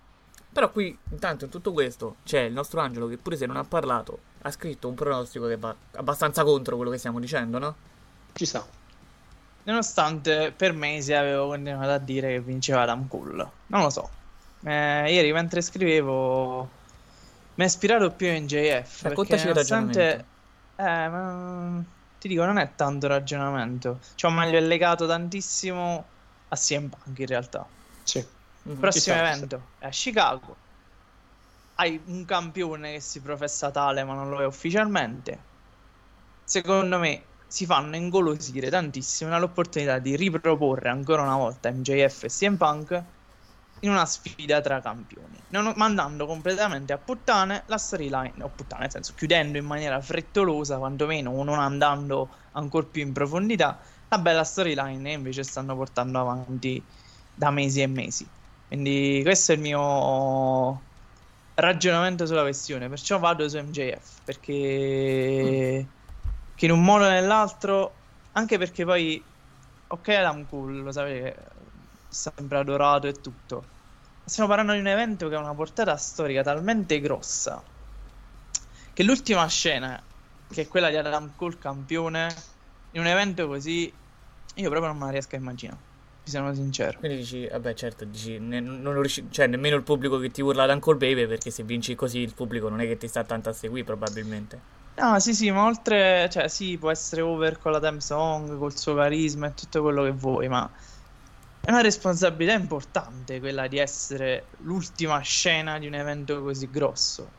Però 0.52 0.70
qui, 0.70 0.96
intanto, 1.10 1.46
in 1.46 1.50
tutto 1.50 1.72
questo, 1.72 2.16
c'è 2.24 2.40
il 2.42 2.52
nostro 2.52 2.80
Angelo 2.80 3.08
che 3.08 3.16
pure 3.16 3.36
se 3.36 3.46
non 3.46 3.56
ha 3.56 3.64
parlato, 3.64 4.18
ha 4.42 4.50
scritto 4.50 4.86
un 4.86 4.94
pronostico 4.94 5.46
che 5.46 5.56
va 5.56 5.74
abbastanza 5.92 6.44
contro 6.44 6.76
quello 6.76 6.90
che 6.90 6.98
stiamo 6.98 7.20
dicendo, 7.20 7.58
no? 7.58 7.74
Ci 8.34 8.44
sta. 8.44 8.66
Nonostante 9.62 10.52
per 10.54 10.74
mesi 10.74 11.14
avevo 11.14 11.48
continuato 11.48 11.90
a 11.90 11.98
dire 11.98 12.28
che 12.28 12.40
vinceva 12.40 12.82
Adam 12.82 13.08
Cole. 13.08 13.50
Non 13.68 13.82
lo 13.82 13.90
so. 13.90 14.10
Eh, 14.62 15.12
ieri 15.12 15.32
mentre 15.32 15.62
scrivevo 15.62 16.68
mi 17.56 17.64
ha 17.64 17.66
ispirato 17.66 18.10
più 18.10 18.28
NJF. 18.28 19.02
Raccontaci 19.02 19.46
perché 19.46 19.60
il 19.60 19.66
nonostante... 19.68 20.24
Eh, 20.76 21.08
ma... 21.08 21.82
Ti 22.18 22.28
dico, 22.28 22.44
non 22.44 22.58
è 22.58 22.70
tanto 22.76 23.06
ragionamento. 23.06 24.00
Cioè, 24.14 24.30
meglio 24.30 24.58
è 24.58 24.60
legato 24.60 25.06
tantissimo 25.06 26.04
a 26.48 26.56
CM 26.56 26.88
Punk 26.88 27.18
in 27.18 27.26
realtà. 27.26 27.68
Sì. 28.02 28.18
Il 28.18 28.72
Mhm. 28.72 28.80
prossimo 28.80 29.16
ci 29.16 29.20
evento 29.20 29.74
è 29.78 29.86
a 29.86 29.90
Chicago. 29.90 30.56
Hai 31.78 32.02
un 32.06 32.24
campione 32.24 32.94
che 32.94 33.00
si 33.00 33.20
professa 33.20 33.70
tale 33.70 34.02
ma 34.04 34.14
non 34.14 34.28
lo 34.28 34.40
è 34.40 34.46
ufficialmente. 34.46 35.44
Secondo 36.44 36.98
me 36.98 37.34
si 37.46 37.66
fanno 37.66 37.96
ingolosire 37.96 38.70
tantissimo 38.70 39.38
l'opportunità 39.38 39.98
di 39.98 40.16
riproporre 40.16 40.88
ancora 40.88 41.22
una 41.22 41.36
volta 41.36 41.70
MJF 41.70 42.24
e 42.24 42.28
CM 42.28 42.56
Punk 42.56 43.04
in 43.80 43.90
una 43.90 44.06
sfida 44.06 44.60
tra 44.60 44.80
campioni, 44.80 45.44
non- 45.50 45.72
mandando 45.76 46.26
completamente 46.26 46.92
a 46.92 46.98
puttane 46.98 47.64
la 47.66 47.78
storyline, 47.78 48.42
o 48.42 48.50
puttane 48.50 48.82
nel 48.82 48.90
senso 48.90 49.12
chiudendo 49.14 49.58
in 49.58 49.64
maniera 49.66 50.00
frettolosa, 50.00 50.78
quantomeno 50.78 51.30
o 51.30 51.44
non 51.44 51.58
andando 51.58 52.34
ancora 52.52 52.86
più 52.86 53.02
in 53.02 53.12
profondità, 53.12 53.80
la 54.08 54.18
bella 54.18 54.44
storyline 54.44 55.10
e 55.10 55.14
invece 55.14 55.42
stanno 55.42 55.74
portando 55.76 56.20
avanti 56.20 56.82
da 57.34 57.50
mesi 57.50 57.82
e 57.82 57.86
mesi. 57.86 58.26
Quindi 58.68 59.20
questo 59.22 59.52
è 59.52 59.54
il 59.54 59.60
mio 59.60 60.80
ragionamento 61.54 62.26
sulla 62.26 62.42
questione, 62.42 62.88
perciò 62.88 63.18
vado 63.18 63.48
su 63.48 63.58
MJF, 63.58 64.20
perché 64.24 65.86
che 66.56 66.64
in 66.64 66.72
un 66.72 66.82
modo 66.82 67.04
o 67.04 67.08
nell'altro, 67.08 67.92
anche 68.32 68.58
perché 68.58 68.84
poi, 68.84 69.22
ok 69.88 70.08
Adam 70.08 70.46
Cool, 70.48 70.82
lo 70.82 70.90
sapete 70.90 71.36
sempre 72.08 72.58
adorato 72.58 73.06
e 73.06 73.12
tutto, 73.12 73.64
stiamo 74.24 74.48
parlando 74.48 74.72
di 74.72 74.80
un 74.80 74.86
evento 74.86 75.28
che 75.28 75.34
ha 75.34 75.38
una 75.38 75.54
portata 75.54 75.96
storica 75.96 76.42
talmente 76.42 76.98
grossa, 77.00 77.62
che 78.92 79.02
l'ultima 79.02 79.46
scena, 79.48 80.02
che 80.48 80.62
è 80.62 80.68
quella 80.68 80.88
di 80.88 80.96
Adam 80.96 81.32
Cole 81.36 81.58
campione, 81.58 82.34
in 82.96 83.02
un 83.02 83.06
evento 83.08 83.46
così, 83.46 83.84
io 84.54 84.70
proprio 84.70 84.88
non 84.90 84.96
me 84.98 85.04
la 85.04 85.10
riesco 85.12 85.36
a 85.36 85.38
immaginare, 85.38 85.84
vi 86.22 86.30
sono 86.30 86.54
sincero. 86.54 86.98
Quindi 86.98 87.18
dici, 87.18 87.46
vabbè, 87.46 87.74
certo, 87.74 88.04
dici, 88.04 88.38
ne- 88.38 88.60
riusci- 88.60 89.30
cioè, 89.30 89.46
nemmeno 89.46 89.76
il 89.76 89.82
pubblico 89.82 90.18
che 90.18 90.30
ti 90.30 90.40
urla 90.42 90.64
ad 90.64 90.70
Uncle 90.70 90.96
Baby, 90.96 91.26
perché 91.26 91.50
se 91.50 91.62
vinci 91.62 91.94
così 91.94 92.18
il 92.20 92.34
pubblico 92.34 92.68
non 92.68 92.80
è 92.80 92.86
che 92.86 92.96
ti 92.96 93.06
sta 93.08 93.22
tanto 93.24 93.48
a 93.50 93.52
seguire, 93.52 93.84
probabilmente. 93.84 94.60
No, 94.98 95.18
sì, 95.20 95.34
sì, 95.34 95.50
ma 95.50 95.64
oltre, 95.66 96.28
cioè, 96.30 96.48
sì, 96.48 96.78
può 96.78 96.90
essere 96.90 97.20
over 97.20 97.58
con 97.58 97.70
la 97.72 97.80
theme 97.80 98.00
song, 98.00 98.56
col 98.56 98.76
suo 98.78 98.94
carisma 98.94 99.48
e 99.48 99.54
tutto 99.54 99.82
quello 99.82 100.02
che 100.04 100.10
vuoi, 100.12 100.48
ma 100.48 100.70
è 101.60 101.70
una 101.70 101.82
responsabilità 101.82 102.54
importante 102.54 103.38
quella 103.38 103.68
di 103.68 103.76
essere 103.78 104.50
l'ultima 104.58 105.20
scena 105.20 105.78
di 105.78 105.86
un 105.86 105.94
evento 105.94 106.40
così 106.42 106.70
grosso. 106.70 107.35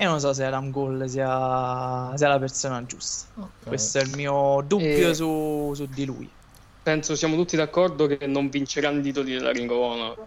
E 0.00 0.04
non 0.04 0.20
so 0.20 0.32
se 0.32 0.44
Adam 0.44 0.70
Cole 0.70 1.08
sia, 1.08 2.16
sia 2.16 2.28
la 2.28 2.38
persona 2.38 2.84
giusta. 2.86 3.26
Questo 3.64 3.98
è 3.98 4.02
il 4.02 4.14
mio 4.14 4.62
dubbio 4.64 5.08
E- 5.08 5.14
su, 5.14 5.72
su 5.74 5.86
di 5.86 6.04
lui. 6.04 6.30
Penso 6.84 7.16
siamo 7.16 7.34
tutti 7.34 7.56
d'accordo 7.56 8.06
che 8.06 8.26
non 8.26 8.48
vinceranno 8.48 9.00
i 9.00 9.02
titoli 9.02 9.32
della 9.32 9.50
Ring 9.50 9.68
of 9.70 9.76
Honor. 9.78 10.26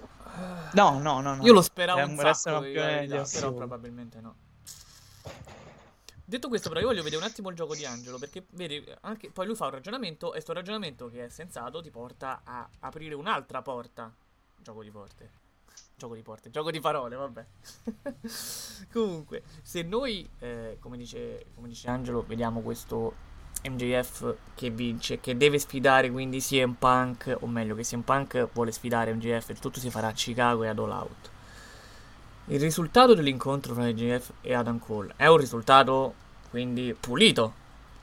No, 0.74 1.00
no, 1.00 1.22
no, 1.22 1.36
no. 1.36 1.44
Io 1.46 1.54
lo 1.54 1.62
speravo 1.62 2.00
È 2.00 2.04
un 2.04 2.12
un- 2.12 2.18
sacco, 2.18 2.60
degli 2.60 2.74
verità, 2.74 3.24
però 3.32 3.54
probabilmente 3.54 4.20
no. 4.20 4.36
Detto 6.24 6.48
questo, 6.48 6.70
però, 6.70 6.82
io 6.82 6.88
voglio 6.88 7.04
vedere 7.04 7.22
un 7.22 7.28
attimo 7.30 7.50
il 7.50 7.56
gioco 7.56 7.76
di 7.76 7.86
Angelo. 7.86 8.18
Perché 8.18 8.46
vedi, 8.52 8.84
anche, 9.02 9.32
poi 9.32 9.46
lui 9.46 9.56
fa 9.56 9.66
un 9.66 9.72
ragionamento. 9.72 10.34
E 10.34 10.42
sto 10.42 10.54
ragionamento 10.54 11.08
che 11.08 11.26
è 11.26 11.30
sensato 11.30 11.82
ti 11.82 11.90
porta 11.90 12.42
a 12.44 12.68
aprire 12.80 13.16
un'altra 13.16 13.62
porta. 13.62 14.14
Gioco 14.58 14.84
di 14.84 14.92
porte. 14.92 15.30
Gioco 16.02 16.16
di 16.16 16.24
porte, 16.24 16.50
gioco 16.50 16.72
di 16.72 16.80
parole, 16.80 17.16
vabbè. 17.16 17.46
Comunque, 18.92 19.44
se 19.62 19.84
noi, 19.84 20.28
eh, 20.40 20.78
come, 20.80 20.98
dice, 20.98 21.46
come 21.54 21.68
dice 21.68 21.88
Angelo, 21.90 22.24
vediamo 22.28 22.62
questo 22.62 23.14
MJF 23.70 24.34
che 24.56 24.72
vince, 24.72 25.20
che 25.20 25.38
deve 25.38 25.60
sfidare 25.60 26.10
quindi 26.10 26.40
CM 26.40 26.74
Punk, 26.74 27.38
o 27.42 27.46
meglio, 27.46 27.76
che 27.76 27.84
CM 27.84 28.02
Punk 28.02 28.50
vuole 28.52 28.72
sfidare 28.72 29.14
MJF, 29.14 29.50
il 29.50 29.60
tutto 29.60 29.80
si 29.80 29.92
farà 29.92 30.08
a 30.08 30.14
Chicago 30.14 30.64
e 30.64 30.70
ad 30.70 30.80
All 30.80 30.90
Out. 30.90 31.30
Il 32.46 32.60
risultato 32.60 33.14
dell'incontro 33.14 33.76
tra 33.76 33.84
MJF 33.84 34.32
e 34.42 34.56
Adam 34.56 34.80
Cole 34.80 35.14
è 35.18 35.28
un 35.28 35.38
risultato 35.38 36.16
quindi 36.50 36.96
pulito. 37.00 37.54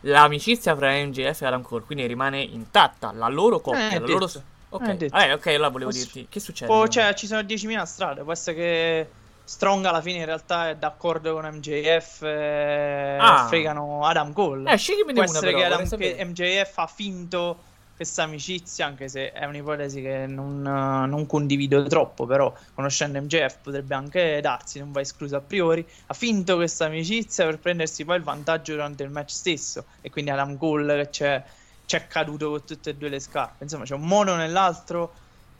L'amicizia 0.03 0.77
fra 0.77 0.93
MJF 0.93 1.43
e 1.43 1.47
Adam 1.47 1.63
Cole 1.63 1.83
quindi 1.83 2.07
rimane 2.07 2.41
intatta. 2.41 3.11
La 3.11 3.27
loro 3.27 3.59
coppia, 3.59 3.91
Eh, 3.91 3.99
la 3.99 4.07
loro. 4.07 4.31
Ok, 4.71 4.89
Eh, 4.89 4.97
detto. 4.97 5.17
eh, 5.17 5.33
ok, 5.33 5.47
allora 5.49 5.69
volevo 5.71 5.91
Posso- 5.91 6.05
dirti 6.05 6.27
che 6.29 6.41
succede. 6.41 6.71
Può- 6.71 6.87
cioè, 6.89 7.15
ci 7.15 7.27
sono 7.27 7.43
10.000 7.43 7.85
strade. 7.87 8.23
Può 8.23 8.33
essere 8.33 8.57
che 8.57 9.09
Strong 9.49 9.87
alla 9.87 10.03
fine 10.03 10.19
in 10.19 10.25
realtà 10.27 10.69
è 10.69 10.77
d'accordo 10.77 11.33
con 11.33 11.47
MJF 11.47 12.21
e 12.23 13.17
Ah. 13.19 13.47
fregano 13.49 14.05
Adam 14.05 14.35
Cole. 14.35 14.71
Eh, 14.71 14.77
scegliemene 14.77 15.15
Può 15.15 15.23
essere 15.23 15.47
però, 15.53 15.59
che, 15.59 15.65
Adam- 15.65 15.97
che 15.97 16.17
MJF 16.23 16.77
ha 16.79 16.87
finto 16.87 17.63
questa 17.97 18.25
amicizia, 18.25 18.85
anche 18.85 19.09
se 19.09 19.33
è 19.33 19.47
un'ipotesi 19.47 20.03
che 20.03 20.27
non, 20.29 20.59
eh, 20.67 21.07
non 21.09 21.25
condivido 21.27 21.83
troppo, 21.87 22.27
però 22.27 22.53
conoscendo 22.75 23.19
MJF 23.23 23.57
potrebbe 23.63 23.95
anche 23.95 24.39
darsi, 24.43 24.79
non 24.81 24.93
va 24.93 25.01
escluso 25.01 25.37
a 25.37 25.41
priori. 25.41 25.85
Ha 26.09 26.15
finto 26.15 26.57
questa 26.57 26.85
amicizia 26.85 27.47
per 27.47 27.59
prendersi 27.59 28.05
poi 28.05 28.17
il 28.19 28.23
vantaggio 28.23 28.73
durante 28.75 29.03
il 29.03 29.11
match 29.11 29.31
stesso 29.31 29.87
e 30.03 30.11
quindi 30.11 30.31
Adam 30.31 30.59
Cole 30.59 30.95
che 31.05 31.09
c'è, 31.09 31.43
c'è 31.89 32.07
caduto 32.07 32.51
con 32.51 32.67
tutte 32.67 32.91
e 32.91 32.95
due 32.97 33.09
le 33.09 33.19
scarpe. 33.19 33.65
Insomma, 33.65 33.85
c'è 33.85 33.95
un 33.95 34.07
modo 34.07 34.35
nell'altro 34.37 35.15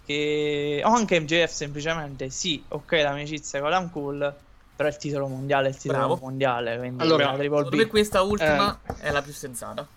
che... 0.05 0.83
o 0.85 0.93
anche 0.93 1.19
MJF 1.19 1.51
semplicemente, 1.51 2.29
sì, 2.29 2.63
ok 2.69 2.93
l'amicizia 2.93 3.61
con 3.61 3.69
Adam 3.73 3.91
Cole, 3.91 4.37
però 4.77 4.91
il 4.91 4.97
titolo 4.99 5.27
mondiale 5.27 5.69
è 5.69 5.71
il 5.71 5.79
titolo 5.79 5.99
Bravo. 5.99 6.19
mondiale, 6.21 6.77
quindi 6.77 7.03
Allora, 7.03 7.35
Secondo 7.35 7.77
me 7.77 7.87
questa 7.87 8.21
ultima 8.21 8.79
Eh. 8.85 8.95
è 9.01 9.11
la 9.11 9.23
più 9.23 9.33
sensata. 9.33 9.89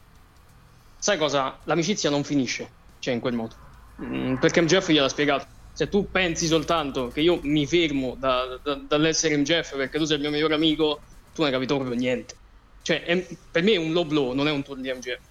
Sai 0.97 1.17
cosa? 1.17 1.59
L'amicizia 1.65 2.09
non 2.09 2.23
finisce, 2.23 2.69
cioè 2.99 3.13
in 3.13 3.19
quel 3.19 3.33
modo. 3.33 3.55
Mm, 4.01 4.35
perché 4.35 4.61
MJF 4.61 4.89
gliel'ha 4.89 5.09
spiegato. 5.09 5.47
Se 5.73 5.89
tu 5.89 6.09
pensi 6.09 6.47
soltanto 6.47 7.09
che 7.09 7.19
io 7.19 7.39
mi 7.43 7.65
fermo 7.67 8.15
da- 8.17 8.57
da- 8.63 8.75
dall'essere 8.87 9.35
MJF 9.35 9.75
perché 9.75 9.97
tu 9.97 10.05
sei 10.05 10.15
il 10.15 10.21
mio 10.21 10.31
migliore 10.31 10.53
amico, 10.53 11.01
tu 11.33 11.41
non 11.41 11.47
hai 11.47 11.51
capito 11.51 11.75
proprio 11.75 11.97
niente. 11.97 12.37
Cioè, 12.81 13.03
è- 13.03 13.37
per 13.51 13.63
me 13.63 13.73
è 13.73 13.77
un 13.77 13.91
low 13.91 14.05
blow, 14.05 14.31
non 14.33 14.47
è 14.47 14.51
un 14.51 14.63
turno 14.63 14.81
di 14.81 14.89
MJF. 14.89 15.29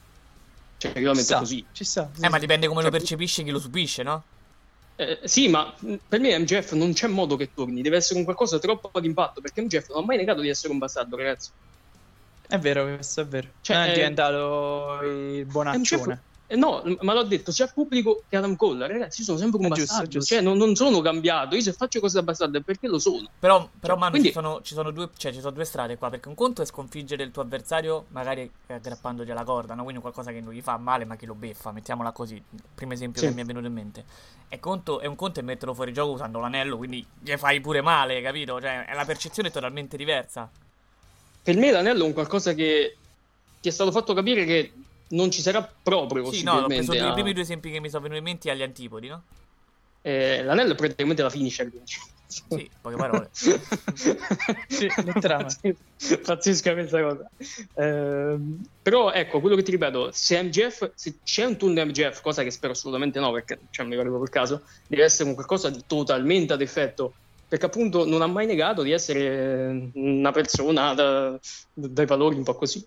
Cioè, 0.80 0.98
io 0.98 1.08
la 1.08 1.14
Ci 1.14 1.20
metto 1.20 1.38
così. 1.38 1.64
ci 1.72 1.84
sta. 1.84 2.10
Eh, 2.22 2.28
ma 2.30 2.38
dipende 2.38 2.66
come 2.66 2.82
lo 2.82 2.88
Cioè, 2.88 2.98
percepisce 2.98 3.42
chi 3.42 3.50
lo 3.50 3.58
subisce, 3.58 4.02
no? 4.02 4.22
Eh, 4.96 5.18
sì, 5.24 5.48
ma 5.48 5.74
per 6.08 6.20
me 6.20 6.38
MJF 6.38 6.72
non 6.72 6.94
c'è 6.94 7.06
modo 7.06 7.36
che 7.36 7.50
torni, 7.52 7.82
deve 7.82 7.98
essere 7.98 8.18
un 8.18 8.24
qualcosa 8.24 8.58
troppo 8.58 8.98
d'impatto, 8.98 9.42
perché 9.42 9.60
MJF 9.60 9.90
non 9.90 10.02
ha 10.02 10.06
mai 10.06 10.16
negato 10.16 10.40
di 10.40 10.48
essere 10.48 10.72
un 10.72 10.78
bastardo, 10.78 11.16
ragazzi. 11.16 11.50
È 12.46 12.58
vero, 12.58 12.84
questo 12.94 13.20
è 13.20 13.26
vero. 13.26 13.48
Cioè, 13.60 13.84
è 13.84 13.90
eh, 13.90 13.92
diventato 13.92 15.00
il 15.02 15.44
bonaccione. 15.44 16.02
MJF 16.02 16.08
eh, 16.08 16.18
no, 16.56 16.82
ma 17.00 17.12
l'ho 17.14 17.22
detto 17.22 17.52
sia 17.52 17.64
al 17.66 17.72
pubblico 17.72 18.22
che 18.28 18.36
Adam 18.36 18.56
Cole, 18.56 18.86
ragazzi, 18.86 19.20
io 19.20 19.26
sono 19.26 19.38
sempre 19.38 19.58
un 19.58 19.66
È 19.66 19.68
giusto, 19.68 19.80
bastardo, 19.84 20.04
è 20.04 20.12
giusto. 20.12 20.34
cioè 20.34 20.42
non, 20.42 20.56
non 20.56 20.74
sono 20.74 21.00
cambiato, 21.00 21.54
io 21.54 21.60
se 21.62 21.72
faccio 21.72 22.00
cose 22.00 22.18
da 22.18 22.22
bastardo 22.24 22.58
è 22.58 22.60
perché 22.60 22.88
lo 22.88 22.98
sono. 22.98 23.28
Però, 23.38 23.68
però 23.78 23.92
Cioè, 23.94 23.98
Manu, 23.98 24.10
quindi- 24.10 24.28
ci, 24.28 24.34
sono, 24.34 24.60
ci 24.62 24.74
sono 24.74 24.90
due, 24.90 25.08
cioè, 25.16 25.32
ci 25.32 25.40
sono 25.40 25.52
due 25.52 25.64
strade 25.64 25.96
qua. 25.96 26.10
Perché 26.10 26.28
un 26.28 26.34
conto 26.34 26.62
è 26.62 26.64
sconfiggere 26.64 27.22
il 27.22 27.30
tuo 27.30 27.42
avversario, 27.42 28.06
magari 28.08 28.50
eh, 28.66 28.74
aggrappandogli 28.74 29.30
alla 29.30 29.44
corda, 29.44 29.74
no? 29.74 29.82
Quindi 29.84 30.00
qualcosa 30.00 30.32
che 30.32 30.40
non 30.40 30.52
gli 30.52 30.60
fa 30.62 30.76
male, 30.76 31.04
ma 31.04 31.16
che 31.16 31.26
lo 31.26 31.34
beffa. 31.34 31.72
Mettiamola 31.72 32.12
così. 32.12 32.42
Primo 32.74 32.92
esempio 32.92 33.20
Sì. 33.20 33.28
che 33.28 33.34
mi 33.34 33.42
è 33.42 33.44
venuto 33.44 33.66
in 33.66 33.72
mente. 33.72 34.04
E 34.48 34.58
conto, 34.58 34.98
è 35.00 35.06
un 35.06 35.14
conto 35.16 35.38
è 35.40 35.42
metterlo 35.44 35.74
fuori 35.74 35.92
gioco 35.92 36.12
usando 36.12 36.40
l'anello, 36.40 36.76
quindi 36.76 37.06
gli 37.20 37.32
fai 37.36 37.60
pure 37.60 37.80
male, 37.82 38.20
capito? 38.20 38.60
Cioè, 38.60 38.84
è 38.86 38.94
la 38.94 39.04
percezione 39.04 39.48
è 39.48 39.52
totalmente 39.52 39.96
diversa. 39.96 40.50
Per 41.42 41.56
me 41.56 41.70
l'anello 41.70 42.02
è 42.04 42.06
un 42.06 42.12
qualcosa 42.12 42.52
che 42.54 42.96
ti 43.60 43.68
è 43.68 43.72
stato 43.72 43.90
fatto 43.92 44.12
capire 44.12 44.44
che 44.44 44.72
non 45.10 45.30
ci 45.30 45.40
sarà 45.42 45.62
proprio 45.82 46.24
Sì, 46.30 46.42
no, 46.42 46.52
possibilmente. 46.52 46.74
preso 46.74 46.92
i 46.94 46.98
a- 47.08 47.12
primi 47.12 47.32
due 47.32 47.42
esempi 47.42 47.70
che 47.70 47.80
mi 47.80 47.88
sono 47.88 48.02
venuti 48.02 48.18
in 48.18 48.24
mente 48.24 48.50
agli 48.50 48.62
antipodi, 48.62 49.08
no? 49.08 49.24
eh, 50.02 50.42
l'anello 50.42 50.72
è 50.72 50.74
praticamente 50.76 51.22
la 51.22 51.30
finisher. 51.30 51.68
quindi. 51.68 51.90
Sì, 52.26 52.70
poche 52.80 52.96
parole. 52.96 53.28
sì, 54.68 54.88
letteralmente. 55.02 55.76
Pazzesca 56.24 56.72
questa 56.74 57.02
cosa. 57.02 57.30
Ehm, 57.74 58.60
però 58.80 59.10
ecco, 59.12 59.40
quello 59.40 59.56
che 59.56 59.62
ti 59.62 59.72
ripeto, 59.72 60.10
se 60.12 60.40
MGF, 60.42 60.92
se 60.94 61.18
c'è 61.22 61.44
un 61.44 61.56
turno 61.56 61.84
MGF, 61.84 62.20
cosa 62.22 62.42
che 62.42 62.50
spero 62.50 62.72
assolutamente 62.72 63.18
no, 63.18 63.32
perché 63.32 63.60
cioè, 63.70 63.84
mi 63.84 63.96
pare 63.96 64.08
proprio 64.08 64.24
il 64.24 64.30
caso, 64.30 64.64
deve 64.86 65.04
essere 65.04 65.28
un 65.28 65.34
qualcosa 65.34 65.70
di 65.70 65.82
totalmente 65.86 66.52
ad 66.52 66.60
effetto. 66.62 67.16
Perché 67.48 67.66
appunto 67.66 68.06
non 68.06 68.22
ha 68.22 68.28
mai 68.28 68.46
negato 68.46 68.82
di 68.82 68.92
essere 68.92 69.90
una 69.94 70.30
persona 70.30 70.94
da- 70.94 71.36
dai 71.72 72.06
valori 72.06 72.36
un 72.36 72.44
po' 72.44 72.54
così. 72.54 72.86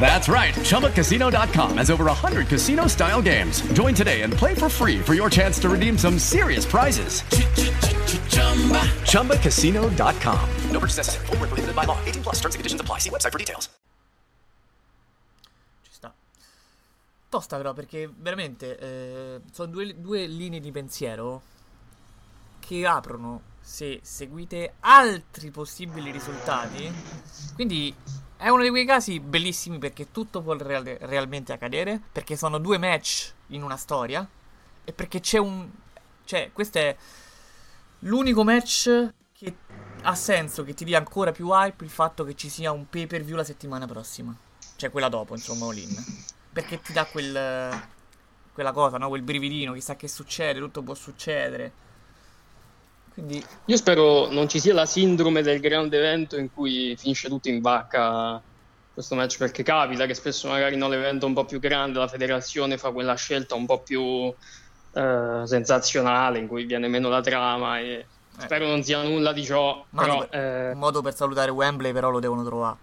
That's 0.00 0.28
right. 0.28 0.54
ChumbaCasino.com 0.54 1.76
has 1.78 1.90
over 1.90 2.04
100 2.04 2.48
casino 2.48 2.86
style 2.86 3.20
games. 3.20 3.60
Join 3.72 3.94
today 3.94 4.22
and 4.22 4.32
play 4.32 4.54
for 4.54 4.68
free 4.70 4.98
for 5.00 5.14
your 5.14 5.28
chance 5.28 5.58
to 5.60 5.68
redeem 5.68 5.98
some 5.98 6.18
serious 6.18 6.64
prizes. 6.64 7.22
ChumbaCasino.com. 9.04 10.48
No 10.70 10.78
purchase 10.80 10.96
necessary. 10.96 11.26
Void 11.26 11.40
where 11.40 11.48
prohibited 11.48 11.74
by 11.74 11.84
law. 11.84 11.98
18 12.06 12.22
plus 12.22 12.36
terms 12.36 12.54
and 12.54 12.60
conditions 12.60 12.80
apply. 12.80 12.98
See 13.00 13.10
website 13.10 13.32
for 13.32 13.38
details. 13.38 13.68
Ci 15.82 15.92
sta. 15.92 16.14
Tosta 17.28 17.56
però 17.56 17.74
perché 17.74 18.10
veramente 18.14 18.78
eh, 18.78 19.40
sono 19.52 19.70
due, 19.70 19.94
due 20.00 20.26
linee 20.26 20.60
di 20.60 20.70
pensiero 20.70 21.42
che 22.60 22.86
aprono 22.86 23.42
se 23.60 24.00
seguite 24.02 24.74
altri 24.80 25.50
possibili 25.50 26.10
risultati. 26.10 26.90
Quindi 27.54 27.94
è 28.38 28.48
uno 28.48 28.62
di 28.62 28.70
quei 28.70 28.86
casi 28.86 29.18
bellissimi 29.18 29.78
perché 29.78 30.12
tutto 30.12 30.42
può 30.42 30.54
real- 30.54 30.96
realmente 31.00 31.52
accadere. 31.52 32.00
Perché 32.12 32.36
sono 32.36 32.58
due 32.58 32.78
match 32.78 33.32
in 33.48 33.64
una 33.64 33.76
storia. 33.76 34.26
E 34.84 34.92
perché 34.92 35.18
c'è 35.18 35.38
un... 35.38 35.68
Cioè, 36.24 36.50
questo 36.52 36.78
è 36.78 36.96
l'unico 38.00 38.44
match 38.44 39.12
che 39.32 39.56
ha 40.02 40.14
senso, 40.14 40.62
che 40.62 40.72
ti 40.72 40.84
dia 40.84 40.98
ancora 40.98 41.32
più 41.32 41.48
hype 41.48 41.82
il 41.82 41.90
fatto 41.90 42.22
che 42.22 42.36
ci 42.36 42.48
sia 42.48 42.70
un 42.70 42.88
pay 42.88 43.06
per 43.06 43.22
view 43.22 43.36
la 43.36 43.44
settimana 43.44 43.86
prossima. 43.86 44.34
Cioè 44.76 44.90
quella 44.90 45.08
dopo, 45.08 45.34
insomma, 45.34 45.66
all 45.66 45.76
in. 45.76 46.04
Perché 46.52 46.80
ti 46.80 46.92
dà 46.92 47.06
quel... 47.06 47.86
Quella 48.52 48.72
cosa, 48.72 48.98
no? 48.98 49.08
Quel 49.08 49.22
brividino, 49.22 49.72
chissà 49.72 49.96
che 49.96 50.06
succede, 50.06 50.60
tutto 50.60 50.82
può 50.82 50.94
succedere. 50.94 51.86
Quindi... 53.18 53.44
Io 53.64 53.76
spero 53.76 54.30
non 54.30 54.48
ci 54.48 54.60
sia 54.60 54.72
la 54.72 54.86
sindrome 54.86 55.42
del 55.42 55.58
grande 55.58 55.98
evento 55.98 56.36
in 56.36 56.52
cui 56.52 56.94
finisce 56.96 57.28
tutto 57.28 57.48
in 57.48 57.60
vacca 57.60 58.40
questo 58.94 59.16
match, 59.16 59.38
perché 59.38 59.64
capita 59.64 60.06
che 60.06 60.14
spesso 60.14 60.46
magari 60.46 60.76
no, 60.76 60.88
l'evento 60.88 61.26
un 61.26 61.34
po' 61.34 61.44
più 61.44 61.58
grande, 61.58 61.98
la 61.98 62.06
federazione 62.06 62.78
fa 62.78 62.92
quella 62.92 63.14
scelta 63.14 63.56
un 63.56 63.66
po' 63.66 63.80
più 63.80 64.32
eh, 64.92 65.42
sensazionale, 65.44 66.38
in 66.38 66.46
cui 66.46 66.64
viene 66.64 66.86
meno 66.86 67.08
la 67.08 67.20
trama 67.20 67.80
e 67.80 68.06
spero 68.38 68.68
non 68.68 68.84
sia 68.84 69.02
nulla 69.02 69.32
di 69.32 69.44
ciò. 69.44 69.84
Però, 69.90 70.26
per- 70.26 70.40
eh, 70.40 70.70
Un 70.72 70.78
modo 70.78 71.02
per 71.02 71.14
salutare 71.14 71.50
Wembley 71.50 71.92
però 71.92 72.10
lo 72.10 72.20
devono 72.20 72.44
trovare. 72.44 72.76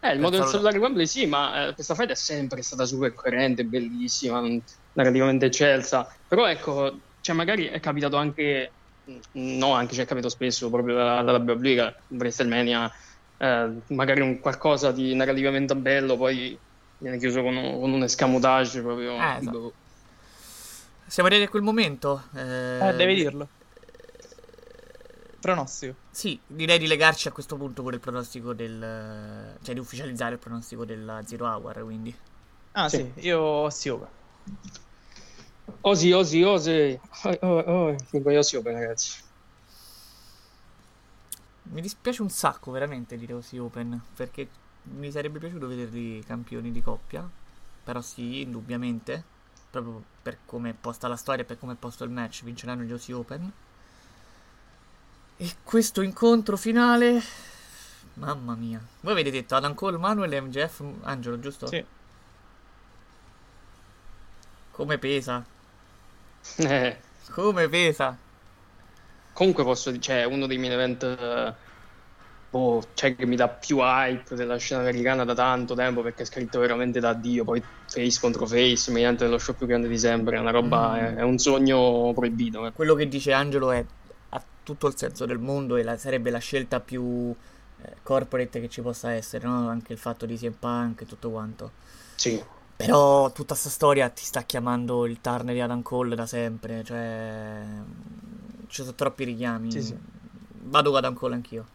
Eh, 0.00 0.12
il 0.12 0.20
modo 0.20 0.38
Per 0.38 0.46
salutare 0.46 0.78
Wembley 0.78 1.06
sì, 1.06 1.26
ma 1.26 1.68
eh, 1.68 1.74
questa 1.74 1.96
fight 1.96 2.10
è 2.10 2.14
sempre 2.14 2.62
stata 2.62 2.84
super 2.84 3.14
coerente, 3.14 3.64
bellissima, 3.64 4.40
narrativamente 4.92 5.46
eccelsa. 5.46 6.06
Però 6.28 6.46
ecco, 6.46 6.98
cioè 7.20 7.34
magari 7.34 7.66
è 7.66 7.80
capitato 7.80 8.16
anche 8.16 8.70
no, 9.32 9.72
anche 9.72 9.94
ci 9.94 10.00
è 10.00 10.04
capitato 10.06 10.32
spesso 10.32 10.70
proprio 10.70 10.98
alla 11.00 11.32
WWE, 11.32 11.74
che 11.74 11.94
WrestleMania, 12.08 12.90
eh, 13.38 13.72
magari 13.88 14.20
un 14.20 14.40
qualcosa 14.40 14.92
di 14.92 15.14
narrativamente 15.14 15.74
bello, 15.76 16.16
poi 16.16 16.58
viene 16.98 17.18
chiuso 17.18 17.42
con, 17.42 17.56
un- 17.56 17.80
con 17.80 17.92
un 17.92 18.02
escamotage 18.02 18.80
proprio. 18.80 19.12
Eh, 19.12 19.36
esatto. 19.38 19.72
Siamo 21.06 21.28
arrivati 21.28 21.48
a 21.48 21.50
quel 21.50 21.62
momento. 21.62 22.22
Eh, 22.34 22.88
Eh, 22.88 22.94
devi 22.94 23.14
dirlo. 23.14 23.48
Pronostico. 25.40 25.94
Sì, 26.10 26.40
direi 26.46 26.78
di 26.78 26.86
legarci 26.86 27.28
a 27.28 27.32
questo 27.32 27.56
punto 27.56 27.82
con 27.82 27.92
il 27.92 28.00
pronostico 28.00 28.54
del... 28.54 29.58
cioè 29.62 29.74
di 29.74 29.80
ufficializzare 29.80 30.34
il 30.34 30.38
pronostico 30.38 30.84
della 30.84 31.20
Zero 31.26 31.46
Hour, 31.46 31.82
quindi. 31.82 32.14
Ah, 32.72 32.88
sì, 32.88 33.12
io 33.16 33.68
sì, 33.70 33.88
over. 33.90 34.08
Osi, 35.82 36.12
osi, 36.12 36.42
osi. 36.42 37.00
Oh, 37.24 37.38
oh, 37.40 37.58
oh. 37.58 37.96
Open, 38.12 38.72
ragazzi. 38.72 39.22
Mi 41.64 41.80
dispiace 41.80 42.22
un 42.22 42.30
sacco 42.30 42.70
veramente 42.70 43.16
dire 43.16 43.32
così 43.32 43.58
Open, 43.58 44.00
perché 44.14 44.48
mi 44.84 45.10
sarebbe 45.10 45.38
piaciuto 45.38 45.66
vederli 45.66 46.22
campioni 46.24 46.70
di 46.70 46.82
coppia, 46.82 47.28
però 47.82 48.00
sì, 48.02 48.42
indubbiamente, 48.42 49.22
proprio 49.70 50.02
per 50.22 50.38
come 50.44 50.70
è 50.70 50.74
posta 50.74 51.08
la 51.08 51.16
storia 51.16 51.42
e 51.42 51.46
per 51.46 51.58
come 51.58 51.72
è 51.72 51.76
posto 51.76 52.04
il 52.04 52.10
match, 52.10 52.44
vinceranno 52.44 52.82
gli 52.82 52.92
Aussie 52.92 53.14
Open. 53.14 53.52
E 55.36 55.56
questo 55.64 56.02
incontro 56.02 56.56
finale, 56.56 57.20
mamma 58.14 58.54
mia. 58.54 58.80
Voi 59.00 59.12
avete 59.12 59.30
detto 59.30 59.54
Adam 59.54 59.74
Cole, 59.74 59.96
Manuel 59.96 60.32
e 60.32 60.40
MJF 60.40 60.84
Angelo, 61.02 61.38
giusto? 61.40 61.66
Sì. 61.66 61.84
Come 64.70 64.98
pesa? 64.98 65.44
Eh, 66.58 66.96
Come 67.30 67.68
pesa? 67.68 68.16
comunque 69.32 69.64
posso 69.64 69.90
dire, 69.90 70.02
cioè, 70.02 70.24
uno 70.24 70.46
dei 70.46 70.58
miei 70.58 70.72
event 70.74 71.02
eh, 71.02 71.54
boh, 72.50 72.82
cioè, 72.94 73.16
che 73.16 73.26
mi 73.26 73.36
dà 73.36 73.48
più 73.48 73.78
hype 73.80 74.34
della 74.36 74.56
scena 74.58 74.80
americana 74.82 75.24
da 75.24 75.34
tanto 75.34 75.74
tempo 75.74 76.02
perché 76.02 76.22
è 76.22 76.26
scritto 76.26 76.60
veramente 76.60 77.00
da 77.00 77.12
Dio. 77.14 77.44
Poi 77.44 77.62
face 77.86 78.20
contro 78.20 78.46
face, 78.46 78.90
mediante 78.92 79.26
lo 79.26 79.38
show 79.38 79.54
più 79.56 79.66
grande 79.66 79.88
di 79.88 79.98
sempre. 79.98 80.36
È 80.36 80.40
una 80.40 80.50
roba, 80.52 80.92
Mm. 80.92 80.96
è, 80.96 81.14
è 81.16 81.22
un 81.22 81.38
sogno 81.38 82.12
proibito. 82.14 82.66
eh. 82.66 82.72
Quello 82.72 82.94
che 82.94 83.08
dice 83.08 83.32
Angelo 83.32 83.70
è, 83.72 83.84
ha 84.30 84.42
tutto 84.62 84.86
il 84.86 84.96
senso 84.96 85.26
del 85.26 85.38
mondo 85.38 85.76
e 85.76 85.82
la- 85.82 85.96
sarebbe 85.98 86.30
la 86.30 86.38
scelta 86.38 86.78
più 86.80 87.34
eh, 87.82 87.96
corporate 88.02 88.60
che 88.60 88.68
ci 88.68 88.80
possa 88.82 89.10
essere, 89.12 89.46
no? 89.46 89.68
Anche 89.68 89.92
il 89.92 89.98
fatto 89.98 90.24
di 90.26 90.36
CM 90.36 90.52
Punk 90.58 91.00
e 91.02 91.06
tutto 91.06 91.30
quanto. 91.30 91.72
Sì. 92.14 92.40
Però 92.86 93.30
tutta 93.32 93.54
sta 93.54 93.68
storia 93.68 94.08
ti 94.08 94.24
sta 94.24 94.42
chiamando 94.42 95.06
il 95.06 95.20
Turner 95.20 95.54
di 95.54 95.60
Adam 95.60 95.82
Cole 95.82 96.14
da 96.14 96.26
sempre, 96.26 96.82
cioè 96.84 97.62
ci 98.68 98.82
sono 98.82 98.94
troppi 98.94 99.24
richiami. 99.24 99.70
Sì, 99.70 99.82
sì. 99.82 99.96
Vado 100.66 100.88
con 100.90 100.98
Adam 100.98 101.14
Cole 101.14 101.34
anch'io. 101.34 101.66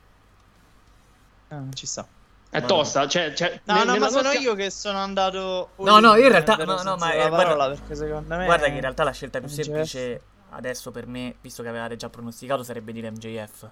Ah, 1.50 1.64
ci 1.74 1.86
sta. 1.86 2.06
È 2.52 2.62
tosta, 2.64 3.08
cioè, 3.08 3.34
cioè, 3.34 3.62
No, 3.66 3.76
ne- 3.76 3.84
no, 3.86 3.98
ma 3.98 4.08
sono 4.10 4.24
nostra- 4.24 4.40
io 4.42 4.56
che 4.56 4.70
sono 4.72 4.98
andato. 4.98 5.70
No, 5.78 6.00
no, 6.00 6.16
io 6.16 6.26
in 6.26 6.32
realtà 6.32 6.56
no, 6.56 6.82
no, 6.82 6.96
ma 6.96 7.12
eh, 7.14 7.28
guarda, 7.28 7.36
parola, 7.38 7.68
perché 7.70 7.96
secondo 7.96 8.36
me 8.36 8.46
guarda 8.46 8.66
che 8.66 8.74
in 8.74 8.82
realtà 8.82 9.04
la 9.04 9.12
scelta 9.12 9.40
più 9.40 9.48
MJF 9.50 9.62
semplice 9.64 10.22
adesso 10.52 10.90
per 10.90 11.06
me, 11.06 11.36
visto 11.42 11.62
che 11.62 11.70
avevate 11.70 11.96
già 11.96 12.10
pronosticato, 12.10 12.64
sarebbe 12.64 12.92
dire 12.92 13.12
MJF. 13.12 13.70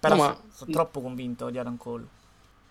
Però 0.00 0.16
No, 0.16 0.20
ma- 0.22 0.36
sono 0.52 0.72
troppo 0.72 1.00
convinto 1.00 1.48
di 1.50 1.58
Adam 1.58 1.76
Cole. 1.76 2.06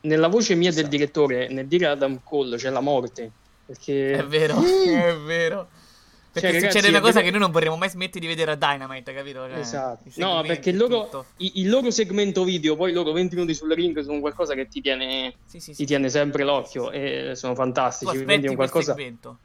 Nella 0.01 0.27
voce 0.27 0.55
mia 0.55 0.71
del 0.73 0.87
direttore, 0.89 1.47
nel 1.47 1.67
dire 1.67 1.87
Adam 1.87 2.19
Cole 2.23 2.57
c'è 2.57 2.69
la 2.69 2.81
morte. 2.81 3.31
Perché 3.71 4.11
È 4.17 4.25
vero, 4.25 4.61
è 4.61 5.15
vero. 5.17 5.67
Perché 6.31 6.47
Cioè, 6.47 6.55
ragazzi, 6.59 6.77
succede 6.77 6.97
una 6.97 7.05
cosa 7.05 7.21
che 7.21 7.29
noi 7.29 7.39
non 7.41 7.51
vorremmo 7.51 7.75
mai 7.75 7.89
smettere 7.89 8.19
di 8.21 8.27
vedere 8.27 8.51
a 8.51 8.55
Dynamite, 8.55 9.13
capito? 9.13 9.47
Cioè, 9.49 9.57
Esatto. 9.59 10.09
No, 10.15 10.41
perché 10.43 10.69
il 10.69 10.77
loro, 10.77 11.25
il 11.37 11.69
loro 11.69 11.91
segmento 11.91 12.45
video, 12.45 12.77
poi 12.77 12.91
i 12.91 12.93
loro 12.93 13.11
20 13.11 13.35
minuti 13.35 13.53
sul 13.53 13.73
ring 13.73 13.99
sono 14.01 14.19
qualcosa 14.21 14.53
che 14.53 14.67
ti 14.69 14.79
tiene, 14.79 15.33
Sì, 15.45 15.59
sì, 15.59 15.71
ti 15.71 15.75
sì. 15.75 15.85
tiene 15.85 16.09
sempre 16.09 16.43
l'occhio 16.45 16.89
e 16.91 17.33
sono 17.35 17.53
fantastici. 17.53 18.23
Quindi 18.23 18.45
è 18.45 18.49
un 18.49 18.55
qualcosa. 18.55 18.93
segmento. 18.93 19.37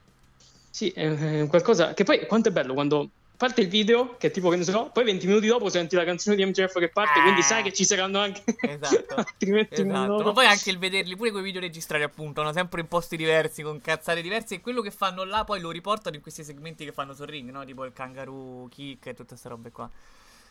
Sì, 0.71 0.91
è 0.91 1.41
un 1.41 1.49
qualcosa 1.49 1.93
che 1.93 2.05
poi 2.05 2.25
quanto 2.27 2.51
è 2.51 2.53
bello 2.53 2.75
quando 2.75 3.09
parte 3.37 3.61
il 3.61 3.69
video, 3.69 4.17
che 4.17 4.31
tipo 4.31 4.49
che 4.49 4.57
ne 4.57 4.65
so, 4.65 4.91
poi 4.93 5.05
20 5.05 5.27
minuti 5.27 5.47
dopo 5.47 5.69
senti 5.69 5.95
la 5.97 6.05
canzone 6.05 6.37
di 6.37 6.45
MJF 6.45 6.79
che 6.79 6.89
parte, 6.89 7.21
quindi 7.21 7.43
sai 7.43 7.63
che 7.63 7.73
ci 7.73 7.85
saranno 7.85 8.19
anche 8.21 8.43
Esatto. 8.61 9.15
altri 9.17 9.51
20 9.51 9.75
Esatto, 9.75 9.85
minuti. 9.85 10.25
ma 10.25 10.33
poi 10.33 10.47
anche 10.47 10.71
il 10.71 10.79
vederli, 10.79 11.17
pure 11.17 11.31
quei 11.31 11.43
video 11.43 11.61
registrati 11.61 12.03
appunto, 12.03 12.41
hanno 12.41 12.53
sempre 12.53 12.81
in 12.81 12.89
posti 12.89 13.17
diversi, 13.17 13.63
con 13.63 13.81
cazzate 13.81 14.23
diverse 14.23 14.55
e 14.57 14.61
quello 14.61 14.81
che 14.81 14.91
fanno 14.91 15.25
là 15.25 15.45
poi 15.45 15.61
lo 15.61 15.71
riportano 15.71 16.17
in 16.17 16.23
questi 16.23 16.43
segmenti 16.45 16.85
che 16.85 16.93
fanno 16.93 17.15
sul 17.15 17.27
ring, 17.27 17.51
no? 17.51 17.65
Tipo 17.65 17.85
il 17.85 17.93
kangaroo 17.93 18.69
kick 18.69 19.07
e 19.07 19.15
tutte 19.15 19.29
queste 19.29 19.49
robe 19.49 19.71
qua. 19.71 19.91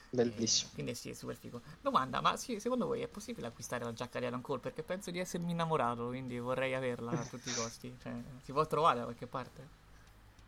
Bellissimo. 0.10 0.70
Quindi 0.74 0.95
sì, 0.95 1.10
è 1.10 1.14
super 1.14 1.36
figo. 1.36 1.60
Domanda, 1.82 2.22
ma 2.22 2.38
sì, 2.38 2.60
secondo 2.62 2.86
voi 2.86 3.02
è 3.02 3.07
possibile 3.07 3.48
acquistare 3.48 3.84
la 3.84 3.91
giacca 3.91 4.20
di 4.20 4.26
Adam 4.26 4.40
Cole? 4.41 4.60
Perché 4.60 4.82
penso 4.82 5.12
di 5.12 5.20
essermi 5.20 5.52
innamorato, 5.52 6.07
quindi 6.07 6.40
vorrei 6.40 6.74
averla 6.74 7.12
a 7.12 7.26
tutti 7.30 7.49
i 7.49 7.53
costi. 7.53 7.94
Cioè, 8.02 8.14
si 8.44 8.53
può 8.53 8.66
trovare 8.66 8.99
da 8.99 9.03
qualche 9.03 9.28
parte? 9.28 9.68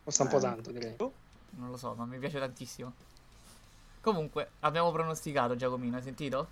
Costa 0.05 0.23
un 0.23 0.29
po' 0.29 0.39
tanto, 0.39 0.71
direi. 0.71 0.95
Non 1.51 1.69
lo 1.69 1.77
so, 1.77 1.93
ma 1.95 2.05
mi 2.05 2.17
piace 2.17 2.39
tantissimo. 2.39 2.93
Comunque, 4.01 4.49
abbiamo 4.61 4.91
pronosticato 4.91 5.55
Giacomino, 5.55 5.97
hai 5.97 6.03
sentito? 6.03 6.47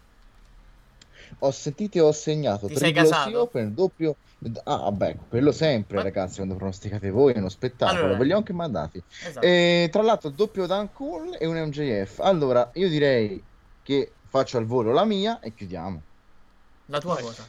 Ho 1.40 1.52
sentito 1.52 1.98
e 1.98 2.02
ho 2.02 2.12
segnato. 2.12 2.68
Ti 2.68 2.76
sei 2.76 2.92
gasato? 2.92 3.42
Open, 3.42 3.74
doppio. 3.74 4.18
Ah, 4.66 4.78
vabbè, 4.78 5.16
quello 5.30 5.52
sempre, 5.52 5.98
Ma- 5.98 6.04
ragazzi, 6.04 6.36
quando 6.38 6.56
pronosticate 6.56 7.10
voi 7.10 7.34
è 7.34 7.38
uno 7.38 7.50
spettacolo. 7.50 8.00
Allora. 8.00 8.18
Ve 8.18 8.26
li 8.26 8.34
ho 8.34 8.38
anche 8.38 8.54
mandati. 8.54 9.02
Esatto. 9.26 9.46
E 9.46 9.90
tra 9.92 10.02
l'altro, 10.02 10.30
doppio 10.30 10.66
Dan 10.66 10.92
Cool 10.92 11.38
e 11.40 11.46
un 11.46 11.56
MJF. 11.56 12.20
Allora, 12.20 12.70
io 12.74 12.90
direi 12.90 13.42
che 13.82 14.12
faccio 14.28 14.58
al 14.58 14.66
volo 14.66 14.92
la 14.92 15.06
mia 15.06 15.40
e 15.40 15.54
chiudiamo. 15.54 16.02
La 16.88 17.00
tua 17.00 17.18
cosa. 17.20 17.48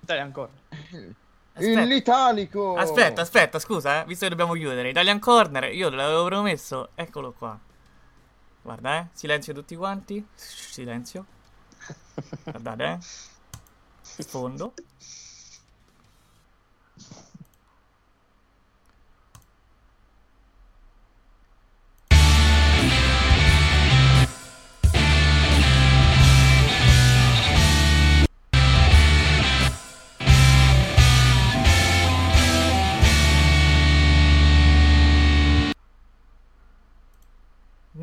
Dai 0.00 0.18
ancora. 0.18 0.50
Aspetta. 1.54 1.80
L'italico! 1.82 2.76
Aspetta, 2.76 3.20
aspetta, 3.20 3.58
scusa, 3.58 4.02
eh, 4.02 4.06
visto 4.06 4.24
che 4.24 4.30
dobbiamo 4.30 4.54
chiudere. 4.54 4.88
Italian 4.88 5.18
Corner, 5.18 5.72
io 5.72 5.90
te 5.90 5.96
l'avevo 5.96 6.24
promesso, 6.24 6.88
eccolo 6.94 7.32
qua. 7.32 7.58
Guarda, 8.62 8.98
eh, 9.00 9.06
silenzio 9.12 9.52
tutti 9.52 9.76
quanti. 9.76 10.24
Silenzio. 10.34 11.26
Guardate, 12.44 12.84
eh. 12.84 12.98
Sfondo. 14.00 14.72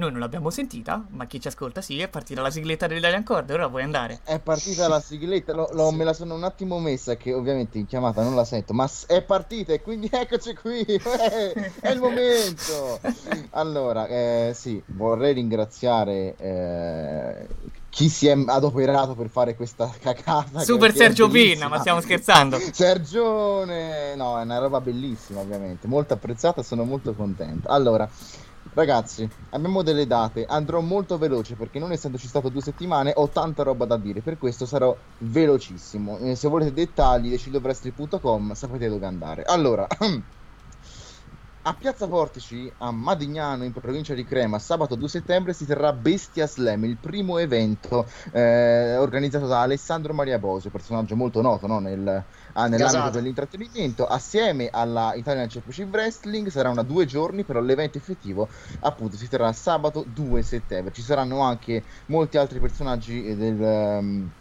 Noi 0.10 0.18
non 0.18 0.22
l'abbiamo 0.22 0.50
sentita, 0.50 1.06
ma 1.12 1.28
chi 1.28 1.40
ci 1.40 1.48
ascolta 1.48 1.82
sì, 1.82 2.00
è 2.00 2.08
partita 2.08 2.42
la 2.42 2.50
sigletta 2.50 2.88
dell'Italian 2.88 3.24
Corner, 3.24 3.60
ora 3.60 3.70
puoi 3.70 3.84
andare. 3.84 4.22
È 4.24 4.40
partita 4.40 4.88
la 4.88 5.00
sigletta, 5.00 5.54
l'ho- 5.54 5.70
l'ho- 5.72 5.92
me 5.92 6.04
la 6.04 6.14
sono 6.14 6.34
un 6.34 6.44
attimo 6.44 6.80
messa 6.80 7.16
che 7.16 7.32
ovviamente 7.32 7.78
in 7.78 7.86
chiamata 7.86 8.24
non 8.24 8.34
la 8.36 8.44
sento, 8.44 8.74
ma 8.74 8.90
è 9.06 9.22
partita 9.22 9.72
e 9.74 9.82
quindi 9.84 10.10
eccoci 10.12 10.56
qui, 10.56 10.80
eh, 10.82 11.72
è 11.80 11.92
il 11.92 12.00
momento. 12.00 13.00
Allora, 13.52 14.08
eh, 14.08 14.52
sì, 14.56 14.82
vorrei 14.88 15.34
ringraziare 15.36 16.36
eh, 16.38 17.48
chi 17.90 18.10
si 18.10 18.28
è 18.28 18.36
adoperato 18.48 19.14
per 19.14 19.30
fare 19.30 19.56
questa 19.56 19.94
cacata. 20.02 20.62
Super 20.62 20.92
Sergio 20.92 21.28
Pinna, 21.28 21.68
ma 21.68 21.78
stiamo 21.80 22.02
scherzando. 22.02 22.58
Sergione, 22.74 24.16
no, 24.16 24.40
è 24.40 24.42
una 24.42 24.58
roba 24.58 24.82
bellissima 24.82 25.40
ovviamente, 25.42 25.86
molto 25.88 26.16
apprezzata, 26.16 26.64
sono 26.64 26.84
molto 26.84 27.14
contento. 27.14 27.68
Allora, 27.68 28.10
ragazzi, 28.74 29.28
abbiamo 29.50 29.82
delle 29.84 30.06
date, 30.08 30.46
andrò 30.46 30.82
molto 30.82 31.18
veloce 31.18 31.56
perché 31.56 31.80
non 31.80 31.92
essendoci 31.92 32.28
stato 32.28 32.50
due 32.50 32.62
settimane 32.62 33.12
ho 33.16 33.30
tanta 33.30 33.64
roba 33.64 33.86
da 33.86 33.98
dire, 33.98 34.22
per 34.22 34.38
questo 34.38 34.66
sarò 34.66 34.98
velocissimo. 35.20 36.18
Eh, 36.20 36.36
se 36.36 36.48
volete 36.48 36.74
dettagli, 36.74 37.30
decidovestri.com 37.30 38.54
sapete 38.54 38.88
dove 38.88 39.06
andare. 39.06 39.44
Allora, 39.44 39.88
a 41.62 41.74
Piazza 41.76 42.08
Portici, 42.08 42.74
a 42.78 42.92
Madignano, 42.92 43.64
in 43.64 43.74
provincia 43.74 44.14
di 44.14 44.24
Crema, 44.24 44.60
sabato 44.60 44.96
2 44.96 45.10
settembre 45.10 45.54
si 45.54 45.66
terrà 45.66 45.94
Bestia 45.94 46.48
Slam, 46.48 46.86
il 46.86 47.00
primo 47.00 47.38
evento 47.38 48.08
eh, 48.32 48.96
organizzato 48.98 49.46
da 49.48 49.62
Alessandro 49.62 50.14
Maria 50.14 50.40
Bosio, 50.40 50.70
personaggio 50.70 51.16
molto 51.16 51.42
noto 51.42 51.68
no, 51.68 51.80
nel, 51.80 52.26
ah, 52.54 52.68
nell'ambito 52.68 53.10
Gasato. 53.10 53.10
dell'intrattenimento, 53.10 54.06
assieme 54.06 54.70
alla 54.70 55.14
Italian 55.16 55.48
Championship 55.50 55.90
Wrestling. 55.94 56.48
Sarà 56.50 56.70
una 56.70 56.84
due 56.84 57.06
giorni, 57.06 57.46
però 57.46 57.60
l'evento 57.62 57.98
effettivo 57.98 58.50
appunto 58.80 59.16
si 59.18 59.28
terrà 59.28 59.52
sabato 59.54 60.04
2 60.08 60.42
settembre. 60.44 60.92
Ci 60.94 61.02
saranno 61.02 61.40
anche 61.42 61.86
molti 62.08 62.38
altri 62.38 62.60
personaggi 62.60 63.24
eh, 63.26 63.36
del... 63.36 63.62
ehm, 63.62 64.34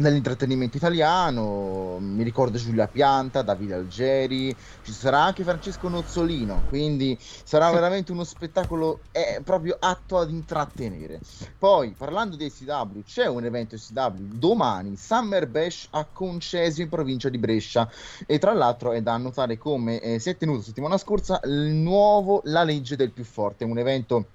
dell'intrattenimento 0.00 0.76
italiano, 0.76 1.98
mi 2.00 2.22
ricordo 2.22 2.58
Giulia 2.58 2.88
Pianta, 2.88 3.42
Davide 3.42 3.74
Algeri, 3.74 4.56
ci 4.82 4.92
sarà 4.92 5.22
anche 5.22 5.44
Francesco 5.44 5.88
Nozzolino, 5.88 6.64
quindi 6.66 7.18
sarà 7.20 7.70
veramente 7.70 8.12
uno 8.12 8.24
spettacolo 8.24 9.02
eh, 9.12 9.40
proprio 9.42 9.76
atto 9.78 10.18
ad 10.18 10.30
intrattenere. 10.30 11.20
Poi, 11.58 11.94
parlando 11.94 12.36
di 12.36 12.48
SW, 12.48 13.00
c'è 13.04 13.26
un 13.26 13.44
evento 13.44 13.76
SW 13.76 14.14
domani, 14.16 14.96
Summer 14.96 15.48
Bash 15.48 15.88
a 15.90 16.06
Concesio 16.06 16.82
in 16.82 16.88
provincia 16.88 17.28
di 17.28 17.38
Brescia 17.38 17.88
e 18.26 18.38
tra 18.38 18.52
l'altro 18.52 18.92
è 18.92 19.02
da 19.02 19.14
annotare 19.14 19.56
come 19.58 20.00
eh, 20.00 20.18
si 20.18 20.30
è 20.30 20.36
tenuto 20.36 20.62
settimana 20.62 20.98
scorsa 20.98 21.40
il 21.44 21.72
nuovo 21.74 22.40
La 22.44 22.62
legge 22.64 22.96
del 22.96 23.12
più 23.12 23.24
forte, 23.24 23.64
un 23.64 23.78
evento 23.78 24.32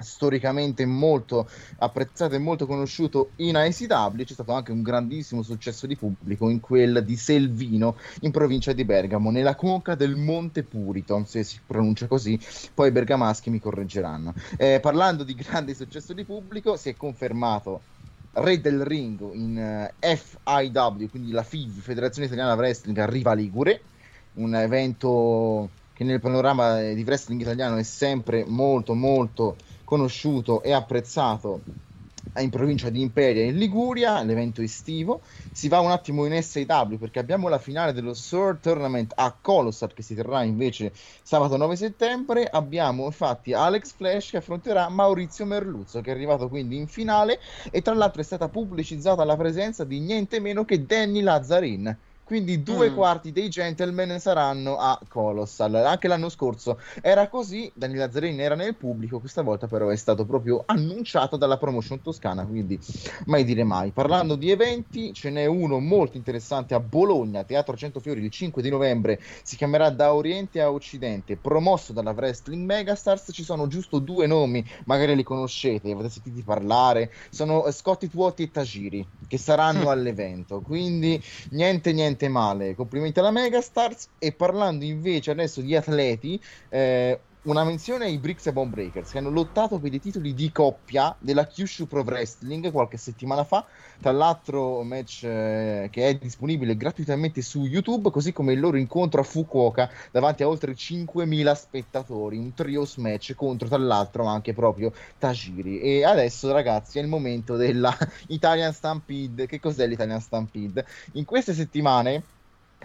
storicamente 0.00 0.86
molto 0.86 1.48
apprezzato 1.78 2.34
e 2.34 2.38
molto 2.38 2.66
conosciuto 2.66 3.30
in 3.36 3.56
AECW 3.56 4.22
c'è 4.24 4.32
stato 4.32 4.52
anche 4.52 4.72
un 4.72 4.82
grandissimo 4.82 5.42
successo 5.42 5.86
di 5.86 5.96
pubblico 5.96 6.48
in 6.48 6.60
quel 6.60 7.02
di 7.04 7.16
Selvino 7.16 7.96
in 8.20 8.30
provincia 8.30 8.72
di 8.72 8.84
Bergamo 8.84 9.30
nella 9.30 9.54
conca 9.54 9.94
del 9.94 10.16
Monte 10.16 10.62
Purito 10.62 11.22
se 11.26 11.42
si 11.42 11.60
pronuncia 11.66 12.06
così 12.06 12.38
poi 12.74 12.88
i 12.88 12.92
bergamaschi 12.92 13.50
mi 13.50 13.60
correggeranno. 13.60 14.34
Eh, 14.56 14.80
parlando 14.80 15.24
di 15.24 15.34
grande 15.34 15.74
successo 15.74 16.12
di 16.12 16.24
pubblico 16.24 16.76
si 16.76 16.88
è 16.88 16.96
confermato 16.96 17.80
Re 18.32 18.60
del 18.60 18.84
Ring 18.84 19.20
in 19.34 19.90
uh, 20.00 20.16
FIW 20.16 21.08
quindi 21.08 21.30
la 21.30 21.42
FIV 21.42 21.80
Federazione 21.80 22.26
Italiana 22.26 22.54
Wrestling 22.54 22.98
a 22.98 23.06
Riva 23.06 23.32
Ligure 23.32 23.80
un 24.34 24.54
evento 24.54 25.68
che 25.98 26.04
nel 26.04 26.20
panorama 26.20 26.80
di 26.80 27.02
wrestling 27.02 27.40
italiano 27.40 27.76
è 27.76 27.82
sempre 27.82 28.44
molto 28.46 28.94
molto 28.94 29.56
conosciuto 29.88 30.60
e 30.62 30.72
apprezzato 30.72 31.62
in 32.36 32.50
provincia 32.50 32.90
di 32.90 33.00
Imperia 33.00 33.42
in 33.44 33.56
Liguria, 33.56 34.22
l'evento 34.22 34.60
estivo. 34.60 35.22
Si 35.50 35.66
va 35.68 35.80
un 35.80 35.90
attimo 35.90 36.26
in 36.26 36.42
SAW 36.42 36.98
perché 36.98 37.18
abbiamo 37.18 37.48
la 37.48 37.58
finale 37.58 37.94
dello 37.94 38.12
Sword 38.12 38.60
Tournament 38.60 39.14
a 39.16 39.32
Colossal 39.40 39.94
che 39.94 40.02
si 40.02 40.14
terrà 40.14 40.42
invece 40.42 40.92
sabato 41.22 41.56
9 41.56 41.74
settembre. 41.74 42.44
Abbiamo 42.44 43.06
infatti 43.06 43.54
Alex 43.54 43.94
Flash 43.94 44.28
che 44.28 44.36
affronterà 44.36 44.90
Maurizio 44.90 45.46
Merluzzo 45.46 46.02
che 46.02 46.10
è 46.10 46.14
arrivato 46.14 46.50
quindi 46.50 46.76
in 46.76 46.86
finale 46.86 47.40
e 47.70 47.80
tra 47.80 47.94
l'altro 47.94 48.20
è 48.20 48.24
stata 48.24 48.50
pubblicizzata 48.50 49.24
la 49.24 49.36
presenza 49.36 49.84
di 49.84 50.00
niente 50.00 50.38
meno 50.38 50.66
che 50.66 50.84
Danny 50.84 51.22
Lazzarin 51.22 51.98
quindi 52.28 52.62
due 52.62 52.90
mm. 52.90 52.94
quarti 52.94 53.32
dei 53.32 53.48
gentleman 53.48 54.20
saranno 54.20 54.76
a 54.76 55.00
Colossal. 55.08 55.74
Anche 55.76 56.08
l'anno 56.08 56.28
scorso 56.28 56.78
era 57.00 57.26
così, 57.28 57.72
Daniele 57.74 58.02
Lazzarini 58.04 58.42
era 58.42 58.54
nel 58.54 58.74
pubblico, 58.74 59.18
questa 59.18 59.40
volta 59.40 59.66
però 59.66 59.88
è 59.88 59.96
stato 59.96 60.26
proprio 60.26 60.62
annunciato 60.66 61.38
dalla 61.38 61.56
promotion 61.56 62.02
toscana, 62.02 62.44
quindi 62.44 62.78
mai 63.24 63.44
dire 63.44 63.64
mai. 63.64 63.92
Parlando 63.92 64.34
di 64.34 64.50
eventi, 64.50 65.14
ce 65.14 65.30
n'è 65.30 65.46
uno 65.46 65.78
molto 65.78 66.18
interessante 66.18 66.74
a 66.74 66.80
Bologna, 66.80 67.44
Teatro 67.44 67.74
Centofiori, 67.74 68.22
il 68.22 68.30
5 68.30 68.60
di 68.60 68.68
novembre, 68.68 69.18
si 69.42 69.56
chiamerà 69.56 69.88
Da 69.88 70.12
Oriente 70.12 70.60
a 70.60 70.70
Occidente, 70.70 71.38
promosso 71.38 71.94
dalla 71.94 72.10
Wrestling 72.10 72.62
Megastars, 72.62 73.30
ci 73.32 73.42
sono 73.42 73.68
giusto 73.68 74.00
due 74.00 74.26
nomi, 74.26 74.62
magari 74.84 75.16
li 75.16 75.22
conoscete, 75.22 75.90
avete 75.90 76.10
sentito 76.10 76.42
parlare, 76.44 77.10
sono 77.30 77.70
Scotty 77.70 78.08
Tuotti 78.08 78.42
e 78.42 78.50
Tagiri, 78.50 79.06
che 79.26 79.38
saranno 79.38 79.88
all'evento, 79.88 80.60
quindi 80.60 81.18
niente 81.52 81.90
niente 81.92 82.17
niente 82.18 82.28
male. 82.28 82.74
Complimenti 82.74 83.20
alla 83.20 83.30
Megastars. 83.30 84.08
E 84.18 84.32
parlando 84.32 84.84
invece 84.84 85.30
adesso 85.30 85.60
di 85.60 85.76
atleti, 85.76 86.40
eh, 86.68 87.20
una 87.48 87.64
menzione 87.64 88.04
ai 88.04 88.18
Bricks 88.18 88.46
e 88.46 88.52
Bone 88.52 88.68
Breakers 88.68 89.10
che 89.10 89.18
hanno 89.18 89.30
lottato 89.30 89.78
per 89.78 89.94
i 89.94 90.00
titoli 90.00 90.34
di 90.34 90.52
coppia 90.52 91.16
della 91.18 91.46
Kyushu 91.46 91.86
Pro 91.86 92.02
Wrestling 92.02 92.70
qualche 92.70 92.98
settimana 92.98 93.42
fa. 93.42 93.64
Tra 94.00 94.12
l'altro, 94.12 94.82
match 94.82 95.24
eh, 95.24 95.88
che 95.90 96.08
è 96.08 96.14
disponibile 96.16 96.76
gratuitamente 96.76 97.40
su 97.40 97.64
YouTube, 97.64 98.10
così 98.10 98.32
come 98.32 98.52
il 98.52 98.60
loro 98.60 98.76
incontro 98.76 99.22
a 99.22 99.24
Fukuoka 99.24 99.90
davanti 100.10 100.42
a 100.42 100.48
oltre 100.48 100.74
5.000 100.74 101.54
spettatori. 101.54 102.36
Un 102.36 102.52
trios 102.52 102.96
match 102.96 103.34
contro, 103.34 103.66
tra 103.66 103.78
l'altro, 103.78 104.24
anche 104.26 104.52
proprio 104.52 104.92
Tajiri. 105.18 105.80
E 105.80 106.04
adesso, 106.04 106.52
ragazzi, 106.52 106.98
è 106.98 107.02
il 107.02 107.08
momento 107.08 107.56
della 107.56 107.96
Italian 108.28 108.74
Stampede. 108.74 109.46
Che 109.46 109.58
cos'è 109.58 109.86
l'Italian 109.86 110.20
Stampede? 110.20 110.84
In 111.12 111.24
queste 111.24 111.54
settimane 111.54 112.36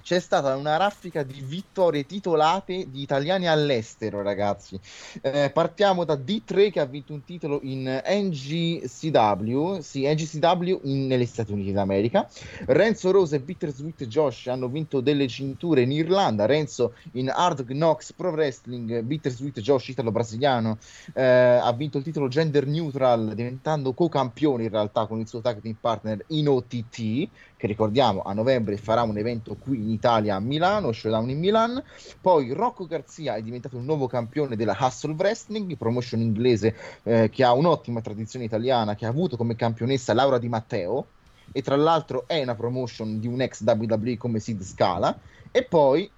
c'è 0.03 0.19
stata 0.19 0.55
una 0.55 0.75
raffica 0.75 1.23
di 1.23 1.39
vittorie 1.41 2.05
titolate 2.05 2.89
di 2.89 3.01
italiani 3.01 3.47
all'estero, 3.47 4.21
ragazzi. 4.21 4.77
Eh, 5.21 5.49
partiamo 5.53 6.03
da 6.03 6.15
D3 6.15 6.71
che 6.71 6.81
ha 6.81 6.85
vinto 6.85 7.13
un 7.13 7.23
titolo 7.23 7.59
in 7.63 8.01
NGCW, 8.05 9.79
sì, 9.79 10.05
NGCW 10.05 10.79
in, 10.83 11.07
negli 11.07 11.25
Stati 11.25 11.53
Uniti 11.53 11.71
d'America. 11.71 12.27
Renzo 12.65 13.11
Rose 13.11 13.37
e 13.37 13.39
Bittersweet 13.39 14.05
Josh 14.07 14.47
hanno 14.47 14.67
vinto 14.67 14.99
delle 14.99 15.27
cinture 15.27 15.83
in 15.83 15.91
Irlanda. 15.93 16.45
Renzo 16.45 16.95
in 17.13 17.29
Hard 17.29 17.65
Knocks 17.65 18.11
Pro 18.11 18.31
Wrestling, 18.31 19.01
Bittersweet 19.01 19.61
Josh 19.61 19.87
italo-brasiliano, 19.87 20.77
eh, 21.13 21.23
ha 21.23 21.71
vinto 21.71 21.97
il 21.97 22.03
titolo 22.03 22.27
gender 22.27 22.67
neutral, 22.67 23.33
diventando 23.33 23.93
co-campione 23.93 24.63
in 24.63 24.69
realtà 24.69 25.05
con 25.05 25.19
il 25.19 25.27
suo 25.29 25.39
tag 25.39 25.61
team 25.61 25.77
partner 25.79 26.25
in 26.27 26.49
OTT 26.49 27.29
che 27.63 27.67
ricordiamo 27.67 28.23
a 28.23 28.33
novembre 28.33 28.75
farà 28.75 29.03
un 29.03 29.17
evento 29.17 29.55
qui 29.55 29.77
in 29.77 29.89
Italia 29.89 30.35
a 30.35 30.39
Milano, 30.41 30.91
Showdown 30.91 31.29
in 31.29 31.39
Milan. 31.39 31.81
Poi 32.19 32.51
Rocco 32.51 32.85
Garzia 32.85 33.35
è 33.35 33.41
diventato 33.41 33.77
il 33.77 33.83
nuovo 33.83 34.05
campione 34.05 34.57
della 34.57 34.75
Hustle 34.77 35.13
Wrestling, 35.13 35.77
promotion 35.77 36.19
inglese 36.19 36.75
eh, 37.03 37.29
che 37.29 37.41
ha 37.45 37.53
un'ottima 37.53 38.01
tradizione 38.01 38.43
italiana, 38.43 38.95
che 38.95 39.05
ha 39.05 39.09
avuto 39.09 39.37
come 39.37 39.55
campionessa 39.55 40.13
Laura 40.13 40.39
Di 40.39 40.49
Matteo 40.49 41.05
e 41.53 41.61
tra 41.61 41.77
l'altro 41.77 42.25
è 42.27 42.41
una 42.41 42.55
promotion 42.55 43.21
di 43.21 43.27
un 43.27 43.39
ex 43.39 43.63
WWE 43.63 44.17
come 44.17 44.41
Sid 44.41 44.61
Scala. 44.61 45.17
E 45.49 45.63
poi 45.63 46.11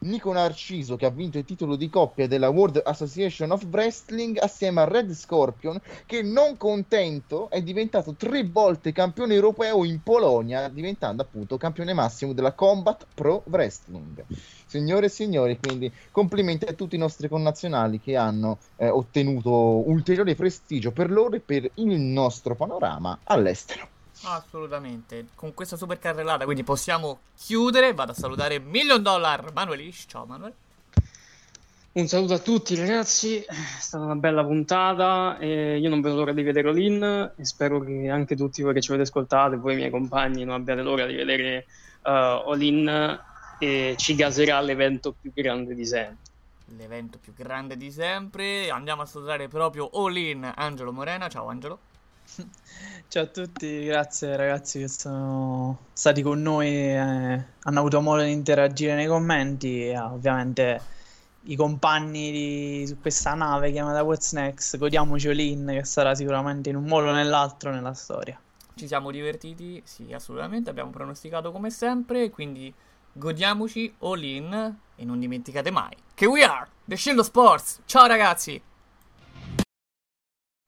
Nico 0.00 0.32
Narciso 0.32 0.94
che 0.94 1.06
ha 1.06 1.10
vinto 1.10 1.38
il 1.38 1.44
titolo 1.44 1.74
di 1.74 1.88
coppia 1.88 2.28
della 2.28 2.50
World 2.50 2.80
Association 2.84 3.50
of 3.50 3.64
Wrestling 3.64 4.38
assieme 4.38 4.80
a 4.80 4.84
Red 4.84 5.12
Scorpion 5.12 5.80
che 6.06 6.22
non 6.22 6.56
contento 6.56 7.50
è 7.50 7.62
diventato 7.62 8.14
tre 8.14 8.44
volte 8.44 8.92
campione 8.92 9.34
europeo 9.34 9.84
in 9.84 10.00
Polonia 10.02 10.68
diventando 10.68 11.22
appunto 11.22 11.56
campione 11.56 11.94
massimo 11.94 12.32
della 12.32 12.54
Combat 12.54 13.08
Pro 13.12 13.42
Wrestling. 13.46 14.24
Signore 14.66 15.06
e 15.06 15.08
signori, 15.08 15.58
quindi 15.58 15.92
complimenti 16.12 16.66
a 16.66 16.74
tutti 16.74 16.94
i 16.94 16.98
nostri 16.98 17.28
connazionali 17.28 17.98
che 18.00 18.14
hanno 18.14 18.60
eh, 18.76 18.88
ottenuto 18.88 19.50
ulteriore 19.88 20.34
prestigio 20.36 20.92
per 20.92 21.10
loro 21.10 21.34
e 21.36 21.40
per 21.40 21.68
il 21.74 21.98
nostro 21.98 22.54
panorama 22.54 23.18
all'estero. 23.24 23.97
Assolutamente. 24.22 25.26
Con 25.34 25.54
questa 25.54 25.76
super 25.76 25.98
carrellata, 25.98 26.44
quindi 26.44 26.64
possiamo 26.64 27.20
chiudere. 27.36 27.94
Vado 27.94 28.12
a 28.12 28.14
salutare 28.14 28.58
Million 28.58 29.02
Dollar 29.02 29.52
Manuelish. 29.52 30.04
Ciao 30.08 30.24
Manuel. 30.24 30.52
Un 31.90 32.06
saluto 32.06 32.34
a 32.34 32.38
tutti 32.38 32.76
ragazzi, 32.76 33.40
è 33.40 33.54
stata 33.80 34.04
una 34.04 34.14
bella 34.14 34.44
puntata 34.44 35.36
e 35.38 35.78
io 35.78 35.88
non 35.88 36.00
vedo 36.00 36.16
l'ora 36.16 36.32
di 36.32 36.42
vedere 36.42 36.68
Olin 36.68 37.32
e 37.34 37.44
spero 37.44 37.80
che 37.80 38.08
anche 38.08 38.36
tutti 38.36 38.62
voi 38.62 38.72
che 38.72 38.80
ci 38.80 38.92
avete 38.92 39.08
ascoltato 39.08 39.54
e 39.54 39.56
voi 39.56 39.74
miei 39.74 39.90
compagni 39.90 40.44
non 40.44 40.54
abbiate 40.54 40.82
l'ora 40.82 41.06
di 41.06 41.14
vedere 41.14 41.66
uh, 42.04 42.48
Olin 42.48 43.18
e 43.58 43.94
ci 43.96 44.14
gaserà 44.14 44.60
l'evento 44.60 45.12
più 45.18 45.32
grande 45.34 45.74
di 45.74 45.84
sempre. 45.84 46.16
L'evento 46.76 47.18
più 47.18 47.32
grande 47.34 47.76
di 47.76 47.90
sempre, 47.90 48.70
andiamo 48.70 49.02
a 49.02 49.06
salutare 49.06 49.48
proprio 49.48 49.88
Olin 49.98 50.52
Angelo 50.54 50.92
Morena, 50.92 51.28
ciao 51.28 51.48
Angelo. 51.48 51.78
Ciao 53.08 53.22
a 53.22 53.26
tutti, 53.26 53.84
grazie 53.84 54.36
ragazzi 54.36 54.80
che 54.80 54.88
sono 54.88 55.86
stati 55.92 56.22
con 56.22 56.42
noi, 56.42 56.68
e 56.68 56.98
hanno 56.98 57.78
avuto 57.78 58.00
modo 58.00 58.22
di 58.22 58.32
interagire 58.32 58.94
nei 58.94 59.06
commenti 59.06 59.88
e 59.88 59.98
ovviamente 59.98 60.80
i 61.44 61.56
compagni 61.56 62.30
di, 62.30 62.86
su 62.86 63.00
questa 63.00 63.34
nave 63.34 63.72
chiamata 63.72 64.02
What's 64.02 64.32
Next, 64.32 64.76
godiamoci 64.76 65.28
Olin 65.28 65.66
che 65.66 65.84
sarà 65.84 66.14
sicuramente 66.14 66.68
in 66.68 66.76
un 66.76 66.84
modo 66.84 67.08
o 67.08 67.12
nell'altro 67.12 67.70
nella 67.70 67.94
storia. 67.94 68.38
Ci 68.74 68.86
siamo 68.86 69.10
divertiti, 69.10 69.80
sì 69.84 70.12
assolutamente, 70.12 70.70
abbiamo 70.70 70.90
pronosticato 70.90 71.50
come 71.50 71.70
sempre, 71.70 72.30
quindi 72.30 72.72
godiamoci 73.12 73.94
Olin 74.00 74.76
e 74.94 75.04
non 75.04 75.18
dimenticate 75.18 75.70
mai 75.70 75.96
che 76.14 76.26
we 76.26 76.44
are 76.44 76.68
The 76.84 76.96
Shield 76.96 77.20
Sports, 77.20 77.80
ciao 77.86 78.06
ragazzi! 78.06 78.67